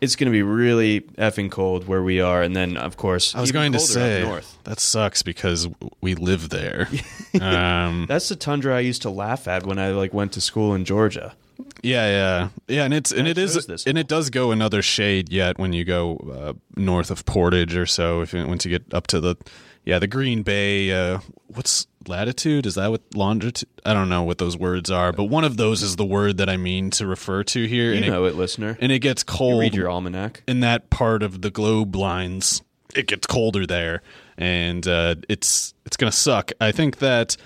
It's 0.00 0.14
going 0.14 0.26
to 0.26 0.32
be 0.32 0.42
really 0.44 1.00
effing 1.18 1.50
cold 1.50 1.88
where 1.88 2.04
we 2.04 2.20
are, 2.20 2.40
and 2.40 2.54
then 2.54 2.76
of 2.76 2.96
course 2.96 3.34
I 3.34 3.40
was 3.40 3.50
going 3.50 3.72
to 3.72 3.80
say 3.80 4.22
that 4.62 4.78
sucks 4.78 5.24
because 5.24 5.66
we 6.00 6.14
live 6.14 6.50
there. 6.50 6.88
um, 7.40 8.06
That's 8.08 8.28
the 8.28 8.36
tundra 8.36 8.76
I 8.76 8.80
used 8.80 9.02
to 9.02 9.10
laugh 9.10 9.48
at 9.48 9.66
when 9.66 9.80
I 9.80 9.88
like 9.88 10.14
went 10.14 10.30
to 10.34 10.40
school 10.40 10.72
in 10.72 10.84
Georgia. 10.84 11.34
Yeah, 11.82 12.06
yeah, 12.06 12.48
yeah, 12.68 12.84
and 12.84 12.94
it's 12.94 13.10
and, 13.10 13.20
and 13.20 13.28
it 13.28 13.38
is 13.38 13.66
this. 13.66 13.86
and 13.86 13.98
it 13.98 14.08
does 14.08 14.30
go 14.30 14.50
another 14.50 14.82
shade 14.82 15.30
yet 15.30 15.58
when 15.58 15.72
you 15.72 15.84
go 15.84 16.16
uh, 16.16 16.52
north 16.76 17.10
of 17.10 17.24
Portage 17.24 17.76
or 17.76 17.86
so. 17.86 18.20
If 18.20 18.32
you, 18.32 18.46
once 18.46 18.64
you 18.64 18.70
get 18.70 18.92
up 18.92 19.06
to 19.08 19.20
the 19.20 19.36
yeah 19.84 19.98
the 19.98 20.06
Green 20.06 20.42
Bay, 20.42 20.92
uh, 20.92 21.18
what's 21.48 21.86
latitude? 22.06 22.66
Is 22.66 22.74
that 22.76 22.90
what 22.90 23.02
longitude? 23.14 23.68
I 23.84 23.92
don't 23.94 24.08
know 24.08 24.22
what 24.22 24.38
those 24.38 24.56
words 24.56 24.90
are, 24.90 25.12
but 25.12 25.24
one 25.24 25.44
of 25.44 25.56
those 25.56 25.82
is 25.82 25.96
the 25.96 26.04
word 26.04 26.38
that 26.38 26.48
I 26.48 26.56
mean 26.56 26.90
to 26.90 27.06
refer 27.06 27.44
to 27.44 27.64
here. 27.66 27.92
You 27.92 27.98
and 27.98 28.06
know 28.06 28.24
it, 28.24 28.30
it, 28.30 28.34
listener. 28.36 28.76
And 28.80 28.90
it 28.90 29.00
gets 29.00 29.22
cold. 29.22 29.54
You 29.54 29.60
read 29.60 29.74
your 29.74 29.90
almanac 29.90 30.42
in 30.46 30.60
that 30.60 30.90
part 30.90 31.22
of 31.22 31.42
the 31.42 31.50
globe 31.50 31.94
lines. 31.94 32.62
It 32.94 33.06
gets 33.06 33.26
colder 33.26 33.66
there, 33.66 34.02
and 34.36 34.86
uh, 34.86 35.16
it's 35.28 35.74
it's 35.84 35.96
gonna 35.96 36.12
suck. 36.12 36.52
I 36.60 36.72
think 36.72 36.98
that 36.98 37.36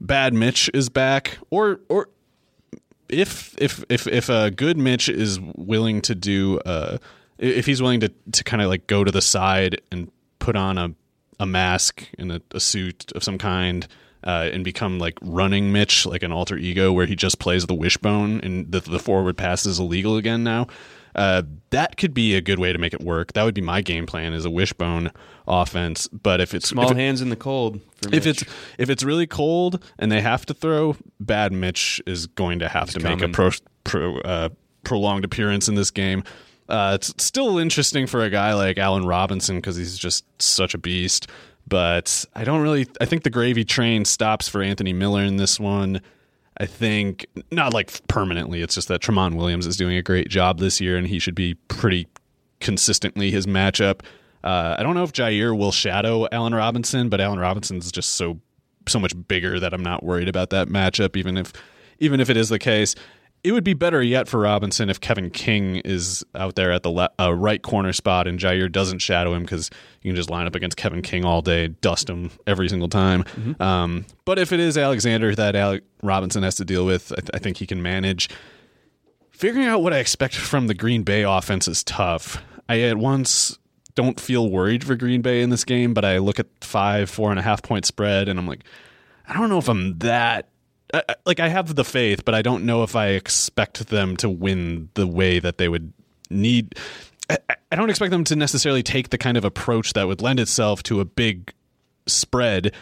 Bad 0.00 0.34
Mitch 0.34 0.70
is 0.72 0.88
back, 0.88 1.38
or 1.50 1.80
or 1.88 2.08
if 3.08 3.54
if 3.58 3.84
if 3.88 4.06
if 4.06 4.28
a 4.28 4.50
good 4.50 4.76
Mitch 4.76 5.08
is 5.08 5.40
willing 5.40 6.00
to 6.02 6.14
do 6.14 6.58
uh 6.60 6.98
if 7.38 7.66
he's 7.66 7.80
willing 7.80 8.00
to 8.00 8.10
to 8.32 8.44
kind 8.44 8.62
of 8.62 8.68
like 8.68 8.86
go 8.86 9.04
to 9.04 9.10
the 9.10 9.22
side 9.22 9.80
and 9.90 10.10
put 10.38 10.56
on 10.56 10.78
a 10.78 10.94
a 11.40 11.46
mask 11.46 12.08
and 12.18 12.32
a, 12.32 12.42
a 12.52 12.60
suit 12.60 13.12
of 13.12 13.22
some 13.22 13.38
kind 13.38 13.86
uh, 14.24 14.50
and 14.52 14.64
become 14.64 14.98
like 14.98 15.16
running 15.22 15.72
Mitch, 15.72 16.04
like 16.04 16.22
an 16.22 16.32
alter 16.32 16.56
ego 16.56 16.92
where 16.92 17.06
he 17.06 17.14
just 17.14 17.38
plays 17.38 17.66
the 17.66 17.74
wishbone 17.74 18.40
and 18.40 18.70
the, 18.72 18.80
the 18.80 18.98
forward 18.98 19.36
pass 19.36 19.64
is 19.64 19.78
illegal 19.78 20.16
again 20.16 20.42
now. 20.42 20.66
Uh, 21.14 21.42
that 21.70 21.96
could 21.96 22.14
be 22.14 22.34
a 22.34 22.40
good 22.40 22.58
way 22.58 22.72
to 22.72 22.78
make 22.78 22.92
it 22.92 23.00
work. 23.00 23.32
That 23.32 23.44
would 23.44 23.54
be 23.54 23.60
my 23.60 23.80
game 23.80 24.06
plan 24.06 24.34
is 24.34 24.44
a 24.44 24.50
wishbone 24.50 25.10
offense. 25.46 26.06
But 26.08 26.40
if 26.40 26.54
it's 26.54 26.68
small 26.68 26.86
if 26.86 26.90
it, 26.92 26.96
hands 26.96 27.22
in 27.22 27.30
the 27.30 27.36
cold, 27.36 27.80
if 28.12 28.26
it's 28.26 28.44
if 28.76 28.90
it's 28.90 29.02
really 29.02 29.26
cold 29.26 29.82
and 29.98 30.12
they 30.12 30.20
have 30.20 30.46
to 30.46 30.54
throw, 30.54 30.96
bad 31.20 31.52
Mitch 31.52 32.00
is 32.06 32.26
going 32.26 32.58
to 32.60 32.68
have 32.68 32.88
He's 32.88 32.94
to 32.94 33.00
coming. 33.00 33.18
make 33.18 33.28
a 33.30 33.32
pro, 33.32 33.50
pro 33.84 34.18
uh, 34.20 34.48
prolonged 34.84 35.24
appearance 35.24 35.68
in 35.68 35.74
this 35.74 35.90
game. 35.90 36.22
Uh, 36.68 36.92
it's 36.94 37.14
still 37.22 37.58
interesting 37.58 38.06
for 38.06 38.22
a 38.22 38.30
guy 38.30 38.52
like 38.54 38.76
Allen 38.78 39.06
Robinson 39.06 39.56
because 39.56 39.76
he's 39.76 39.96
just 39.96 40.24
such 40.40 40.74
a 40.74 40.78
beast. 40.78 41.28
But 41.66 42.24
I 42.34 42.44
don't 42.44 42.60
really. 42.62 42.86
I 43.00 43.04
think 43.04 43.22
the 43.24 43.30
gravy 43.30 43.64
train 43.64 44.04
stops 44.04 44.48
for 44.48 44.62
Anthony 44.62 44.92
Miller 44.92 45.22
in 45.22 45.36
this 45.36 45.60
one. 45.60 46.00
I 46.60 46.66
think 46.66 47.26
not 47.50 47.72
like 47.72 48.06
permanently. 48.08 48.62
It's 48.62 48.74
just 48.74 48.88
that 48.88 49.00
Tramon 49.00 49.36
Williams 49.36 49.66
is 49.66 49.76
doing 49.76 49.96
a 49.96 50.02
great 50.02 50.28
job 50.28 50.58
this 50.58 50.80
year, 50.80 50.96
and 50.96 51.06
he 51.06 51.18
should 51.18 51.34
be 51.34 51.54
pretty 51.68 52.08
consistently 52.60 53.30
his 53.30 53.46
matchup. 53.46 54.00
Uh, 54.42 54.76
I 54.78 54.82
don't 54.82 54.94
know 54.94 55.04
if 55.04 55.12
Jair 55.12 55.56
will 55.56 55.72
shadow 55.72 56.26
Allen 56.32 56.54
Robinson, 56.54 57.08
but 57.08 57.20
Allen 57.20 57.38
Robinson's 57.38 57.92
just 57.92 58.10
so 58.14 58.40
so 58.88 58.98
much 58.98 59.12
bigger 59.28 59.60
that 59.60 59.72
I'm 59.72 59.82
not 59.82 60.02
worried 60.02 60.28
about 60.28 60.50
that 60.50 60.68
matchup. 60.68 61.16
Even 61.16 61.36
if 61.36 61.52
even 61.98 62.20
if 62.20 62.30
it 62.30 62.36
is 62.36 62.48
the 62.48 62.58
case, 62.58 62.94
it 63.44 63.52
would 63.52 63.64
be 63.64 63.74
better 63.74 64.02
yet 64.02 64.28
for 64.28 64.40
Robinson 64.40 64.90
if 64.90 65.00
Kevin 65.00 65.30
King 65.30 65.76
is 65.76 66.24
out 66.34 66.56
there 66.56 66.72
at 66.72 66.82
the 66.82 66.90
le- 66.90 67.10
uh, 67.20 67.32
right 67.32 67.62
corner 67.62 67.92
spot 67.92 68.26
and 68.26 68.38
Jair 68.38 68.70
doesn't 68.70 68.98
shadow 68.98 69.32
him 69.32 69.42
because 69.42 69.70
you 70.02 70.10
can 70.10 70.16
just 70.16 70.30
line 70.30 70.46
up 70.46 70.54
against 70.54 70.76
Kevin 70.76 71.02
King 71.02 71.24
all 71.24 71.40
day, 71.40 71.68
dust 71.68 72.10
him 72.10 72.30
every 72.46 72.68
single 72.68 72.88
time. 72.88 73.22
Mm-hmm. 73.24 73.62
Um, 73.62 74.06
but 74.24 74.38
if 74.38 74.52
it 74.52 74.60
is 74.60 74.76
Alexander 74.76 75.34
that 75.34 75.54
Alec 75.54 75.84
Robinson 76.02 76.42
has 76.42 76.56
to 76.56 76.64
deal 76.64 76.84
with, 76.84 77.12
I, 77.12 77.16
th- 77.16 77.30
I 77.34 77.38
think 77.38 77.58
he 77.58 77.66
can 77.66 77.80
manage. 77.80 78.28
Figuring 79.30 79.66
out 79.66 79.82
what 79.82 79.92
I 79.92 79.98
expect 79.98 80.34
from 80.34 80.66
the 80.66 80.74
Green 80.74 81.04
Bay 81.04 81.22
offense 81.22 81.68
is 81.68 81.84
tough. 81.84 82.42
I 82.68 82.80
at 82.80 82.98
once 82.98 83.56
don't 83.98 84.20
feel 84.20 84.48
worried 84.48 84.84
for 84.84 84.94
Green 84.94 85.22
Bay 85.22 85.42
in 85.42 85.50
this 85.50 85.64
game, 85.64 85.92
but 85.92 86.04
I 86.04 86.18
look 86.18 86.38
at 86.38 86.46
five, 86.60 87.10
four 87.10 87.30
and 87.30 87.38
a 87.40 87.42
half 87.42 87.62
point 87.62 87.84
spread, 87.84 88.28
and 88.28 88.38
I'm 88.38 88.46
like, 88.46 88.62
I 89.26 89.34
don't 89.34 89.48
know 89.48 89.58
if 89.58 89.68
I'm 89.68 89.98
that 89.98 90.48
like 91.26 91.40
I 91.40 91.48
have 91.48 91.74
the 91.74 91.84
faith, 91.84 92.24
but 92.24 92.34
I 92.34 92.42
don't 92.42 92.64
know 92.64 92.82
if 92.82 92.96
I 92.96 93.08
expect 93.08 93.88
them 93.88 94.16
to 94.18 94.28
win 94.28 94.88
the 94.94 95.06
way 95.06 95.38
that 95.38 95.58
they 95.58 95.68
would 95.68 95.92
need. 96.30 96.74
I, 97.28 97.38
I 97.70 97.76
don't 97.76 97.90
expect 97.90 98.10
them 98.10 98.24
to 98.24 98.36
necessarily 98.36 98.82
take 98.82 99.10
the 99.10 99.18
kind 99.18 99.36
of 99.36 99.44
approach 99.44 99.92
that 99.92 100.06
would 100.06 100.22
lend 100.22 100.40
itself 100.40 100.82
to 100.84 101.00
a 101.00 101.04
big 101.04 101.52
spread, 102.06 102.72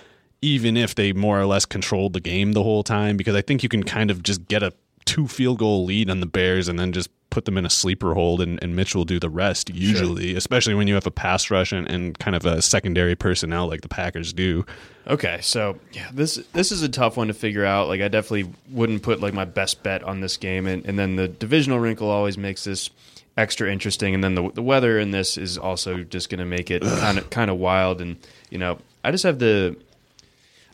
even 0.40 0.76
if 0.76 0.94
they 0.94 1.12
more 1.12 1.40
or 1.40 1.46
less 1.46 1.66
controlled 1.66 2.12
the 2.12 2.20
game 2.20 2.52
the 2.52 2.62
whole 2.62 2.84
time. 2.84 3.16
Because 3.16 3.34
I 3.34 3.42
think 3.42 3.62
you 3.62 3.68
can 3.68 3.82
kind 3.82 4.10
of 4.10 4.22
just 4.22 4.46
get 4.46 4.62
a 4.62 4.72
two 5.04 5.26
field 5.26 5.58
goal 5.58 5.84
lead 5.84 6.08
on 6.08 6.20
the 6.20 6.26
Bears 6.26 6.68
and 6.68 6.78
then 6.78 6.92
just 6.92 7.10
put 7.36 7.44
them 7.44 7.58
in 7.58 7.66
a 7.66 7.70
sleeper 7.70 8.14
hold 8.14 8.40
and, 8.40 8.58
and 8.62 8.74
Mitch 8.74 8.94
will 8.94 9.04
do 9.04 9.20
the 9.20 9.28
rest 9.28 9.68
usually, 9.68 10.30
sure. 10.30 10.38
especially 10.38 10.72
when 10.72 10.88
you 10.88 10.94
have 10.94 11.06
a 11.06 11.10
pass 11.10 11.50
rush 11.50 11.70
and, 11.70 11.86
and 11.86 12.18
kind 12.18 12.34
of 12.34 12.46
a 12.46 12.62
secondary 12.62 13.14
personnel 13.14 13.68
like 13.68 13.82
the 13.82 13.88
Packers 13.88 14.32
do. 14.32 14.64
Okay, 15.06 15.38
so 15.42 15.78
yeah, 15.92 16.08
this 16.14 16.36
this 16.54 16.72
is 16.72 16.80
a 16.80 16.88
tough 16.88 17.18
one 17.18 17.26
to 17.26 17.34
figure 17.34 17.66
out. 17.66 17.88
Like 17.88 18.00
I 18.00 18.08
definitely 18.08 18.50
wouldn't 18.70 19.02
put 19.02 19.20
like 19.20 19.34
my 19.34 19.44
best 19.44 19.82
bet 19.82 20.02
on 20.02 20.20
this 20.20 20.38
game 20.38 20.66
and, 20.66 20.82
and 20.86 20.98
then 20.98 21.16
the 21.16 21.28
divisional 21.28 21.78
wrinkle 21.78 22.08
always 22.08 22.38
makes 22.38 22.64
this 22.64 22.88
extra 23.36 23.70
interesting 23.70 24.14
and 24.14 24.24
then 24.24 24.34
the 24.34 24.50
the 24.52 24.62
weather 24.62 24.98
in 24.98 25.10
this 25.10 25.36
is 25.36 25.58
also 25.58 26.04
just 26.04 26.30
going 26.30 26.38
to 26.38 26.46
make 26.46 26.70
it 26.70 26.80
kind 26.80 27.18
of 27.18 27.28
kind 27.28 27.50
of 27.50 27.58
wild 27.58 28.00
and 28.00 28.16
you 28.48 28.56
know, 28.56 28.78
I 29.04 29.10
just 29.10 29.24
have 29.24 29.38
the 29.38 29.76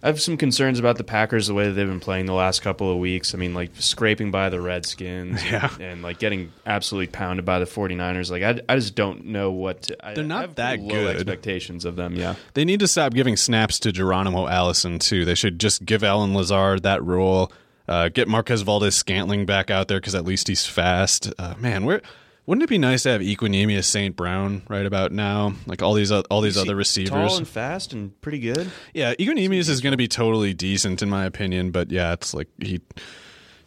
I 0.03 0.09
have 0.09 0.21
some 0.21 0.37
concerns 0.37 0.81
about 0.81 0.99
the 0.99 1.05
Packers 1.05 1.47
the 1.47 1.55
way 1.55 1.67
that 1.69 1.73
they've 1.75 1.87
been 1.87 2.01
playing 2.01 2.27
the 2.27 2.33
last 2.33 2.61
couple 2.61 2.91
of 2.91 2.99
weeks. 2.99 3.35
I 3.35 3.39
mean, 3.39 3.55
like 3.55 3.71
scraping 3.79 4.33
by 4.33 4.49
the 4.49 4.61
Redskins 4.61 5.45
yeah. 5.51 5.71
and, 5.75 5.81
and 5.83 6.03
like 6.03 6.19
getting 6.19 6.53
absolutely 6.67 7.07
pounded 7.07 7.45
by 7.45 7.61
the 7.61 7.67
49ers. 7.67 8.29
Like 8.31 8.43
I, 8.43 8.61
I 8.69 8.77
just 8.77 8.97
don't 8.97 9.27
know 9.27 9.53
what 9.53 9.83
to, 9.83 9.97
They're 10.15 10.25
not 10.25 10.45
I 10.45 10.47
that 10.55 10.77
good. 10.89 11.15
expectations 11.17 11.85
of 11.85 11.95
them, 11.95 12.17
yeah. 12.17 12.35
They 12.55 12.65
need 12.65 12.81
to 12.81 12.89
stop 12.89 13.15
giving 13.15 13.37
snaps 13.37 13.79
to 13.81 13.93
Geronimo 13.93 14.49
Allison 14.49 14.99
too. 14.99 15.25
They 15.25 15.37
should 15.37 15.61
just 15.61 15.85
give 15.85 16.03
Allen 16.03 16.35
Lazard 16.35 16.83
that 16.83 17.03
role. 17.05 17.53
Uh, 17.89 18.09
get 18.09 18.27
Marquez 18.29 18.63
Valdes-Scantling 18.63 19.45
back 19.45 19.71
out 19.71 19.89
there 19.89 19.99
because 20.01 20.15
at 20.15 20.25
least 20.25 20.49
he's 20.49 20.65
fast. 20.67 21.33
Uh, 21.39 21.55
man, 21.59 21.85
we're 21.85 22.01
wouldn't 22.47 22.63
it 22.65 22.69
be 22.69 22.79
nice 22.79 23.05
to 23.05 23.11
have 23.11 23.21
Equanimeous 23.21 23.85
St. 23.85 24.17
Brown 24.17 24.63
right 24.69 24.87
about 24.87 25.13
now? 25.13 25.55
Like 25.67 25.83
all 25.83 25.95
these 25.95 26.11
all 26.11 26.41
these 26.41 26.57
other 26.57 26.75
receivers, 26.75 27.11
tall 27.11 27.37
and 27.37 27.47
fast 27.47 27.93
and 27.93 28.19
pretty 28.21 28.41
good. 28.41 28.71
Yeah, 28.95 29.15
Equanimeous 29.15 29.69
is 29.69 29.81
going 29.81 29.93
to 29.93 29.97
be 29.97 30.09
totally 30.09 30.55
decent 30.55 31.03
in 31.03 31.09
my 31.11 31.25
opinion, 31.25 31.71
but 31.71 31.91
yeah, 31.91 32.13
it's 32.13 32.35
like 32.35 32.49
he 32.61 32.81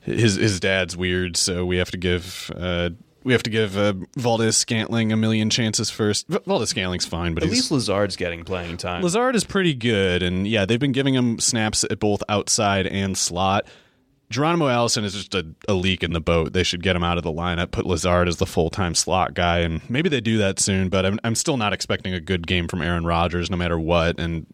his 0.02 0.36
his 0.36 0.60
dad's 0.60 0.96
weird, 0.96 1.38
so 1.38 1.66
we 1.66 1.78
have 1.78 1.92
to 1.92 1.98
give 1.98 2.52
uh, 2.56 2.90
we 3.24 3.34
have 3.34 3.44
to 3.44 3.50
give 3.50 3.76
uh, 3.76 3.94
Valdes-Scantling 4.18 5.12
a 5.12 5.18
million 5.18 5.50
chances 5.50 5.90
first. 5.90 6.28
Valdes-Scantling's 6.28 7.08
fine, 7.08 7.34
but 7.34 7.44
at 7.44 7.50
least 7.50 7.72
Lazard's 7.72 8.16
getting 8.16 8.44
playing 8.44 8.78
time. 8.78 9.02
Lazard 9.02 9.36
is 9.36 9.44
pretty 9.44 9.74
good, 9.74 10.22
and 10.22 10.48
yeah, 10.48 10.66
they've 10.66 10.80
been 10.80 10.92
giving 10.92 11.16
him 11.16 11.40
snaps 11.40 11.84
at 11.86 12.00
both 12.00 12.22
outside 12.30 12.86
and 12.86 13.18
slot. 13.18 13.66
Geronimo 14.36 14.68
Allison 14.68 15.06
is 15.06 15.14
just 15.14 15.34
a, 15.34 15.48
a, 15.70 15.74
leak 15.74 16.04
in 16.04 16.12
the 16.12 16.20
boat. 16.20 16.52
They 16.52 16.64
should 16.64 16.84
get 16.84 16.94
him 16.94 17.06
out 17.06 17.18
of 17.18 17.24
the 17.24 17.32
lineup, 17.32 17.72
put 17.72 17.86
Lazard 17.86 18.28
as 18.28 18.36
the 18.36 18.46
full 18.46 18.70
time 18.70 18.94
slot 18.94 19.34
guy, 19.34 19.60
and 19.60 19.90
maybe 19.90 20.10
they 20.10 20.20
do 20.20 20.40
that 20.40 20.60
soon. 20.60 20.90
But 20.90 21.06
I'm, 21.06 21.22
I'm 21.24 21.36
still 21.36 21.56
not 21.56 21.72
expecting 21.72 22.14
a 22.14 22.20
good 22.20 22.46
game 22.46 22.68
from 22.68 22.82
Aaron 22.82 23.06
Rodgers, 23.06 23.50
no 23.50 23.56
matter 23.56 23.80
what. 23.80 24.20
And 24.20 24.46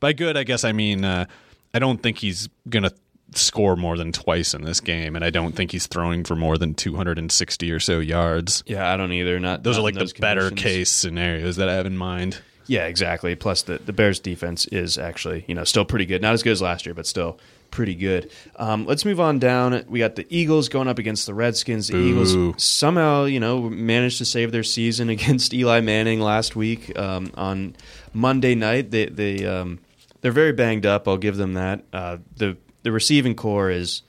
by 0.00 0.14
good, 0.14 0.38
I 0.38 0.44
guess 0.44 0.64
I 0.64 0.72
mean 0.72 1.04
uh, 1.04 1.26
I 1.74 1.78
don't 1.78 2.02
think 2.02 2.16
he's 2.16 2.48
gonna 2.70 2.90
score 3.34 3.76
more 3.76 3.98
than 3.98 4.12
twice 4.12 4.54
in 4.54 4.62
this 4.62 4.80
game, 4.80 5.14
and 5.14 5.22
I 5.22 5.28
don't 5.28 5.52
think 5.52 5.72
he's 5.72 5.86
throwing 5.86 6.24
for 6.24 6.34
more 6.34 6.56
than 6.56 6.72
260 6.72 7.70
or 7.70 7.80
so 7.80 7.98
yards. 7.98 8.64
Yeah, 8.66 8.90
I 8.90 8.96
don't 8.96 9.12
either. 9.12 9.38
Not 9.38 9.62
those 9.62 9.76
not 9.76 9.80
are 9.80 9.84
like 9.84 9.94
the 9.94 10.14
better 10.18 10.50
case 10.50 10.90
scenarios 10.90 11.56
that 11.56 11.68
I 11.68 11.74
have 11.74 11.84
in 11.84 11.98
mind. 11.98 12.40
Yeah, 12.66 12.86
exactly. 12.86 13.34
Plus, 13.34 13.60
the 13.60 13.76
the 13.76 13.92
Bears' 13.92 14.20
defense 14.20 14.64
is 14.68 14.96
actually 14.96 15.44
you 15.48 15.54
know 15.54 15.64
still 15.64 15.84
pretty 15.84 16.06
good. 16.06 16.22
Not 16.22 16.32
as 16.32 16.42
good 16.42 16.52
as 16.52 16.62
last 16.62 16.86
year, 16.86 16.94
but 16.94 17.06
still 17.06 17.38
pretty 17.70 17.94
good. 17.94 18.30
Um, 18.56 18.86
let's 18.86 19.04
move 19.04 19.20
on 19.20 19.38
down. 19.38 19.84
We 19.88 19.98
got 19.98 20.16
the 20.16 20.26
Eagles 20.28 20.68
going 20.68 20.88
up 20.88 20.98
against 20.98 21.26
the 21.26 21.34
Redskins. 21.34 21.88
The 21.88 21.94
Boo. 21.94 22.08
Eagles 22.08 22.62
somehow, 22.62 23.24
you 23.24 23.40
know, 23.40 23.68
managed 23.68 24.18
to 24.18 24.24
save 24.24 24.52
their 24.52 24.62
season 24.62 25.08
against 25.16 25.54
Eli 25.54 25.80
Manning 25.80 26.20
last 26.20 26.56
week 26.56 26.96
um, 26.98 27.30
on 27.34 27.76
Monday 28.12 28.54
night. 28.54 28.90
They 28.90 29.06
they 29.06 29.46
um, 29.46 29.80
they're 30.20 30.32
very 30.32 30.52
banged 30.52 30.86
up. 30.86 31.06
I'll 31.06 31.16
give 31.16 31.36
them 31.36 31.54
that. 31.54 31.82
Uh, 31.92 32.18
the 32.36 32.56
the 32.82 32.92
receiving 32.92 33.34
corps 33.34 33.70
is, 33.70 34.02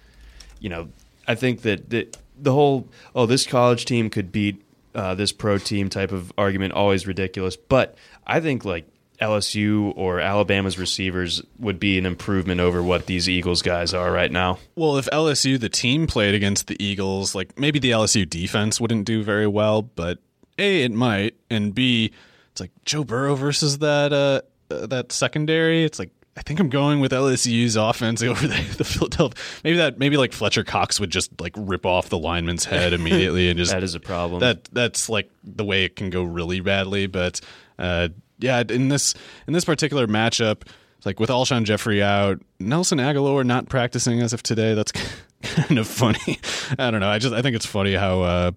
you 0.60 0.70
know, 0.70 0.90
I 1.28 1.36
think 1.36 1.62
that 1.62 1.90
the, 1.90 2.08
the 2.38 2.54
whole 2.54 2.88
oh 3.16 3.26
this 3.26 3.46
college 3.46 3.86
team 3.86 4.10
could 4.10 4.32
beat 4.32 4.64
uh, 4.96 5.16
this 5.16 5.32
pro 5.32 5.58
team 5.58 5.90
type 5.90 6.12
of 6.12 6.32
argument 6.38 6.74
always 6.74 7.06
ridiculous. 7.06 7.56
But 7.56 7.96
I 8.26 8.40
think 8.40 8.66
like 8.66 8.88
LSU 9.22 9.94
or 9.96 10.20
Alabama's 10.20 10.78
receivers 10.78 11.42
would 11.58 11.80
be 11.80 11.98
an 11.98 12.06
improvement 12.06 12.62
over 12.62 12.82
what 12.82 13.06
these 13.06 13.28
Eagles 13.28 13.62
guys 13.62 13.94
are 13.94 14.12
right 14.12 14.32
now. 14.32 14.60
Well, 14.76 14.98
if 14.98 15.08
LSU, 15.08 15.60
the 15.60 15.70
team, 15.70 16.08
played 16.08 16.36
against 16.36 16.68
the 16.68 16.82
Eagles, 16.84 17.36
like 17.36 17.58
maybe 17.60 17.80
the 17.80 17.92
LSU 17.92 18.30
defense 18.30 18.80
wouldn't 18.80 19.06
do 19.06 19.24
very 19.24 19.48
well, 19.48 19.82
but 19.82 20.20
A, 20.58 20.84
it 20.84 20.92
might, 20.92 21.36
and 21.50 21.76
B, 21.76 22.12
it's 22.52 22.62
like 22.62 22.72
Joe 22.86 23.04
Burrow 23.04 23.36
versus 23.36 23.80
that 23.80 24.14
uh, 24.14 24.42
uh 24.74 24.88
that 24.88 25.12
secondary. 25.12 25.84
It's 25.84 26.00
like 26.00 26.12
I 26.38 26.42
think 26.42 26.62
I'm 26.62 26.70
going 26.70 27.02
with 27.02 27.12
LSU's 27.12 27.76
offense 27.76 28.24
over 28.24 28.48
the, 28.48 28.76
the 28.78 28.86
Philadelphia. 28.86 29.44
Maybe 29.64 29.78
that 29.78 30.00
maybe 30.00 30.16
like 30.16 30.32
Fletcher 30.32 30.64
Cox 30.64 31.00
would 31.00 31.10
just 31.10 31.40
like 31.42 31.54
rip 31.58 31.86
off 31.86 32.10
the 32.10 32.18
lineman's 32.18 32.64
head 32.66 32.94
immediately 32.94 33.50
and 33.50 33.58
just 33.60 33.72
that 33.72 33.84
is 33.84 33.96
a 33.96 34.00
problem. 34.00 34.40
That 34.40 34.64
that's 34.66 35.10
like 35.10 35.30
the 35.44 35.66
way 35.66 35.84
it 35.84 35.98
can 35.98 36.10
go 36.10 36.24
really 36.24 36.62
badly. 36.62 37.08
But 37.08 37.42
uh, 37.78 38.10
yeah, 38.40 38.64
in 38.68 38.90
this 38.90 39.14
in 39.48 39.54
this 39.54 39.66
particular 39.66 40.08
matchup, 40.08 40.68
like 41.06 41.20
with 41.20 41.30
Alshon 41.30 41.64
Jeffery 41.64 42.02
out, 42.02 42.42
Nelson 42.60 43.00
Agholor 43.00 43.46
not 43.46 43.70
practicing 43.70 44.22
as 44.22 44.34
of 44.34 44.44
today. 44.44 44.74
That's 44.74 44.92
kind 45.44 45.78
of 45.78 45.88
funny. 45.88 46.40
I 46.78 46.92
don't 46.92 47.00
know. 47.00 47.10
I 47.10 47.20
just 47.20 47.34
I 47.34 47.42
think 47.42 47.56
it's 47.56 47.66
funny 47.66 47.94
how. 47.94 48.22
Uh, 48.22 48.52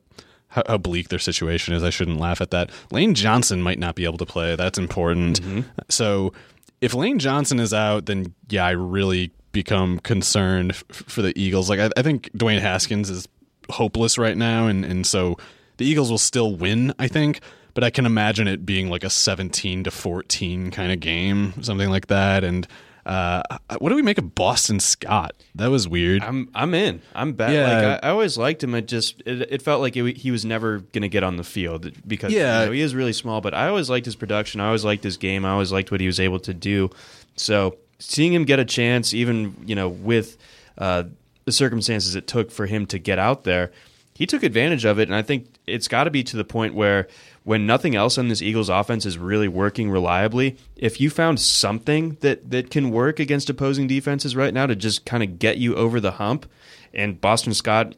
how, 0.48 0.62
how, 0.66 0.76
bleak 0.76 1.08
their 1.08 1.18
situation 1.18 1.72
is. 1.72 1.82
I 1.82 1.88
shouldn't 1.88 2.20
laugh 2.20 2.42
at 2.42 2.50
that. 2.50 2.68
Lane 2.90 3.14
Johnson 3.14 3.62
might 3.62 3.78
not 3.78 3.94
be 3.94 4.04
able 4.04 4.18
to 4.18 4.26
play. 4.26 4.54
That's 4.54 4.76
important. 4.76 5.40
Mm-hmm. 5.40 5.60
So 5.88 6.34
if 6.82 6.92
Lane 6.92 7.18
Johnson 7.18 7.58
is 7.58 7.72
out, 7.72 8.04
then 8.04 8.34
yeah, 8.50 8.66
I 8.66 8.72
really 8.72 9.32
become 9.52 9.98
concerned 10.00 10.72
f- 10.72 10.84
for 10.90 11.22
the 11.22 11.32
Eagles. 11.40 11.70
Like 11.70 11.80
I, 11.80 11.88
I, 11.96 12.02
think 12.02 12.30
Dwayne 12.32 12.60
Haskins 12.60 13.08
is 13.08 13.28
hopeless 13.70 14.18
right 14.18 14.36
now, 14.36 14.66
and 14.66 14.84
and 14.84 15.06
so 15.06 15.36
the 15.76 15.86
Eagles 15.86 16.10
will 16.10 16.18
still 16.18 16.54
win. 16.56 16.92
I 16.98 17.08
think, 17.08 17.40
but 17.74 17.84
I 17.84 17.90
can 17.90 18.06
imagine 18.06 18.48
it 18.48 18.66
being 18.66 18.90
like 18.90 19.04
a 19.04 19.10
seventeen 19.10 19.84
to 19.84 19.90
fourteen 19.90 20.70
kind 20.70 20.92
of 20.92 21.00
game, 21.00 21.54
something 21.62 21.90
like 21.90 22.08
that, 22.08 22.44
and. 22.44 22.66
Uh, 23.04 23.42
what 23.80 23.88
do 23.88 23.96
we 23.96 24.02
make 24.02 24.18
of 24.18 24.32
Boston 24.32 24.78
Scott? 24.78 25.34
That 25.56 25.72
was 25.72 25.88
weird. 25.88 26.22
I'm 26.22 26.48
I'm 26.54 26.72
in. 26.72 27.02
I'm 27.16 27.32
back. 27.32 27.52
Yeah. 27.52 27.64
Like 27.64 28.04
I, 28.04 28.06
I, 28.06 28.10
always 28.12 28.38
liked 28.38 28.62
him. 28.62 28.76
It 28.76 28.86
just 28.86 29.20
it, 29.26 29.40
it 29.50 29.60
felt 29.60 29.80
like 29.80 29.96
it, 29.96 30.18
he 30.18 30.30
was 30.30 30.44
never 30.44 30.78
going 30.78 31.02
to 31.02 31.08
get 31.08 31.24
on 31.24 31.36
the 31.36 31.42
field 31.42 31.90
because 32.06 32.32
yeah. 32.32 32.60
You 32.60 32.66
know, 32.66 32.72
he 32.72 32.80
is 32.80 32.94
really 32.94 33.12
small. 33.12 33.40
But 33.40 33.54
I 33.54 33.66
always 33.66 33.90
liked 33.90 34.06
his 34.06 34.14
production. 34.14 34.60
I 34.60 34.66
always 34.66 34.84
liked 34.84 35.02
his 35.02 35.16
game. 35.16 35.44
I 35.44 35.50
always 35.50 35.72
liked 35.72 35.90
what 35.90 36.00
he 36.00 36.06
was 36.06 36.20
able 36.20 36.38
to 36.38 36.54
do. 36.54 36.90
So 37.34 37.76
seeing 37.98 38.32
him 38.32 38.44
get 38.44 38.60
a 38.60 38.64
chance, 38.64 39.12
even 39.14 39.56
you 39.66 39.74
know 39.74 39.88
with 39.88 40.36
uh, 40.78 41.04
the 41.44 41.52
circumstances 41.52 42.14
it 42.14 42.26
took 42.26 42.50
for 42.50 42.66
him 42.66 42.86
to 42.86 42.98
get 42.98 43.18
out 43.18 43.44
there, 43.44 43.72
he 44.14 44.26
took 44.26 44.42
advantage 44.42 44.84
of 44.84 44.98
it. 44.98 45.08
And 45.08 45.14
I 45.14 45.22
think 45.22 45.46
it's 45.66 45.88
got 45.88 46.04
to 46.04 46.10
be 46.10 46.22
to 46.24 46.36
the 46.36 46.44
point 46.44 46.74
where 46.74 47.08
when 47.44 47.66
nothing 47.66 47.94
else 47.96 48.18
on 48.18 48.28
this 48.28 48.40
Eagles 48.40 48.68
offense 48.68 49.04
is 49.04 49.18
really 49.18 49.48
working 49.48 49.90
reliably, 49.90 50.56
if 50.76 51.00
you 51.00 51.10
found 51.10 51.40
something 51.40 52.16
that 52.20 52.50
that 52.50 52.70
can 52.70 52.90
work 52.90 53.18
against 53.18 53.50
opposing 53.50 53.86
defenses 53.86 54.36
right 54.36 54.54
now 54.54 54.66
to 54.66 54.76
just 54.76 55.04
kind 55.04 55.22
of 55.22 55.38
get 55.38 55.58
you 55.58 55.74
over 55.74 56.00
the 56.00 56.12
hump, 56.12 56.50
and 56.94 57.20
Boston 57.20 57.54
Scott 57.54 57.94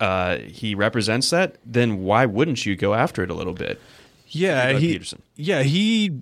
uh, 0.00 0.38
he 0.38 0.74
represents 0.74 1.30
that, 1.30 1.56
then 1.64 2.02
why 2.02 2.26
wouldn't 2.26 2.66
you 2.66 2.76
go 2.76 2.94
after 2.94 3.22
it 3.22 3.30
a 3.30 3.34
little 3.34 3.54
bit? 3.54 3.80
Yeah, 4.28 4.72
he, 4.72 4.92
Peterson. 4.92 5.22
yeah, 5.36 5.62
he 5.62 6.20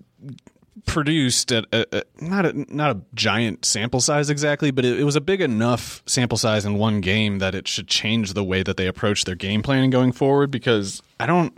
produced 0.87 1.51
a, 1.51 1.65
a, 1.73 1.87
a, 1.93 2.03
not 2.21 2.47
a 2.47 2.75
not 2.75 2.97
a 2.97 3.01
giant 3.15 3.65
sample 3.65 4.01
size 4.01 4.31
exactly, 4.31 4.71
but 4.71 4.85
it, 4.85 5.01
it, 5.01 5.05
was 5.05 5.17
a 5.17 5.21
big 5.21 5.41
enough 5.41 6.03
sample 6.07 6.39
size 6.39 6.65
in 6.65 6.75
one 6.75 7.01
game 7.01 7.39
that 7.39 7.55
it 7.55 7.67
should 7.67 7.89
change 7.89 8.35
the 8.35 8.45
way 8.45 8.63
that 8.63 8.77
they 8.77 8.87
approach 8.87 9.25
their 9.25 9.35
game 9.35 9.63
planning 9.63 9.91
going 9.91 10.13
forward. 10.13 10.51
Because 10.51 11.03
I 11.19 11.27
don't 11.27 11.57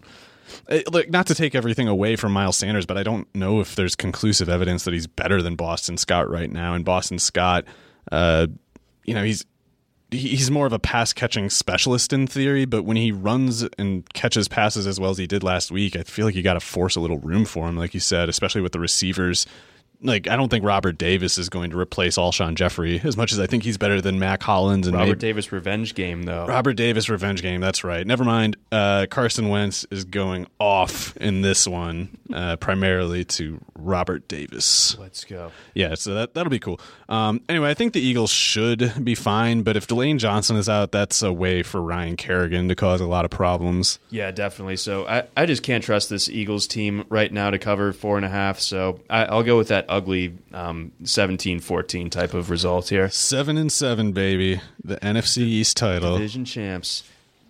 like 0.92 1.10
not 1.10 1.26
to 1.26 1.34
take 1.34 1.54
everything 1.54 1.88
away 1.88 2.16
from 2.16 2.32
Miles 2.32 2.56
Sanders, 2.56 2.86
but 2.86 2.96
I 2.96 3.02
don't 3.02 3.32
know 3.34 3.60
if 3.60 3.76
there's 3.76 3.96
conclusive 3.96 4.48
evidence 4.48 4.84
that 4.84 4.94
he's 4.94 5.06
better 5.06 5.42
than 5.42 5.56
Boston 5.56 5.96
Scott 5.96 6.28
right 6.30 6.50
now. 6.50 6.74
And 6.74 6.84
Boston 6.84 7.18
Scott, 7.18 7.64
uh, 8.12 8.46
you 9.04 9.14
know, 9.14 9.24
he's 9.24 9.44
he's 10.10 10.50
more 10.50 10.66
of 10.66 10.72
a 10.72 10.78
pass 10.78 11.12
catching 11.12 11.50
specialist 11.50 12.12
in 12.12 12.26
theory, 12.26 12.64
but 12.64 12.84
when 12.84 12.96
he 12.96 13.10
runs 13.10 13.64
and 13.76 14.08
catches 14.14 14.46
passes 14.48 14.86
as 14.86 15.00
well 15.00 15.10
as 15.10 15.18
he 15.18 15.26
did 15.26 15.42
last 15.42 15.70
week, 15.70 15.96
I 15.96 16.02
feel 16.02 16.26
like 16.26 16.34
you 16.34 16.42
got 16.42 16.54
to 16.54 16.60
force 16.60 16.96
a 16.96 17.00
little 17.00 17.18
room 17.18 17.44
for 17.44 17.68
him, 17.68 17.76
like 17.76 17.92
you 17.92 18.00
said, 18.00 18.28
especially 18.28 18.60
with 18.60 18.72
the 18.72 18.80
receivers 18.80 19.46
like 20.02 20.28
I 20.28 20.36
don't 20.36 20.48
think 20.48 20.64
Robert 20.64 20.98
Davis 20.98 21.38
is 21.38 21.48
going 21.48 21.70
to 21.70 21.78
replace 21.78 22.16
Alshon 22.16 22.54
Jeffery 22.54 23.00
as 23.02 23.16
much 23.16 23.32
as 23.32 23.40
I 23.40 23.46
think 23.46 23.62
he's 23.62 23.78
better 23.78 24.00
than 24.00 24.18
Mack 24.18 24.42
Hollins 24.42 24.86
and 24.86 24.96
Robert 24.96 25.08
maybe, 25.08 25.18
Davis 25.18 25.52
revenge 25.52 25.94
game 25.94 26.24
though. 26.24 26.46
Robert 26.46 26.74
Davis 26.74 27.08
revenge 27.08 27.42
game. 27.42 27.60
That's 27.60 27.84
right. 27.84 28.06
Never 28.06 28.24
mind. 28.24 28.56
Uh, 28.70 29.06
Carson 29.10 29.48
Wentz 29.48 29.86
is 29.90 30.04
going 30.04 30.46
off 30.58 31.16
in 31.16 31.42
this 31.42 31.66
one, 31.66 32.16
uh, 32.32 32.56
primarily 32.56 33.24
to 33.24 33.60
Robert 33.74 34.28
Davis. 34.28 34.96
Let's 34.98 35.24
go. 35.24 35.52
Yeah, 35.74 35.94
so 35.94 36.14
that 36.14 36.34
that'll 36.34 36.50
be 36.50 36.58
cool. 36.58 36.80
Um, 37.08 37.40
anyway, 37.48 37.70
I 37.70 37.74
think 37.74 37.92
the 37.92 38.00
Eagles 38.00 38.30
should 38.30 39.04
be 39.04 39.14
fine, 39.14 39.62
but 39.62 39.76
if 39.76 39.86
Delane 39.86 40.18
Johnson 40.18 40.56
is 40.56 40.68
out, 40.68 40.92
that's 40.92 41.22
a 41.22 41.32
way 41.32 41.62
for 41.62 41.80
Ryan 41.80 42.16
Kerrigan 42.16 42.68
to 42.68 42.74
cause 42.74 43.00
a 43.00 43.06
lot 43.06 43.24
of 43.24 43.30
problems. 43.30 43.98
Yeah, 44.10 44.30
definitely. 44.30 44.76
So 44.76 45.06
I, 45.06 45.24
I 45.36 45.46
just 45.46 45.62
can't 45.62 45.82
trust 45.82 46.10
this 46.10 46.28
Eagles 46.28 46.66
team 46.66 47.04
right 47.08 47.32
now 47.32 47.50
to 47.50 47.58
cover 47.58 47.92
four 47.92 48.16
and 48.16 48.24
a 48.24 48.28
half. 48.28 48.60
So 48.60 49.00
I, 49.08 49.24
I'll 49.24 49.42
go 49.42 49.56
with 49.56 49.68
that 49.68 49.85
ugly 49.88 50.36
um, 50.52 50.92
17-14 51.02 52.10
type 52.10 52.34
of 52.34 52.50
result 52.50 52.88
here. 52.88 53.08
Seven 53.08 53.56
and 53.56 53.70
seven, 53.70 54.12
baby. 54.12 54.60
The 54.82 54.96
NFC 54.96 55.38
East 55.38 55.76
title, 55.76 56.14
division 56.14 56.44
champs. 56.44 57.04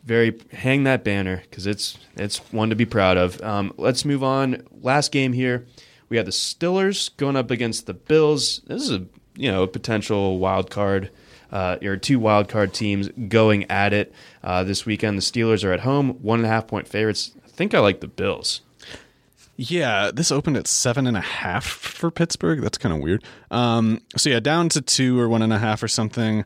Very 0.05 0.39
hang 0.53 0.85
that 0.85 1.03
banner 1.03 1.43
because 1.51 1.67
it's 1.67 1.99
it's 2.17 2.39
one 2.53 2.71
to 2.71 2.77
be 2.77 2.87
proud 2.87 3.17
of. 3.17 3.41
Um, 3.43 3.73
let's 3.77 4.05
move 4.05 4.23
on. 4.23 4.63
Last 4.81 5.11
game 5.11 5.33
here, 5.33 5.67
we 6.09 6.17
have 6.17 6.27
the 6.27 6.33
Steelers 6.33 7.15
going 7.17 7.37
up 7.37 7.51
against 7.51 7.87
the 7.87 7.95
Bills. 7.95 8.61
This 8.67 8.83
is 8.83 8.93
a 8.93 9.07
you 9.35 9.51
know 9.51 9.65
a 9.65 9.69
potential 9.69 10.39
wild 10.39 10.71
card. 10.71 11.11
Uh, 11.53 11.79
or 11.85 11.97
two 11.97 12.19
wild 12.19 12.49
card 12.49 12.75
teams 12.75 13.09
going 13.29 13.71
at 13.71 13.93
it 13.93 14.13
uh, 14.43 14.65
this 14.65 14.85
weekend. 14.85 15.17
The 15.17 15.23
Steelers 15.23 15.65
are 15.65 15.73
at 15.73 15.81
home, 15.81 16.21
one 16.21 16.41
and 16.41 16.47
a 16.47 16.49
half 16.49 16.67
point 16.67 16.89
favorites. 16.89 17.31
I 17.45 17.49
think 17.49 17.73
I 17.73 17.79
like 17.79 18.01
the 18.01 18.09
Bills. 18.09 18.63
Yeah, 19.57 20.11
this 20.13 20.31
opened 20.31 20.57
at 20.59 20.67
seven 20.67 21.07
and 21.07 21.17
a 21.17 21.23
half 21.23 21.65
for 21.65 22.11
Pittsburgh. 22.11 22.61
That's 22.61 22.79
kind 22.79 22.95
of 22.95 23.01
weird. 23.01 23.25
Um, 23.51 24.03
so 24.17 24.29
yeah, 24.29 24.41
down 24.41 24.69
to 24.71 24.83
two 24.83 25.19
or 25.19 25.29
one 25.29 25.43
and 25.43 25.53
a 25.53 25.59
half 25.59 25.83
or 25.83 25.89
something. 25.89 26.45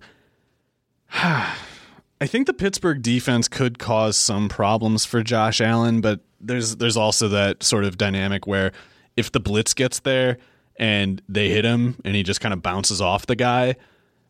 I 1.13 2.27
think 2.27 2.47
the 2.47 2.53
Pittsburgh 2.53 3.03
defense 3.03 3.49
could 3.49 3.79
cause 3.79 4.17
some 4.17 4.49
problems 4.49 5.05
for 5.05 5.23
Josh 5.23 5.61
Allen, 5.61 6.01
but 6.01 6.21
there's 6.41 6.77
there's 6.77 6.97
also 6.97 7.29
that 7.29 7.63
sort 7.63 7.85
of 7.85 7.99
dynamic 7.99 8.47
where 8.47 8.73
if 9.17 9.33
the 9.33 9.41
blitz 9.41 9.75
gets 9.75 10.01
there 10.01 10.39
and 10.79 11.21
they 11.29 11.49
hit 11.49 11.65
him 11.65 11.97
and 12.05 12.15
he 12.15 12.23
just 12.23 12.41
kind 12.41 12.55
of 12.55 12.63
bounces 12.63 13.01
off 13.01 13.27
the 13.27 13.37
guy, 13.37 13.75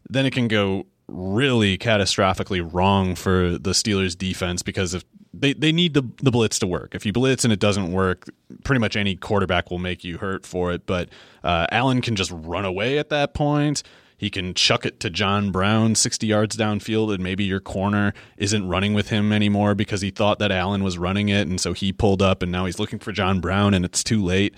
then 0.08 0.24
it 0.24 0.32
can 0.32 0.48
go 0.48 0.86
really 1.06 1.76
catastrophically 1.76 2.66
wrong 2.72 3.14
for 3.14 3.58
the 3.58 3.70
Steelers 3.70 4.16
defense 4.16 4.62
because 4.62 4.94
if 4.94 5.04
they, 5.32 5.52
they 5.52 5.72
need 5.72 5.94
the, 5.94 6.02
the 6.22 6.30
blitz 6.30 6.58
to 6.58 6.66
work. 6.66 6.94
If 6.94 7.06
you 7.06 7.12
blitz 7.12 7.44
and 7.44 7.52
it 7.52 7.60
doesn't 7.60 7.92
work, 7.92 8.28
pretty 8.64 8.80
much 8.80 8.96
any 8.96 9.16
quarterback 9.16 9.70
will 9.70 9.78
make 9.78 10.02
you 10.02 10.18
hurt 10.18 10.44
for 10.44 10.72
it. 10.72 10.86
But 10.86 11.08
uh, 11.44 11.66
Allen 11.70 12.00
can 12.00 12.16
just 12.16 12.32
run 12.32 12.64
away 12.64 12.98
at 12.98 13.10
that 13.10 13.34
point. 13.34 13.82
He 14.16 14.28
can 14.28 14.52
chuck 14.52 14.84
it 14.84 15.00
to 15.00 15.08
John 15.08 15.50
Brown 15.50 15.94
60 15.94 16.26
yards 16.26 16.54
downfield, 16.54 17.14
and 17.14 17.22
maybe 17.24 17.44
your 17.44 17.60
corner 17.60 18.12
isn't 18.36 18.68
running 18.68 18.92
with 18.92 19.08
him 19.08 19.32
anymore 19.32 19.74
because 19.74 20.02
he 20.02 20.10
thought 20.10 20.38
that 20.40 20.52
Allen 20.52 20.84
was 20.84 20.98
running 20.98 21.30
it. 21.30 21.48
And 21.48 21.58
so 21.58 21.72
he 21.72 21.90
pulled 21.90 22.20
up, 22.20 22.42
and 22.42 22.52
now 22.52 22.66
he's 22.66 22.78
looking 22.78 22.98
for 22.98 23.12
John 23.12 23.40
Brown, 23.40 23.72
and 23.72 23.82
it's 23.82 24.04
too 24.04 24.22
late. 24.22 24.54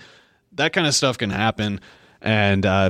That 0.51 0.73
kind 0.73 0.85
of 0.85 0.93
stuff 0.93 1.17
can 1.17 1.29
happen. 1.29 1.79
And 2.21 2.65
uh, 2.65 2.89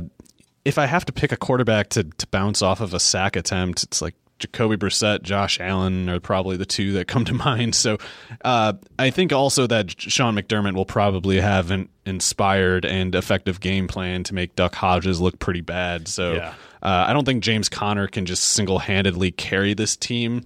if 0.64 0.78
I 0.78 0.86
have 0.86 1.04
to 1.04 1.12
pick 1.12 1.30
a 1.30 1.36
quarterback 1.36 1.90
to, 1.90 2.04
to 2.04 2.26
bounce 2.26 2.60
off 2.60 2.80
of 2.80 2.92
a 2.92 2.98
sack 2.98 3.36
attempt, 3.36 3.84
it's 3.84 4.02
like 4.02 4.16
Jacoby 4.44 4.76
Brissett, 4.76 5.22
Josh 5.22 5.58
Allen 5.58 6.08
are 6.08 6.20
probably 6.20 6.56
the 6.56 6.66
two 6.66 6.92
that 6.92 7.08
come 7.08 7.24
to 7.24 7.34
mind. 7.34 7.74
So 7.74 7.98
uh, 8.44 8.74
I 8.98 9.10
think 9.10 9.32
also 9.32 9.66
that 9.66 9.98
Sean 10.00 10.34
McDermott 10.34 10.74
will 10.74 10.84
probably 10.84 11.40
have 11.40 11.70
an 11.70 11.88
inspired 12.06 12.84
and 12.84 13.14
effective 13.14 13.60
game 13.60 13.88
plan 13.88 14.22
to 14.24 14.34
make 14.34 14.54
Duck 14.54 14.74
Hodges 14.74 15.20
look 15.20 15.38
pretty 15.38 15.62
bad. 15.62 16.08
So 16.08 16.34
yeah. 16.34 16.54
uh, 16.82 17.06
I 17.08 17.12
don't 17.12 17.24
think 17.24 17.42
James 17.42 17.68
Conner 17.68 18.06
can 18.06 18.26
just 18.26 18.44
single 18.44 18.78
handedly 18.78 19.30
carry 19.30 19.74
this 19.74 19.96
team. 19.96 20.42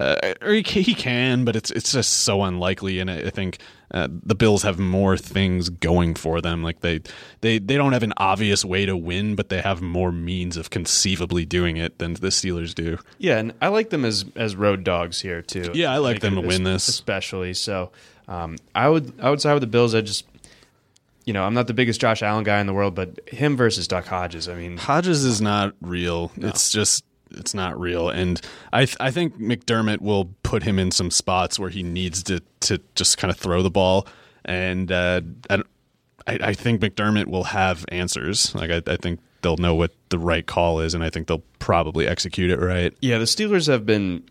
Uh, 0.00 0.34
or 0.40 0.54
he, 0.54 0.62
he 0.62 0.94
can, 0.94 1.44
but 1.44 1.54
it's 1.54 1.70
it's 1.70 1.92
just 1.92 2.10
so 2.20 2.42
unlikely. 2.42 3.00
And 3.00 3.10
I, 3.10 3.28
think 3.28 3.58
uh, 3.90 4.08
the 4.10 4.34
Bills 4.34 4.62
have 4.62 4.78
more 4.78 5.18
things 5.18 5.68
going 5.68 6.14
for 6.14 6.40
them. 6.40 6.62
Like 6.62 6.80
they 6.80 7.02
they 7.42 7.58
they 7.58 7.76
don't 7.76 7.92
have 7.92 8.02
an 8.02 8.14
obvious 8.16 8.64
way 8.64 8.86
to 8.86 8.96
win, 8.96 9.34
but 9.34 9.50
they 9.50 9.60
have 9.60 9.82
more 9.82 10.10
means 10.10 10.56
of 10.56 10.70
conceivably 10.70 11.44
doing 11.44 11.76
it 11.76 11.98
than 11.98 12.14
the 12.14 12.28
Steelers 12.28 12.74
do. 12.74 12.98
Yeah, 13.18 13.36
and 13.36 13.52
I 13.60 13.68
like 13.68 13.90
them 13.90 14.06
as 14.06 14.24
as 14.36 14.56
road 14.56 14.84
dogs 14.84 15.20
here 15.20 15.42
too. 15.42 15.70
Yeah, 15.74 15.92
I 15.92 15.98
like, 15.98 16.14
like 16.14 16.22
them 16.22 16.36
to 16.36 16.40
win 16.40 16.64
this 16.64 16.88
especially. 16.88 17.52
So 17.52 17.90
um, 18.26 18.56
I 18.74 18.88
would 18.88 19.12
I 19.20 19.28
would 19.28 19.42
side 19.42 19.52
with 19.52 19.60
the 19.60 19.66
Bills. 19.66 19.94
I 19.94 20.00
just 20.00 20.24
you 21.26 21.34
know, 21.34 21.44
I'm 21.44 21.52
not 21.52 21.66
the 21.66 21.74
biggest 21.74 22.00
Josh 22.00 22.22
Allen 22.22 22.44
guy 22.44 22.58
in 22.60 22.66
the 22.66 22.72
world, 22.72 22.94
but 22.94 23.28
him 23.28 23.54
versus 23.54 23.86
Duck 23.86 24.06
Hodges, 24.06 24.48
I 24.48 24.54
mean, 24.54 24.78
Hodges 24.78 25.24
is 25.24 25.42
not 25.42 25.74
real. 25.82 26.32
It's 26.38 26.72
just 26.72 27.04
it's 27.32 27.54
not 27.54 27.78
real, 27.78 28.08
and 28.08 28.40
I 28.72 28.84
th- 28.84 28.96
I 29.00 29.10
think 29.10 29.38
McDermott 29.38 30.00
will 30.00 30.34
put 30.42 30.62
him 30.62 30.78
in 30.78 30.90
some 30.90 31.10
spots 31.10 31.58
where 31.58 31.70
he 31.70 31.82
needs 31.82 32.22
to 32.24 32.40
to 32.60 32.80
just 32.94 33.18
kind 33.18 33.30
of 33.30 33.38
throw 33.38 33.62
the 33.62 33.70
ball, 33.70 34.06
and 34.44 34.90
uh, 34.90 35.20
I, 35.48 35.62
I 36.26 36.38
I 36.42 36.54
think 36.54 36.80
McDermott 36.80 37.26
will 37.26 37.44
have 37.44 37.84
answers. 37.88 38.54
Like 38.54 38.70
I, 38.70 38.82
I 38.86 38.96
think 38.96 39.20
they'll 39.42 39.56
know 39.56 39.74
what 39.74 39.92
the 40.10 40.18
right 40.18 40.46
call 40.46 40.80
is, 40.80 40.94
and 40.94 41.02
I 41.02 41.10
think 41.10 41.26
they'll 41.26 41.44
probably 41.58 42.06
execute 42.06 42.50
it 42.50 42.58
right. 42.58 42.94
yeah, 43.00 43.18
the 43.18 43.24
Steelers 43.24 43.66
have 43.68 43.86
been, 43.86 44.24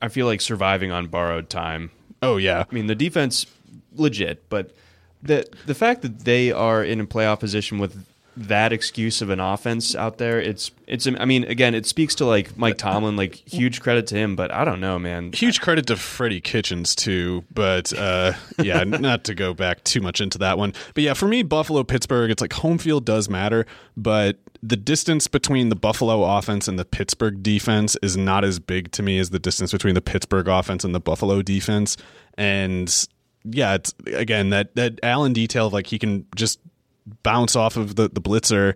I 0.00 0.08
feel 0.08 0.26
like, 0.26 0.40
surviving 0.40 0.90
on 0.90 1.08
borrowed 1.08 1.50
time. 1.50 1.90
Oh 2.22 2.36
yeah, 2.36 2.64
I 2.70 2.74
mean, 2.74 2.86
the 2.86 2.94
defense 2.94 3.46
legit, 3.94 4.48
but 4.48 4.74
the 5.22 5.46
the 5.66 5.74
fact 5.74 6.02
that 6.02 6.20
they 6.20 6.52
are 6.52 6.84
in 6.84 7.00
a 7.00 7.06
playoff 7.06 7.40
position 7.40 7.78
with 7.78 8.06
that 8.36 8.72
excuse 8.72 9.22
of 9.22 9.30
an 9.30 9.40
offense 9.40 9.94
out 9.94 10.18
there, 10.18 10.40
it's 10.40 10.70
it's. 10.86 11.06
I 11.06 11.24
mean, 11.24 11.44
again, 11.44 11.74
it 11.74 11.86
speaks 11.86 12.14
to 12.16 12.24
like 12.24 12.56
Mike 12.56 12.78
Tomlin, 12.78 13.16
like 13.16 13.34
huge 13.34 13.80
credit 13.80 14.06
to 14.08 14.16
him. 14.16 14.36
But 14.36 14.50
I 14.52 14.64
don't 14.64 14.80
know, 14.80 14.98
man. 14.98 15.32
huge 15.32 15.60
credit 15.60 15.86
to 15.86 15.96
Freddie 15.96 16.40
Kitchens 16.40 16.94
too, 16.94 17.44
but 17.52 17.92
uh, 17.92 18.32
yeah, 18.58 18.84
not 18.84 19.24
to 19.24 19.34
go 19.34 19.54
back 19.54 19.84
too 19.84 20.00
much 20.00 20.20
into 20.20 20.38
that 20.38 20.58
one. 20.58 20.72
But 20.94 21.04
yeah, 21.04 21.14
for 21.14 21.28
me, 21.28 21.42
Buffalo 21.42 21.84
Pittsburgh, 21.84 22.30
it's 22.30 22.40
like 22.40 22.52
home 22.54 22.78
field 22.78 23.04
does 23.04 23.28
matter, 23.28 23.66
but 23.96 24.38
the 24.62 24.76
distance 24.76 25.28
between 25.28 25.68
the 25.68 25.76
Buffalo 25.76 26.24
offense 26.24 26.68
and 26.68 26.78
the 26.78 26.86
Pittsburgh 26.86 27.42
defense 27.42 27.96
is 28.02 28.16
not 28.16 28.44
as 28.44 28.58
big 28.58 28.90
to 28.92 29.02
me 29.02 29.18
as 29.18 29.28
the 29.28 29.38
distance 29.38 29.72
between 29.72 29.94
the 29.94 30.00
Pittsburgh 30.00 30.48
offense 30.48 30.84
and 30.84 30.94
the 30.94 31.00
Buffalo 31.00 31.42
defense. 31.42 31.98
And 32.38 33.06
yeah, 33.44 33.74
it's 33.74 33.94
again 34.06 34.50
that 34.50 34.74
that 34.74 34.98
Allen 35.02 35.34
detail 35.34 35.66
of 35.66 35.74
like 35.74 35.86
he 35.86 35.98
can 35.98 36.26
just 36.34 36.60
bounce 37.22 37.56
off 37.56 37.76
of 37.76 37.96
the 37.96 38.08
the 38.08 38.20
blitzer, 38.20 38.74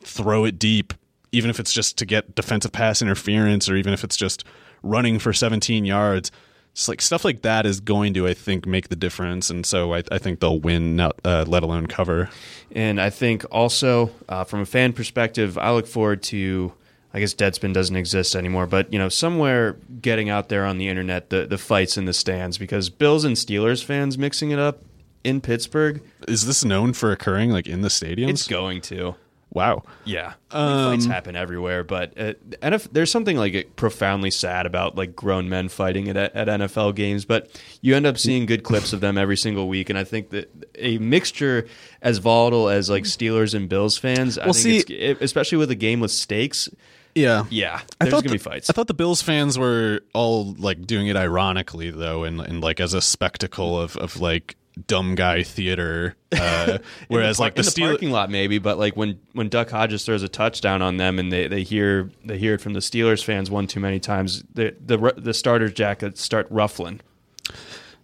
throw 0.00 0.44
it 0.44 0.58
deep, 0.58 0.94
even 1.32 1.50
if 1.50 1.58
it's 1.58 1.72
just 1.72 1.98
to 1.98 2.06
get 2.06 2.34
defensive 2.34 2.72
pass 2.72 3.02
interference 3.02 3.68
or 3.68 3.76
even 3.76 3.92
if 3.92 4.04
it's 4.04 4.16
just 4.16 4.44
running 4.82 5.18
for 5.18 5.32
17 5.32 5.84
yards. 5.84 6.30
It's 6.72 6.88
like 6.88 7.00
stuff 7.00 7.24
like 7.24 7.42
that 7.42 7.66
is 7.66 7.78
going 7.78 8.14
to, 8.14 8.26
I 8.26 8.34
think, 8.34 8.66
make 8.66 8.88
the 8.88 8.96
difference, 8.96 9.48
and 9.48 9.64
so 9.64 9.94
I, 9.94 10.02
I 10.10 10.18
think 10.18 10.40
they'll 10.40 10.58
win, 10.58 10.96
not, 10.96 11.20
uh, 11.24 11.44
let 11.46 11.62
alone 11.62 11.86
cover. 11.86 12.28
And 12.72 13.00
I 13.00 13.10
think 13.10 13.44
also 13.52 14.10
uh, 14.28 14.42
from 14.42 14.60
a 14.60 14.66
fan 14.66 14.92
perspective, 14.92 15.56
I 15.56 15.72
look 15.72 15.86
forward 15.86 16.22
to. 16.24 16.72
I 17.16 17.20
guess 17.20 17.32
Deadspin 17.32 17.72
doesn't 17.72 17.94
exist 17.94 18.34
anymore, 18.34 18.66
but 18.66 18.92
you 18.92 18.98
know, 18.98 19.08
somewhere 19.08 19.74
getting 20.02 20.30
out 20.30 20.48
there 20.48 20.64
on 20.64 20.78
the 20.78 20.88
internet 20.88 21.30
the 21.30 21.46
the 21.46 21.58
fights 21.58 21.96
in 21.96 22.06
the 22.06 22.12
stands 22.12 22.58
because 22.58 22.90
Bills 22.90 23.24
and 23.24 23.36
Steelers 23.36 23.84
fans 23.84 24.18
mixing 24.18 24.50
it 24.50 24.58
up 24.58 24.82
in 25.24 25.40
Pittsburgh, 25.40 26.02
Is 26.28 26.46
this 26.46 26.64
known 26.64 26.92
for 26.92 27.10
occurring 27.10 27.50
like 27.50 27.66
in 27.66 27.80
the 27.80 27.88
stadiums? 27.88 28.28
it's 28.30 28.46
going 28.46 28.80
to. 28.82 29.14
wow. 29.50 29.82
Yeah, 30.04 30.34
fights 30.50 31.06
happen 31.06 31.34
everywhere, 31.36 31.82
but 31.84 32.12
uh, 32.18 32.34
NF- 32.62 32.88
there's 32.92 33.10
something 33.10 33.36
like 33.36 33.76
profoundly 33.76 34.30
sad 34.30 34.66
about 34.66 34.96
like 34.96 35.14
grown 35.16 35.48
men 35.48 35.68
fighting 35.68 36.08
at, 36.08 36.16
at 36.16 36.48
NFL 36.48 36.94
games. 36.96 37.24
But 37.24 37.50
you 37.80 37.94
end 37.96 38.04
up 38.04 38.18
seeing 38.18 38.46
good 38.46 38.64
clips 38.64 38.92
of 38.92 39.00
them 39.00 39.16
every 39.16 39.36
single 39.36 39.68
week, 39.68 39.88
and 39.90 39.98
I 39.98 40.04
think 40.04 40.30
that 40.30 40.50
a 40.76 40.98
mixture 40.98 41.66
as 42.02 42.18
volatile 42.18 42.68
as 42.68 42.90
like 42.90 43.04
Steelers 43.04 43.54
and 43.54 43.68
Bills 43.68 43.96
fans, 43.96 44.38
I 44.38 44.44
Well, 44.46 44.54
think 44.54 44.88
see- 44.88 44.94
it's, 44.94 45.22
especially 45.22 45.58
with 45.58 45.70
a 45.70 45.74
game 45.76 46.00
with 46.00 46.10
stakes, 46.10 46.68
Yeah. 47.14 47.44
yeah, 47.48 47.80
I 48.00 48.04
there's 48.04 48.12
thought 48.14 48.24
gonna 48.24 48.32
be 48.34 48.38
fights. 48.38 48.68
I 48.68 48.72
thought 48.72 48.88
the 48.88 48.94
Bills 48.94 49.22
fans 49.22 49.56
were 49.56 50.00
all 50.12 50.52
like 50.58 50.84
doing 50.84 51.06
it 51.06 51.16
ironically 51.16 51.90
though, 51.90 52.24
and, 52.24 52.40
and 52.40 52.60
like 52.60 52.80
as 52.80 52.92
a 52.92 53.00
spectacle 53.00 53.80
of, 53.80 53.96
of 53.96 54.20
like 54.20 54.56
dumb 54.86 55.14
guy 55.14 55.42
theater. 55.42 56.16
Uh, 56.32 56.78
whereas 57.08 57.38
par- 57.38 57.46
like 57.46 57.54
the, 57.54 57.60
in 57.60 57.64
the 57.64 57.70
Steel- 57.70 57.88
parking 57.88 58.10
lot 58.10 58.30
maybe, 58.30 58.58
but 58.58 58.78
like 58.78 58.96
when 58.96 59.18
when 59.32 59.48
Duck 59.48 59.70
Hodges 59.70 60.04
throws 60.04 60.22
a 60.22 60.28
touchdown 60.28 60.82
on 60.82 60.96
them 60.96 61.18
and 61.18 61.32
they, 61.32 61.48
they 61.48 61.62
hear 61.62 62.10
they 62.24 62.38
hear 62.38 62.54
it 62.54 62.60
from 62.60 62.72
the 62.72 62.80
Steelers 62.80 63.24
fans 63.24 63.50
one 63.50 63.66
too 63.66 63.80
many 63.80 64.00
times, 64.00 64.44
the 64.54 64.74
the 64.84 65.14
the 65.16 65.34
starters 65.34 65.72
jackets 65.72 66.20
start 66.20 66.46
ruffling. 66.50 67.00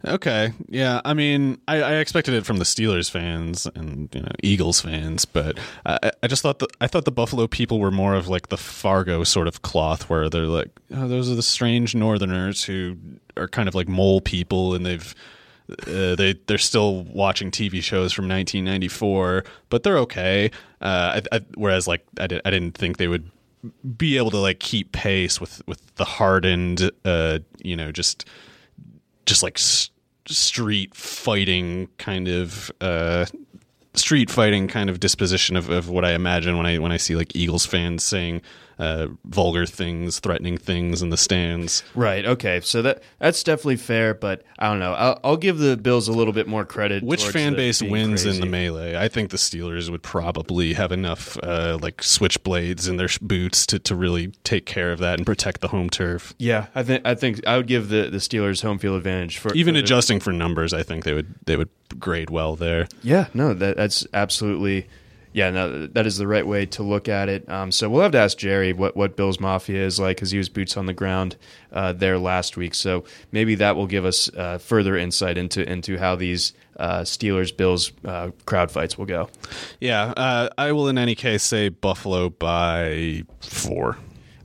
Okay, 0.06 0.52
yeah. 0.68 1.02
I 1.05 1.12
mean, 1.12 1.60
I, 1.68 1.82
I 1.82 1.94
expected 1.97 2.32
it 2.32 2.47
from 2.47 2.56
the 2.56 2.64
Steelers 2.64 3.10
fans 3.10 3.66
and 3.74 4.09
you 4.14 4.22
know 4.22 4.30
Eagles 4.42 4.80
fans, 4.80 5.26
but 5.26 5.59
I, 5.84 6.10
I 6.22 6.26
just 6.26 6.42
thought 6.42 6.59
the 6.59 6.68
I 6.80 6.86
thought 6.86 7.05
the 7.05 7.12
Buffalo 7.12 7.47
people 7.47 7.78
were 7.78 7.90
more 7.90 8.14
of 8.14 8.26
like 8.26 8.48
the 8.48 8.56
Fargo 8.56 9.24
sort 9.24 9.47
of 9.47 9.60
cloth, 9.60 10.09
where 10.09 10.30
they're 10.30 10.47
like, 10.47 10.70
oh, 10.94 11.06
those 11.06 11.30
are 11.30 11.34
the 11.34 11.42
strange 11.42 11.94
Northerners 11.94 12.64
who 12.64 12.97
are 13.36 13.48
kind 13.48 13.68
of 13.68 13.74
like 13.74 13.88
mole 13.88 14.22
people, 14.22 14.74
and 14.74 14.86
they've 14.86 15.14
uh, 15.86 16.14
they 16.16 16.34
they're 16.47 16.59
still 16.59 17.05
watching 17.05 17.51
TV 17.51 17.82
shows 17.82 18.12
from 18.12 18.28
1994, 18.28 19.44
but 19.68 19.82
they're 19.82 19.98
okay. 19.98 20.51
Uh, 20.80 21.20
I, 21.32 21.36
I, 21.36 21.40
whereas 21.55 21.86
like 21.86 22.05
I, 22.18 22.26
did, 22.26 22.40
I 22.44 22.51
didn't 22.51 22.76
think 22.76 22.97
they 22.97 23.09
would 23.09 23.30
be 23.97 24.16
able 24.16 24.30
to 24.30 24.38
like 24.38 24.60
keep 24.60 24.92
pace 24.92 25.40
with 25.40 25.62
with 25.66 25.94
the 25.97 26.05
hardened, 26.05 26.90
uh, 27.05 27.40
you 27.62 27.76
know, 27.76 27.92
just 27.92 28.24
just 29.26 29.42
like 29.42 29.59
s- 29.59 29.90
street 30.26 30.94
fighting 30.94 31.88
kind 31.98 32.28
of 32.28 32.70
uh 32.80 33.26
street 33.94 34.30
fighting 34.30 34.68
kind 34.68 34.88
of 34.88 35.01
disposition 35.01 35.56
of, 35.56 35.68
of 35.68 35.88
what 35.88 36.05
I 36.05 36.12
imagine 36.12 36.56
when 36.56 36.66
I 36.66 36.78
when 36.78 36.92
I 36.92 36.97
see 36.97 37.16
like 37.16 37.34
Eagles 37.34 37.66
fans 37.66 38.05
saying 38.05 38.42
uh, 38.81 39.09
vulgar 39.24 39.66
things, 39.66 40.20
threatening 40.20 40.57
things 40.57 41.02
in 41.02 41.11
the 41.11 41.16
stands. 41.16 41.85
Right. 41.94 42.24
Okay. 42.24 42.61
So 42.62 42.81
that 42.82 43.02
that's 43.19 43.43
definitely 43.43 43.77
fair, 43.77 44.15
but 44.15 44.43
I 44.59 44.69
don't 44.69 44.78
know. 44.78 44.94
I'll, 44.94 45.20
I'll 45.23 45.36
give 45.36 45.59
the 45.59 45.77
Bills 45.77 46.09
a 46.09 46.12
little 46.12 46.32
bit 46.32 46.48
more 46.48 46.65
credit. 46.65 47.02
Which 47.02 47.27
fan 47.28 47.55
base 47.55 47.82
wins 47.82 48.24
in 48.24 48.40
the 48.40 48.47
melee? 48.47 48.97
I 48.97 49.09
think 49.09 49.31
the 49.31 49.36
Steelers 49.36 49.90
would 49.90 50.02
probably 50.02 50.73
have 50.73 50.93
enough 50.93 51.36
uh, 51.43 51.78
like 51.81 51.98
switchblades 51.98 52.89
in 52.89 52.97
their 52.97 53.09
boots 53.20 53.66
to, 53.66 53.78
to 53.81 53.94
really 53.94 54.28
take 54.44 54.65
care 54.65 54.93
of 54.93 54.98
that 55.01 55.19
and 55.19 55.27
protect 55.27 55.61
the 55.61 55.69
home 55.69 55.90
turf. 55.90 56.35
Yeah, 56.39 56.66
I 56.74 56.82
think 56.82 57.07
I 57.07 57.15
think 57.15 57.47
I 57.47 57.59
would 57.59 57.66
give 57.66 57.90
the, 57.90 58.09
the 58.09 58.19
Steelers 58.19 58.62
home 58.62 58.78
field 58.78 58.97
advantage 58.97 59.36
for 59.39 59.52
Even 59.55 59.74
for 59.74 59.81
adjusting 59.81 60.20
for 60.20 60.32
numbers, 60.32 60.73
I 60.73 60.82
think 60.82 61.05
they 61.05 61.12
would 61.12 61.35
they 61.44 61.57
would 61.57 61.69
grade 61.98 62.31
well 62.31 62.57
there. 62.57 62.89
Yeah, 63.02 63.27
no, 63.35 63.52
that 63.52 63.77
that's 63.77 64.07
absolutely 64.15 64.89
yeah, 65.32 65.51
no, 65.51 65.86
that 65.86 66.07
is 66.07 66.16
the 66.16 66.27
right 66.27 66.47
way 66.47 66.66
to 66.66 66.82
look 66.82 67.09
at 67.09 67.28
it. 67.28 67.48
Um, 67.48 67.70
so 67.70 67.89
we'll 67.89 68.02
have 68.02 68.12
to 68.12 68.19
ask 68.19 68.36
Jerry 68.36 68.73
what, 68.73 68.97
what 68.97 69.16
Bills 69.16 69.39
Mafia 69.39 69.85
is 69.85 70.01
like 70.01 70.16
because 70.16 70.32
he 70.32 70.39
was 70.39 70.48
boots 70.48 70.77
on 70.77 70.86
the 70.86 70.93
ground 70.93 71.36
uh, 71.73 71.93
there 71.93 72.19
last 72.19 72.57
week. 72.57 72.74
So 72.74 73.05
maybe 73.31 73.55
that 73.57 73.77
will 73.77 73.86
give 73.86 74.05
us 74.05 74.28
uh, 74.35 74.59
further 74.59 74.97
insight 74.97 75.39
into 75.39 75.69
into 75.70 75.98
how 75.98 76.16
these 76.16 76.52
uh, 76.78 77.01
Steelers 77.01 77.57
Bills 77.57 77.93
uh, 78.05 78.31
crowd 78.44 78.70
fights 78.70 78.98
will 78.98 79.07
go. 79.07 79.28
Yeah, 79.81 80.12
uh, 80.16 80.48
I 80.59 80.73
will 80.73 80.89
in 80.89 80.98
any 80.98 81.15
case 81.15 81.44
say 81.44 81.69
Buffalo 81.69 82.31
by 82.31 83.24
four. 83.40 83.98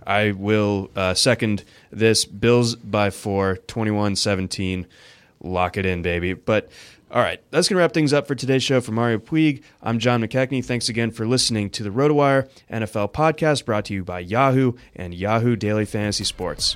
I 0.06 0.32
will 0.32 0.92
uh, 0.96 1.16
second 1.16 1.64
this 1.92 2.26
Bills 2.26 2.76
by 2.76 3.10
four, 3.10 3.58
21 3.58 4.16
17. 4.16 4.86
Lock 5.42 5.78
it 5.78 5.86
in, 5.86 6.02
baby. 6.02 6.34
But 6.34 6.70
all 7.12 7.22
right, 7.22 7.42
that's 7.52 7.70
going 7.70 7.76
to 7.76 7.80
wrap 7.82 7.94
things 7.94 8.14
up 8.14 8.28
for 8.28 8.36
today's 8.36 8.64
show. 8.64 8.82
For 8.82 8.92
Mario 8.92 9.20
Puig, 9.20 9.64
I'm 9.82 10.00
John 10.00 10.22
McKechnie. 10.22 10.66
Thanks 10.66 10.90
again 10.90 11.12
for 11.12 11.28
listening 11.28 11.70
to 11.72 11.84
the 11.84 11.90
RotoWire 11.90 12.50
NFL 12.72 13.14
podcast 13.14 13.66
brought 13.66 13.86
to 13.86 13.94
you 13.94 14.04
by 14.04 14.20
Yahoo 14.20 14.74
and 14.96 15.14
Yahoo 15.14 15.56
Daily 15.56 15.86
Fantasy 15.86 16.24
Sports. 16.24 16.76